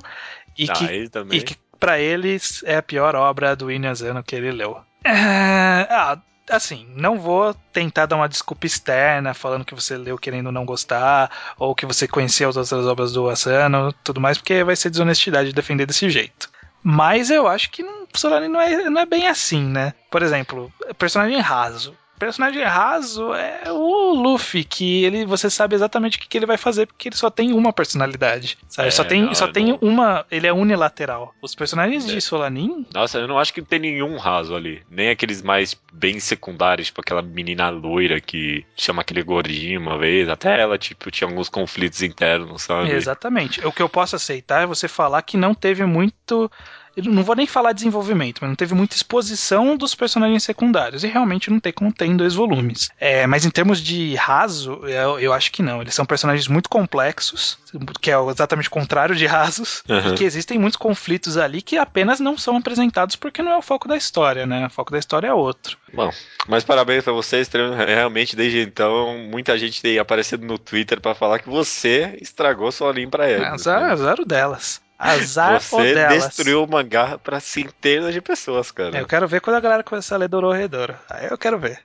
e 0.58 0.68
Ah, 0.70 0.74
que, 0.74 0.86
ele 0.86 1.12
e 1.32 1.42
que 1.42 1.56
para 1.80 2.00
eles 2.00 2.64
é 2.66 2.78
a 2.78 2.84
pior 2.84 3.16
obra 3.16 3.56
do 3.56 3.72
Inazano 3.72 4.24
que 4.24 4.36
ele 4.36 4.52
leu. 4.52 4.80
É, 5.04 5.88
ah, 5.90 6.18
assim, 6.50 6.88
não 6.96 7.20
vou 7.20 7.54
tentar 7.72 8.06
dar 8.06 8.16
uma 8.16 8.30
desculpa 8.30 8.66
externa 8.66 9.34
falando 9.34 9.66
que 9.66 9.76
você 9.76 9.98
leu 9.98 10.18
querendo 10.18 10.52
não 10.52 10.66
gostar, 10.66 11.32
ou 11.58 11.76
que 11.76 11.86
você 11.86 12.08
conhecia 12.08 12.48
as 12.48 12.58
outras 12.58 12.86
obras 12.86 13.14
do 13.14 13.30
Asano, 13.30 13.94
tudo 14.04 14.22
mais, 14.22 14.38
porque 14.38 14.64
vai 14.64 14.76
ser 14.76 14.90
desonestidade 14.90 15.54
defender 15.54 15.86
desse 15.86 16.10
jeito. 16.10 16.50
Mas 16.84 17.30
eu 17.30 17.48
acho 17.48 17.72
que 17.72 17.82
não, 17.82 18.06
Solani 18.14 18.50
não 18.50 18.60
é, 18.60 18.90
não 18.90 19.02
é 19.02 19.06
bem 19.06 19.28
assim, 19.28 19.64
né? 19.64 19.94
Por 20.12 20.22
exemplo, 20.22 20.72
personagem 20.98 21.40
raso. 21.40 21.96
Personagem 22.20 22.64
raso 22.64 23.34
é 23.34 23.72
o 23.72 24.14
Luffy, 24.14 24.64
que 24.64 25.04
ele 25.04 25.26
você 25.26 25.50
sabe 25.50 25.76
exatamente 25.76 26.18
o 26.18 26.22
que, 26.22 26.28
que 26.28 26.38
ele 26.38 26.46
vai 26.46 26.58
fazer, 26.58 26.86
porque 26.88 27.10
ele 27.10 27.16
só 27.16 27.30
tem 27.30 27.52
uma 27.52 27.74
personalidade. 27.74 28.58
Sabe? 28.70 28.88
É, 28.88 28.92
só 28.92 29.04
tem, 29.04 29.24
não, 29.24 29.36
só 29.36 29.48
tem 29.48 29.68
não- 29.68 29.80
uma. 29.82 30.26
Ele 30.32 30.48
é 30.48 30.54
unilateral. 30.54 31.34
Os 31.42 31.54
personagens 31.56 32.08
É. 32.08 32.14
de 32.14 32.22
Solanin. 32.22 32.86
Nossa, 32.94 33.18
eu 33.18 33.28
não 33.28 33.38
acho 33.38 33.54
que 33.54 33.62
tem 33.62 33.80
nenhum 33.80 34.18
raso 34.18 34.56
ali. 34.56 34.82
Nem 34.90 35.10
aqueles 35.10 35.42
mais 35.42 35.76
bem 35.92 36.20
secundários, 36.20 36.88
tipo 36.88 37.02
aquela 37.02 37.22
menina 37.22 37.70
loira 37.70 38.22
que 38.22 38.66
chama 38.78 39.02
aquele 39.02 39.24
gordinho 39.24 39.82
uma 39.82 39.98
vez. 39.98 40.30
Até 40.30 40.60
ela, 40.62 40.78
tipo, 40.78 41.12
tinha 41.12 41.28
alguns 41.28 41.50
conflitos 41.50 42.02
internos, 42.04 42.62
sabe? 42.62 42.92
Exatamente. 42.92 43.66
O 43.66 43.72
que 43.72 43.82
eu 43.82 43.90
posso 43.90 44.16
aceitar 44.16 44.64
é 44.64 44.66
você 44.66 44.88
falar 44.88 45.22
que 45.24 45.36
não 45.36 45.54
teve 45.54 45.86
muito. 45.86 46.50
Eu 46.96 47.04
Não 47.06 47.24
vou 47.24 47.36
nem 47.36 47.48
falar 47.48 47.74
desenvolvimento, 47.74 48.40
mas 48.42 48.50
não 48.50 48.56
teve 48.56 48.74
muita 48.74 48.96
exposição 48.96 49.76
dos 49.76 49.96
personagens 49.96 50.44
secundários. 50.44 51.04
E 51.04 51.08
realmente 51.08 51.50
não 51.50 51.60
tem 51.60 51.74
como 51.74 51.92
ter 51.92 52.06
em 52.06 52.16
dois 52.16 52.36
volumes. 52.36 52.90
É, 53.00 53.26
mas 53.26 53.46
em 53.46 53.50
termos 53.50 53.82
de 53.82 54.16
raso, 54.16 54.82
eu, 54.86 55.20
eu 55.20 55.34
acho 55.34 55.52
que 55.52 55.64
não. 55.64 55.82
Eles 55.82 55.96
são 55.96 56.06
personagens 56.06 56.48
muito 56.48 56.70
complexos, 56.70 57.58
que 58.02 58.12
é 58.12 58.16
exatamente 58.30 58.68
o 58.68 58.72
contrário 58.72 59.16
de 59.16 59.26
rasos. 59.26 59.84
Uhum. 59.90 60.16
Que 60.16 60.24
existem 60.24 60.60
muitos 60.60 60.78
conflitos 60.78 61.38
ali 61.38 61.62
que 61.62 61.78
apenas 61.78 62.20
não 62.20 62.38
são 62.38 62.58
apresentados 62.58 63.16
porque 63.16 63.42
não 63.42 63.52
é 63.52 63.58
o 63.58 63.62
foco 63.62 63.88
da 63.88 63.98
história, 63.98 64.46
né? 64.46 64.68
O 64.68 64.70
foco 64.70 64.92
da 64.92 65.00
história 65.00 65.28
é 65.28 65.34
outro. 65.34 65.78
Bom, 65.94 66.12
mas 66.48 66.64
parabéns 66.64 67.04
pra 67.04 67.14
vocês. 67.14 67.50
Realmente, 67.88 68.36
desde 68.36 68.60
então, 68.62 69.18
muita 69.30 69.58
gente 69.58 69.82
tem 69.82 69.98
aparecido 70.00 70.46
no 70.46 70.58
Twitter 70.58 71.02
pra 71.02 71.16
falar 71.16 71.40
que 71.40 71.50
você 71.50 72.18
estragou 72.22 72.72
sua 72.72 72.92
linha 72.92 73.08
pra 73.08 73.30
eles. 73.30 73.48
Azar, 73.48 73.82
né? 73.82 73.92
azar 73.92 74.20
o 74.20 74.26
delas. 74.26 74.83
Azar 75.04 75.60
Você 75.60 76.08
destruiu 76.08 76.64
o 76.64 76.68
mangá 76.68 77.18
pra 77.18 77.42
centenas 77.42 78.14
de 78.14 78.22
pessoas, 78.22 78.72
cara. 78.72 78.98
Eu 78.98 79.06
quero 79.06 79.28
ver 79.28 79.42
quando 79.42 79.58
a 79.58 79.60
galera 79.60 79.84
começar 79.84 80.16
a 80.16 80.20
ler 80.20 80.30
Dororedoro. 80.30 80.96
Aí 81.10 81.28
eu 81.30 81.38
quero 81.38 81.60
ver. 81.60 81.82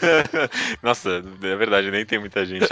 Nossa, 0.82 1.22
é 1.42 1.56
verdade, 1.56 1.90
nem 1.90 2.06
tem 2.06 2.18
muita 2.18 2.46
gente. 2.46 2.66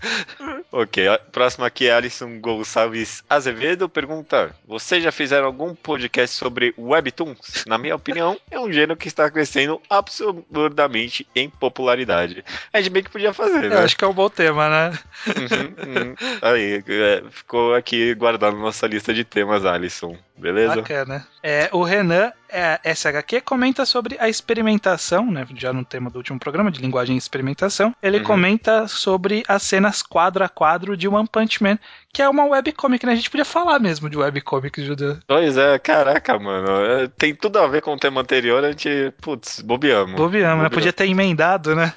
ok, 0.72 1.08
a 1.08 1.18
próxima 1.18 1.66
aqui 1.66 1.86
é 1.86 1.92
Alisson 1.92 2.40
Gonçalves 2.40 3.22
Azevedo. 3.28 3.90
Pergunta: 3.90 4.56
Vocês 4.66 5.04
já 5.04 5.12
fizeram 5.12 5.46
algum 5.46 5.74
podcast 5.74 6.34
sobre 6.34 6.74
Webtoons? 6.78 7.64
Na 7.66 7.76
minha 7.76 7.94
opinião, 7.94 8.38
é 8.50 8.58
um 8.58 8.72
gênero 8.72 8.96
que 8.96 9.08
está 9.08 9.30
crescendo 9.30 9.82
absurdamente 9.90 11.26
em 11.34 11.50
popularidade. 11.50 12.42
A 12.72 12.80
gente 12.80 12.90
bem 12.90 13.02
que 13.02 13.10
podia 13.10 13.34
fazer, 13.34 13.64
Eu 13.64 13.70
né? 13.70 13.78
acho 13.80 13.98
que 13.98 14.04
é 14.04 14.08
um 14.08 14.14
bom 14.14 14.30
tema, 14.30 14.68
né? 14.70 14.98
Uhum, 15.26 15.92
uhum. 15.92 16.14
Aí, 16.40 16.82
é, 16.88 17.22
ficou 17.30 17.74
aqui 17.74 18.14
guardado 18.14 18.56
na 18.56 18.62
nossa 18.62 18.86
lista 18.86 19.12
de 19.12 19.25
temas, 19.26 19.64
Alisson. 19.64 20.16
Beleza? 20.38 20.76
Bacana. 20.76 21.26
É, 21.42 21.68
o 21.72 21.82
Renan 21.82 22.30
é, 22.48 22.78
SHQ 22.94 23.40
comenta 23.40 23.84
sobre 23.86 24.16
a 24.20 24.28
experimentação, 24.28 25.30
né? 25.30 25.46
Já 25.56 25.72
no 25.72 25.84
tema 25.84 26.10
do 26.10 26.16
último 26.16 26.38
programa 26.38 26.70
de 26.70 26.80
linguagem 26.80 27.14
e 27.14 27.18
experimentação. 27.18 27.94
Ele 28.02 28.18
Uhum. 28.18 28.24
comenta 28.24 28.86
sobre 28.86 29.42
as 29.48 29.62
cenas 29.62 30.02
quadro 30.02 30.44
a 30.44 30.48
quadro 30.48 30.96
de 30.96 31.08
One 31.08 31.28
Punch 31.30 31.62
Man, 31.62 31.78
que 32.12 32.20
é 32.22 32.28
uma 32.28 32.44
webcomic, 32.44 33.04
né? 33.06 33.12
A 33.12 33.16
gente 33.16 33.30
podia 33.30 33.44
falar 33.44 33.78
mesmo 33.78 34.08
de 34.10 34.16
webcomic, 34.18 34.84
Judeu. 34.84 35.18
Pois 35.26 35.56
é, 35.56 35.78
caraca, 35.78 36.38
mano. 36.38 36.68
é, 36.84 37.08
Tem 37.08 37.34
tudo 37.34 37.58
a 37.58 37.66
ver 37.66 37.82
com 37.82 37.94
o 37.94 37.98
tema 37.98 38.20
anterior, 38.20 38.62
a 38.64 38.70
gente, 38.70 39.12
putz, 39.20 39.60
bobeamos. 39.60 40.14
Bobeamos, 40.16 40.62
né? 40.64 40.68
Podia 40.70 40.92
ter 40.92 41.08
emendado, 41.08 41.74
né? 41.74 41.92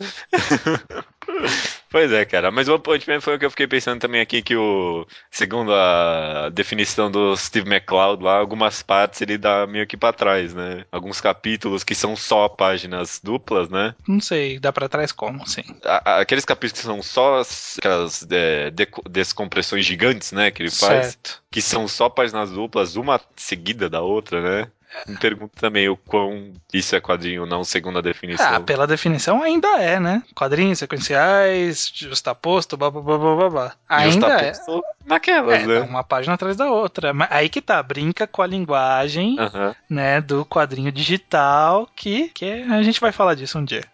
Pois 1.94 2.10
é, 2.10 2.24
cara. 2.24 2.50
Mas 2.50 2.68
o 2.68 2.76
Punch 2.76 3.08
Man 3.08 3.20
foi 3.20 3.36
o 3.36 3.38
que 3.38 3.44
eu 3.46 3.50
fiquei 3.50 3.68
pensando 3.68 4.00
também 4.00 4.20
aqui, 4.20 4.42
que 4.42 4.56
o. 4.56 5.06
Segundo 5.30 5.72
a 5.72 6.48
definição 6.52 7.08
do 7.08 7.36
Steve 7.36 7.68
McCloud 7.70 8.20
lá, 8.20 8.36
algumas 8.36 8.82
partes 8.82 9.20
ele 9.22 9.38
dá 9.38 9.64
meio 9.64 9.86
que 9.86 9.96
pra 9.96 10.12
trás, 10.12 10.52
né? 10.52 10.84
Alguns 10.90 11.20
capítulos 11.20 11.84
que 11.84 11.94
são 11.94 12.16
só 12.16 12.48
páginas 12.48 13.20
duplas, 13.22 13.68
né? 13.68 13.94
Não 14.08 14.20
sei, 14.20 14.58
dá 14.58 14.72
pra 14.72 14.88
trás 14.88 15.12
como, 15.12 15.46
sim. 15.46 15.62
A- 15.84 16.18
aqueles 16.18 16.44
capítulos 16.44 16.80
que 16.80 16.84
são 16.86 17.00
só 17.00 17.38
as- 17.38 17.76
aquelas 17.78 18.26
é, 18.28 18.72
descompressões 19.08 19.86
gigantes, 19.86 20.32
né? 20.32 20.50
Que 20.50 20.62
ele 20.64 20.70
faz. 20.72 21.06
Certo. 21.06 21.42
Que 21.48 21.62
são 21.62 21.86
só 21.86 22.08
páginas 22.08 22.50
duplas, 22.50 22.96
uma 22.96 23.20
seguida 23.36 23.88
da 23.88 24.00
outra, 24.00 24.40
né? 24.42 24.68
Me 25.06 25.16
pergunto 25.16 25.52
também 25.56 25.88
o 25.88 25.96
quão 25.96 26.52
isso 26.72 26.94
é 26.94 27.00
quadrinho 27.00 27.44
não, 27.46 27.64
segundo 27.64 27.98
a 27.98 28.02
definição. 28.02 28.54
Ah, 28.54 28.60
pela 28.60 28.86
definição 28.86 29.42
ainda 29.42 29.68
é, 29.80 29.98
né? 30.00 30.22
Quadrinhos 30.34 30.78
sequenciais, 30.78 31.90
justaposto, 31.94 32.76
blá 32.76 32.90
blá 32.90 33.02
blá 33.02 33.18
blá 33.18 33.50
blá. 33.50 33.72
Ainda 33.88 34.28
é. 34.28 34.48
Justaposto 34.54 34.82
naquelas, 35.04 35.62
É, 35.62 35.66
né? 35.66 35.80
uma 35.80 36.02
página 36.04 36.34
atrás 36.34 36.56
da 36.56 36.70
outra. 36.70 37.12
Mas 37.12 37.28
aí 37.30 37.48
que 37.48 37.60
tá, 37.60 37.82
brinca 37.82 38.26
com 38.26 38.40
a 38.42 38.46
linguagem, 38.46 39.36
Aham. 39.38 39.74
né, 39.90 40.20
do 40.20 40.44
quadrinho 40.44 40.90
digital, 40.90 41.88
que, 41.94 42.28
que 42.28 42.62
a 42.62 42.82
gente 42.82 43.00
vai 43.00 43.12
falar 43.12 43.34
disso 43.34 43.58
um 43.58 43.64
dia. 43.64 43.84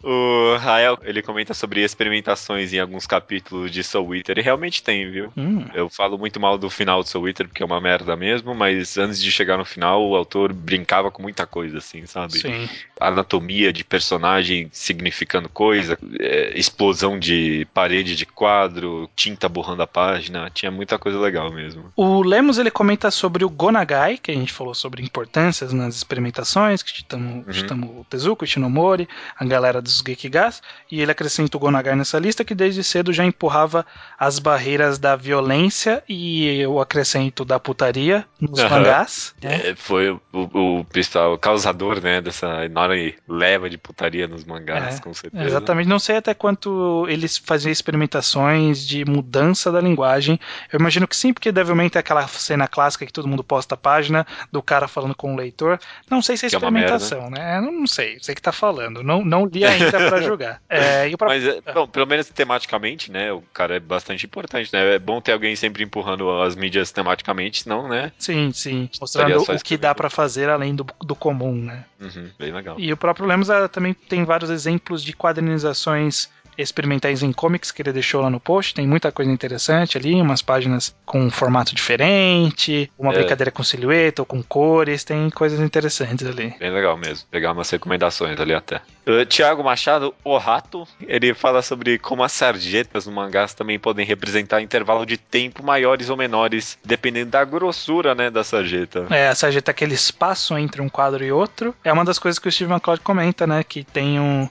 O 0.03 0.57
Rael, 0.59 0.97
ele 1.03 1.21
comenta 1.23 1.53
sobre 1.53 1.83
experimentações 1.83 2.73
em 2.73 2.79
alguns 2.79 3.07
capítulos 3.07 3.71
de 3.73 3.83
Soul 3.83 4.15
Eater, 4.15 4.39
e 4.39 4.43
realmente 4.43 4.83
tem, 4.83 5.11
viu? 5.11 5.33
Hum, 5.37 5.65
Eu 5.75 5.89
falo 5.89 6.17
muito 6.17 6.39
mal 6.39 6.57
do 6.57 6.71
final 6.71 7.03
de 7.03 7.09
Soul 7.09 7.27
Eater, 7.29 7.49
porque 7.49 7.63
é 7.63 7.67
uma 7.67 7.81
merda 7.81 8.15
mesmo, 8.15 8.55
mas 8.55 8.97
antes 8.97 9.21
de 9.21 9.31
chegar 9.33 9.59
no 9.59 9.65
final, 9.65 10.07
o 10.09 10.15
autor 10.15 10.53
brincava 10.53 11.11
com 11.11 11.21
muita 11.21 11.47
coisa, 11.47 11.79
assim, 11.79 12.07
sabe? 12.07 12.39
sim. 12.39 12.69
Anatomia 13.01 13.73
de 13.73 13.83
personagem 13.85 14.69
significando 14.73 15.49
coisa, 15.49 15.99
é, 16.21 16.53
explosão 16.59 17.19
de 17.19 17.67
parede 17.75 18.15
de 18.15 18.25
quadro, 18.27 19.11
tinta 19.17 19.49
borrando 19.49 19.83
a 19.83 19.87
página, 19.87 20.49
tinha 20.51 20.71
muita 20.71 20.99
coisa 20.99 21.19
legal 21.19 21.51
mesmo. 21.53 21.93
O 21.97 22.23
Lemos 22.23 22.59
ele 22.59 22.71
comenta 22.71 23.11
sobre 23.11 23.45
o 23.45 23.51
Gonagai, 23.51 24.17
que 24.19 24.31
a 24.31 24.35
gente 24.35 24.53
falou 24.53 24.75
sobre 24.75 25.03
importâncias 25.03 25.73
nas 25.73 25.97
experimentações, 25.97 26.83
que 26.83 26.91
citamos, 26.91 27.47
Uhum. 27.47 27.53
citamos 27.53 27.91
o 28.01 28.05
Tezuko, 28.05 28.45
o 28.45 28.47
Shinomori, 28.49 29.09
a 29.37 29.45
galera 29.49 29.80
dos 29.82 30.03
Gekigas, 30.07 30.62
e 30.90 31.01
ele 31.01 31.11
acrescenta 31.11 31.57
o 31.57 31.61
Gonagai 31.61 31.94
nessa 31.96 32.18
lista, 32.18 32.44
que 32.44 32.55
desde 32.55 32.82
cedo 32.84 33.12
já 33.12 33.24
empurrava 33.24 33.84
as 34.18 34.38
barreiras 34.38 34.99
da 34.99 35.16
violência 35.16 36.03
e 36.09 36.64
o 36.66 36.80
acrescento 36.80 37.44
da 37.44 37.59
putaria 37.59 38.24
nos 38.40 38.61
Aham. 38.61 38.70
mangás. 38.78 39.34
né? 39.42 39.70
É, 39.70 39.74
foi 39.74 40.11
o, 40.11 40.20
o 40.32 40.84
principal 40.84 41.36
causador, 41.38 42.01
né, 42.01 42.20
dessa 42.20 42.64
enorme 42.64 43.14
leva 43.28 43.68
de 43.70 43.78
putaria 43.78 44.26
nos 44.28 44.44
mangás, 44.44 44.96
É, 44.96 45.01
com 45.01 45.12
certeza. 45.14 45.44
Exatamente, 45.44 45.88
não 45.88 45.99
sei 45.99 46.16
até 46.16 46.34
quanto 46.34 47.07
eles 47.09 47.36
faziam 47.38 47.70
experimentações 47.72 48.86
de 48.86 49.05
mudança 49.05 49.70
da 49.70 49.80
linguagem. 49.80 50.38
Eu 50.72 50.78
imagino 50.80 51.07
que 51.07 51.16
sim, 51.16 51.32
porque 51.32 51.53
Devil 51.53 51.74
May 51.76 51.90
tem 51.90 52.01
aquela 52.01 52.26
cena 52.28 52.66
clássica 52.66 53.07
que 53.07 53.12
todo 53.12 53.28
mundo 53.28 53.44
posta 53.44 53.74
a 53.74 53.78
página 53.78 54.26
do 54.53 54.62
cara 54.62 54.88
falando 54.88 55.14
com 55.14 55.32
o 55.34 55.36
leitor. 55.36 55.78
Não 56.11 56.20
sei 56.22 56.36
se 56.36 56.46
é 56.46 56.49
é 56.49 56.51
merda, 56.70 56.96
experimentação, 56.96 57.30
né? 57.30 57.59
Eu 57.59 57.72
Não 57.72 57.86
sei, 57.86 58.18
sei 58.20 58.34
que 58.34 58.42
tá 58.42 58.53
falando. 58.53 59.03
Não, 59.03 59.24
não 59.24 59.38
li 59.47 59.64
ainda 59.64 59.91
pra 60.09 60.20
jogar. 60.22 60.61
É, 60.68 61.09
próprio- 61.16 61.41
Mas, 61.41 61.62
é, 61.66 61.72
bom, 61.72 61.86
pelo 61.86 62.07
menos 62.07 62.28
tematicamente, 62.28 63.11
né, 63.11 63.32
o 63.32 63.43
cara 63.53 63.76
é 63.76 63.80
bastante 63.80 64.26
importante, 64.26 64.72
né, 64.72 64.95
é 64.95 64.99
bom 64.99 65.20
ter 65.20 65.32
alguém 65.32 65.55
sempre 65.57 65.82
empurrando 65.84 66.30
as 66.43 66.55
mídias 66.57 66.91
tematicamente, 66.93 67.62
senão, 67.62 67.89
né, 67.89 68.12
Sim, 68.18 68.53
sim. 68.53 68.89
Mostrando 69.01 69.43
o 69.43 69.59
que 69.62 69.76
dá 69.76 69.95
pra 69.95 70.09
fazer 70.11 70.49
além 70.49 70.74
do, 70.74 70.86
do 71.01 71.14
comum, 71.14 71.55
né? 71.55 71.84
uhum, 72.01 72.30
bem 72.39 72.53
legal. 72.53 72.76
E 72.78 72.93
o 72.93 72.97
próprio 72.97 73.26
Lemos 73.26 73.51
ah, 73.51 73.68
também 73.68 73.93
tem 73.93 74.24
vários 74.24 74.51
exemplos 74.51 75.03
de 75.03 75.12
quadrinizações 75.12 76.28
experimentais 76.59 77.23
em 77.23 77.33
comics 77.33 77.71
que 77.71 77.81
ele 77.83 77.93
deixou 77.93 78.21
lá 78.21 78.29
no 78.29 78.41
post. 78.41 78.75
Tem 78.75 78.87
muita 78.87 79.13
coisa 79.13 79.31
interessante 79.31 79.97
ali, 79.97 80.21
umas 80.21 80.43
páginas 80.43 80.95
com 81.07 81.21
um 81.21 81.31
formato 81.31 81.75
diferente, 81.75 82.91
uma 82.99 83.13
É. 83.13 83.19
brincadeira 83.19 83.51
com 83.51 83.63
silhueta 83.63 84.23
ou 84.23 84.27
com 84.27 84.43
cores, 84.43 85.05
tem 85.05 85.31
coisas 85.31 85.61
interessantes 85.61 86.27
ali. 86.27 86.55
Bem 86.59 86.71
legal 86.71 86.97
mesmo. 86.97 87.27
Pegar 87.31 87.53
umas 87.53 87.71
recomendações 87.71 88.39
ali 88.41 88.53
até. 88.53 88.81
Uh, 89.07 89.25
Tiago 89.25 89.63
Machado, 89.65 90.15
o 90.23 90.37
Rato, 90.37 90.87
ele 91.07 91.33
fala 91.33 91.63
sobre 91.63 91.99
como 91.99 92.23
as 92.23 92.33
sarjetas 92.33 93.07
no 93.07 93.13
mangás 93.13 93.55
também 93.55 93.79
podem 93.79 94.05
representar 94.05 94.61
intervalo 94.61 95.07
de 95.07 95.17
tempo 95.17 95.63
maiores 95.63 96.11
ou 96.11 96.17
menores, 96.17 96.79
dependendo 96.85 97.31
da 97.31 97.45
grossura, 97.45 98.15
né, 98.15 98.31
da 98.31 98.45
sarjeta. 98.45 99.07
É, 99.11 99.29
a 99.29 99.35
sarjeta, 99.35 99.71
aquele 99.71 99.95
espaço 99.95 100.57
entre 100.59 100.83
um 100.83 100.89
quadro 100.89 101.25
e 101.25 101.33
outro, 101.33 101.75
é 101.85 101.93
uma 101.93 102.05
das 102.05 102.19
coisas 102.19 102.39
que 102.39 102.49
o 102.49 102.53
Steve 102.53 102.71
McCloud 102.71 103.01
comenta, 103.03 103.47
né? 103.47 103.63
Que 103.63 103.85
tem 103.85 104.19
um. 104.21 104.49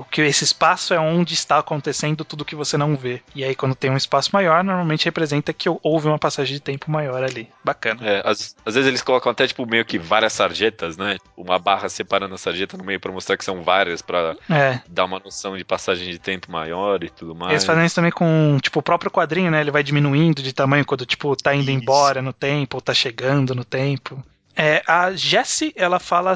O 0.00 0.04
que 0.04 0.22
esse 0.22 0.44
espaço 0.44 0.94
é 0.94 0.98
onde 0.98 1.34
está 1.34 1.58
acontecendo 1.58 2.24
tudo 2.24 2.44
que 2.44 2.54
você 2.56 2.76
não 2.76 2.96
vê. 2.96 3.20
E 3.34 3.44
aí, 3.44 3.54
quando 3.54 3.74
tem 3.74 3.90
um 3.90 3.96
espaço 3.96 4.30
maior, 4.32 4.64
normalmente 4.64 5.04
representa 5.04 5.52
que 5.52 5.68
houve 5.82 6.08
uma 6.08 6.18
passagem 6.18 6.54
de 6.54 6.60
tempo 6.60 6.90
maior 6.90 7.22
ali. 7.22 7.48
Bacana. 7.62 8.00
É, 8.06 8.22
às, 8.24 8.56
às 8.64 8.74
vezes 8.74 8.88
eles 8.88 9.02
colocam 9.02 9.30
até, 9.30 9.46
tipo, 9.46 9.66
meio 9.66 9.84
que 9.84 9.98
várias 9.98 10.32
sarjetas, 10.32 10.96
né? 10.96 11.18
Uma 11.36 11.58
barra 11.58 11.88
separando 11.88 12.34
a 12.34 12.38
sarjeta 12.38 12.76
no 12.76 12.84
meio 12.84 12.98
pra 12.98 13.12
mostrar 13.12 13.36
que 13.36 13.44
são 13.44 13.62
várias, 13.62 14.00
pra 14.00 14.34
É. 14.48 14.80
dar 14.88 15.04
uma 15.04 15.18
noção 15.18 15.56
de 15.56 15.64
passagem 15.64 16.10
de 16.10 16.18
tempo 16.18 16.50
maior 16.50 17.04
e 17.04 17.10
tudo 17.10 17.34
mais. 17.34 17.52
Eles 17.52 17.64
fazem 17.64 17.84
isso 17.84 17.94
também 17.94 18.10
com, 18.12 18.58
tipo, 18.62 18.78
o 18.78 18.82
próprio 18.82 19.10
quadrinho, 19.10 19.50
né? 19.50 19.60
Ele 19.60 19.70
vai 19.70 19.82
diminuindo 19.82 20.42
de 20.42 20.52
tamanho 20.52 20.84
quando, 20.84 21.04
tipo, 21.04 21.36
tá 21.36 21.54
indo 21.54 21.70
Isso. 21.70 21.80
embora 21.82 22.22
no 22.22 22.32
tempo, 22.32 22.76
ou 22.76 22.80
tá 22.80 22.94
chegando 22.94 23.54
no 23.54 23.64
tempo. 23.64 24.22
É, 24.62 24.82
a 24.86 25.12
Jessie, 25.12 25.72
ela 25.74 25.98
fala, 25.98 26.34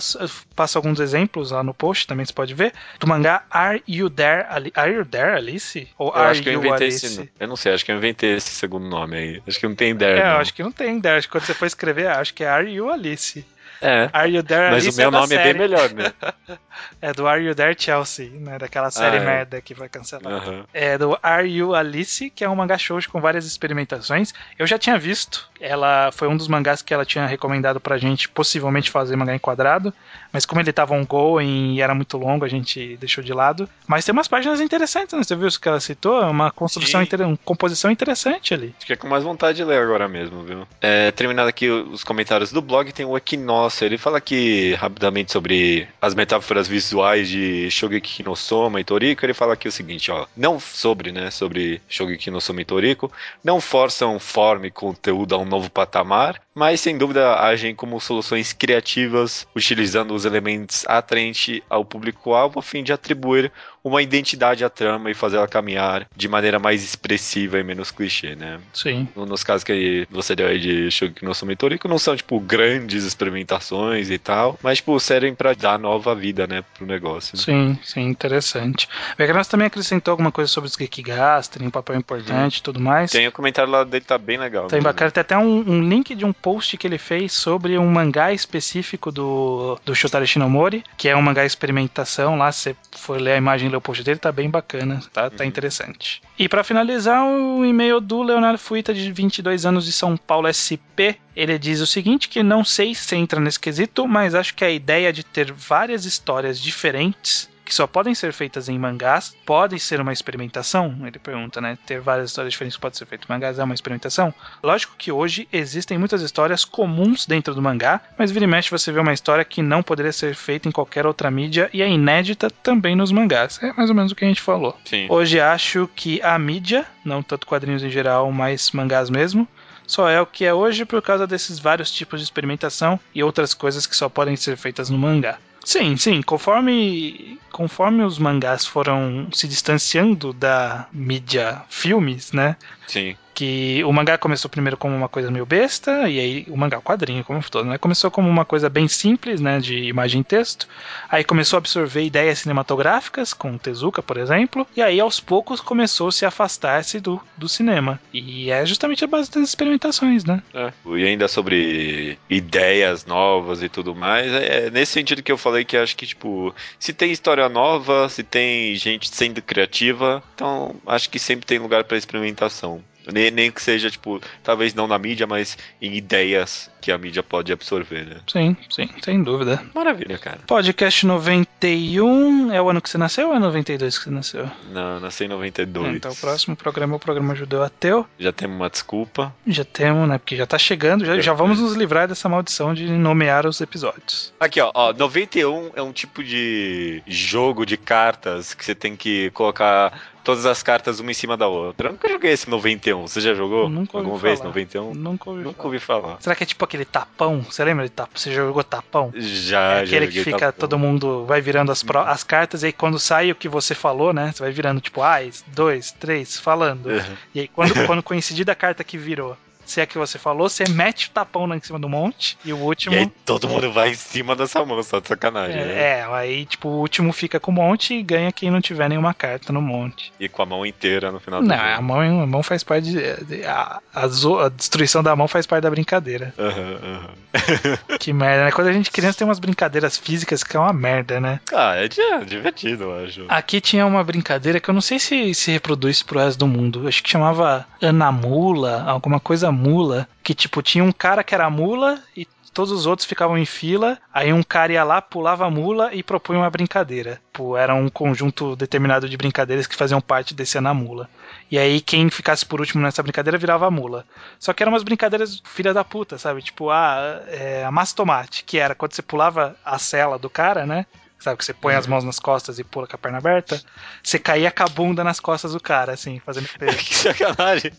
passa 0.57 0.79
alguns 0.79 0.99
exemplos 0.99 1.51
lá 1.51 1.62
no 1.62 1.75
post, 1.75 2.07
também 2.07 2.25
você 2.25 2.33
pode 2.33 2.55
ver, 2.55 2.72
do 2.99 3.07
mangá 3.07 3.45
Are 3.51 3.83
You 3.87 4.09
There, 4.09 4.47
Ali- 4.49 4.72
Are 4.75 4.91
You 4.91 5.05
There, 5.05 5.37
Alice? 5.37 5.87
Ou 5.99 6.09
Eu 6.09 6.14
Are 6.14 6.31
acho 6.31 6.43
que 6.43 6.49
eu 6.49 6.55
inventei 6.55 6.87
Alice? 6.87 7.05
esse. 7.07 7.31
Eu 7.39 7.47
não 7.49 7.57
sei, 7.57 7.75
acho 7.75 7.85
que 7.85 7.93
eu 7.93 7.97
inventei 7.99 8.33
esse 8.35 8.49
segundo 8.49 8.87
nome 8.89 9.16
aí. 9.16 9.43
Acho 9.47 9.61
que 9.61 9.68
não 9.68 9.75
tem 9.75 9.95
Dare. 9.95 10.20
É, 10.20 10.22
eu 10.22 10.31
não. 10.31 10.37
acho 10.39 10.55
que 10.55 10.62
não 10.62 10.72
tem 10.72 10.99
There. 11.01 11.18
Acho 11.18 11.29
que 11.29 11.33
quando 11.33 11.45
você 11.45 11.53
for 11.55 11.66
escrever, 11.66 12.07
acho 12.07 12.33
que 12.33 12.43
é 12.43 12.49
Are 12.49 12.66
You 12.66 12.91
Alice. 12.91 13.45
É. 13.81 14.09
Are 14.12 14.31
You 14.31 14.43
There, 14.43 14.70
Mas 14.72 14.85
Alice 14.85 14.99
o 14.99 15.03
meu 15.03 15.11
da 15.11 15.20
nome 15.20 15.35
é 15.35 15.39
série. 15.39 15.53
bem 15.59 15.68
melhor, 15.68 15.91
né? 15.93 16.12
É 17.01 17.12
do 17.12 17.27
Are 17.29 17.41
You 17.43 17.55
There 17.55 17.75
Chelsea, 17.79 18.31
né? 18.31 18.59
Daquela 18.59 18.91
série 18.91 19.18
Ah, 19.18 19.20
é. 19.20 19.25
merda 19.25 19.61
que 19.61 19.75
vai 19.75 19.89
cancelar. 19.89 20.33
Aham. 20.33 20.64
é 20.72 20.99
do 20.99 21.16
Are 21.22 21.47
You 21.49 21.72
Alice, 21.75 22.31
que 22.31 22.43
é 22.45 22.49
um 22.49 22.57
mangá 22.57 22.77
shoujo 22.77 23.09
com 23.11 23.20
várias 23.20 23.47
experimentações. 23.47 24.33
Eu 24.59 24.66
já 24.66 24.77
tinha 24.77 24.99
visto, 24.99 25.49
ela 25.61 26.11
foi 26.12 26.27
um 26.27 26.37
dos 26.37 26.49
mangás 26.49 26.83
que 26.83 26.93
ela 26.93 27.05
tinha 27.05 27.27
recomendado 27.27 27.79
pra 27.79 27.97
gente 27.97 28.29
possivelmente 28.29 28.91
fazer 28.91 29.14
mangá 29.16 29.35
enquadrado, 29.35 29.95
mas 30.33 30.45
como 30.45 30.61
ele 30.61 30.72
tava 30.72 30.95
ongoing 30.95 31.75
e 31.77 31.81
era 31.81 31.95
muito 31.95 32.16
longo, 32.18 32.45
a 32.45 32.49
gente 32.49 32.97
deixou 32.97 33.22
de 33.22 33.33
lado. 33.33 33.68
Mas 33.87 34.05
tem 34.05 34.12
umas 34.12 34.27
páginas 34.29 34.61
interessantes, 34.61 35.12
né? 35.16 35.22
Você 35.22 35.37
viu 35.37 35.47
isso 35.47 35.61
que 35.61 35.68
ela 35.68 35.79
citou? 35.81 36.22
É 36.22 36.27
Uma 36.27 36.51
construção, 36.51 37.03
inter... 37.03 37.20
uma 37.22 37.37
composição 37.45 37.91
interessante 37.91 38.53
ali. 38.53 38.75
Fiquei 38.81 38.97
com 38.97 39.07
mais 39.09 39.22
vontade 39.22 39.57
de 39.59 39.64
ler 39.64 39.81
agora 39.81 40.09
mesmo, 40.09 40.43
viu? 40.43 40.66
É, 40.81 41.12
terminado 41.12 41.49
aqui 41.49 41.68
os 41.70 42.03
comentários 42.03 42.51
do 42.51 42.61
blog, 42.61 42.91
tem 42.93 43.07
o 43.07 43.16
Equinócio. 43.16 43.63
Ele 43.82 43.98
fala 43.98 44.18
aqui 44.18 44.74
rapidamente 44.74 45.32
sobre 45.32 45.88
as 46.00 46.14
metáforas 46.14 46.68
visuais 46.68 47.28
de 47.28 47.70
Shogeki 47.70 48.22
no 48.22 48.34
Soma 48.36 48.80
e 48.80 48.84
Toriko. 48.84 49.24
Ele 49.24 49.34
fala 49.34 49.54
aqui 49.54 49.68
o 49.68 49.72
seguinte, 49.72 50.10
ó. 50.10 50.26
Não 50.36 50.58
sobre, 50.60 51.12
né? 51.12 51.30
Sobre 51.30 51.80
Shogeki 51.88 52.30
no 52.30 52.40
Soma 52.40 52.62
e 52.62 52.64
Toriko. 52.64 53.10
Não 53.42 53.60
forçam 53.60 54.18
forma 54.18 54.66
e 54.66 54.70
conteúdo 54.70 55.34
a 55.34 55.38
um 55.38 55.44
novo 55.44 55.70
patamar, 55.70 56.40
mas 56.54 56.80
sem 56.80 56.96
dúvida 56.96 57.40
agem 57.40 57.74
como 57.74 58.00
soluções 58.00 58.52
criativas, 58.52 59.46
utilizando 59.54 60.14
os 60.14 60.24
elementos 60.24 60.84
atraentes 60.86 61.60
ao 61.68 61.84
público-alvo 61.84 62.58
a 62.58 62.62
fim 62.62 62.82
de 62.82 62.92
atribuir 62.92 63.50
uma 63.85 64.01
identidade 64.01 64.64
à 64.64 64.70
trama 64.70 65.11
e 65.11 65.14
fazer 65.14 65.37
ela 65.37 65.47
caminhar 65.47 66.07
de 66.16 66.26
maneira 66.26 66.59
mais 66.59 66.82
expressiva 66.82 67.59
e 67.59 67.62
menos 67.62 67.91
clichê, 67.91 68.35
né? 68.35 68.59
Sim. 68.72 69.07
No- 69.14 69.26
Nos 69.26 69.45
casos 69.45 69.62
que 69.62 70.07
você 70.11 70.35
deu 70.35 70.47
aí 70.47 70.59
de 70.59 70.91
Shogeki 70.91 71.24
no 71.24 71.35
e 71.51 71.57
Toriko, 71.57 71.87
não 71.87 71.99
são, 71.99 72.16
tipo, 72.16 72.41
grandes 72.41 73.05
experimentações 73.05 74.09
e 74.11 74.16
tal, 74.16 74.59
mas, 74.62 74.78
tipo, 74.78 74.99
servem 74.99 75.35
pra 75.35 75.53
dar 75.53 75.78
nova 75.78 76.14
vida, 76.14 76.47
né, 76.47 76.64
pro 76.74 76.87
negócio. 76.87 77.37
Sim, 77.37 77.78
sim, 77.82 78.03
interessante. 78.03 78.89
O 79.12 79.45
também 79.49 79.66
acrescentou 79.66 80.12
alguma 80.12 80.32
coisa 80.32 80.51
sobre 80.51 80.68
os 80.70 80.74
Gekigas, 80.76 81.49
tem 81.49 81.66
um 81.66 81.70
papel 81.70 81.97
importante 81.97 82.59
e 82.59 82.62
tudo 82.62 82.80
mais. 82.80 83.11
Tem 83.11 83.26
o 83.26 83.32
comentário 83.32 83.70
lá 83.70 83.85
dele, 83.85 84.05
tá 84.05 84.16
bem 84.16 84.39
legal. 84.39 84.68
Tá 84.68 84.80
bacana. 84.80 85.11
Tem 85.11 85.20
até 85.20 85.37
um, 85.37 85.59
um 85.68 85.87
link 85.87 86.14
de 86.14 86.24
um 86.24 86.32
post 86.32 86.76
que 86.78 86.87
ele 86.87 86.97
fez 86.99 87.32
sobre 87.32 87.76
um 87.76 87.87
mangá 87.91 88.32
específico 88.32 89.12
do, 89.12 89.78
do 89.85 89.95
Shotaro 89.95 90.26
Shinomori, 90.26 90.85
que 90.97 91.09
é 91.09 91.16
um 91.16 91.22
mangá 91.22 91.45
experimentação. 91.45 92.37
Lá, 92.39 92.51
se 92.53 92.62
você 92.70 92.76
for 92.93 93.20
ler 93.20 93.32
a 93.32 93.37
imagem 93.37 93.68
ler 93.75 93.79
o 93.79 93.81
post 93.81 94.03
dele, 94.03 94.18
tá 94.18 94.31
bem 94.33 94.49
bacana, 94.49 95.01
tá, 95.12 95.29
tá 95.29 95.43
Uhum. 95.43 95.49
interessante. 95.49 96.22
E 96.39 96.49
pra 96.49 96.64
finalizar, 96.64 97.25
o 97.25 97.64
e-mail 97.64 98.01
do 98.01 98.22
Leonardo 98.22 98.59
Fuita, 98.59 98.95
de 98.95 99.11
22 99.12 99.66
anos, 99.66 99.85
de 99.85 99.93
São 99.93 100.16
Paulo, 100.16 100.49
SP. 100.49 101.16
Ele 101.37 101.59
diz 101.59 101.81
o 101.81 101.87
seguinte, 101.87 102.29
que 102.29 102.43
não 102.43 102.64
sei 102.64 102.95
se 102.95 103.14
entra 103.16 103.41
nesse 103.41 103.59
quesito, 103.59 104.07
mas 104.07 104.35
acho 104.35 104.55
que 104.55 104.64
a 104.64 104.70
ideia 104.70 105.12
de 105.12 105.25
ter 105.25 105.53
várias 105.53 106.05
histórias 106.05 106.61
diferentes 106.61 107.49
que 107.64 107.74
só 107.74 107.86
podem 107.86 108.14
ser 108.14 108.32
feitas 108.32 108.68
em 108.68 108.78
mangás, 108.78 109.34
pode 109.44 109.78
ser 109.80 110.00
uma 110.00 110.12
experimentação? 110.12 110.94
Ele 111.04 111.18
pergunta, 111.18 111.60
né? 111.60 111.78
Ter 111.86 112.00
várias 112.00 112.30
histórias 112.30 112.52
diferentes 112.52 112.76
que 112.76 112.82
podem 112.82 112.98
ser 112.98 113.06
feitas 113.06 113.28
em 113.28 113.32
mangás 113.32 113.58
é 113.58 113.64
uma 113.64 113.74
experimentação? 113.74 114.34
Lógico 114.62 114.94
que 114.96 115.10
hoje 115.10 115.48
existem 115.52 115.98
muitas 115.98 116.22
histórias 116.22 116.64
comuns 116.64 117.26
dentro 117.26 117.54
do 117.54 117.62
mangá, 117.62 118.00
mas 118.18 118.30
vira 118.30 118.44
e 118.44 118.48
mexe 118.48 118.70
você 118.70 118.92
vê 118.92 119.00
uma 119.00 119.12
história 119.12 119.44
que 119.44 119.62
não 119.62 119.82
poderia 119.82 120.12
ser 120.12 120.34
feita 120.34 120.68
em 120.68 120.72
qualquer 120.72 121.06
outra 121.06 121.30
mídia 121.30 121.70
e 121.72 121.82
é 121.82 121.88
inédita 121.88 122.50
também 122.50 122.94
nos 122.94 123.10
mangás. 123.10 123.58
É 123.62 123.72
mais 123.72 123.88
ou 123.88 123.96
menos 123.96 124.12
o 124.12 124.14
que 124.14 124.24
a 124.24 124.28
gente 124.28 124.40
falou. 124.40 124.76
Sim. 124.84 125.06
Hoje 125.08 125.40
acho 125.40 125.88
que 125.94 126.20
a 126.22 126.38
mídia, 126.38 126.86
não 127.04 127.22
tanto 127.22 127.46
quadrinhos 127.46 127.82
em 127.82 127.90
geral, 127.90 128.30
mas 128.30 128.70
mangás 128.72 129.08
mesmo, 129.08 129.48
só 129.87 130.09
é 130.09 130.20
o 130.20 130.26
que 130.26 130.45
é 130.45 130.55
hoje 130.55 130.85
por 130.85 131.01
causa 131.03 131.26
desses 131.26 131.59
vários 131.59 131.91
tipos 131.91 132.20
de 132.20 132.24
experimentação 132.24 132.99
e 133.14 133.22
outras 133.22 133.55
coisas 133.55 133.87
que 133.87 133.97
só 133.97 134.09
podem 134.09 134.37
ser 134.37 134.57
feitas 134.57 134.91
no 134.91 134.99
mangá. 134.99 135.39
Sim, 135.64 135.97
sim, 135.97 136.20
conforme 136.22 137.39
conforme 137.51 138.03
os 138.03 138.18
mangás 138.18 138.66
foram 138.66 139.28
se 139.32 139.49
distanciando 139.49 140.32
da 140.32 140.87
mídia 140.93 141.62
filmes, 141.70 142.32
né? 142.32 142.57
Sim. 142.87 143.16
Que 143.35 143.82
o 143.85 143.93
mangá 143.93 144.16
começou 144.16 144.49
primeiro 144.49 144.76
como 144.76 144.95
uma 144.95 145.09
coisa 145.09 145.30
meio 145.30 145.45
besta, 145.45 146.09
e 146.09 146.18
aí 146.20 146.47
o 146.49 146.57
mangá, 146.57 146.78
o 146.78 146.82
quadrinho, 146.82 147.24
como 147.24 147.43
todo, 147.51 147.66
né? 147.66 147.76
Começou 147.76 148.11
como 148.11 148.28
uma 148.28 148.45
coisa 148.45 148.68
bem 148.68 148.87
simples, 148.87 149.41
né? 149.41 149.59
De 149.59 149.76
imagem 149.76 150.20
e 150.20 150.24
texto. 150.24 150.68
Aí 151.09 151.24
começou 151.24 151.57
a 151.57 151.59
absorver 151.59 152.05
ideias 152.05 152.39
cinematográficas, 152.41 153.35
com 153.35 153.59
Tezuka, 153.59 154.03
por 154.03 154.16
exemplo, 154.16 154.66
e 154.76 154.80
aí 154.80 155.01
aos 155.01 155.18
poucos 155.20 155.61
começou 155.61 156.09
a 156.09 156.12
se 156.12 156.24
afastar-se 156.24 157.01
do, 157.01 157.20
do 157.37 157.49
cinema. 157.49 158.01
E 158.12 158.51
é 158.51 158.64
justamente 158.64 159.05
a 159.05 159.09
base 159.09 159.30
das 159.30 159.49
experimentações, 159.49 160.24
né? 160.24 160.43
É. 160.55 160.72
E 160.87 161.05
ainda 161.05 161.26
sobre 161.26 162.18
ideias 162.30 163.05
novas 163.05 163.62
e 163.62 163.68
tudo 163.68 163.95
mais, 163.95 164.32
é 164.32 164.70
nesse 164.70 164.93
sentido 164.93 165.22
que 165.22 165.32
eu 165.32 165.39
falei 165.39 165.64
que 165.64 165.76
acho 165.76 165.97
que, 165.97 166.07
tipo, 166.07 166.55
se 166.78 166.93
tem 166.93 167.11
história 167.11 167.49
nova, 167.49 168.09
se 168.09 168.22
tem 168.22 168.74
gente 168.76 169.09
sendo 169.09 169.43
criativa, 169.43 170.22
então 170.35 170.76
acho 170.87 171.11
que 171.11 171.18
sempre 171.18 171.47
tem 171.47 171.59
lugar 171.59 171.85
pra 171.85 171.97
experimentação. 171.97 172.82
Nem, 173.12 173.30
nem 173.30 173.50
que 173.50 173.62
seja, 173.62 173.90
tipo, 173.90 174.20
talvez 174.42 174.74
não 174.74 174.86
na 174.86 174.98
mídia, 174.98 175.26
mas 175.26 175.59
em 175.80 175.94
ideias 175.94 176.70
que 176.80 176.92
a 176.92 176.98
mídia 176.98 177.22
pode 177.22 177.52
absorver, 177.52 178.05
né? 178.05 178.16
Sim, 178.30 178.57
sim, 178.68 178.88
sem 179.02 179.22
dúvida. 179.22 179.62
Maravilha, 179.74 180.18
cara. 180.18 180.40
Podcast 180.46 181.07
91 181.07 182.52
é 182.52 182.61
o 182.61 182.68
ano 182.68 182.80
que 182.80 182.90
você 182.90 182.98
nasceu 182.98 183.28
ou 183.28 183.34
é 183.34 183.38
92 183.38 183.98
que 183.98 184.05
você 184.05 184.11
nasceu? 184.11 184.50
Não, 184.70 185.00
nasci 185.00 185.24
em 185.24 185.28
92. 185.28 185.96
Então 185.96 186.12
o 186.12 186.16
próximo 186.16 186.55
programa 186.55 186.94
é 186.94 186.96
o 186.96 187.00
programa 187.00 187.34
Judeu 187.34 187.62
Ateu. 187.62 188.07
Já 188.18 188.32
temos 188.32 188.57
uma 188.57 188.68
desculpa. 188.68 189.34
Já 189.46 189.64
temos, 189.64 190.07
né? 190.07 190.18
Porque 190.18 190.36
já 190.36 190.46
tá 190.46 190.59
chegando, 190.59 191.07
já, 191.07 191.18
já 191.20 191.32
vamos 191.32 191.59
nos 191.59 191.74
livrar 191.74 192.07
dessa 192.07 192.28
maldição 192.28 192.74
de 192.74 192.86
nomear 192.86 193.46
os 193.46 193.61
episódios. 193.62 194.32
Aqui, 194.38 194.61
ó, 194.61 194.70
ó, 194.74 194.92
91 194.92 195.70
é 195.74 195.82
um 195.82 195.92
tipo 195.92 196.22
de 196.22 197.02
jogo 197.07 197.64
de 197.64 197.78
cartas 197.78 198.52
que 198.52 198.64
você 198.64 198.74
tem 198.74 198.94
que 198.94 199.30
colocar 199.30 200.13
todas 200.25 200.47
as 200.47 200.62
cartas 200.62 200.99
uma 200.99 201.11
em 201.11 201.14
cima 201.14 201.37
da 201.37 201.47
outra. 201.47 201.89
Eu 201.89 201.93
nunca 201.93 202.09
joguei 202.09 202.33
esse 202.33 202.49
91. 202.51 203.07
Você 203.07 203.20
já 203.20 203.35
jogou? 203.35 203.68
Nunca 203.68 203.99
Alguma 203.99 204.18
vez 204.18 204.39
falar. 204.39 204.49
91? 204.51 204.95
Nunca 204.95 205.31
ouvi 205.31 205.43
Nunca 205.43 205.57
falar. 205.57 205.66
ouvi 205.66 205.79
falar. 205.79 206.16
Será 206.20 206.35
que 206.35 206.43
é 206.43 206.47
tipo 206.47 206.64
aquele 206.64 206.85
tapão? 206.85 207.43
Você 207.43 207.62
lembra 207.62 207.85
de 207.85 207.91
tapão? 207.91 208.12
Você 208.16 208.31
já 208.33 208.37
jogou 208.43 208.64
tapão? 208.64 209.12
Já, 209.14 209.75
é 209.75 209.87
já 209.87 209.97
aquele 209.97 210.07
que 210.09 210.12
joguei 210.18 210.25
fica, 210.33 210.39
tapão. 210.47 210.59
todo 210.61 210.79
mundo 210.79 211.25
vai 211.27 211.41
virando 211.41 211.70
as, 211.70 211.83
pro- 211.83 212.01
as 212.01 212.25
cartas 212.25 212.62
e 212.62 212.66
aí 212.66 212.72
quando 212.72 212.99
sai 212.99 213.31
o 213.31 213.35
que 213.35 213.49
você 213.49 213.75
falou, 213.75 214.12
né? 214.12 214.33
Você 214.35 214.43
vai 214.43 214.51
virando 214.51 214.81
tipo, 214.81 215.03
ai, 215.03 215.31
dois, 215.49 215.93
três, 215.93 216.39
falando. 216.39 216.87
Uhum. 216.87 217.16
E 217.35 217.41
aí 217.41 217.49
quando, 217.49 217.75
quando 217.87 218.03
coincidir 218.03 218.45
da 218.47 218.55
carta 218.55 218.83
que 218.83 218.97
virou, 218.97 219.37
se 219.64 219.80
é 219.80 219.86
que 219.86 219.98
você 219.98 220.18
falou, 220.18 220.48
você 220.48 220.64
mete 220.68 221.08
o 221.08 221.10
tapão 221.10 221.46
lá 221.46 221.56
em 221.56 221.60
cima 221.60 221.78
do 221.78 221.88
monte 221.88 222.36
e 222.44 222.52
o 222.52 222.58
último. 222.58 222.94
E 222.94 222.98
aí 222.98 223.06
todo 223.24 223.48
mundo 223.48 223.70
vai 223.72 223.90
em 223.90 223.94
cima 223.94 224.34
dessa 224.36 224.64
mão, 224.64 224.82
só 224.82 225.00
de 225.00 225.08
sacanagem. 225.08 225.56
né? 225.56 225.72
É, 225.72 225.98
é, 226.00 226.06
aí 226.10 226.44
tipo, 226.46 226.68
o 226.68 226.78
último 226.80 227.12
fica 227.12 227.38
com 227.40 227.50
o 227.50 227.54
monte 227.54 227.94
e 227.94 228.02
ganha 228.02 228.30
quem 228.32 228.50
não 228.50 228.60
tiver 228.60 228.88
nenhuma 228.88 229.14
carta 229.14 229.52
no 229.52 229.60
monte. 229.62 230.12
E 230.20 230.28
com 230.28 230.42
a 230.42 230.46
mão 230.46 230.64
inteira 230.66 231.10
no 231.12 231.20
final 231.20 231.40
do 231.40 231.46
Não, 231.48 231.56
jogo. 231.56 231.68
a 231.68 231.80
mão, 231.80 232.20
a 232.22 232.26
mão 232.26 232.42
faz 232.42 232.62
parte 232.62 232.90
de. 232.90 233.44
a, 233.44 233.80
a 233.94 234.04
a 234.04 234.48
destruição 234.48 235.02
da 235.02 235.14
mão 235.16 235.26
faz 235.28 235.46
parte 235.46 235.62
da 235.62 235.70
brincadeira. 235.70 236.34
Aham, 236.38 236.78
aham. 236.82 237.10
Que 237.98 238.12
merda, 238.12 238.44
né? 238.44 238.52
Quando 238.52 238.68
a 238.68 238.72
gente 238.72 238.90
criança 238.90 239.18
tem 239.18 239.26
umas 239.26 239.38
brincadeiras 239.38 239.96
físicas 239.96 240.42
que 240.44 240.56
é 240.56 240.60
uma 240.60 240.72
merda, 240.72 241.20
né? 241.20 241.40
Ah, 241.52 241.74
é 241.74 241.88
di- 241.88 242.00
divertido, 242.26 242.84
eu 242.84 243.04
acho. 243.04 243.24
Aqui 243.28 243.60
tinha 243.60 243.84
uma 243.86 244.04
brincadeira 244.04 244.60
que 244.60 244.68
eu 244.68 244.74
não 244.74 244.80
sei 244.80 244.98
se 244.98 245.34
se 245.34 245.50
reproduz 245.50 246.02
pro 246.02 246.18
resto 246.20 246.38
do 246.38 246.46
mundo. 246.46 246.86
Acho 246.86 247.02
que 247.02 247.10
chamava 247.10 247.66
Anamula, 247.82 248.82
alguma 248.86 249.18
coisa 249.18 249.50
mula. 249.55 250.09
Que 250.22 250.34
tipo, 250.34 250.61
tinha 250.62 250.84
um 250.84 250.92
cara 250.92 251.24
que 251.24 251.34
era 251.34 251.48
mula 251.48 252.02
e 252.16 252.26
todos 252.55 252.70
os 252.70 252.86
outros 252.86 253.07
ficavam 253.07 253.36
em 253.36 253.44
fila. 253.44 253.98
Aí 254.12 254.32
um 254.32 254.42
cara 254.42 254.72
ia 254.72 254.84
lá, 254.84 255.02
pulava 255.02 255.44
a 255.44 255.50
mula 255.50 255.92
e 255.92 256.02
propunha 256.02 256.38
uma 256.38 256.50
brincadeira. 256.50 257.20
Pô, 257.32 257.57
era 257.57 257.74
um 257.74 257.88
conjunto 257.88 258.55
determinado 258.55 259.09
de 259.09 259.16
brincadeiras 259.16 259.66
que 259.66 259.74
faziam 259.76 260.00
parte 260.00 260.34
desse 260.34 260.57
Anamula. 260.57 261.11
E 261.50 261.59
aí 261.59 261.80
quem 261.80 262.09
ficasse 262.09 262.46
por 262.46 262.61
último 262.61 262.82
nessa 262.82 263.02
brincadeira 263.02 263.36
virava 263.36 263.66
a 263.66 263.70
mula. 263.70 264.07
Só 264.38 264.52
que 264.52 264.62
eram 264.62 264.72
umas 264.72 264.84
brincadeiras 264.84 265.42
filha 265.44 265.74
da 265.74 265.84
puta, 265.84 266.16
sabe? 266.16 266.42
Tipo, 266.42 266.70
ah, 266.70 267.22
é, 267.26 267.64
amasse 267.64 267.94
tomate, 267.94 268.44
que 268.44 268.59
era 268.59 268.74
quando 268.74 268.92
você 268.92 269.02
pulava 269.02 269.57
a 269.64 269.78
cela 269.78 270.18
do 270.18 270.30
cara, 270.30 270.64
né? 270.64 270.86
Sabe 271.18 271.38
que 271.38 271.44
você 271.44 271.54
põe 271.54 271.74
as 271.74 271.86
mãos 271.86 272.04
nas 272.04 272.18
costas 272.18 272.58
e 272.58 272.64
pula 272.64 272.86
com 272.86 272.96
a 272.96 272.98
perna 272.98 273.16
aberta? 273.16 273.58
Você 274.02 274.18
caía 274.18 274.50
com 274.50 274.62
a 274.62 274.66
bunda 274.66 275.02
nas 275.02 275.18
costas 275.18 275.52
do 275.54 275.60
cara, 275.60 275.92
assim, 275.92 276.20
fazendo 276.20 276.46
peso. 276.58 276.76
Que 276.76 276.94
sacanagem. 276.94 277.72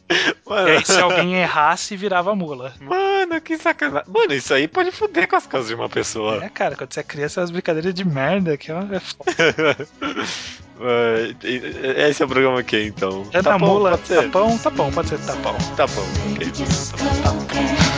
Mano, 0.47 0.67
E 0.67 0.71
aí, 0.77 0.85
se 0.85 0.99
alguém 0.99 1.35
errasse, 1.35 1.95
virava 1.95 2.33
mula. 2.35 2.73
mano, 2.81 3.39
que 3.41 3.55
sacanagem. 3.57 4.11
Mano, 4.11 4.33
isso 4.33 4.51
aí 4.51 4.67
pode 4.67 4.91
foder 4.91 5.27
com 5.27 5.35
as 5.35 5.43
costas 5.45 5.67
de 5.67 5.75
uma 5.75 5.87
pessoa. 5.87 6.43
É, 6.43 6.49
cara, 6.49 6.75
quando 6.75 6.91
você 6.93 7.01
é 7.01 7.03
criança, 7.03 7.39
é 7.39 7.41
umas 7.41 7.51
brincadeiras 7.51 7.93
de 7.93 8.03
merda, 8.03 8.57
que 8.57 8.71
é 8.71 8.73
uma... 8.73 8.95
é 8.95 8.99
foda. 8.99 9.77
Esse 12.09 12.21
é 12.21 12.25
o 12.25 12.27
programa 12.27 12.59
aqui, 12.59 12.81
então. 12.83 13.27
É 13.31 13.41
Tá 13.41 13.51
da 13.51 13.57
bom, 13.57 13.67
mula, 13.67 13.91
pode 13.91 14.07
ser. 14.07 14.23
tapão, 14.23 14.57
tapão, 14.57 14.91
pode 14.91 15.09
ser 15.09 15.19
tapão. 15.19 15.55
Tá 15.77 15.87
bom, 15.87 16.03
ok. 16.33 16.51
Just 16.53 17.94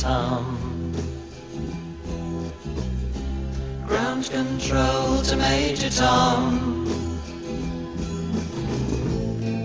Tom. 0.00 0.92
Ground 3.86 4.30
control 4.30 5.22
to 5.22 5.36
Major 5.36 5.90
Tom. 5.90 6.86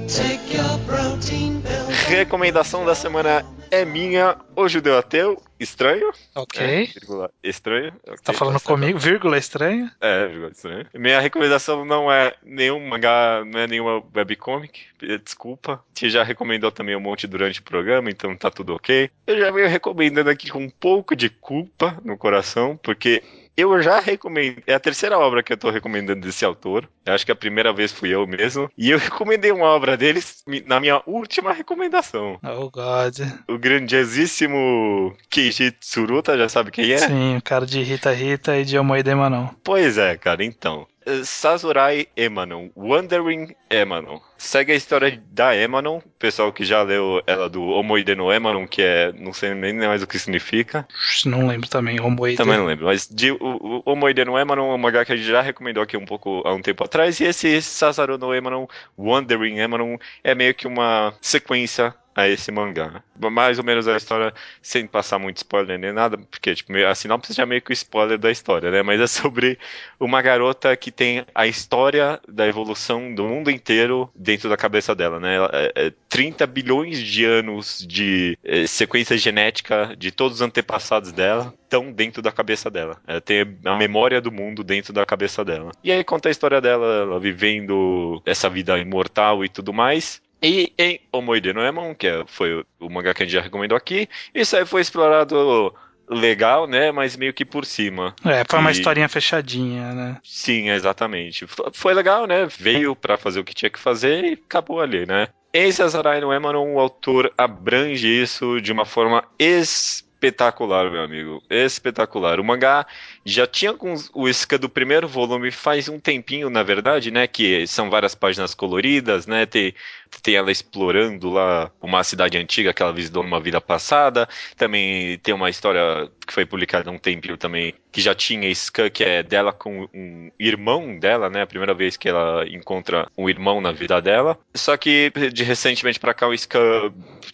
Take 0.08 0.54
your 0.54 0.80
protein 0.88 1.62
pill. 1.62 2.18
Recomendação 2.18 2.86
da 2.86 2.96
semana 2.96 3.46
é 3.72 3.86
minha, 3.86 4.38
O 4.56 4.68
Judeu 4.68 4.98
Ateu. 4.98 5.42
Estranho? 5.60 6.12
Ok. 6.36 6.60
É, 6.60 6.86
vírgula, 6.86 7.30
estranho. 7.44 7.94
ok, 8.08 8.18
Tá 8.24 8.34
falando 8.34 8.58
certo. 8.58 8.66
comigo, 8.68 8.98
vírgula 8.98 9.38
estranha? 9.38 9.92
É, 10.02 10.28
vírgula, 10.28 10.50
estranho. 10.52 10.88
Minha 10.96 11.20
recomendação 11.20 11.86
não 11.86 12.12
é 12.12 12.34
nenhum 12.44 12.88
mangá, 12.88 13.44
não 13.46 13.60
é 13.60 13.68
nenhuma 13.68 14.04
webcomic. 14.16 14.82
eh, 15.04 15.20
Desculpa. 15.20 15.84
Você 15.94 16.10
já 16.10 16.24
recomendou 16.24 16.72
também 16.72 16.96
um 16.96 17.00
monte 17.00 17.28
durante 17.28 17.60
o 17.60 17.64
programa, 17.64 18.10
então 18.10 18.36
tá 18.36 18.50
tudo 18.50 18.74
ok. 18.74 19.10
Eu 19.28 19.38
já 19.40 19.52
venho 19.52 19.70
recomendando 19.70 20.32
aqui 20.32 20.50
com 20.50 20.64
um 20.64 20.70
pouco 20.70 21.16
de 21.16 21.30
culpa 21.30 21.96
no 22.04 22.18
coração, 22.18 22.76
porque 22.82 23.22
eu 23.56 23.82
já 23.82 24.00
recomendei. 24.00 24.64
É 24.66 24.74
a 24.74 24.80
terceira 24.80 25.18
obra 25.18 25.44
que 25.44 25.54
eu 25.54 25.58
tô 25.58 25.70
recomendando 25.70 26.22
desse 26.22 26.46
autor. 26.46 26.90
Eu 27.06 27.14
acho 27.14 27.26
que 27.26 27.32
a 27.32 27.36
primeira 27.36 27.74
vez 27.74 27.92
fui 27.92 28.10
eu 28.10 28.26
mesmo. 28.26 28.70
E 28.78 28.90
eu 28.90 28.98
recomendei 29.00 29.52
uma 29.52 29.66
obra 29.66 29.98
deles 29.98 30.44
na 30.66 30.80
minha 30.80 31.02
última 31.06 31.54
recomendação. 31.54 32.40
Oh, 32.44 32.70
God. 32.70 33.20
O 33.48 33.58
grandiosíssimo 33.58 35.16
Keiji 35.30 35.72
Tsuruta, 35.72 36.38
já 36.38 36.50
sabe 36.50 36.72
quem 36.72 36.92
é? 36.92 36.98
Sim, 36.98 37.38
o 37.38 37.42
cara 37.42 37.66
de 37.66 37.82
Rita 37.82 38.12
Rita 38.12 38.58
e 38.58 38.66
de 38.66 38.78
Omoide 38.78 39.14
Manon. 39.14 39.48
Pois 39.64 39.98
é, 39.98 40.18
cara, 40.18 40.44
então. 40.44 40.88
Eh, 41.06 41.24
Sazurai 41.24 42.08
Emanon, 42.16 42.70
Wandering 42.76 43.56
Emanon. 43.70 44.20
Segue 44.38 44.72
a 44.72 44.76
história 44.76 45.22
da 45.32 45.56
Emanon, 45.56 46.02
pessoal 46.18 46.52
que 46.52 46.66
já 46.66 46.82
leu 46.82 47.22
ela 47.28 47.48
do 47.50 47.62
Omoide 47.64 48.16
no 48.16 48.32
Emanon, 48.32 48.68
que 48.68 48.82
é, 48.82 49.12
não 49.14 49.34
sei 49.34 49.54
nem 49.54 49.74
mais 49.74 50.02
o 50.02 50.08
que 50.08 50.18
significa, 50.18 50.88
Não 51.26 51.48
lembro 51.48 51.70
também, 51.70 52.00
Omoide. 52.00 52.38
também 52.38 52.58
não 52.58 52.66
lembro, 52.66 52.86
mas 52.86 53.08
de, 53.08 53.32
o, 53.32 53.38
o 53.40 53.84
Omoide 53.86 54.26
no 54.26 54.38
Emanon 54.38 54.72
é 54.72 54.76
um 54.76 54.78
mangá 54.78 55.06
que 55.06 55.14
a 55.14 55.16
gente 55.16 55.28
já 55.28 55.42
recomendou 55.42 55.84
aqui 55.84 55.96
um 55.96 56.06
pouco 56.06 56.42
há 56.46 56.54
um 56.54 56.62
tempo 56.62 56.84
atrás, 56.84 57.20
e 57.20 57.26
esse 57.26 57.62
Sazaru 57.62 58.18
no 58.18 58.34
Emanon, 58.34 58.66
Wandering 58.98 59.60
Emanon, 59.60 59.98
é 60.24 60.34
meio 60.34 60.56
que 60.56 60.66
uma 60.68 61.14
sequência 61.22 61.94
a 62.16 62.28
esse 62.28 62.52
mangá. 62.52 63.04
Mais 63.32 63.58
ou 63.58 63.64
menos 63.64 63.88
a 63.88 63.96
história, 63.96 64.34
sem 64.62 64.86
passar 64.88 65.20
muito 65.20 65.38
spoiler 65.38 65.78
nem 65.78 65.94
nada, 65.94 66.18
porque 66.18 66.54
tipo, 66.56 66.74
a 66.86 66.94
sinopse 66.96 67.34
já 67.34 67.44
é 67.44 67.46
meio 67.46 67.62
que 67.62 67.72
o 67.72 67.74
spoiler 67.74 68.18
da 68.18 68.32
história, 68.32 68.70
né? 68.72 68.82
Mas 68.82 69.00
é 69.00 69.08
sobre 69.08 69.58
uma 70.00 70.22
garota 70.22 70.76
que 70.76 70.92
tem 70.92 71.26
a 71.34 71.48
história 71.48 72.20
da 72.28 72.48
evolução 72.48 73.14
do 73.14 73.24
mundo 73.24 73.50
inteiro 73.50 74.10
dentro 74.16 74.50
da 74.50 74.58
cabeça 74.58 74.94
dela, 74.96 75.20
né? 75.20 75.36
Ela- 75.36 75.50
é- 75.54 75.72
é 75.88 75.94
30 76.10 76.46
bilhões 76.46 77.00
de 77.00 77.24
anos 77.26 77.86
de 77.88 78.38
é, 78.44 78.66
sequência 78.68 79.18
genética 79.18 79.96
de 79.98 80.12
todos 80.12 80.38
os 80.38 80.42
antepassados 80.42 81.12
dela 81.12 81.54
estão 81.64 81.92
dentro 81.92 82.22
da 82.22 82.32
cabeça 82.32 82.70
dela. 82.70 82.98
Ela 83.08 83.22
tem 83.22 83.42
a 83.66 83.76
memória 83.78 84.20
do 84.20 84.32
mundo 84.32 84.64
dentro 84.64 84.92
da 84.92 85.06
cabeça 85.06 85.46
dela. 85.46 85.72
E 85.84 85.92
aí 85.92 86.04
conta 86.04 86.28
a 86.28 86.32
história 86.32 86.60
dela, 86.60 86.86
ela 87.04 87.20
vivendo 87.20 88.22
essa 88.26 88.50
vida 88.50 88.78
imortal 88.78 89.44
e 89.46 89.50
tudo 89.50 89.72
mais. 89.74 90.22
E 90.42 90.74
em 90.78 91.00
Omoide 91.12 91.54
no 91.54 91.62
Emon, 91.62 91.94
que 91.94 92.08
é- 92.08 92.24
foi 92.26 92.64
o- 92.80 92.90
mangá 92.90 93.14
que 93.14 93.22
a 93.24 93.26
gente 93.26 93.34
já 93.34 93.42
recomendou 93.42 93.78
aqui, 93.78 94.08
isso 94.34 94.56
aí 94.58 94.66
foi 94.66 94.82
explorado 94.82 95.74
legal, 96.10 96.68
né? 96.68 96.92
Mas 96.92 97.16
meio 97.16 97.34
que 97.34 97.46
por 97.46 97.66
cima. 97.66 98.16
É, 98.26 98.44
foi 98.50 98.60
uma 98.60 98.72
E- 98.72 98.74
historinha 98.74 99.08
fechadinha, 99.08 99.94
né? 99.94 100.18
Sim, 100.24 100.70
exatamente. 100.70 101.46
Foi 101.74 101.94
legal, 101.94 102.26
né? 102.26 102.48
Veio 102.58 102.96
pra 102.96 103.18
fazer 103.18 103.40
o 103.40 103.44
que 103.44 103.54
tinha 103.54 103.70
que 103.70 103.80
fazer 103.80 104.24
e 104.26 104.34
acabou 104.34 104.82
ali, 104.82 105.06
né? 105.06 105.28
Em 105.54 105.72
Cesarai 105.72 106.20
no 106.22 106.34
Emanon, 106.34 106.74
o 106.74 106.80
autor 106.80 107.32
abrange 107.38 108.08
isso 108.08 108.60
de 108.62 108.72
uma 108.72 108.86
forma 108.86 109.24
espetacular, 109.40 110.90
meu 110.92 111.02
amigo. 111.04 111.42
Espetacular. 111.50 112.40
O 112.40 112.44
mangá 112.44 112.86
já 113.26 113.46
tinha 113.46 113.74
os- 113.74 114.10
o 114.14 114.28
isca 114.28 114.58
do 114.58 114.70
primeiro 114.70 115.08
volume 115.08 115.52
faz 115.52 115.88
um 115.88 116.00
tempinho, 116.00 116.50
na 116.50 116.64
verdade, 116.64 117.12
né? 117.12 117.28
Que 117.28 117.66
são 117.68 117.90
várias 117.90 118.16
páginas 118.16 118.54
coloridas, 118.54 119.28
né? 119.28 119.46
Tem, 119.46 119.74
tem 120.22 120.36
ela 120.36 120.52
explorando 120.52 121.30
lá 121.30 121.72
uma 121.82 122.04
cidade 122.04 122.38
antiga 122.38 122.74
que 122.74 122.82
ela 122.82 122.94
visitou 122.94 123.24
numa 123.24 123.40
vida 123.40 123.62
passada. 123.62 124.28
Também 124.58 125.18
tem 125.20 125.34
uma 125.34 125.50
história 125.50 126.10
que 126.26 126.34
foi 126.34 126.46
publicada 126.46 126.90
há 126.90 126.94
um 126.94 126.98
tempinho 126.98 127.38
também, 127.38 127.74
que 127.92 128.02
já 128.02 128.16
tinha 128.16 128.50
Isca, 128.50 128.90
que 128.90 129.04
é 129.04 129.22
dela 129.24 129.52
com 129.52 129.88
um 129.94 130.32
irmão 130.40 130.98
dela, 130.98 131.30
né? 131.30 131.42
A 131.42 131.48
primeira 131.48 131.74
vez 131.74 131.98
que 131.98 132.10
ela 132.10 132.46
encontra 132.48 133.08
um 133.18 133.30
irmão 133.30 133.62
na 133.62 133.72
vida 133.72 134.02
dela. 134.02 134.38
Só 134.54 134.78
que 134.78 135.12
de 135.32 135.44
recentemente 135.44 136.00
pra 136.00 136.14
cá 136.14 136.28
o 136.28 136.34
Isca 136.34 136.60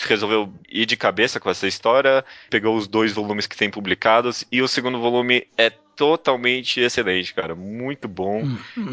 resolveu 0.06 0.52
ir 0.70 0.86
de 0.86 0.96
cabeça 0.98 1.40
com 1.40 1.50
essa 1.50 1.68
história, 1.68 2.24
pegou 2.50 2.76
os 2.76 2.88
dois 2.88 3.12
volumes 3.14 3.48
que 3.48 3.58
tem 3.58 3.70
publicados 3.70 4.44
e 4.52 4.62
o 4.62 4.68
segundo 4.68 5.00
volume 5.00 5.48
é 5.58 5.72
totalmente 5.98 6.80
excelente, 6.80 7.34
cara. 7.34 7.56
Muito 7.56 8.08
bom. 8.08 8.48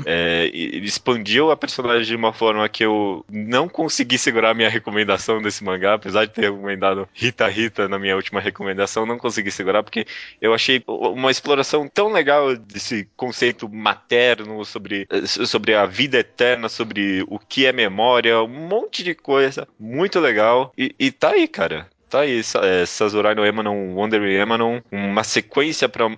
É, 0.06 0.50
e- 0.52 0.76
ele 0.76 0.86
expandiu 0.86 1.50
a 1.50 1.56
personagem 1.56 2.06
de 2.06 2.16
uma 2.16 2.32
forma 2.32 2.68
que 2.68 2.84
eu 2.84 3.24
não 3.30 3.68
consegui 3.68 4.16
segurar 4.18 4.50
a 4.50 4.54
minha 4.54 4.68
recomendação 4.70 5.40
desse 5.40 5.62
mangá, 5.62 5.94
apesar 5.94 6.24
de 6.24 6.32
ter 6.32 6.50
recomendado 6.50 7.06
Rita 7.12 7.46
Rita 7.46 7.86
na 7.88 7.98
minha 7.98 8.16
última 8.16 8.40
recomendação, 8.40 9.04
não 9.06 9.18
consegui 9.18 9.50
segurar 9.50 9.82
porque 9.82 10.06
eu 10.40 10.54
achei 10.54 10.82
uma 10.86 11.30
exploração 11.30 11.86
tão 11.88 12.10
legal 12.10 12.56
desse 12.56 13.06
conceito 13.16 13.68
materno 13.68 14.64
sobre, 14.64 15.06
sobre 15.26 15.74
a 15.74 15.84
vida 15.84 16.18
eterna, 16.18 16.68
sobre 16.68 17.22
o 17.28 17.38
que 17.38 17.66
é 17.66 17.72
memória, 17.72 18.42
um 18.42 18.48
monte 18.48 19.04
de 19.04 19.14
coisa 19.14 19.68
muito 19.78 20.18
legal. 20.18 20.72
E, 20.78 20.94
e 20.98 21.10
tá 21.12 21.30
aí, 21.30 21.46
cara. 21.46 21.86
Tá 22.14 22.20
aí, 22.20 22.40
é, 22.62 22.86
Sazurai 22.86 23.34
no 23.34 23.44
Emanon, 23.44 23.92
Wonder 23.92 24.22
Emanon, 24.22 24.80
uma 24.92 25.24
sequência 25.24 25.88
pra, 25.88 26.08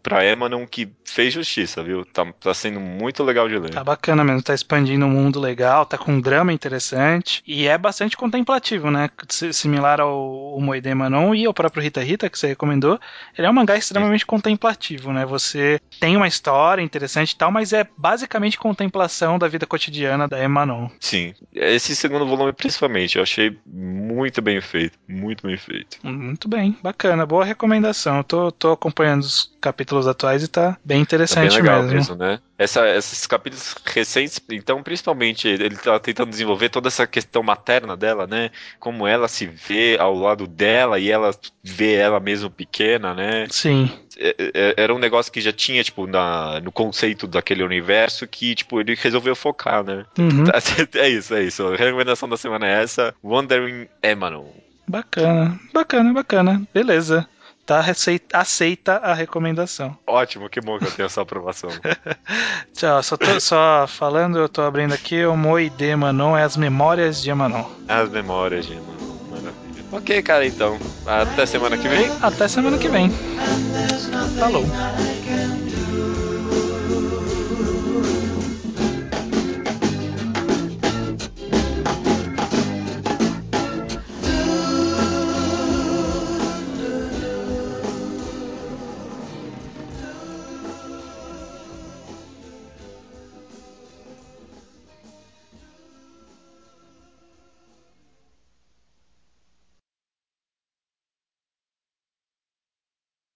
pra 0.00 0.24
Emanon 0.24 0.64
que 0.68 0.88
fez 1.04 1.34
justiça, 1.34 1.82
viu? 1.82 2.04
Tá, 2.04 2.32
tá 2.34 2.54
sendo 2.54 2.78
muito 2.78 3.24
legal 3.24 3.48
de 3.48 3.58
ler. 3.58 3.70
Tá 3.70 3.82
bacana 3.82 4.22
mesmo, 4.22 4.40
tá 4.40 4.54
expandindo 4.54 5.04
um 5.04 5.10
mundo 5.10 5.40
legal, 5.40 5.84
tá 5.84 5.98
com 5.98 6.12
um 6.12 6.20
drama 6.20 6.52
interessante 6.52 7.42
e 7.44 7.66
é 7.66 7.76
bastante 7.76 8.16
contemplativo, 8.16 8.88
né? 8.88 9.10
Si- 9.28 9.52
Similar 9.52 10.00
ao, 10.00 10.10
ao 10.10 10.60
Moide 10.60 10.94
Manon 10.94 11.34
e 11.34 11.44
ao 11.44 11.52
próprio 11.52 11.82
Rita 11.82 12.00
Rita 12.04 12.30
que 12.30 12.38
você 12.38 12.46
recomendou. 12.46 13.00
Ele 13.36 13.44
é 13.46 13.50
um 13.50 13.52
mangá 13.52 13.76
extremamente 13.76 14.24
contemplativo, 14.24 15.12
né? 15.12 15.26
Você 15.26 15.80
tem 15.98 16.16
uma 16.16 16.28
história 16.28 16.82
interessante 16.82 17.32
e 17.32 17.36
tal, 17.36 17.50
mas 17.50 17.72
é 17.72 17.84
basicamente 17.98 18.56
contemplação 18.56 19.40
da 19.40 19.48
vida 19.48 19.66
cotidiana 19.66 20.28
da 20.28 20.40
Emanon. 20.40 20.88
Sim, 21.00 21.34
esse 21.52 21.96
segundo 21.96 22.26
volume 22.26 22.52
principalmente, 22.52 23.16
eu 23.16 23.22
achei 23.24 23.58
muito 23.66 24.40
bem 24.40 24.60
feito, 24.60 24.96
muito 25.08 25.31
bem 25.46 25.56
feito. 25.56 25.98
Muito 26.02 26.48
bem, 26.48 26.76
bacana, 26.82 27.24
boa 27.24 27.44
recomendação. 27.44 28.18
Eu 28.18 28.24
tô, 28.24 28.52
tô 28.52 28.72
acompanhando 28.72 29.22
os 29.22 29.50
capítulos 29.60 30.06
atuais 30.08 30.42
e 30.42 30.48
tá 30.48 30.76
bem 30.84 30.98
Tá 30.98 31.02
interessante 31.02 31.48
bem 31.48 31.56
legal 31.62 31.82
mesmo. 31.82 31.94
mesmo, 31.94 32.16
né? 32.16 32.40
Essa- 32.58 32.88
esses 32.96 33.26
capítulos 33.26 33.74
recentes, 33.84 34.40
então, 34.50 34.82
principalmente, 34.82 35.48
ele 35.48 35.76
tá 35.76 35.98
tentando 35.98 36.30
desenvolver 36.30 36.68
toda 36.68 36.88
essa 36.88 37.06
questão 37.06 37.42
materna 37.42 37.96
dela, 37.96 38.26
né? 38.26 38.50
Como 38.78 39.06
ela 39.06 39.28
se 39.28 39.46
vê 39.46 39.96
ao 39.98 40.14
lado 40.14 40.46
dela 40.46 40.98
e 40.98 41.10
ela 41.10 41.30
vê 41.62 41.94
ela 41.94 42.18
mesmo 42.20 42.50
pequena, 42.50 43.14
né? 43.14 43.46
Sim, 43.50 43.90
É- 44.18 44.34
é- 44.38 44.74
Era 44.76 44.94
um 44.94 44.98
negócio 44.98 45.32
que 45.32 45.40
já 45.40 45.52
tinha, 45.52 45.82
tipo, 45.82 46.06
na, 46.06 46.60
no 46.60 46.70
conceito 46.70 47.26
daquele 47.26 47.62
universo 47.62 48.26
que, 48.26 48.54
tipo, 48.54 48.78
ele 48.80 48.94
resolveu 48.94 49.34
focar, 49.34 49.82
né? 49.82 50.04
uhum, 50.18 50.44
É 50.94 51.08
isso, 51.08 51.34
é 51.34 51.42
isso. 51.42 51.66
A 51.66 51.76
recomendação 51.76 52.28
da 52.28 52.36
semana 52.36 52.66
é 52.68 52.82
essa: 52.82 53.14
Wandering 53.24 53.88
Emanon. 54.02 54.44
Bacana, 54.86 55.58
bacana, 55.72 56.12
bacana, 56.12 56.62
beleza. 56.72 57.28
Tá 57.64 57.78
aceita, 57.78 58.38
aceita 58.38 58.96
a 58.96 59.14
recomendação. 59.14 59.96
Ótimo, 60.06 60.48
que 60.48 60.60
bom 60.60 60.78
que 60.78 60.86
eu 60.86 60.90
tenho 60.90 61.06
essa 61.06 61.22
aprovação. 61.22 61.70
Tchau, 62.74 63.02
só, 63.02 63.16
tô, 63.16 63.40
só 63.40 63.86
falando, 63.86 64.38
eu 64.38 64.48
tô 64.48 64.62
abrindo 64.62 64.92
aqui 64.92 65.24
o 65.24 65.36
Moide 65.36 65.94
Manon, 65.94 66.36
é 66.36 66.42
as 66.42 66.56
memórias 66.56 67.22
de 67.22 67.30
Emanon. 67.30 67.64
As 67.86 68.10
memórias 68.10 68.66
de 68.66 68.72
Emanon. 68.72 69.16
Maravilha. 69.30 69.84
Ok, 69.92 70.22
cara, 70.22 70.44
então. 70.44 70.76
Até 71.06 71.46
semana 71.46 71.78
que 71.78 71.88
vem. 71.88 72.10
Até 72.20 72.48
semana 72.48 72.78
que 72.78 72.88
vem. 72.88 73.10
Falou. 74.38 74.64